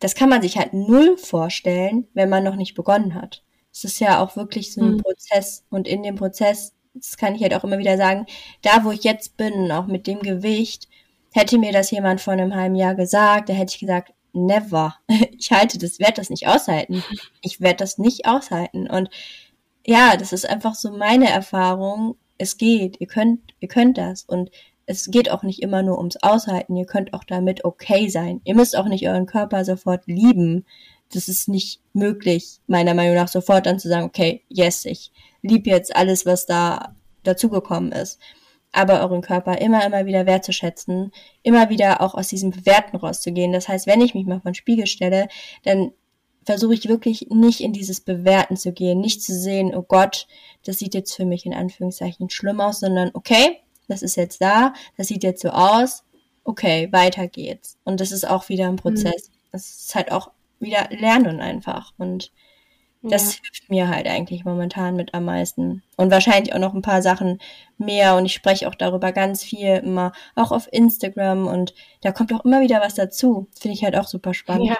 das 0.00 0.14
kann 0.14 0.28
man 0.28 0.42
sich 0.42 0.58
halt 0.58 0.72
null 0.72 1.16
vorstellen, 1.16 2.08
wenn 2.14 2.28
man 2.28 2.44
noch 2.44 2.56
nicht 2.56 2.74
begonnen 2.74 3.14
hat 3.14 3.42
es 3.72 3.84
ist 3.84 4.00
ja 4.00 4.22
auch 4.22 4.36
wirklich 4.36 4.72
so 4.72 4.82
ein 4.82 4.92
mhm. 4.92 5.02
Prozess 5.02 5.64
und 5.70 5.86
in 5.86 6.02
dem 6.02 6.16
Prozess, 6.16 6.74
das 6.94 7.16
kann 7.16 7.34
ich 7.34 7.42
halt 7.42 7.54
auch 7.54 7.64
immer 7.64 7.78
wieder 7.78 7.96
sagen, 7.96 8.26
da 8.62 8.84
wo 8.84 8.90
ich 8.90 9.04
jetzt 9.04 9.36
bin, 9.36 9.70
auch 9.70 9.86
mit 9.86 10.06
dem 10.06 10.20
Gewicht, 10.20 10.88
hätte 11.32 11.58
mir 11.58 11.72
das 11.72 11.90
jemand 11.90 12.20
vor 12.20 12.32
einem 12.32 12.54
halben 12.54 12.74
Jahr 12.74 12.94
gesagt, 12.94 13.48
da 13.48 13.52
hätte 13.52 13.74
ich 13.74 13.80
gesagt, 13.80 14.12
never. 14.32 14.96
Ich 15.38 15.50
halte 15.52 15.78
das, 15.78 15.98
werde 15.98 16.14
das 16.14 16.30
nicht 16.30 16.46
aushalten. 16.46 17.02
Ich 17.40 17.60
werde 17.60 17.76
das 17.76 17.98
nicht 17.98 18.26
aushalten. 18.26 18.88
Und 18.88 19.08
ja, 19.86 20.16
das 20.16 20.32
ist 20.32 20.48
einfach 20.48 20.74
so 20.74 20.92
meine 20.92 21.30
Erfahrung. 21.30 22.16
Es 22.36 22.58
geht, 22.58 23.00
ihr 23.00 23.06
könnt, 23.06 23.40
ihr 23.60 23.68
könnt 23.68 23.96
das. 23.96 24.24
Und 24.24 24.50
es 24.86 25.10
geht 25.10 25.30
auch 25.30 25.42
nicht 25.42 25.62
immer 25.62 25.82
nur 25.82 25.98
ums 25.98 26.16
Aushalten. 26.16 26.76
Ihr 26.76 26.84
könnt 26.84 27.14
auch 27.14 27.24
damit 27.24 27.64
okay 27.64 28.08
sein. 28.08 28.42
Ihr 28.44 28.54
müsst 28.54 28.76
auch 28.76 28.86
nicht 28.86 29.08
euren 29.08 29.26
Körper 29.26 29.64
sofort 29.64 30.06
lieben 30.06 30.66
das 31.12 31.28
ist 31.28 31.48
nicht 31.48 31.80
möglich, 31.92 32.60
meiner 32.66 32.94
Meinung 32.94 33.16
nach, 33.16 33.28
sofort 33.28 33.66
dann 33.66 33.78
zu 33.78 33.88
sagen, 33.88 34.06
okay, 34.06 34.42
yes, 34.48 34.84
ich 34.84 35.10
liebe 35.42 35.70
jetzt 35.70 35.94
alles, 35.94 36.26
was 36.26 36.46
da 36.46 36.94
dazugekommen 37.22 37.92
ist. 37.92 38.18
Aber 38.72 39.00
euren 39.00 39.20
Körper 39.20 39.58
immer, 39.58 39.84
immer 39.84 40.06
wieder 40.06 40.26
wertzuschätzen, 40.26 41.10
immer 41.42 41.70
wieder 41.70 42.00
auch 42.00 42.14
aus 42.14 42.28
diesem 42.28 42.50
Bewerten 42.50 42.96
rauszugehen. 42.96 43.52
Das 43.52 43.68
heißt, 43.68 43.86
wenn 43.88 44.00
ich 44.00 44.14
mich 44.14 44.26
mal 44.26 44.40
vor 44.40 44.52
den 44.52 44.54
Spiegel 44.54 44.86
stelle, 44.86 45.28
dann 45.64 45.90
versuche 46.44 46.74
ich 46.74 46.88
wirklich 46.88 47.26
nicht 47.30 47.60
in 47.60 47.72
dieses 47.72 48.00
Bewerten 48.00 48.56
zu 48.56 48.72
gehen, 48.72 49.00
nicht 49.00 49.22
zu 49.22 49.34
sehen, 49.34 49.74
oh 49.74 49.82
Gott, 49.82 50.28
das 50.64 50.78
sieht 50.78 50.94
jetzt 50.94 51.14
für 51.14 51.24
mich 51.24 51.44
in 51.46 51.54
Anführungszeichen 51.54 52.30
schlimm 52.30 52.60
aus, 52.60 52.80
sondern 52.80 53.10
okay, 53.14 53.58
das 53.88 54.02
ist 54.02 54.16
jetzt 54.16 54.40
da, 54.40 54.72
das 54.96 55.08
sieht 55.08 55.24
jetzt 55.24 55.42
so 55.42 55.50
aus, 55.50 56.04
okay, 56.44 56.88
weiter 56.92 57.26
geht's. 57.26 57.76
Und 57.84 58.00
das 58.00 58.12
ist 58.12 58.26
auch 58.26 58.48
wieder 58.48 58.68
ein 58.68 58.76
Prozess. 58.76 59.28
Mhm. 59.28 59.34
Das 59.52 59.68
ist 59.68 59.94
halt 59.94 60.12
auch 60.12 60.30
wieder 60.60 60.88
lernen 60.90 61.40
einfach. 61.40 61.92
Und 61.98 62.32
das 63.02 63.36
ja. 63.36 63.42
hilft 63.42 63.70
mir 63.70 63.88
halt 63.88 64.06
eigentlich 64.06 64.44
momentan 64.44 64.94
mit 64.94 65.14
am 65.14 65.24
meisten. 65.24 65.82
Und 65.96 66.10
wahrscheinlich 66.10 66.54
auch 66.54 66.58
noch 66.58 66.74
ein 66.74 66.82
paar 66.82 67.02
Sachen 67.02 67.40
mehr. 67.78 68.16
Und 68.16 68.26
ich 68.26 68.34
spreche 68.34 68.68
auch 68.68 68.74
darüber 68.74 69.12
ganz 69.12 69.42
viel 69.42 69.76
immer, 69.76 70.12
auch 70.34 70.52
auf 70.52 70.68
Instagram. 70.70 71.46
Und 71.46 71.74
da 72.02 72.12
kommt 72.12 72.32
auch 72.32 72.44
immer 72.44 72.60
wieder 72.60 72.80
was 72.80 72.94
dazu. 72.94 73.48
Finde 73.58 73.76
ich 73.76 73.84
halt 73.84 73.96
auch 73.96 74.06
super 74.06 74.34
spannend. 74.34 74.66
Ja. 74.66 74.78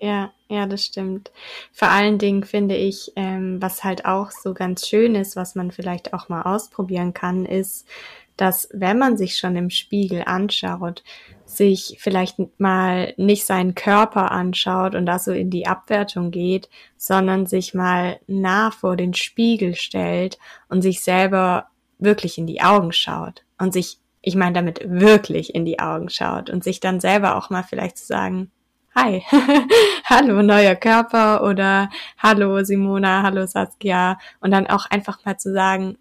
Ja, 0.00 0.32
ja, 0.48 0.66
das 0.66 0.84
stimmt. 0.84 1.30
Vor 1.72 1.88
allen 1.88 2.18
Dingen 2.18 2.44
finde 2.44 2.76
ich, 2.76 3.12
ähm, 3.16 3.62
was 3.62 3.82
halt 3.82 4.04
auch 4.04 4.30
so 4.30 4.52
ganz 4.52 4.86
schön 4.86 5.14
ist, 5.14 5.36
was 5.36 5.54
man 5.54 5.70
vielleicht 5.70 6.12
auch 6.12 6.28
mal 6.28 6.42
ausprobieren 6.42 7.14
kann, 7.14 7.46
ist, 7.46 7.88
dass 8.36 8.68
wenn 8.72 8.98
man 8.98 9.16
sich 9.16 9.36
schon 9.38 9.56
im 9.56 9.70
Spiegel 9.70 10.22
anschaut, 10.26 11.02
sich 11.44 11.96
vielleicht 12.00 12.36
mal 12.58 13.14
nicht 13.16 13.46
seinen 13.46 13.74
Körper 13.74 14.30
anschaut 14.32 14.94
und 14.94 15.06
da 15.06 15.18
so 15.18 15.32
in 15.32 15.50
die 15.50 15.66
Abwertung 15.66 16.30
geht, 16.30 16.68
sondern 16.96 17.46
sich 17.46 17.72
mal 17.72 18.20
nah 18.26 18.70
vor 18.70 18.96
den 18.96 19.14
Spiegel 19.14 19.74
stellt 19.74 20.38
und 20.68 20.82
sich 20.82 21.02
selber 21.02 21.68
wirklich 21.98 22.36
in 22.36 22.46
die 22.46 22.60
Augen 22.60 22.92
schaut 22.92 23.44
und 23.58 23.72
sich, 23.72 23.98
ich 24.20 24.34
meine 24.34 24.54
damit 24.54 24.80
wirklich 24.84 25.54
in 25.54 25.64
die 25.64 25.78
Augen 25.78 26.10
schaut 26.10 26.50
und 26.50 26.64
sich 26.64 26.80
dann 26.80 27.00
selber 27.00 27.36
auch 27.36 27.48
mal 27.50 27.62
vielleicht 27.62 27.98
zu 27.98 28.06
sagen, 28.06 28.50
Hi, 28.94 29.22
hallo 30.04 30.42
neuer 30.42 30.74
Körper 30.74 31.44
oder 31.44 31.90
hallo 32.16 32.64
Simona, 32.64 33.22
hallo 33.22 33.46
Saskia 33.46 34.18
und 34.40 34.52
dann 34.52 34.66
auch 34.66 34.86
einfach 34.86 35.22
mal 35.26 35.36
zu 35.36 35.52
sagen, 35.52 35.98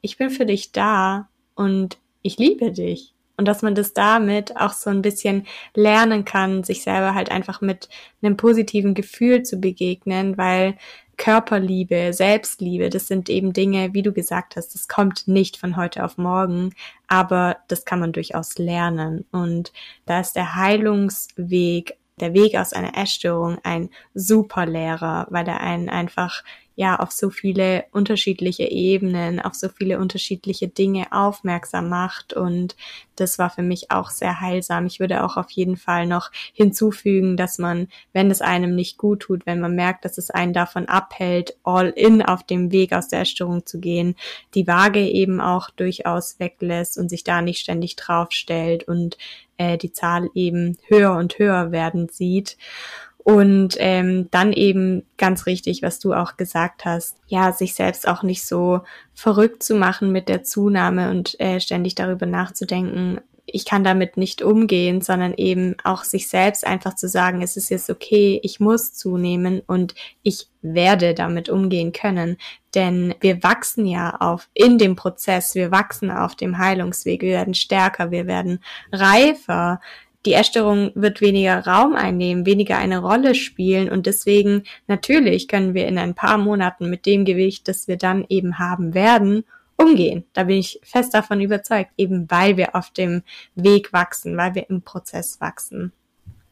ich 0.00 0.16
bin 0.16 0.30
für 0.30 0.46
dich 0.46 0.72
da 0.72 1.28
und 1.60 1.98
ich 2.22 2.38
liebe 2.38 2.72
dich. 2.72 3.12
Und 3.36 3.46
dass 3.46 3.60
man 3.60 3.74
das 3.74 3.92
damit 3.92 4.56
auch 4.56 4.72
so 4.72 4.88
ein 4.88 5.02
bisschen 5.02 5.46
lernen 5.74 6.24
kann, 6.24 6.64
sich 6.64 6.82
selber 6.82 7.14
halt 7.14 7.30
einfach 7.30 7.60
mit 7.60 7.88
einem 8.22 8.36
positiven 8.36 8.94
Gefühl 8.94 9.42
zu 9.42 9.58
begegnen, 9.58 10.38
weil 10.38 10.76
Körperliebe, 11.18 12.14
Selbstliebe, 12.14 12.88
das 12.88 13.06
sind 13.06 13.28
eben 13.28 13.52
Dinge, 13.52 13.92
wie 13.92 14.02
du 14.02 14.12
gesagt 14.12 14.56
hast, 14.56 14.74
das 14.74 14.88
kommt 14.88 15.28
nicht 15.28 15.58
von 15.58 15.76
heute 15.76 16.02
auf 16.02 16.16
morgen, 16.16 16.74
aber 17.08 17.58
das 17.68 17.84
kann 17.84 18.00
man 18.00 18.12
durchaus 18.12 18.56
lernen. 18.56 19.26
Und 19.30 19.72
da 20.06 20.20
ist 20.20 20.32
der 20.32 20.54
Heilungsweg, 20.54 21.98
der 22.20 22.32
Weg 22.32 22.56
aus 22.56 22.72
einer 22.72 22.96
Essstörung 22.96 23.58
ein 23.64 23.90
super 24.14 24.64
Lehrer, 24.64 25.26
weil 25.28 25.46
er 25.46 25.60
einen 25.60 25.90
einfach 25.90 26.42
ja 26.76 26.98
auf 26.98 27.12
so 27.12 27.30
viele 27.30 27.84
unterschiedliche 27.92 28.64
Ebenen, 28.64 29.40
auf 29.40 29.54
so 29.54 29.68
viele 29.68 29.98
unterschiedliche 29.98 30.68
Dinge 30.68 31.06
aufmerksam 31.12 31.88
macht 31.88 32.32
und 32.32 32.76
das 33.16 33.38
war 33.38 33.50
für 33.50 33.62
mich 33.62 33.90
auch 33.90 34.10
sehr 34.10 34.40
heilsam. 34.40 34.86
Ich 34.86 34.98
würde 34.98 35.22
auch 35.22 35.36
auf 35.36 35.50
jeden 35.50 35.76
Fall 35.76 36.06
noch 36.06 36.30
hinzufügen, 36.52 37.36
dass 37.36 37.58
man, 37.58 37.88
wenn 38.12 38.30
es 38.30 38.40
einem 38.40 38.74
nicht 38.74 38.96
gut 38.96 39.20
tut, 39.20 39.46
wenn 39.46 39.60
man 39.60 39.74
merkt, 39.74 40.04
dass 40.04 40.16
es 40.16 40.30
einen 40.30 40.54
davon 40.54 40.86
abhält, 40.86 41.56
all 41.62 41.90
in 41.90 42.22
auf 42.22 42.44
dem 42.44 42.72
Weg 42.72 42.92
aus 42.92 43.08
der 43.08 43.20
Essstörung 43.20 43.66
zu 43.66 43.78
gehen, 43.78 44.16
die 44.54 44.66
Waage 44.66 45.06
eben 45.06 45.40
auch 45.40 45.70
durchaus 45.70 46.40
weglässt 46.40 46.98
und 46.98 47.10
sich 47.10 47.24
da 47.24 47.42
nicht 47.42 47.60
ständig 47.60 47.96
draufstellt 47.96 48.84
und 48.88 49.18
äh, 49.58 49.76
die 49.76 49.92
Zahl 49.92 50.30
eben 50.34 50.78
höher 50.88 51.14
und 51.16 51.38
höher 51.38 51.72
werden 51.72 52.08
sieht. 52.08 52.56
Und 53.22 53.76
ähm, 53.78 54.28
dann 54.30 54.52
eben 54.52 55.04
ganz 55.18 55.46
richtig, 55.46 55.82
was 55.82 55.98
du 55.98 56.14
auch 56.14 56.36
gesagt 56.36 56.84
hast, 56.84 57.18
ja, 57.26 57.52
sich 57.52 57.74
selbst 57.74 58.08
auch 58.08 58.22
nicht 58.22 58.46
so 58.46 58.80
verrückt 59.12 59.62
zu 59.62 59.74
machen 59.74 60.10
mit 60.10 60.28
der 60.28 60.42
Zunahme 60.42 61.10
und 61.10 61.38
äh, 61.38 61.60
ständig 61.60 61.94
darüber 61.94 62.24
nachzudenken, 62.24 63.20
ich 63.52 63.64
kann 63.64 63.84
damit 63.84 64.16
nicht 64.16 64.42
umgehen, 64.42 65.00
sondern 65.00 65.34
eben 65.34 65.76
auch 65.84 66.04
sich 66.04 66.28
selbst 66.28 66.66
einfach 66.66 66.94
zu 66.94 67.08
sagen, 67.08 67.42
es 67.42 67.56
ist 67.56 67.70
jetzt 67.70 67.90
okay, 67.90 68.40
ich 68.42 68.60
muss 68.60 68.92
zunehmen 68.94 69.60
und 69.66 69.94
ich 70.22 70.48
werde 70.62 71.14
damit 71.14 71.48
umgehen 71.48 71.92
können. 71.92 72.36
Denn 72.74 73.14
wir 73.20 73.42
wachsen 73.42 73.86
ja 73.86 74.16
auf 74.20 74.48
in 74.54 74.78
dem 74.78 74.96
Prozess, 74.96 75.54
wir 75.54 75.70
wachsen 75.70 76.10
auf 76.10 76.34
dem 76.36 76.58
Heilungsweg, 76.58 77.22
wir 77.22 77.32
werden 77.32 77.54
stärker, 77.54 78.10
wir 78.10 78.26
werden 78.26 78.62
reifer 78.92 79.80
die 80.26 80.34
Essstörung 80.34 80.92
wird 80.94 81.20
weniger 81.20 81.66
Raum 81.66 81.94
einnehmen, 81.94 82.44
weniger 82.44 82.76
eine 82.76 82.98
Rolle 82.98 83.34
spielen 83.34 83.90
und 83.90 84.06
deswegen 84.06 84.64
natürlich 84.86 85.48
können 85.48 85.74
wir 85.74 85.86
in 85.86 85.98
ein 85.98 86.14
paar 86.14 86.36
Monaten 86.36 86.90
mit 86.90 87.06
dem 87.06 87.24
Gewicht, 87.24 87.68
das 87.68 87.88
wir 87.88 87.96
dann 87.96 88.26
eben 88.28 88.58
haben 88.58 88.92
werden, 88.92 89.44
umgehen. 89.76 90.24
Da 90.34 90.44
bin 90.44 90.58
ich 90.58 90.78
fest 90.82 91.14
davon 91.14 91.40
überzeugt, 91.40 91.90
eben 91.96 92.30
weil 92.30 92.56
wir 92.58 92.76
auf 92.76 92.90
dem 92.90 93.22
Weg 93.54 93.92
wachsen, 93.92 94.36
weil 94.36 94.54
wir 94.54 94.68
im 94.68 94.82
Prozess 94.82 95.40
wachsen. 95.40 95.92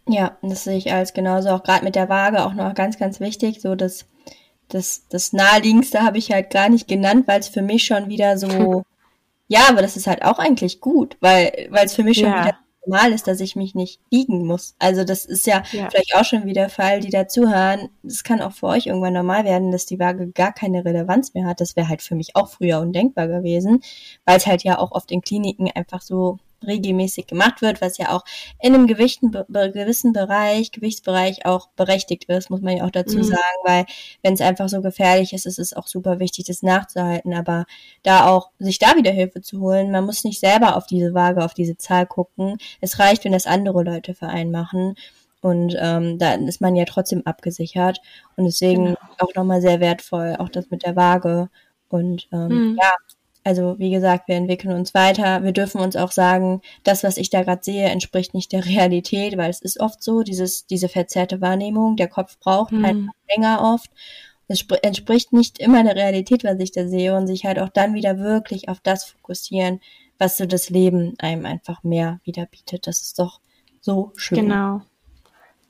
Ja, 0.08 0.38
das 0.40 0.64
sehe 0.64 0.78
ich 0.78 0.90
als 0.90 1.12
genauso 1.12 1.50
auch 1.50 1.62
gerade 1.62 1.84
mit 1.84 1.94
der 1.94 2.08
Waage 2.08 2.42
auch 2.42 2.54
noch 2.54 2.74
ganz, 2.74 2.98
ganz 2.98 3.20
wichtig. 3.20 3.60
So 3.60 3.74
das, 3.74 4.06
das, 4.68 5.06
das 5.10 5.34
naheliegendste 5.34 6.00
habe 6.00 6.16
ich 6.16 6.32
halt 6.32 6.50
gar 6.50 6.70
nicht 6.70 6.88
genannt, 6.88 7.28
weil 7.28 7.40
es 7.40 7.48
für 7.48 7.60
mich 7.60 7.84
schon 7.84 8.08
wieder 8.08 8.38
so, 8.38 8.84
ja, 9.48 9.60
aber 9.68 9.82
das 9.82 9.98
ist 9.98 10.06
halt 10.06 10.24
auch 10.24 10.38
eigentlich 10.38 10.80
gut, 10.80 11.18
weil, 11.20 11.68
weil 11.70 11.84
es 11.84 11.94
für 11.94 12.04
mich 12.04 12.18
schon 12.18 12.30
ja. 12.30 12.40
wieder 12.40 12.58
normal 12.88 13.12
ist, 13.12 13.26
dass 13.26 13.40
ich 13.40 13.56
mich 13.56 13.74
nicht 13.74 14.00
biegen 14.10 14.46
muss. 14.46 14.74
Also 14.78 15.04
das 15.04 15.24
ist 15.24 15.46
ja, 15.46 15.62
ja, 15.72 15.88
vielleicht 15.90 16.14
auch 16.16 16.24
schon 16.24 16.46
wieder 16.46 16.68
Fall, 16.68 17.00
die 17.00 17.10
dazuhören. 17.10 17.88
Das 18.02 18.24
kann 18.24 18.40
auch 18.40 18.52
für 18.52 18.66
euch 18.66 18.86
irgendwann 18.86 19.12
normal 19.12 19.44
werden, 19.44 19.70
dass 19.70 19.86
die 19.86 19.98
Waage 19.98 20.28
gar 20.28 20.52
keine 20.52 20.84
Relevanz 20.84 21.34
mehr 21.34 21.46
hat. 21.46 21.60
Das 21.60 21.76
wäre 21.76 21.88
halt 21.88 22.02
für 22.02 22.14
mich 22.14 22.34
auch 22.34 22.48
früher 22.48 22.80
undenkbar 22.80 23.28
gewesen, 23.28 23.82
weil 24.24 24.36
es 24.36 24.46
halt 24.46 24.64
ja 24.64 24.78
auch 24.78 24.92
oft 24.92 25.10
in 25.10 25.20
Kliniken 25.20 25.70
einfach 25.74 26.02
so 26.02 26.38
regelmäßig 26.66 27.26
gemacht 27.26 27.62
wird, 27.62 27.80
was 27.80 27.98
ja 27.98 28.10
auch 28.10 28.24
in 28.60 28.74
einem 28.74 28.86
gewichten, 28.86 29.30
gewissen 29.30 30.12
Bereich, 30.12 30.72
Gewichtsbereich 30.72 31.46
auch 31.46 31.68
berechtigt 31.76 32.24
ist, 32.24 32.50
muss 32.50 32.60
man 32.60 32.76
ja 32.78 32.84
auch 32.84 32.90
dazu 32.90 33.18
mhm. 33.18 33.24
sagen, 33.24 33.58
weil 33.64 33.86
wenn 34.22 34.34
es 34.34 34.40
einfach 34.40 34.68
so 34.68 34.80
gefährlich 34.80 35.32
ist, 35.32 35.46
ist 35.46 35.58
es 35.58 35.74
auch 35.74 35.86
super 35.86 36.18
wichtig, 36.18 36.46
das 36.46 36.62
nachzuhalten, 36.62 37.34
aber 37.34 37.64
da 38.02 38.26
auch 38.28 38.50
sich 38.58 38.78
da 38.78 38.96
wieder 38.96 39.10
Hilfe 39.10 39.40
zu 39.40 39.60
holen, 39.60 39.90
man 39.90 40.04
muss 40.04 40.24
nicht 40.24 40.40
selber 40.40 40.76
auf 40.76 40.86
diese 40.86 41.14
Waage, 41.14 41.44
auf 41.44 41.54
diese 41.54 41.76
Zahl 41.76 42.06
gucken. 42.06 42.58
Es 42.80 42.98
reicht, 42.98 43.24
wenn 43.24 43.32
das 43.32 43.46
andere 43.46 43.82
Leute 43.82 44.14
für 44.14 44.26
einen 44.26 44.50
machen. 44.50 44.94
Und 45.40 45.76
ähm, 45.78 46.18
da 46.18 46.34
ist 46.34 46.60
man 46.60 46.74
ja 46.74 46.84
trotzdem 46.84 47.22
abgesichert. 47.24 48.00
Und 48.36 48.44
deswegen 48.44 48.86
genau. 48.86 48.98
auch 49.18 49.34
nochmal 49.34 49.60
sehr 49.60 49.80
wertvoll, 49.80 50.36
auch 50.38 50.48
das 50.48 50.70
mit 50.70 50.84
der 50.84 50.96
Waage. 50.96 51.48
Und 51.88 52.28
ähm, 52.32 52.72
mhm. 52.72 52.78
ja, 52.80 52.92
also 53.44 53.78
wie 53.78 53.90
gesagt, 53.90 54.28
wir 54.28 54.36
entwickeln 54.36 54.74
uns 54.74 54.94
weiter. 54.94 55.42
Wir 55.42 55.52
dürfen 55.52 55.80
uns 55.80 55.96
auch 55.96 56.12
sagen, 56.12 56.60
das, 56.84 57.04
was 57.04 57.16
ich 57.16 57.30
da 57.30 57.42
gerade 57.42 57.62
sehe, 57.62 57.86
entspricht 57.86 58.34
nicht 58.34 58.52
der 58.52 58.64
Realität, 58.66 59.36
weil 59.36 59.50
es 59.50 59.60
ist 59.60 59.80
oft 59.80 60.02
so, 60.02 60.22
dieses, 60.22 60.66
diese 60.66 60.88
verzerrte 60.88 61.40
Wahrnehmung, 61.40 61.96
der 61.96 62.08
Kopf 62.08 62.38
braucht 62.38 62.72
mhm. 62.72 62.84
einfach 62.84 63.14
länger 63.34 63.74
oft. 63.74 63.90
Es 64.48 64.64
entspricht 64.82 65.32
nicht 65.32 65.58
immer 65.58 65.84
der 65.84 65.94
Realität, 65.94 66.42
was 66.42 66.58
ich 66.58 66.72
da 66.72 66.88
sehe 66.88 67.14
und 67.14 67.26
sich 67.26 67.44
halt 67.44 67.58
auch 67.58 67.68
dann 67.68 67.94
wieder 67.94 68.18
wirklich 68.18 68.68
auf 68.70 68.80
das 68.80 69.04
fokussieren, 69.04 69.80
was 70.16 70.38
so 70.38 70.46
das 70.46 70.70
Leben 70.70 71.14
einem 71.18 71.44
einfach 71.44 71.82
mehr 71.82 72.20
wieder 72.24 72.46
bietet. 72.46 72.86
Das 72.86 73.02
ist 73.02 73.18
doch 73.18 73.40
so 73.80 74.12
schön. 74.16 74.40
Genau. 74.40 74.80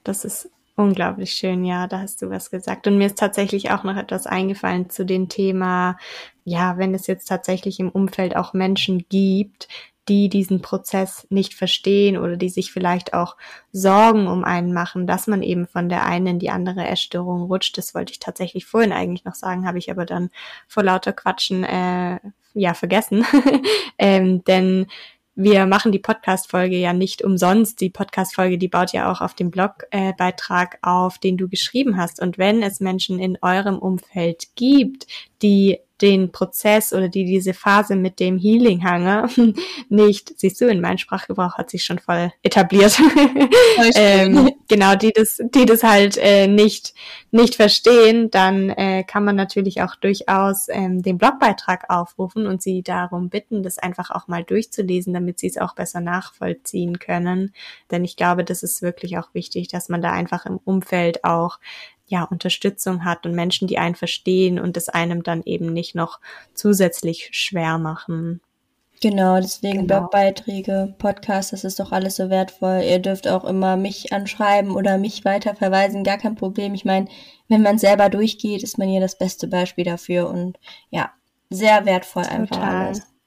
Das 0.04 0.24
ist 0.24 0.48
Unglaublich 0.78 1.32
schön, 1.32 1.64
ja, 1.64 1.88
da 1.88 1.98
hast 1.98 2.22
du 2.22 2.30
was 2.30 2.52
gesagt. 2.52 2.86
Und 2.86 2.98
mir 2.98 3.08
ist 3.08 3.18
tatsächlich 3.18 3.72
auch 3.72 3.82
noch 3.82 3.96
etwas 3.96 4.28
eingefallen 4.28 4.88
zu 4.88 5.04
dem 5.04 5.28
Thema, 5.28 5.96
ja, 6.44 6.78
wenn 6.78 6.94
es 6.94 7.08
jetzt 7.08 7.26
tatsächlich 7.26 7.80
im 7.80 7.88
Umfeld 7.88 8.36
auch 8.36 8.52
Menschen 8.52 9.04
gibt, 9.08 9.66
die 10.06 10.28
diesen 10.28 10.62
Prozess 10.62 11.26
nicht 11.30 11.54
verstehen 11.54 12.16
oder 12.16 12.36
die 12.36 12.48
sich 12.48 12.70
vielleicht 12.70 13.12
auch 13.12 13.36
Sorgen 13.72 14.28
um 14.28 14.44
einen 14.44 14.72
machen, 14.72 15.08
dass 15.08 15.26
man 15.26 15.42
eben 15.42 15.66
von 15.66 15.88
der 15.88 16.06
einen 16.06 16.28
in 16.28 16.38
die 16.38 16.50
andere 16.50 16.86
Essstörung 16.86 17.42
rutscht. 17.42 17.76
Das 17.76 17.92
wollte 17.92 18.12
ich 18.12 18.20
tatsächlich 18.20 18.64
vorhin 18.64 18.92
eigentlich 18.92 19.24
noch 19.24 19.34
sagen, 19.34 19.66
habe 19.66 19.78
ich 19.78 19.90
aber 19.90 20.06
dann 20.06 20.30
vor 20.68 20.84
lauter 20.84 21.12
Quatschen 21.12 21.64
äh, 21.64 22.20
ja 22.54 22.74
vergessen. 22.74 23.26
ähm, 23.98 24.44
denn 24.44 24.86
wir 25.40 25.66
machen 25.66 25.92
die 25.92 26.00
Podcast-Folge 26.00 26.76
ja 26.76 26.92
nicht 26.92 27.22
umsonst. 27.22 27.80
Die 27.80 27.90
Podcast-Folge, 27.90 28.58
die 28.58 28.66
baut 28.66 28.92
ja 28.92 29.08
auch 29.08 29.20
auf 29.20 29.34
dem 29.34 29.52
Blogbeitrag 29.52 30.78
auf, 30.82 31.18
den 31.18 31.36
du 31.36 31.48
geschrieben 31.48 31.96
hast. 31.96 32.20
Und 32.20 32.38
wenn 32.38 32.60
es 32.60 32.80
Menschen 32.80 33.20
in 33.20 33.38
eurem 33.40 33.78
Umfeld 33.78 34.48
gibt, 34.56 35.06
die 35.40 35.78
den 36.00 36.32
Prozess 36.32 36.92
oder 36.92 37.08
die 37.08 37.24
diese 37.24 37.54
Phase 37.54 37.96
mit 37.96 38.20
dem 38.20 38.38
Healing-Hange 38.38 39.28
nicht, 39.88 40.38
siehst 40.38 40.60
du, 40.60 40.66
in 40.66 40.80
meinem 40.80 40.98
Sprachgebrauch 40.98 41.58
hat 41.58 41.70
sich 41.70 41.84
schon 41.84 41.98
voll 41.98 42.32
etabliert. 42.42 42.98
ähm, 43.94 44.50
genau, 44.68 44.94
die 44.94 45.12
das, 45.12 45.40
die 45.54 45.66
das 45.66 45.82
halt 45.82 46.16
äh, 46.18 46.46
nicht, 46.46 46.94
nicht 47.30 47.56
verstehen, 47.56 48.30
dann 48.30 48.70
äh, 48.70 49.04
kann 49.04 49.24
man 49.24 49.36
natürlich 49.36 49.82
auch 49.82 49.96
durchaus 49.96 50.68
ähm, 50.68 51.02
den 51.02 51.18
Blogbeitrag 51.18 51.90
aufrufen 51.90 52.46
und 52.46 52.62
sie 52.62 52.82
darum 52.82 53.28
bitten, 53.28 53.62
das 53.62 53.78
einfach 53.78 54.10
auch 54.10 54.28
mal 54.28 54.44
durchzulesen, 54.44 55.12
damit 55.12 55.38
sie 55.38 55.48
es 55.48 55.58
auch 55.58 55.74
besser 55.74 56.00
nachvollziehen 56.00 56.98
können. 56.98 57.52
Denn 57.90 58.04
ich 58.04 58.16
glaube, 58.16 58.44
das 58.44 58.62
ist 58.62 58.82
wirklich 58.82 59.18
auch 59.18 59.34
wichtig, 59.34 59.68
dass 59.68 59.88
man 59.88 60.02
da 60.02 60.12
einfach 60.12 60.46
im 60.46 60.58
Umfeld 60.64 61.24
auch 61.24 61.58
ja, 62.08 62.24
Unterstützung 62.24 63.04
hat 63.04 63.26
und 63.26 63.34
Menschen, 63.34 63.68
die 63.68 63.78
einen 63.78 63.94
verstehen 63.94 64.58
und 64.58 64.76
es 64.76 64.88
einem 64.88 65.22
dann 65.22 65.42
eben 65.44 65.72
nicht 65.72 65.94
noch 65.94 66.20
zusätzlich 66.54 67.28
schwer 67.32 67.78
machen. 67.78 68.40
Genau, 69.00 69.36
deswegen 69.36 69.86
genau. 69.86 70.00
Blogbeiträge, 70.00 70.94
Podcasts, 70.98 71.52
das 71.52 71.62
ist 71.62 71.78
doch 71.78 71.92
alles 71.92 72.16
so 72.16 72.30
wertvoll. 72.30 72.82
Ihr 72.84 72.98
dürft 72.98 73.28
auch 73.28 73.44
immer 73.44 73.76
mich 73.76 74.12
anschreiben 74.12 74.72
oder 74.72 74.98
mich 74.98 75.24
weiterverweisen, 75.24 76.02
gar 76.02 76.18
kein 76.18 76.34
Problem. 76.34 76.74
Ich 76.74 76.84
meine, 76.84 77.06
wenn 77.48 77.62
man 77.62 77.78
selber 77.78 78.08
durchgeht, 78.08 78.62
ist 78.62 78.78
man 78.78 78.88
hier 78.88 79.00
das 79.00 79.16
beste 79.16 79.46
Beispiel 79.46 79.84
dafür 79.84 80.28
und 80.28 80.58
ja, 80.90 81.12
sehr 81.50 81.86
wertvoll 81.86 82.24
Total. 82.24 82.40
einfach 82.40 82.60
alles. 82.60 83.17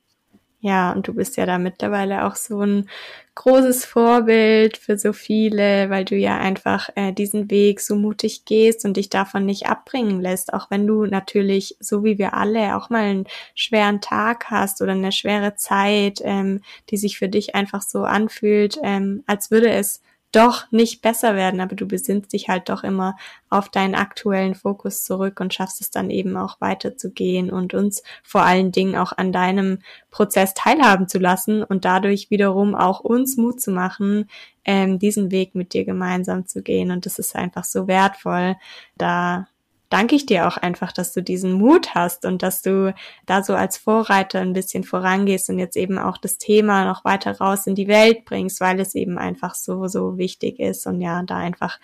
Ja, 0.64 0.92
und 0.92 1.08
du 1.08 1.14
bist 1.16 1.38
ja 1.38 1.48
da 1.48 1.58
mittlerweile 1.58 2.26
auch 2.26 2.36
so 2.36 2.62
ein 2.62 2.88
großes 3.34 3.84
Vorbild 3.86 4.78
für 4.78 4.96
so 4.96 5.12
viele, 5.12 5.90
weil 5.90 6.06
du 6.06 6.16
ja 6.16 6.38
einfach 6.38 6.90
äh, 6.96 7.14
diesen 7.14 7.50
Weg 7.50 7.80
so 7.80 7.96
mutig 7.96 8.46
gehst 8.46 8.86
und 8.86 8.96
dich 8.98 9.10
davon 9.10 9.44
nicht 9.46 9.66
abbringen 9.68 10.22
lässt, 10.22 10.54
auch 10.54 10.70
wenn 10.70 10.86
du 10.86 11.06
natürlich, 11.08 11.78
so 11.80 12.04
wie 12.04 12.20
wir 12.20 12.36
alle, 12.36 12.76
auch 12.76 12.92
mal 12.92 13.04
einen 13.04 13.26
schweren 13.56 14.02
Tag 14.02 14.52
hast 14.52 14.82
oder 14.84 14.92
eine 14.92 15.12
schwere 15.12 15.56
Zeit, 15.56 16.20
ähm, 16.24 16.62
die 16.92 16.98
sich 16.98 17.18
für 17.18 17.30
dich 17.30 17.56
einfach 17.56 17.82
so 17.82 18.04
anfühlt, 18.04 18.78
ähm, 18.84 19.24
als 19.26 19.50
würde 19.50 19.72
es 19.72 20.02
doch 20.32 20.72
nicht 20.72 21.02
besser 21.02 21.36
werden, 21.36 21.60
aber 21.60 21.76
du 21.76 21.86
besinnst 21.86 22.34
dich 22.34 22.50
halt 22.50 22.70
doch 22.70 22.84
immer 22.84 23.18
auf 23.50 23.70
deinen 23.70 23.96
aktuellen 23.96 24.56
Fokus 24.56 25.04
zurück 25.04 25.40
und 25.40 25.54
schaffst 25.54 25.82
es 25.82 25.92
dann 25.92 26.10
eben 26.10 26.38
auch 26.38 26.62
weiterzugehen 26.62 27.52
und 27.52 27.74
uns 27.74 28.02
vor 28.24 28.44
allen 28.44 28.72
Dingen 28.72 28.96
auch 28.96 29.12
an 29.18 29.32
deinem 29.32 29.80
Prozess 30.10 30.54
teilhaben 30.54 31.08
zu 31.08 31.20
lassen 31.20 31.64
und 31.64 31.86
dadurch 31.86 32.30
wiederum 32.30 32.76
auch 32.76 33.02
uns 33.02 33.38
Mut 33.38 33.62
zu 33.62 33.72
machen, 33.72 34.30
ähm, 34.64 35.00
diesen 35.00 35.32
Weg 35.32 35.56
mit 35.56 35.74
dir 35.74 35.86
gemeinsam 35.86 36.46
zu 36.46 36.62
gehen. 36.62 36.92
Und 36.92 37.06
das 37.06 37.20
ist 37.20 37.36
einfach 37.36 37.66
so 37.66 37.88
wertvoll, 37.88 38.56
da 38.98 39.48
danke 39.92 40.16
ich 40.16 40.26
dir 40.26 40.48
auch 40.48 40.58
einfach, 40.58 40.92
dass 40.92 41.14
du 41.14 41.22
diesen 41.22 41.52
Mut 41.54 41.94
hast 41.94 42.26
und 42.26 42.42
dass 42.42 42.62
du 42.62 42.96
da 43.26 43.44
so 43.44 43.54
als 43.54 43.78
Vorreiter 43.78 44.40
ein 44.40 44.54
bisschen 44.54 44.84
vorangehst 44.84 45.50
und 45.50 45.60
jetzt 45.60 45.78
eben 45.78 46.00
auch 46.00 46.18
das 46.18 46.38
Thema 46.38 46.86
noch 46.86 47.06
weiter 47.06 47.38
raus 47.38 47.68
in 47.68 47.76
die 47.76 47.88
Welt 47.88 48.26
bringst, 48.26 48.62
weil 48.62 48.80
es 48.80 48.96
eben 48.96 49.20
einfach 49.20 49.54
so, 49.54 49.88
so 49.88 50.18
wichtig 50.18 50.60
ist 50.60 50.88
und 50.88 51.02
ja, 51.02 51.22
da 51.24 51.38
einfach 51.38 51.80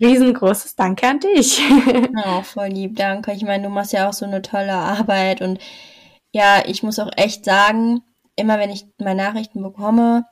riesengroßes 0.00 0.76
Danke 0.76 1.08
an 1.08 1.20
dich. 1.20 1.60
Oh, 2.26 2.42
voll 2.42 2.68
lieb, 2.68 2.96
danke. 2.96 3.32
Ich 3.32 3.42
meine, 3.42 3.64
du 3.64 3.70
machst 3.70 3.92
ja 3.92 4.08
auch 4.08 4.12
so 4.12 4.26
eine 4.26 4.42
tolle 4.42 4.74
Arbeit 4.74 5.40
und 5.40 5.58
ja, 6.32 6.62
ich 6.66 6.82
muss 6.82 6.98
auch 6.98 7.10
echt 7.16 7.44
sagen, 7.44 8.02
immer 8.36 8.58
wenn 8.58 8.70
ich 8.70 8.84
meine 8.98 9.22
Nachrichten 9.22 9.62
bekomme, 9.62 10.26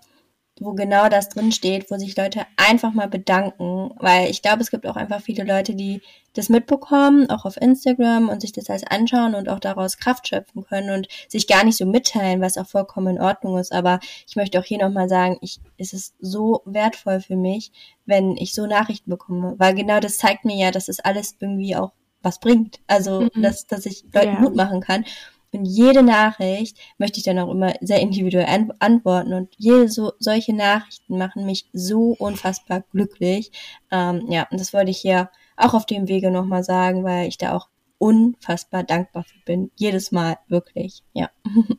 wo 0.61 0.73
genau 0.73 1.09
das 1.09 1.29
drin 1.29 1.53
steht, 1.53 1.91
wo 1.91 1.97
sich 1.97 2.17
Leute 2.17 2.47
einfach 2.57 2.93
mal 2.93 3.09
bedanken, 3.09 3.91
weil 3.99 4.31
ich 4.31 4.43
glaube, 4.43 4.63
es 4.63 4.71
gibt 4.71 4.87
auch 4.87 4.97
einfach 4.97 5.21
viele 5.21 5.45
Leute, 5.45 5.75
die 5.75 6.03
das 6.35 6.49
mitbekommen, 6.49 7.31
auch 7.31 7.45
auf 7.45 7.57
Instagram 7.61 8.29
und 8.29 8.41
sich 8.41 8.53
das 8.53 8.71
alles 8.71 8.85
anschauen 8.87 9.35
und 9.35 9.49
auch 9.49 9.59
daraus 9.59 9.97
Kraft 9.97 10.29
schöpfen 10.29 10.65
können 10.65 10.91
und 10.91 11.09
sich 11.29 11.47
gar 11.47 11.65
nicht 11.65 11.77
so 11.77 11.87
mitteilen, 11.87 12.41
was 12.41 12.59
auch 12.59 12.67
vollkommen 12.67 13.17
in 13.17 13.23
Ordnung 13.23 13.59
ist. 13.59 13.73
Aber 13.73 14.01
ich 14.27 14.37
möchte 14.37 14.59
auch 14.59 14.65
hier 14.65 14.79
nochmal 14.79 15.09
sagen, 15.09 15.39
ich, 15.41 15.61
es 15.79 15.93
ist 15.93 16.15
so 16.21 16.63
wertvoll 16.65 17.21
für 17.21 17.37
mich, 17.37 17.73
wenn 18.07 18.37
ich 18.37 18.55
so 18.55 18.67
Nachrichten 18.67 19.11
bekomme, 19.11 19.55
weil 19.59 19.75
genau 19.75 20.01
das 20.01 20.19
zeigt 20.19 20.45
mir 20.45 20.57
ja, 20.57 20.71
dass 20.71 20.89
es 20.89 21.01
alles 21.01 21.37
irgendwie 21.41 21.77
auch 21.77 21.93
was 22.23 22.41
bringt. 22.41 22.81
Also, 22.87 23.23
mhm. 23.23 23.43
dass, 23.43 23.67
dass 23.67 23.87
ich 23.87 24.05
Leuten 24.13 24.35
ja. 24.35 24.41
Mut 24.41 24.55
machen 24.55 24.81
kann. 24.81 25.05
Und 25.53 25.65
jede 25.65 26.03
Nachricht 26.03 26.77
möchte 26.99 27.19
ich 27.19 27.25
dann 27.25 27.39
auch 27.39 27.51
immer 27.51 27.75
sehr 27.81 28.01
individuell 28.01 28.47
an 28.47 28.73
antworten. 28.79 29.33
Und 29.33 29.55
jede 29.57 29.89
so, 29.89 30.13
solche 30.19 30.55
Nachrichten 30.55 31.19
machen 31.19 31.47
mich 31.47 31.69
so 31.73 32.15
unfassbar 32.19 32.83
glücklich. 32.93 33.51
Ähm, 33.91 34.27
ja, 34.29 34.47
und 34.51 34.61
das 34.61 34.73
wollte 34.73 34.91
ich 34.91 34.99
hier 34.99 35.31
auch 35.57 35.75
auf 35.75 35.87
dem 35.87 36.09
Wege 36.09 36.31
nochmal 36.31 36.65
sagen, 36.65 37.05
weil 37.05 37.29
ich 37.29 37.39
da 37.39 37.55
auch 37.57 37.69
unfassbar 37.99 38.85
dankbar 38.85 39.25
für 39.25 39.39
bin. 39.45 39.71
Jedes 39.77 40.13
Mal, 40.13 40.39
wirklich, 40.49 41.03
ja. 41.13 41.31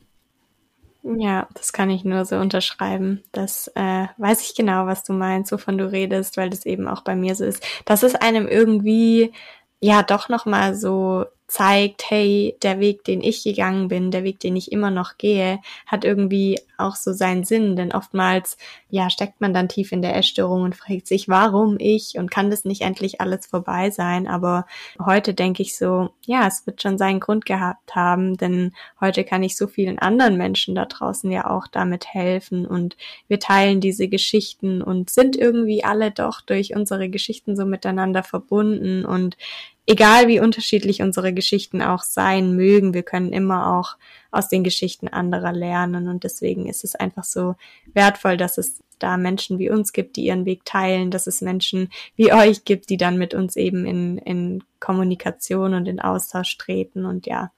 Ja, 1.02 1.48
das 1.54 1.72
kann 1.72 1.88
ich 1.88 2.04
nur 2.04 2.24
so 2.26 2.36
unterschreiben. 2.36 3.22
Das 3.32 3.68
äh, 3.74 4.06
weiß 4.18 4.42
ich 4.42 4.54
genau, 4.54 4.86
was 4.86 5.02
du 5.02 5.14
meinst, 5.14 5.50
wovon 5.50 5.78
du 5.78 5.90
redest, 5.90 6.36
weil 6.36 6.50
das 6.50 6.66
eben 6.66 6.86
auch 6.88 7.02
bei 7.02 7.16
mir 7.16 7.34
so 7.34 7.44
ist. 7.44 7.66
Dass 7.86 8.02
es 8.02 8.14
einem 8.14 8.46
irgendwie 8.46 9.32
ja 9.80 10.02
doch 10.02 10.28
noch 10.28 10.44
mal 10.44 10.74
so 10.74 11.24
zeigt, 11.50 12.08
hey, 12.08 12.56
der 12.62 12.78
Weg, 12.78 13.02
den 13.02 13.20
ich 13.22 13.42
gegangen 13.42 13.88
bin, 13.88 14.12
der 14.12 14.22
Weg, 14.22 14.38
den 14.38 14.54
ich 14.54 14.70
immer 14.70 14.92
noch 14.92 15.18
gehe, 15.18 15.58
hat 15.84 16.04
irgendwie 16.04 16.60
auch 16.78 16.94
so 16.94 17.12
seinen 17.12 17.42
Sinn, 17.42 17.74
denn 17.74 17.92
oftmals, 17.92 18.56
ja, 18.88 19.10
steckt 19.10 19.40
man 19.40 19.52
dann 19.52 19.68
tief 19.68 19.90
in 19.90 20.00
der 20.00 20.16
Essstörung 20.16 20.62
und 20.62 20.76
fragt 20.76 21.08
sich, 21.08 21.28
warum 21.28 21.76
ich? 21.80 22.14
Und 22.18 22.30
kann 22.30 22.50
das 22.50 22.64
nicht 22.64 22.82
endlich 22.82 23.20
alles 23.20 23.46
vorbei 23.46 23.90
sein, 23.90 24.28
aber 24.28 24.64
heute 25.04 25.34
denke 25.34 25.62
ich 25.62 25.76
so, 25.76 26.10
ja, 26.24 26.46
es 26.46 26.66
wird 26.66 26.82
schon 26.82 26.98
seinen 26.98 27.18
Grund 27.18 27.46
gehabt 27.46 27.96
haben, 27.96 28.36
denn 28.36 28.72
heute 29.00 29.24
kann 29.24 29.42
ich 29.42 29.56
so 29.56 29.66
vielen 29.66 29.98
anderen 29.98 30.36
Menschen 30.36 30.76
da 30.76 30.84
draußen 30.84 31.32
ja 31.32 31.50
auch 31.50 31.66
damit 31.66 32.06
helfen. 32.14 32.64
Und 32.64 32.96
wir 33.26 33.40
teilen 33.40 33.80
diese 33.80 34.06
Geschichten 34.06 34.82
und 34.82 35.10
sind 35.10 35.34
irgendwie 35.34 35.82
alle 35.82 36.12
doch 36.12 36.42
durch 36.42 36.76
unsere 36.76 37.08
Geschichten 37.08 37.56
so 37.56 37.66
miteinander 37.66 38.22
verbunden. 38.22 39.04
Und 39.04 39.36
egal 39.90 40.28
wie 40.28 40.38
unterschiedlich 40.38 41.02
unsere 41.02 41.34
Geschichten 41.34 41.82
auch 41.82 42.04
sein 42.04 42.54
mögen, 42.54 42.94
wir 42.94 43.02
können 43.02 43.32
immer 43.32 43.76
auch 43.76 43.96
aus 44.30 44.48
den 44.48 44.62
Geschichten 44.62 45.08
anderer 45.08 45.52
lernen 45.52 46.08
und 46.08 46.22
deswegen 46.22 46.68
ist 46.68 46.84
es 46.84 46.94
einfach 46.94 47.24
so 47.24 47.56
wertvoll, 47.92 48.36
dass 48.36 48.56
es 48.56 48.80
da 49.00 49.16
Menschen 49.16 49.58
wie 49.58 49.70
uns 49.70 49.92
gibt, 49.92 50.14
die 50.14 50.26
ihren 50.26 50.44
Weg 50.44 50.64
teilen, 50.64 51.10
dass 51.10 51.26
es 51.26 51.40
Menschen 51.40 51.90
wie 52.14 52.32
euch 52.32 52.64
gibt, 52.64 52.88
die 52.88 52.98
dann 52.98 53.18
mit 53.18 53.34
uns 53.34 53.56
eben 53.56 53.84
in, 53.84 54.18
in 54.18 54.62
Kommunikation 54.78 55.74
und 55.74 55.88
in 55.88 56.00
Austausch 56.00 56.56
treten 56.56 57.04
und 57.04 57.26
ja, 57.26 57.50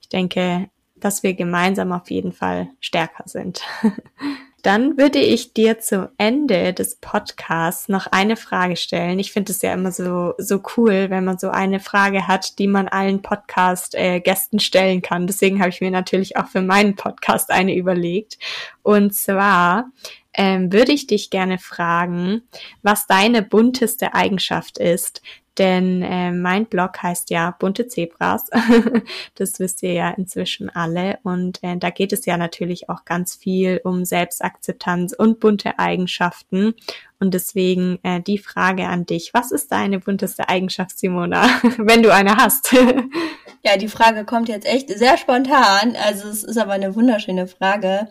ich 0.00 0.08
denke, 0.08 0.70
dass 0.94 1.24
wir 1.24 1.34
gemeinsam 1.34 1.90
auf 1.92 2.08
jeden 2.10 2.32
Fall 2.32 2.68
stärker 2.78 3.24
sind. 3.26 3.62
Dann 4.62 4.98
würde 4.98 5.18
ich 5.18 5.52
dir 5.52 5.78
zum 5.78 6.08
Ende 6.18 6.72
des 6.72 6.96
Podcasts 6.96 7.88
noch 7.88 8.06
eine 8.08 8.36
Frage 8.36 8.76
stellen. 8.76 9.18
Ich 9.18 9.32
finde 9.32 9.52
es 9.52 9.62
ja 9.62 9.72
immer 9.72 9.92
so, 9.92 10.34
so 10.38 10.60
cool, 10.76 11.10
wenn 11.10 11.24
man 11.24 11.38
so 11.38 11.50
eine 11.50 11.80
Frage 11.80 12.26
hat, 12.28 12.58
die 12.58 12.66
man 12.66 12.88
allen 12.88 13.22
Podcast-Gästen 13.22 14.58
äh, 14.58 14.62
stellen 14.62 15.02
kann. 15.02 15.26
Deswegen 15.26 15.60
habe 15.60 15.70
ich 15.70 15.80
mir 15.80 15.90
natürlich 15.90 16.36
auch 16.36 16.46
für 16.46 16.62
meinen 16.62 16.96
Podcast 16.96 17.50
eine 17.50 17.74
überlegt. 17.74 18.38
Und 18.82 19.14
zwar 19.14 19.90
ähm, 20.34 20.72
würde 20.72 20.92
ich 20.92 21.06
dich 21.06 21.30
gerne 21.30 21.58
fragen, 21.58 22.42
was 22.82 23.06
deine 23.06 23.42
bunteste 23.42 24.14
Eigenschaft 24.14 24.78
ist, 24.78 25.22
denn 25.58 26.02
äh, 26.02 26.32
mein 26.32 26.66
Blog 26.66 27.02
heißt 27.02 27.30
ja 27.30 27.54
Bunte 27.58 27.88
Zebras. 27.88 28.48
das 29.34 29.58
wisst 29.58 29.82
ihr 29.82 29.92
ja 29.92 30.10
inzwischen 30.10 30.70
alle. 30.70 31.18
Und 31.22 31.62
äh, 31.62 31.76
da 31.76 31.90
geht 31.90 32.12
es 32.12 32.24
ja 32.26 32.36
natürlich 32.36 32.88
auch 32.88 33.04
ganz 33.04 33.34
viel 33.34 33.80
um 33.84 34.04
Selbstakzeptanz 34.04 35.12
und 35.12 35.40
bunte 35.40 35.78
Eigenschaften. 35.78 36.74
Und 37.18 37.34
deswegen 37.34 37.98
äh, 38.02 38.20
die 38.20 38.38
Frage 38.38 38.86
an 38.86 39.04
dich. 39.04 39.34
Was 39.34 39.52
ist 39.52 39.72
deine 39.72 39.98
bunteste 39.98 40.48
Eigenschaft, 40.48 40.98
Simona, 40.98 41.46
wenn 41.78 42.02
du 42.02 42.14
eine 42.14 42.36
hast? 42.36 42.72
ja, 43.62 43.76
die 43.76 43.88
Frage 43.88 44.24
kommt 44.24 44.48
jetzt 44.48 44.66
echt 44.66 44.88
sehr 44.88 45.18
spontan. 45.18 45.96
Also 45.96 46.28
es 46.28 46.44
ist 46.44 46.58
aber 46.58 46.72
eine 46.72 46.94
wunderschöne 46.94 47.46
Frage 47.46 48.08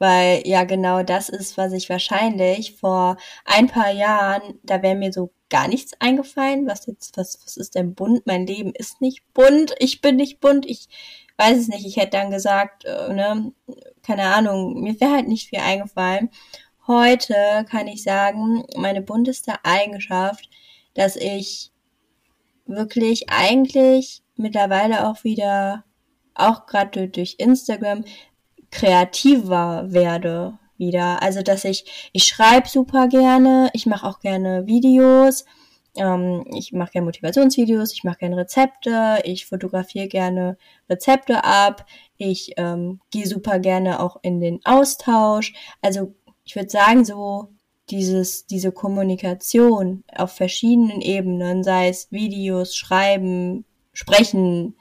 weil 0.00 0.42
ja 0.46 0.64
genau 0.64 1.02
das 1.02 1.28
ist, 1.28 1.58
was 1.58 1.72
ich 1.72 1.90
wahrscheinlich 1.90 2.76
vor 2.76 3.18
ein 3.44 3.68
paar 3.68 3.90
Jahren, 3.92 4.58
da 4.62 4.82
wäre 4.82 4.96
mir 4.96 5.12
so 5.12 5.30
gar 5.50 5.68
nichts 5.68 5.92
eingefallen. 6.00 6.66
Was 6.66 6.86
jetzt, 6.86 7.18
was, 7.18 7.38
was 7.44 7.58
ist 7.58 7.74
denn 7.74 7.94
bunt? 7.94 8.26
Mein 8.26 8.46
Leben 8.46 8.72
ist 8.74 9.02
nicht 9.02 9.22
bunt. 9.34 9.74
Ich 9.78 10.00
bin 10.00 10.16
nicht 10.16 10.40
bunt. 10.40 10.64
Ich 10.64 10.88
weiß 11.36 11.58
es 11.58 11.68
nicht. 11.68 11.86
Ich 11.86 11.98
hätte 11.98 12.12
dann 12.12 12.30
gesagt, 12.30 12.86
äh, 12.86 13.12
ne, 13.12 13.52
keine 14.02 14.34
Ahnung, 14.34 14.80
mir 14.80 14.98
wäre 15.00 15.12
halt 15.12 15.28
nicht 15.28 15.50
viel 15.50 15.60
eingefallen. 15.60 16.30
Heute 16.86 17.66
kann 17.70 17.86
ich 17.86 18.02
sagen, 18.02 18.64
meine 18.76 19.02
bunteste 19.02 19.64
Eigenschaft, 19.64 20.48
dass 20.94 21.16
ich 21.16 21.72
wirklich 22.64 23.28
eigentlich 23.28 24.22
mittlerweile 24.36 25.06
auch 25.06 25.24
wieder, 25.24 25.84
auch 26.34 26.66
gerade 26.66 27.08
durch 27.08 27.36
Instagram, 27.38 28.04
kreativer 28.70 29.84
werde 29.92 30.58
wieder. 30.76 31.22
Also 31.22 31.42
dass 31.42 31.64
ich, 31.64 32.10
ich 32.12 32.24
schreibe 32.24 32.68
super 32.68 33.08
gerne, 33.08 33.70
ich 33.74 33.86
mache 33.86 34.06
auch 34.06 34.20
gerne 34.20 34.66
Videos, 34.66 35.44
ähm, 35.96 36.44
ich 36.56 36.72
mache 36.72 36.92
gerne 36.92 37.06
Motivationsvideos, 37.06 37.92
ich 37.92 38.04
mache 38.04 38.18
gerne 38.18 38.36
Rezepte, 38.38 39.20
ich 39.24 39.46
fotografiere 39.46 40.08
gerne 40.08 40.56
Rezepte 40.88 41.44
ab, 41.44 41.86
ich 42.16 42.54
ähm, 42.56 43.00
gehe 43.10 43.26
super 43.26 43.58
gerne 43.58 44.00
auch 44.00 44.16
in 44.22 44.40
den 44.40 44.60
Austausch. 44.64 45.52
Also 45.82 46.14
ich 46.44 46.56
würde 46.56 46.70
sagen, 46.70 47.04
so 47.04 47.48
dieses, 47.90 48.46
diese 48.46 48.72
Kommunikation 48.72 50.04
auf 50.14 50.32
verschiedenen 50.32 51.00
Ebenen, 51.00 51.64
sei 51.64 51.88
es 51.88 52.10
Videos, 52.12 52.76
Schreiben, 52.76 53.64
Sprechen, 53.92 54.76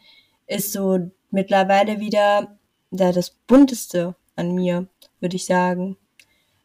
ist 0.47 0.71
so 0.71 0.99
mittlerweile 1.31 1.99
wieder 1.99 2.58
da 2.91 3.11
das 3.11 3.31
bunteste 3.47 4.15
an 4.35 4.53
mir 4.53 4.87
würde 5.19 5.35
ich 5.35 5.45
sagen. 5.45 5.97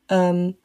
Ähm, 0.09 0.57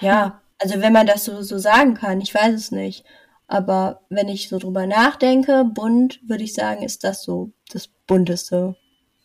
ja, 0.00 0.40
also 0.58 0.80
wenn 0.80 0.92
man 0.92 1.06
das 1.06 1.24
so, 1.24 1.42
so 1.42 1.58
sagen 1.58 1.94
kann, 1.94 2.20
ich 2.20 2.34
weiß 2.34 2.54
es 2.54 2.70
nicht. 2.70 3.04
Aber 3.46 4.02
wenn 4.10 4.28
ich 4.28 4.48
so 4.48 4.58
drüber 4.58 4.86
nachdenke, 4.86 5.64
bunt, 5.64 6.20
würde 6.28 6.44
ich 6.44 6.52
sagen, 6.52 6.82
ist 6.82 7.04
das 7.04 7.22
so 7.22 7.50
das 7.72 7.88
Bunteste 8.06 8.76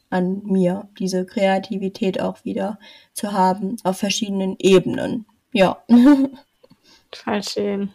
an 0.09 0.43
mir, 0.45 0.87
diese 0.99 1.25
Kreativität 1.25 2.21
auch 2.21 2.45
wieder 2.45 2.79
zu 3.13 3.33
haben 3.33 3.77
auf 3.83 3.97
verschiedenen 3.97 4.55
Ebenen. 4.59 5.25
Ja. 5.51 5.83
Voll 7.11 7.43
schön. 7.43 7.93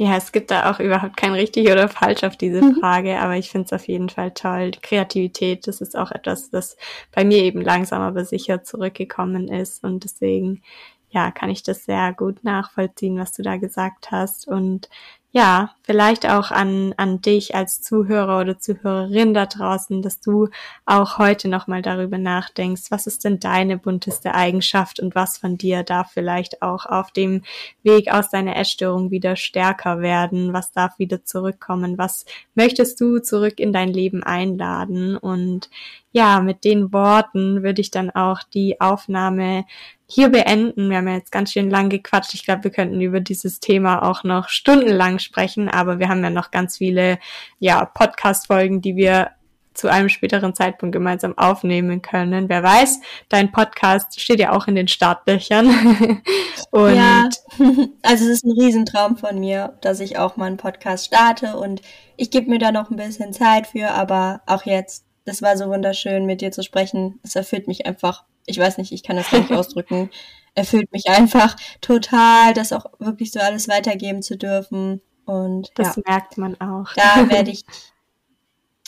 Ja, 0.00 0.16
es 0.16 0.30
gibt 0.30 0.52
da 0.52 0.70
auch 0.70 0.78
überhaupt 0.78 1.16
kein 1.16 1.32
richtig 1.32 1.72
oder 1.72 1.88
falsch 1.88 2.22
auf 2.22 2.36
diese 2.36 2.62
mhm. 2.62 2.76
Frage, 2.76 3.18
aber 3.18 3.36
ich 3.36 3.50
finde 3.50 3.66
es 3.66 3.72
auf 3.72 3.88
jeden 3.88 4.08
Fall 4.08 4.30
toll. 4.30 4.70
Die 4.70 4.78
Kreativität, 4.78 5.66
das 5.66 5.80
ist 5.80 5.98
auch 5.98 6.12
etwas, 6.12 6.50
das 6.50 6.76
bei 7.10 7.24
mir 7.24 7.38
eben 7.38 7.60
langsam 7.60 8.00
aber 8.02 8.24
sicher 8.24 8.62
zurückgekommen 8.62 9.48
ist 9.48 9.82
und 9.82 10.04
deswegen, 10.04 10.62
ja, 11.10 11.32
kann 11.32 11.50
ich 11.50 11.64
das 11.64 11.84
sehr 11.84 12.12
gut 12.12 12.44
nachvollziehen, 12.44 13.18
was 13.18 13.32
du 13.32 13.42
da 13.42 13.56
gesagt 13.56 14.12
hast 14.12 14.46
und 14.46 14.88
ja, 15.30 15.74
vielleicht 15.82 16.26
auch 16.26 16.50
an, 16.50 16.94
an 16.96 17.20
dich 17.20 17.54
als 17.54 17.82
Zuhörer 17.82 18.40
oder 18.40 18.58
Zuhörerin 18.58 19.34
da 19.34 19.44
draußen, 19.44 20.00
dass 20.00 20.20
du 20.20 20.48
auch 20.86 21.18
heute 21.18 21.48
nochmal 21.48 21.82
darüber 21.82 22.16
nachdenkst, 22.16 22.90
was 22.90 23.06
ist 23.06 23.24
denn 23.24 23.38
deine 23.38 23.76
bunteste 23.76 24.34
Eigenschaft 24.34 25.00
und 25.00 25.14
was 25.14 25.36
von 25.36 25.58
dir 25.58 25.82
darf 25.82 26.12
vielleicht 26.12 26.62
auch 26.62 26.86
auf 26.86 27.10
dem 27.10 27.42
Weg 27.82 28.10
aus 28.10 28.30
deiner 28.30 28.56
Essstörung 28.56 29.10
wieder 29.10 29.36
stärker 29.36 30.00
werden, 30.00 30.54
was 30.54 30.72
darf 30.72 30.98
wieder 30.98 31.22
zurückkommen, 31.24 31.98
was 31.98 32.24
möchtest 32.54 32.98
du 32.98 33.18
zurück 33.18 33.60
in 33.60 33.74
dein 33.74 33.88
Leben 33.92 34.22
einladen? 34.22 35.18
Und 35.18 35.68
ja, 36.10 36.40
mit 36.40 36.64
den 36.64 36.90
Worten 36.92 37.62
würde 37.62 37.82
ich 37.82 37.90
dann 37.90 38.08
auch 38.10 38.42
die 38.42 38.80
Aufnahme 38.80 39.66
hier 40.10 40.30
beenden. 40.30 40.88
Wir 40.88 40.96
haben 40.96 41.08
ja 41.08 41.16
jetzt 41.16 41.32
ganz 41.32 41.52
schön 41.52 41.68
lang 41.68 41.90
gequatscht. 41.90 42.32
Ich 42.34 42.44
glaube, 42.44 42.64
wir 42.64 42.70
könnten 42.70 43.00
über 43.00 43.20
dieses 43.20 43.60
Thema 43.60 44.08
auch 44.08 44.24
noch 44.24 44.48
stundenlang 44.48 45.18
sprechen, 45.18 45.68
aber 45.68 45.98
wir 45.98 46.08
haben 46.08 46.24
ja 46.24 46.30
noch 46.30 46.50
ganz 46.50 46.78
viele, 46.78 47.18
ja, 47.58 47.84
Podcast-Folgen, 47.84 48.80
die 48.80 48.96
wir 48.96 49.32
zu 49.74 49.88
einem 49.88 50.08
späteren 50.08 50.54
Zeitpunkt 50.54 50.92
gemeinsam 50.92 51.36
aufnehmen 51.38 52.02
können. 52.02 52.48
Wer 52.48 52.64
weiß, 52.64 53.00
dein 53.28 53.52
Podcast 53.52 54.18
steht 54.18 54.40
ja 54.40 54.52
auch 54.52 54.66
in 54.66 54.74
den 54.74 54.88
Startlöchern. 54.88 55.66
und 56.70 56.96
ja, 56.96 57.28
also 58.02 58.24
es 58.24 58.30
ist 58.30 58.44
ein 58.44 58.58
Riesentraum 58.58 59.18
von 59.18 59.38
mir, 59.38 59.76
dass 59.82 60.00
ich 60.00 60.18
auch 60.18 60.36
mal 60.36 60.46
einen 60.46 60.56
Podcast 60.56 61.06
starte 61.06 61.56
und 61.56 61.80
ich 62.16 62.30
gebe 62.30 62.50
mir 62.50 62.58
da 62.58 62.72
noch 62.72 62.90
ein 62.90 62.96
bisschen 62.96 63.32
Zeit 63.32 63.68
für, 63.68 63.90
aber 63.90 64.40
auch 64.46 64.64
jetzt, 64.64 65.04
das 65.26 65.42
war 65.42 65.56
so 65.56 65.68
wunderschön, 65.68 66.26
mit 66.26 66.40
dir 66.40 66.50
zu 66.50 66.62
sprechen. 66.64 67.20
Es 67.22 67.36
erfüllt 67.36 67.68
mich 67.68 67.86
einfach 67.86 68.24
ich 68.48 68.58
weiß 68.58 68.78
nicht, 68.78 68.92
ich 68.92 69.02
kann 69.02 69.16
das 69.16 69.30
gar 69.30 69.40
nicht 69.40 69.52
ausdrücken. 69.52 70.10
erfüllt 70.58 70.92
mich 70.92 71.08
einfach 71.08 71.56
total, 71.80 72.52
das 72.52 72.72
auch 72.72 72.86
wirklich 72.98 73.30
so 73.30 73.40
alles 73.40 73.68
weitergeben 73.68 74.22
zu 74.22 74.36
dürfen. 74.36 75.00
Und 75.24 75.70
das 75.74 75.96
ja, 75.96 76.02
merkt 76.06 76.36
man 76.36 76.60
auch. 76.60 76.92
Da 76.94 77.28
werde 77.30 77.50
ich 77.50 77.64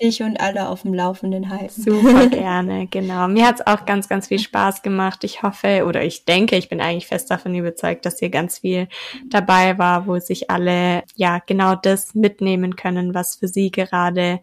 dich 0.02 0.22
und 0.22 0.40
alle 0.40 0.68
auf 0.68 0.82
dem 0.82 0.94
Laufenden 0.94 1.50
halten. 1.50 1.82
Super 1.82 2.26
gerne, 2.28 2.86
genau. 2.86 3.28
Mir 3.28 3.46
hat 3.46 3.60
es 3.60 3.66
auch 3.66 3.84
ganz, 3.84 4.08
ganz 4.08 4.28
viel 4.28 4.38
Spaß 4.38 4.82
gemacht. 4.82 5.22
Ich 5.24 5.42
hoffe 5.42 5.84
oder 5.86 6.02
ich 6.02 6.24
denke, 6.24 6.56
ich 6.56 6.70
bin 6.70 6.80
eigentlich 6.80 7.06
fest 7.06 7.30
davon 7.30 7.54
überzeugt, 7.54 8.06
dass 8.06 8.18
hier 8.18 8.30
ganz 8.30 8.60
viel 8.60 8.88
dabei 9.28 9.78
war, 9.78 10.06
wo 10.06 10.18
sich 10.18 10.50
alle 10.50 11.04
ja 11.16 11.40
genau 11.46 11.74
das 11.74 12.14
mitnehmen 12.14 12.76
können, 12.76 13.14
was 13.14 13.36
für 13.36 13.48
sie 13.48 13.70
gerade 13.70 14.40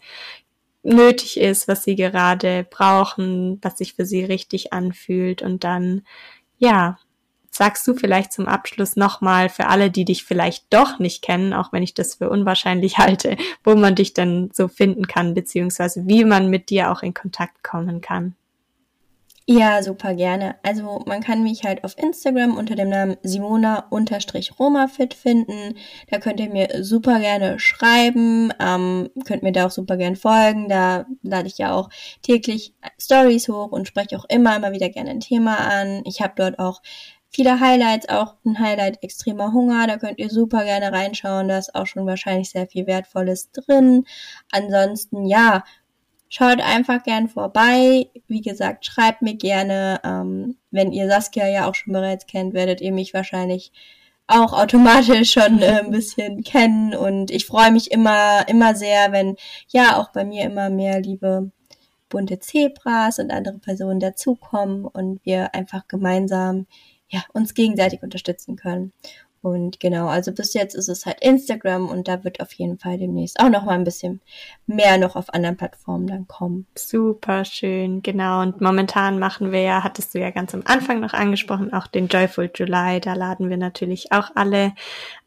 nötig 0.88 1.40
ist, 1.40 1.68
was 1.68 1.84
sie 1.84 1.96
gerade 1.96 2.66
brauchen, 2.70 3.60
was 3.62 3.78
sich 3.78 3.94
für 3.94 4.06
sie 4.06 4.24
richtig 4.24 4.74
anfühlt 4.74 5.42
und 5.42 5.64
dann 5.64 6.04
ja 6.58 6.98
Sagst 7.58 7.88
du 7.88 7.96
vielleicht 7.96 8.34
zum 8.34 8.48
Abschluss 8.48 8.96
nochmal 8.98 9.50
für 9.50 9.66
alle, 9.66 9.90
die 9.90 10.06
dich 10.06 10.24
vielleicht 10.24 10.72
doch 10.72 11.00
nicht 11.00 11.24
kennen, 11.24 11.54
auch 11.54 11.74
wenn 11.74 11.82
ich 11.82 11.96
das 11.96 12.14
für 12.14 12.30
unwahrscheinlich 12.30 12.98
halte, 13.00 13.36
wo 13.64 13.74
man 13.74 13.96
dich 13.96 14.14
denn 14.14 14.52
so 14.54 14.68
finden 14.68 15.08
kann, 15.08 15.34
beziehungsweise 15.34 16.06
wie 16.06 16.24
man 16.24 16.52
mit 16.52 16.70
dir 16.70 16.92
auch 16.92 17.02
in 17.02 17.16
Kontakt 17.16 17.64
kommen 17.64 18.00
kann? 18.00 18.36
Ja, 19.50 19.82
super 19.82 20.14
gerne. 20.14 20.56
Also 20.62 21.02
man 21.06 21.22
kann 21.24 21.42
mich 21.42 21.64
halt 21.64 21.86
auf 21.86 21.98
Instagram 21.98 22.58
unter 22.58 22.76
dem 22.76 22.90
Namen 22.90 23.16
Simona-Romafit 23.24 25.14
finden. 25.14 25.78
Da 26.10 26.20
könnt 26.20 26.42
ihr 26.42 26.50
mir 26.50 26.84
super 26.84 27.20
gerne 27.22 27.58
schreiben, 27.58 28.52
ähm, 28.60 29.10
könnt 29.26 29.44
mir 29.44 29.54
da 29.54 29.68
auch 29.68 29.72
super 29.72 29.96
gerne 29.96 30.18
folgen. 30.18 30.68
Da 30.68 31.06
lade 31.24 31.48
ich 31.48 31.58
ja 31.60 31.74
auch 31.74 31.90
täglich 32.24 32.74
Stories 33.00 33.48
hoch 33.48 33.72
und 33.72 33.88
spreche 33.88 34.18
auch 34.18 34.26
immer, 34.28 34.54
immer 34.58 34.74
wieder 34.74 34.90
gerne 34.90 35.12
ein 35.12 35.22
Thema 35.22 35.56
an. 35.58 36.02
Ich 36.04 36.20
habe 36.22 36.34
dort 36.36 36.60
auch 36.60 36.82
viele 37.30 37.60
Highlights, 37.62 38.10
auch 38.10 38.36
ein 38.46 38.60
Highlight 38.60 39.02
extremer 39.02 39.54
Hunger, 39.54 39.88
da 39.88 39.98
könnt 39.98 40.20
ihr 40.20 40.30
super 40.30 40.64
gerne 40.66 40.92
reinschauen, 40.92 41.48
da 41.48 41.58
ist 41.58 41.76
auch 41.76 41.86
schon 41.86 42.06
wahrscheinlich 42.08 42.50
sehr 42.50 42.68
viel 42.68 42.88
Wertvolles 42.88 43.52
drin. 43.52 44.06
Ansonsten, 44.52 45.26
ja, 45.26 45.64
schaut 46.30 46.62
einfach 46.62 47.04
gern 47.04 47.30
vorbei. 47.30 48.08
Wie 48.28 48.42
gesagt, 48.42 48.86
schreibt 48.86 49.22
mir 49.22 49.36
gerne. 49.36 50.00
Ähm, 50.04 50.58
wenn 50.72 50.92
ihr 50.92 51.08
Saskia 51.08 51.48
ja 51.48 51.70
auch 51.70 51.76
schon 51.76 51.94
bereits 51.94 52.28
kennt, 52.28 52.54
werdet 52.54 52.82
ihr 52.82 52.92
mich 52.92 53.14
wahrscheinlich 53.14 53.72
auch 54.28 54.54
automatisch 54.54 55.32
schon 55.32 55.62
äh, 55.62 55.80
ein 55.84 55.92
bisschen 55.92 56.44
kennen 56.44 56.94
und 56.94 57.32
ich 57.32 57.46
freue 57.46 57.72
mich 57.72 57.92
immer, 57.92 58.48
immer 58.50 58.76
sehr, 58.76 59.12
wenn 59.12 59.38
ja 59.70 59.98
auch 59.98 60.12
bei 60.12 60.26
mir 60.26 60.44
immer 60.44 60.70
mehr 60.70 61.02
liebe 61.02 61.52
bunte 62.10 62.40
Zebras 62.40 63.20
und 63.20 63.32
andere 63.32 63.60
Personen 63.60 64.00
dazukommen 64.00 64.86
und 64.86 65.20
wir 65.26 65.56
einfach 65.56 65.88
gemeinsam 65.88 66.68
ja, 67.10 67.24
uns 67.34 67.54
gegenseitig 67.54 68.04
unterstützen 68.04 68.56
können. 68.58 68.92
Und 69.48 69.80
genau, 69.80 70.08
also 70.08 70.32
bis 70.32 70.54
jetzt 70.54 70.76
ist 70.76 70.90
es 70.90 71.06
halt 71.06 71.22
Instagram 71.22 71.88
und 71.90 72.08
da 72.08 72.24
wird 72.24 72.42
auf 72.42 72.52
jeden 72.54 72.78
Fall 72.78 72.98
demnächst 72.98 73.40
auch 73.40 73.50
noch 73.50 73.64
mal 73.64 73.74
ein 73.74 73.84
bisschen 73.84 74.22
mehr 74.66 74.98
noch 74.98 75.16
auf 75.16 75.34
anderen 75.34 75.56
Plattformen 75.56 76.08
dann 76.08 76.28
kommen. 76.28 76.68
Super 76.76 77.46
schön, 77.46 78.02
genau. 78.02 78.42
Und 78.42 78.60
momentan 78.60 79.20
machen 79.20 79.52
wir 79.52 79.62
ja, 79.62 79.84
hattest 79.84 80.14
du 80.14 80.20
ja 80.20 80.32
ganz 80.32 80.54
am 80.54 80.64
Anfang 80.66 81.00
noch 81.00 81.14
angesprochen, 81.14 81.74
auch 81.74 81.88
den 81.88 82.08
Joyful 82.08 82.52
July. 82.54 83.00
Da 83.00 83.14
laden 83.14 83.50
wir 83.50 83.58
natürlich 83.58 84.12
auch 84.12 84.32
alle 84.36 84.74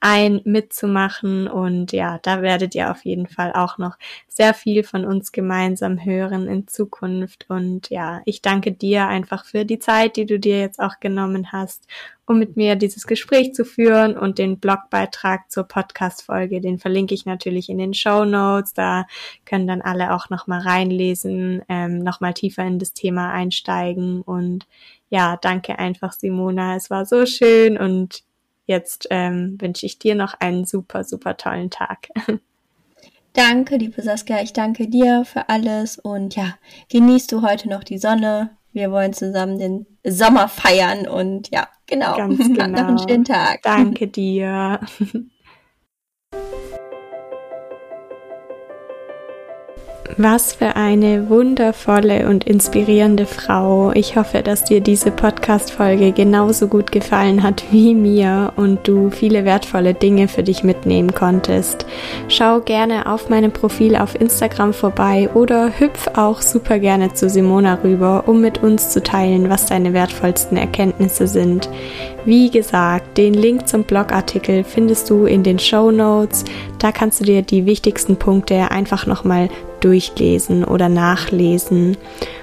ein, 0.00 0.40
mitzumachen. 0.44 1.48
Und 1.48 1.92
ja, 1.92 2.18
da 2.18 2.42
werdet 2.42 2.74
ihr 2.74 2.90
auf 2.90 3.04
jeden 3.04 3.26
Fall 3.26 3.52
auch 3.52 3.78
noch 3.78 3.96
sehr 4.40 4.54
viel 4.54 4.84
von 4.84 5.04
uns 5.04 5.32
gemeinsam 5.32 6.02
hören 6.02 6.48
in 6.48 6.66
Zukunft. 6.66 7.44
Und 7.50 7.90
ja, 7.90 8.22
ich 8.24 8.40
danke 8.40 8.72
dir 8.72 9.06
einfach 9.06 9.44
für 9.44 9.66
die 9.66 9.78
Zeit, 9.78 10.16
die 10.16 10.24
du 10.24 10.38
dir 10.38 10.58
jetzt 10.60 10.80
auch 10.80 10.98
genommen 10.98 11.52
hast 11.52 11.86
um 12.30 12.38
mit 12.38 12.56
mir 12.56 12.76
dieses 12.76 13.08
Gespräch 13.08 13.54
zu 13.54 13.64
führen 13.64 14.16
und 14.16 14.38
den 14.38 14.60
Blogbeitrag 14.60 15.50
zur 15.50 15.64
Podcast-Folge, 15.64 16.60
den 16.60 16.78
verlinke 16.78 17.12
ich 17.12 17.26
natürlich 17.26 17.68
in 17.68 17.78
den 17.78 17.92
Show 17.92 18.24
Notes. 18.24 18.72
Da 18.72 19.06
können 19.44 19.66
dann 19.66 19.82
alle 19.82 20.14
auch 20.14 20.30
nochmal 20.30 20.60
reinlesen, 20.60 21.62
ähm, 21.68 21.98
nochmal 21.98 22.32
tiefer 22.32 22.62
in 22.62 22.78
das 22.78 22.92
Thema 22.92 23.32
einsteigen 23.32 24.22
und 24.22 24.68
ja, 25.08 25.38
danke 25.38 25.80
einfach 25.80 26.12
Simona. 26.12 26.76
Es 26.76 26.88
war 26.88 27.04
so 27.04 27.26
schön 27.26 27.76
und 27.76 28.22
jetzt 28.66 29.08
ähm, 29.10 29.56
wünsche 29.60 29.86
ich 29.86 29.98
dir 29.98 30.14
noch 30.14 30.34
einen 30.38 30.64
super, 30.64 31.02
super 31.02 31.36
tollen 31.36 31.70
Tag. 31.70 32.06
Danke, 33.32 33.76
liebe 33.76 34.02
Saskia. 34.02 34.42
Ich 34.42 34.52
danke 34.52 34.88
dir 34.88 35.24
für 35.24 35.48
alles 35.48 35.98
und 35.98 36.34
ja, 36.34 36.54
genießt 36.90 37.30
du 37.30 37.42
heute 37.42 37.68
noch 37.68 37.84
die 37.84 37.98
Sonne. 37.98 38.56
Wir 38.72 38.90
wollen 38.90 39.12
zusammen 39.12 39.58
den 39.58 39.86
Sommer 40.04 40.48
feiern 40.48 41.06
und 41.06 41.50
ja, 41.50 41.68
genau. 41.86 42.16
Ganz 42.16 42.38
genau. 42.38 42.66
noch 42.66 42.88
einen 42.88 42.98
schönen 42.98 43.24
Tag. 43.24 43.62
Danke 43.62 44.08
dir. 44.08 44.80
Was 50.16 50.52
für 50.52 50.76
eine 50.76 51.28
wundervolle 51.28 52.28
und 52.28 52.44
inspirierende 52.44 53.26
Frau. 53.26 53.92
Ich 53.92 54.16
hoffe, 54.16 54.42
dass 54.42 54.64
dir 54.64 54.80
diese 54.80 55.10
Podcast-Folge 55.10 56.12
genauso 56.12 56.68
gut 56.68 56.92
gefallen 56.92 57.42
hat 57.42 57.64
wie 57.70 57.94
mir 57.94 58.52
und 58.56 58.86
du 58.86 59.10
viele 59.10 59.44
wertvolle 59.44 59.94
Dinge 59.94 60.28
für 60.28 60.42
dich 60.42 60.64
mitnehmen 60.64 61.14
konntest. 61.14 61.86
Schau 62.28 62.60
gerne 62.60 63.10
auf 63.10 63.28
meinem 63.28 63.52
Profil 63.52 63.96
auf 63.96 64.20
Instagram 64.20 64.72
vorbei 64.72 65.30
oder 65.34 65.78
hüpf 65.78 66.08
auch 66.14 66.42
super 66.42 66.78
gerne 66.78 67.12
zu 67.14 67.28
Simona 67.28 67.78
rüber, 67.82 68.24
um 68.26 68.40
mit 68.40 68.62
uns 68.62 68.90
zu 68.90 69.02
teilen, 69.02 69.48
was 69.48 69.66
deine 69.66 69.92
wertvollsten 69.92 70.56
Erkenntnisse 70.56 71.26
sind. 71.26 71.68
Wie 72.24 72.50
gesagt, 72.50 73.16
den 73.16 73.34
Link 73.34 73.68
zum 73.68 73.84
Blogartikel 73.84 74.64
findest 74.64 75.08
du 75.08 75.24
in 75.24 75.42
den 75.42 75.58
Show 75.58 75.90
Notes. 75.90 76.44
Da 76.78 76.92
kannst 76.92 77.20
du 77.20 77.24
dir 77.24 77.42
die 77.42 77.64
wichtigsten 77.64 78.16
Punkte 78.16 78.70
einfach 78.70 79.06
nochmal 79.06 79.48
durchlesen 79.80 80.64
oder 80.64 80.88
nachlesen. 80.88 81.96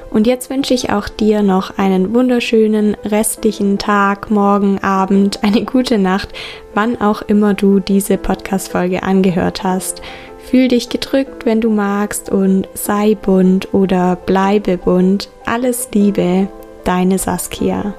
Und 0.09 0.25
jetzt 0.25 0.49
wünsche 0.49 0.73
ich 0.73 0.89
auch 0.91 1.09
dir 1.09 1.43
noch 1.43 1.77
einen 1.77 2.13
wunderschönen 2.13 2.95
restlichen 3.03 3.77
Tag, 3.77 4.31
Morgen, 4.31 4.79
Abend, 4.79 5.43
eine 5.43 5.63
gute 5.65 5.97
Nacht, 5.97 6.29
wann 6.73 6.99
auch 7.01 7.21
immer 7.21 7.53
du 7.53 7.79
diese 7.79 8.17
Podcast-Folge 8.17 9.03
angehört 9.03 9.63
hast. 9.63 10.01
Fühl 10.49 10.69
dich 10.69 10.87
gedrückt, 10.89 11.45
wenn 11.45 11.59
du 11.59 11.69
magst 11.69 12.29
und 12.29 12.69
sei 12.73 13.15
bunt 13.15 13.73
oder 13.73 14.15
bleibe 14.15 14.77
bunt. 14.77 15.29
Alles 15.45 15.89
Liebe, 15.93 16.47
deine 16.85 17.17
Saskia. 17.17 17.93